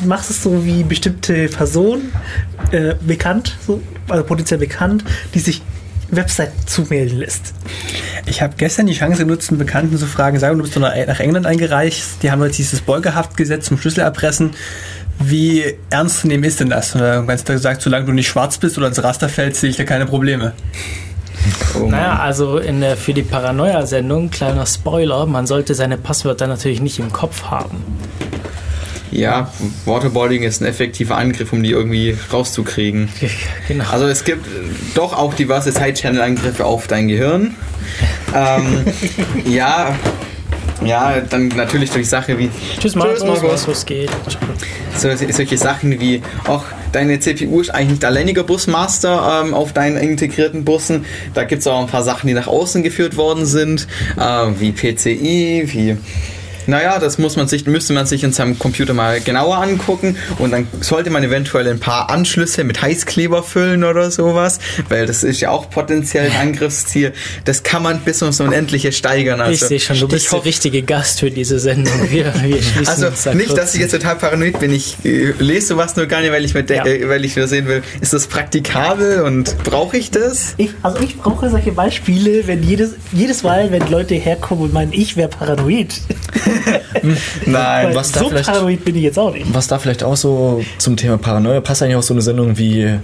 machst 0.04 0.30
es 0.30 0.42
so 0.42 0.64
wie 0.64 0.82
bestimmte 0.82 1.48
Personen 1.48 2.12
äh, 2.72 2.94
bekannt, 3.00 3.56
so, 3.66 3.80
also 4.08 4.24
potenziell 4.24 4.60
bekannt, 4.60 5.04
die 5.34 5.40
sich 5.40 5.62
Webseiten 6.10 6.66
zumelden 6.66 7.18
lässt. 7.18 7.54
Ich 8.26 8.42
habe 8.42 8.54
gestern 8.56 8.86
die 8.86 8.94
Chance 8.94 9.24
genutzt, 9.24 9.50
einen 9.50 9.58
Bekannten 9.58 9.96
zu 9.98 10.06
fragen, 10.06 10.38
sagen, 10.38 10.56
du 10.56 10.62
bist 10.62 10.76
doch 10.76 10.80
nach 10.80 10.94
nach 11.06 11.20
England 11.20 11.46
eingereist, 11.46 12.22
die 12.22 12.30
haben 12.30 12.42
jetzt 12.44 12.58
dieses 12.58 12.80
Beugehaftgesetz 12.80 13.66
zum 13.66 13.78
Schlüsselerpressen. 13.78 14.50
Wie 15.18 15.64
ernst 15.90 16.20
zu 16.20 16.26
nehmen 16.26 16.44
ist 16.44 16.60
denn 16.60 16.70
das? 16.70 16.94
Und 16.94 17.00
hat 17.02 17.26
ganz 17.26 17.44
gesagt, 17.44 17.82
solange 17.82 18.06
du 18.06 18.12
nicht 18.12 18.26
schwarz 18.26 18.58
bist 18.58 18.76
oder 18.78 18.88
ins 18.88 19.02
Raster 19.02 19.28
fällst, 19.28 19.60
sehe 19.60 19.70
ich 19.70 19.76
da 19.76 19.84
keine 19.84 20.06
Probleme. 20.06 20.52
Oh 21.74 21.86
Naja, 21.86 22.18
also 22.18 22.58
der, 22.58 22.96
für 22.96 23.14
die 23.14 23.22
Paranoia-Sendung, 23.22 24.30
kleiner 24.30 24.66
Spoiler, 24.66 25.26
man 25.26 25.46
sollte 25.46 25.74
seine 25.74 25.96
Passwörter 25.98 26.46
natürlich 26.46 26.80
nicht 26.80 26.98
im 26.98 27.12
Kopf 27.12 27.44
haben. 27.44 27.84
Ja, 29.10 29.52
Waterboarding 29.84 30.42
ist 30.42 30.60
ein 30.60 30.66
effektiver 30.66 31.16
Angriff, 31.16 31.52
um 31.52 31.62
die 31.62 31.70
irgendwie 31.70 32.16
rauszukriegen. 32.32 33.08
genau. 33.68 33.84
Also 33.90 34.06
es 34.06 34.24
gibt 34.24 34.46
doch 34.94 35.12
auch 35.12 35.34
diverse 35.34 35.70
Side-Channel-Angriffe 35.70 36.64
auf 36.64 36.88
dein 36.88 37.06
Gehirn. 37.06 37.54
ähm, 38.34 38.84
ja, 39.46 39.94
ja, 40.82 41.20
dann 41.20 41.48
natürlich 41.48 41.90
durch 41.90 42.08
Sache 42.08 42.38
wie 42.38 42.50
Tschüss, 42.78 42.94
Markus. 42.94 43.20
Tschüss, 43.20 43.42
Markus. 43.42 43.68
Was, 43.68 43.86
geht? 43.86 44.10
so, 44.96 45.08
solche 45.30 45.58
Sachen 45.58 46.00
wie 46.00 46.22
auch 46.46 46.64
deine 46.92 47.20
CPU 47.20 47.60
ist 47.60 47.70
eigentlich 47.70 47.90
nicht 47.90 48.04
alleiniger 48.04 48.44
Busmaster 48.44 49.42
ähm, 49.44 49.54
auf 49.54 49.72
deinen 49.72 49.96
integrierten 49.96 50.64
Bussen. 50.64 51.04
Da 51.34 51.44
gibt 51.44 51.60
es 51.60 51.66
auch 51.66 51.80
ein 51.80 51.86
paar 51.86 52.02
Sachen, 52.02 52.26
die 52.26 52.34
nach 52.34 52.46
außen 52.46 52.82
geführt 52.82 53.16
worden 53.16 53.46
sind, 53.46 53.86
äh, 54.16 54.46
wie 54.58 54.72
PCI, 54.72 55.64
wie 55.66 55.96
Naja, 56.66 56.98
das 56.98 57.18
muss 57.18 57.36
man 57.36 57.48
sich, 57.48 57.66
müsste 57.66 57.92
man 57.92 58.06
sich 58.06 58.24
in 58.24 58.32
seinem 58.32 58.58
Computer 58.58 58.94
mal 58.94 59.20
genauer 59.20 59.58
angucken 59.58 60.16
und 60.38 60.50
dann 60.52 60.66
sollte 60.80 61.10
man 61.10 61.22
eventuell 61.24 61.68
ein 61.68 61.80
paar 61.80 62.10
Anschlüsse 62.10 62.64
mit 62.64 62.80
Heißkleber 62.82 63.42
füllen 63.42 63.84
oder 63.84 64.10
sowas, 64.10 64.58
weil 64.88 65.06
das 65.06 65.24
ist 65.24 65.40
ja 65.40 65.50
auch 65.50 65.70
potenziell 65.70 66.30
ein 66.30 66.48
Angriffsziel. 66.48 67.12
Das 67.44 67.62
kann 67.62 67.82
man 67.82 68.00
bis 68.00 68.22
ins 68.22 68.40
Unendliche 68.40 68.92
steigern. 68.92 69.40
Also, 69.40 69.52
ich 69.64 69.68
sehe 69.68 69.80
schon, 69.80 69.98
du 69.98 70.08
bist 70.08 70.32
der 70.32 70.44
richtige 70.44 70.82
Gast 70.82 71.20
für 71.20 71.30
diese 71.30 71.58
Sendung. 71.58 71.92
Wir, 72.10 72.32
wir 72.42 72.58
Also 72.88 73.08
da 73.24 73.34
nicht, 73.34 73.56
dass 73.56 73.74
ich 73.74 73.80
jetzt 73.80 73.92
total 73.92 74.16
paranoid 74.16 74.58
bin. 74.58 74.72
Ich 74.72 74.96
äh, 75.04 75.32
lese 75.38 75.68
sowas 75.68 75.96
nur 75.96 76.06
gar 76.06 76.20
nicht, 76.20 76.32
weil 76.32 76.44
ich, 76.44 76.54
mir 76.54 76.62
de- 76.62 76.76
Ja. 76.76 76.86
äh, 76.86 77.08
weil 77.08 77.24
ich 77.24 77.36
nur 77.36 77.46
sehen 77.48 77.66
will, 77.66 77.82
ist 78.00 78.12
das 78.12 78.26
praktikabel 78.26 79.22
und 79.22 79.56
brauche 79.64 79.96
ich 79.96 80.10
das? 80.10 80.54
Ich, 80.56 80.70
also 80.82 80.98
ich 81.00 81.16
brauche 81.18 81.48
solche 81.50 81.72
Beispiele, 81.72 82.46
wenn 82.46 82.62
jedes, 82.62 82.92
jedes 83.12 83.42
Mal, 83.42 83.70
wenn 83.70 83.88
Leute 83.90 84.14
herkommen 84.14 84.64
und 84.64 84.72
meinen, 84.72 84.92
ich 84.92 85.16
wäre 85.16 85.28
paranoid. 85.28 85.94
Nein. 87.46 87.94
Was 87.94 88.12
da 88.12 88.20
so 88.20 88.28
vielleicht- 88.28 88.46
paranoid 88.46 88.84
bin 88.84 88.96
ich 88.96 89.02
jetzt 89.02 89.18
auch 89.18 89.32
nicht. 89.32 89.52
Was 89.52 89.66
da 89.68 89.78
vielleicht 89.78 90.02
auch 90.02 90.16
so 90.16 90.64
zum 90.78 90.96
Thema 90.96 91.18
Paranoia 91.18 91.60
passt 91.60 91.82
eigentlich 91.82 91.96
auch 91.96 92.02
so 92.02 92.14
eine 92.14 92.22
Sendung 92.22 92.56
wie 92.58 92.82
äh, 92.82 92.98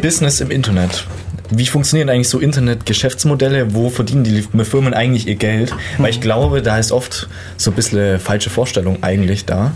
Business 0.00 0.40
im 0.40 0.50
Internet. 0.50 1.06
Wie 1.50 1.66
funktionieren 1.66 2.08
eigentlich 2.08 2.28
so 2.30 2.38
Internet-Geschäftsmodelle? 2.38 3.74
Wo 3.74 3.90
verdienen 3.90 4.24
die 4.24 4.42
Firmen 4.64 4.94
eigentlich 4.94 5.26
ihr 5.28 5.34
Geld? 5.36 5.72
Weil 5.98 6.10
ich 6.10 6.20
glaube, 6.20 6.62
da 6.62 6.78
ist 6.78 6.90
oft 6.90 7.28
so 7.56 7.70
ein 7.70 7.74
bisschen 7.74 8.18
falsche 8.18 8.48
Vorstellung 8.50 9.02
eigentlich 9.02 9.44
da. 9.44 9.72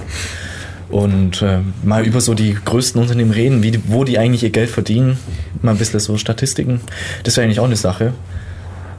Und 0.88 1.42
äh, 1.42 1.58
mal 1.84 2.06
über 2.06 2.22
so 2.22 2.32
die 2.32 2.56
größten 2.64 3.00
Unternehmen 3.00 3.30
reden, 3.30 3.62
wie 3.62 3.78
wo 3.88 4.04
die 4.04 4.18
eigentlich 4.18 4.42
ihr 4.42 4.50
Geld 4.50 4.70
verdienen. 4.70 5.18
Mal 5.60 5.72
ein 5.72 5.76
bisschen 5.76 6.00
so 6.00 6.16
Statistiken. 6.16 6.80
Das 7.24 7.36
wäre 7.36 7.44
eigentlich 7.44 7.60
auch 7.60 7.66
eine 7.66 7.76
Sache. 7.76 8.14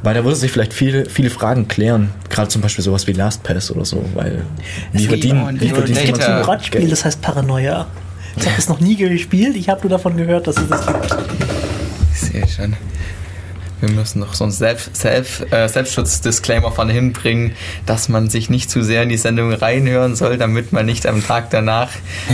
Weil 0.01 0.13
da 0.13 0.23
würde 0.23 0.35
sich 0.35 0.51
vielleicht 0.51 0.73
viele, 0.73 1.05
viele 1.09 1.29
Fragen 1.29 1.67
klären. 1.67 2.11
Gerade 2.29 2.47
zum 2.47 2.61
Beispiel 2.61 2.83
sowas 2.83 3.05
wie 3.07 3.11
LastPass 3.13 3.71
oder 3.71 3.83
so. 3.83 4.03
Weil 4.13 4.43
wie 4.93 5.05
verdienen, 5.07 5.59
wie 5.59 5.69
verdient 5.69 6.01
jemand 6.01 6.23
Ein 6.23 6.39
so 6.39 6.45
Brettspiel, 6.45 6.79
Geld? 6.81 6.91
das 6.91 7.05
heißt 7.05 7.21
Paranoia. 7.21 7.87
Ich 8.37 8.45
habe 8.45 8.55
es 8.57 8.69
noch 8.69 8.79
nie 8.79 8.95
gespielt, 8.95 9.55
ich 9.57 9.67
habe 9.67 9.81
nur 9.81 9.89
davon 9.89 10.15
gehört, 10.15 10.47
dass 10.47 10.57
es 10.57 10.69
das 10.69 10.85
gibt. 10.85 11.17
Ich 12.13 12.19
sehe 12.19 12.47
schon. 12.47 12.75
Wir 13.81 13.89
müssen 13.91 14.19
noch 14.19 14.33
so 14.33 14.43
einen 14.43 14.51
Selbst, 14.51 14.95
Selbst, 14.95 15.51
äh, 15.53 15.67
Selbstschutz-Disclaimer 15.69 16.71
von 16.71 16.89
hinbringen, 16.89 17.53
dass 17.85 18.09
man 18.09 18.29
sich 18.29 18.49
nicht 18.49 18.69
zu 18.69 18.81
sehr 18.83 19.03
in 19.03 19.09
die 19.09 19.17
Sendung 19.17 19.53
reinhören 19.53 20.15
soll, 20.15 20.37
damit 20.37 20.73
man 20.73 20.85
nicht 20.85 21.07
am 21.07 21.25
Tag 21.25 21.49
danach 21.49 21.89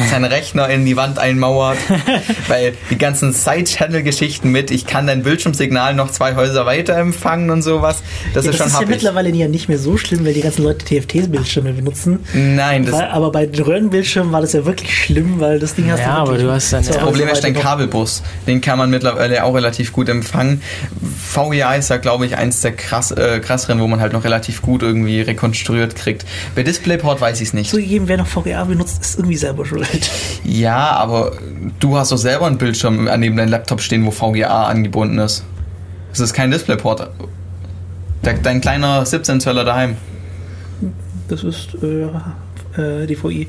seinen 0.10 0.26
Rechner 0.26 0.68
in 0.70 0.86
die 0.86 0.98
Wand 0.98 1.20
einmauert. 1.20 1.78
Weil 2.48 2.74
die 2.90 2.98
ganzen 2.98 3.32
Side-Channel-Geschichten 3.34 4.52
mit, 4.52 4.72
ich 4.72 4.86
kann 4.88 5.08
dein 5.08 5.24
Bildschirmsignal 5.24 5.94
noch 5.94 6.12
zwei 6.12 6.36
Häuser 6.36 6.66
weiter 6.66 6.96
empfangen 6.98 7.50
und 7.50 7.62
sowas, 7.62 8.02
das 8.34 8.46
Ja, 8.46 8.52
ist 8.52 8.54
das 8.54 8.58
schon 8.58 8.68
ist 8.68 8.74
ja 8.74 8.80
happig. 8.80 8.90
mittlerweile 8.90 9.30
ja 9.30 9.48
nicht 9.48 9.68
mehr 9.70 9.78
so 9.80 9.98
schlimm, 9.98 10.26
weil 10.26 10.34
die 10.34 10.42
ganzen 10.42 10.64
Leute 10.64 10.86
TFT-Bildschirme 10.86 11.74
benutzen. 11.74 12.20
Nein, 12.34 12.86
das 12.86 12.96
Weil, 12.96 13.10
aber 13.10 13.32
bei 13.32 13.46
den 13.46 13.64
Röhrenbildschirmen 13.64 14.32
war 14.32 14.42
das 14.42 14.54
ja 14.54 14.66
wirklich 14.66 14.96
schlimm, 14.96 15.40
weil 15.40 15.60
das 15.60 15.76
Ding 15.76 15.92
hast 15.92 16.00
Ja, 16.00 16.16
aber 16.18 16.32
wirklich 16.32 16.48
du 16.48 16.52
hast 16.54 16.74
dann 16.74 16.84
Häuser 16.84 17.00
Problem 17.00 17.28
ist 17.30 17.44
dein. 17.44 17.54
Kabelbus. 17.54 18.24
Den 18.48 18.62
kann 18.62 18.78
man 18.78 18.90
mittlerweile 18.90 19.44
auch 19.44 19.54
relativ 19.54 19.92
gut 19.94 20.10
empfangen. 20.10 20.62
VGA 21.36 21.76
ist 21.76 21.92
da, 21.92 21.98
glaube 21.98 22.26
ich, 22.26 22.38
eins 22.38 22.62
der 22.62 22.72
krass, 22.72 23.12
äh, 23.12 23.42
krasseren, 23.42 23.82
wo 23.82 23.88
man 23.88 24.00
halt 24.00 24.14
noch 24.14 24.24
relativ 24.24 24.62
gut 24.62 24.82
irgendwie 24.82 25.20
rekonstruiert 25.20 25.96
kriegt. 25.96 26.26
Bei 26.56 26.64
DisplayPort 26.64 27.20
weiß 27.20 27.42
ich 27.42 27.50
es 27.50 27.54
nicht. 27.54 27.72
Zugegeben, 27.72 28.08
wer 28.08 28.18
noch 28.18 28.28
VGA 28.28 28.64
benutzt, 28.64 29.02
ist 29.02 29.20
irgendwie 29.20 29.36
selber 29.36 29.66
schuld. 29.66 29.86
Ja, 30.46 30.92
aber 30.92 31.34
du 31.80 31.98
hast 31.98 32.12
doch 32.12 32.18
selber 32.18 32.46
einen 32.46 32.58
Bildschirm 32.58 33.08
an 33.08 33.20
neben 33.20 33.36
deinem 33.36 33.50
Laptop 33.50 33.82
stehen, 33.82 34.06
wo 34.06 34.12
VGA 34.12 34.66
angebunden 34.66 35.18
ist. 35.20 35.44
Das 36.12 36.20
ist 36.20 36.34
kein 36.34 36.52
DisplayPort. 36.52 37.10
Dein 38.22 38.62
kleiner 38.62 39.06
17 39.06 39.42
Zöller 39.42 39.66
daheim. 39.66 39.98
Das 41.28 41.44
ist 41.44 41.76
äh, 41.84 42.06
äh, 42.82 43.08
DVI. 43.08 43.48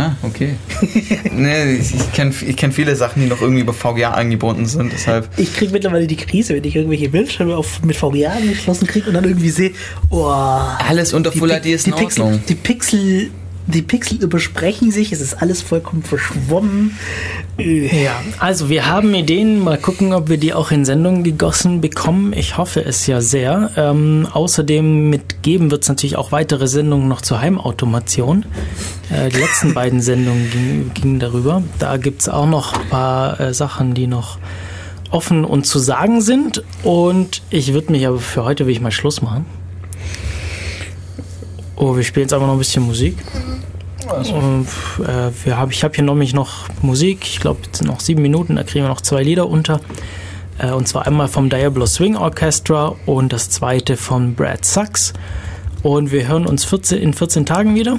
Ah, 0.00 0.16
okay. 0.22 0.54
nee, 1.32 1.74
ich, 1.74 2.12
kenne 2.14 2.32
ich 2.46 2.56
kenn 2.56 2.72
viele 2.72 2.96
Sachen, 2.96 3.20
die 3.20 3.28
noch 3.28 3.42
irgendwie 3.42 3.60
über 3.60 3.74
VGA 3.74 4.12
angebunden 4.12 4.64
sind, 4.64 4.92
deshalb. 4.92 5.28
Ich 5.36 5.54
kriege 5.54 5.72
mittlerweile 5.72 6.06
die 6.06 6.16
Krise, 6.16 6.54
wenn 6.54 6.64
ich 6.64 6.74
irgendwelche 6.74 7.10
Bildschirme 7.10 7.54
auf, 7.54 7.82
mit 7.82 7.96
VGA 7.96 8.30
angeschlossen 8.30 8.86
kriege 8.86 9.08
und 9.08 9.14
dann 9.14 9.24
irgendwie 9.24 9.50
sehe, 9.50 9.72
oh, 10.08 10.24
Alles 10.26 11.12
unter 11.12 11.32
Full 11.32 11.50
HD 11.50 11.66
ist 11.66 11.86
in 11.86 11.92
die 11.94 11.98
Pixel, 12.00 12.22
Ordnung. 12.22 12.40
die 12.48 12.54
Pixel, 12.54 13.30
die 13.70 13.82
Pixel 13.82 14.22
übersprechen 14.22 14.90
sich, 14.90 15.12
es 15.12 15.20
ist 15.20 15.40
alles 15.40 15.62
vollkommen 15.62 16.02
verschwommen. 16.02 16.96
Äh, 17.58 18.04
Ja, 18.04 18.20
also 18.38 18.68
wir 18.68 18.86
haben 18.86 19.14
Ideen. 19.14 19.60
Mal 19.60 19.78
gucken, 19.78 20.12
ob 20.12 20.28
wir 20.28 20.36
die 20.36 20.54
auch 20.54 20.70
in 20.70 20.84
Sendungen 20.84 21.24
gegossen 21.24 21.80
bekommen. 21.80 22.32
Ich 22.32 22.56
hoffe 22.56 22.84
es 22.84 23.06
ja 23.06 23.20
sehr. 23.20 23.70
Ähm, 23.76 24.26
außerdem 24.32 25.10
mitgeben 25.10 25.70
wird 25.70 25.82
es 25.82 25.88
natürlich 25.88 26.16
auch 26.16 26.32
weitere 26.32 26.66
Sendungen 26.68 27.08
noch 27.08 27.20
zur 27.20 27.40
Heimautomation. 27.40 28.44
Äh, 29.10 29.30
die 29.30 29.38
letzten 29.38 29.74
beiden 29.74 30.00
Sendungen 30.00 30.50
gingen, 30.50 30.90
gingen 30.94 31.20
darüber. 31.20 31.62
Da 31.78 31.96
gibt 31.96 32.22
es 32.22 32.28
auch 32.28 32.46
noch 32.46 32.74
ein 32.74 32.88
paar 32.88 33.40
äh, 33.40 33.54
Sachen, 33.54 33.94
die 33.94 34.06
noch 34.06 34.38
offen 35.10 35.44
und 35.44 35.66
zu 35.66 35.78
sagen 35.78 36.20
sind. 36.20 36.62
Und 36.82 37.42
ich 37.50 37.72
würde 37.72 37.92
mich 37.92 38.06
aber 38.06 38.18
für 38.18 38.44
heute 38.44 38.66
will 38.66 38.72
ich 38.72 38.80
mal 38.80 38.90
Schluss 38.92 39.22
machen. 39.22 39.44
Oh, 41.80 41.96
wir 41.96 42.02
spielen 42.02 42.24
jetzt 42.24 42.34
aber 42.34 42.46
noch 42.46 42.52
ein 42.52 42.58
bisschen 42.58 42.82
Musik. 42.82 43.16
Und, 44.34 44.66
äh, 45.02 45.30
wir 45.44 45.56
hab, 45.56 45.72
ich 45.72 45.82
habe 45.82 45.94
hier 45.94 46.04
nämlich 46.04 46.34
noch 46.34 46.68
Musik. 46.82 47.20
Ich 47.22 47.40
glaube, 47.40 47.60
jetzt 47.64 47.78
sind 47.78 47.86
noch 47.86 48.00
sieben 48.00 48.20
Minuten. 48.20 48.56
Da 48.56 48.64
kriegen 48.64 48.84
wir 48.84 48.90
noch 48.90 49.00
zwei 49.00 49.22
Lieder 49.22 49.48
unter. 49.48 49.80
Äh, 50.58 50.72
und 50.72 50.88
zwar 50.88 51.06
einmal 51.06 51.28
vom 51.28 51.48
Diablo 51.48 51.86
Swing 51.86 52.16
Orchestra 52.16 52.94
und 53.06 53.32
das 53.32 53.48
zweite 53.48 53.96
von 53.96 54.34
Brad 54.34 54.66
Sachs. 54.66 55.14
Und 55.82 56.12
wir 56.12 56.28
hören 56.28 56.46
uns 56.46 56.66
14, 56.66 56.98
in 56.98 57.14
14 57.14 57.46
Tagen 57.46 57.74
wieder. 57.74 57.98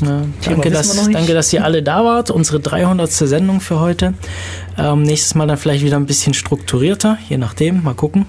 Äh, 0.00 0.24
danke, 0.42 0.70
dass, 0.70 1.10
danke, 1.10 1.34
dass 1.34 1.52
ihr 1.52 1.66
alle 1.66 1.82
da 1.82 2.06
wart. 2.06 2.30
Unsere 2.30 2.58
300. 2.58 3.12
Sendung 3.12 3.60
für 3.60 3.80
heute. 3.80 4.14
Ähm, 4.78 5.02
nächstes 5.02 5.34
Mal 5.34 5.46
dann 5.46 5.58
vielleicht 5.58 5.84
wieder 5.84 5.96
ein 5.96 6.06
bisschen 6.06 6.32
strukturierter, 6.32 7.18
je 7.28 7.36
nachdem. 7.36 7.82
Mal 7.82 7.92
gucken. 7.92 8.24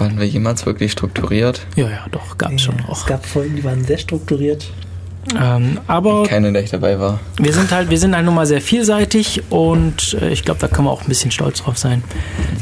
Waren 0.00 0.18
wir 0.18 0.26
jemals 0.26 0.64
wirklich 0.66 0.92
strukturiert? 0.92 1.60
Ja, 1.76 1.88
ja, 1.88 2.06
doch, 2.10 2.38
gab 2.38 2.52
es 2.52 2.62
schon 2.62 2.76
Es 2.80 2.88
auch. 2.88 3.06
gab 3.06 3.24
Folgen, 3.26 3.54
die 3.56 3.64
waren 3.64 3.84
sehr 3.84 3.98
strukturiert. 3.98 4.66
Ähm, 5.38 5.78
aber 5.86 6.22
Keine, 6.22 6.58
ich 6.60 6.70
dabei 6.70 6.98
war. 6.98 7.20
wir 7.38 7.52
sind 7.52 7.70
halt, 7.70 7.90
wir 7.90 7.98
sind 7.98 8.16
halt 8.16 8.24
nun 8.24 8.34
mal 8.34 8.46
sehr 8.46 8.62
vielseitig 8.62 9.42
und 9.50 10.16
äh, 10.20 10.30
ich 10.30 10.44
glaube, 10.44 10.58
da 10.60 10.68
können 10.68 10.86
wir 10.88 10.90
auch 10.92 11.02
ein 11.02 11.08
bisschen 11.08 11.30
stolz 11.30 11.62
drauf 11.62 11.76
sein. 11.76 12.02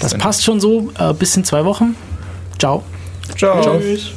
Das 0.00 0.14
passt 0.14 0.42
schon 0.44 0.60
so. 0.60 0.90
Äh, 0.98 1.14
bis 1.14 1.36
in 1.36 1.44
zwei 1.44 1.64
Wochen. 1.64 1.94
Ciao. 2.58 2.82
Ciao. 3.36 3.78
Tschüss. 3.78 4.10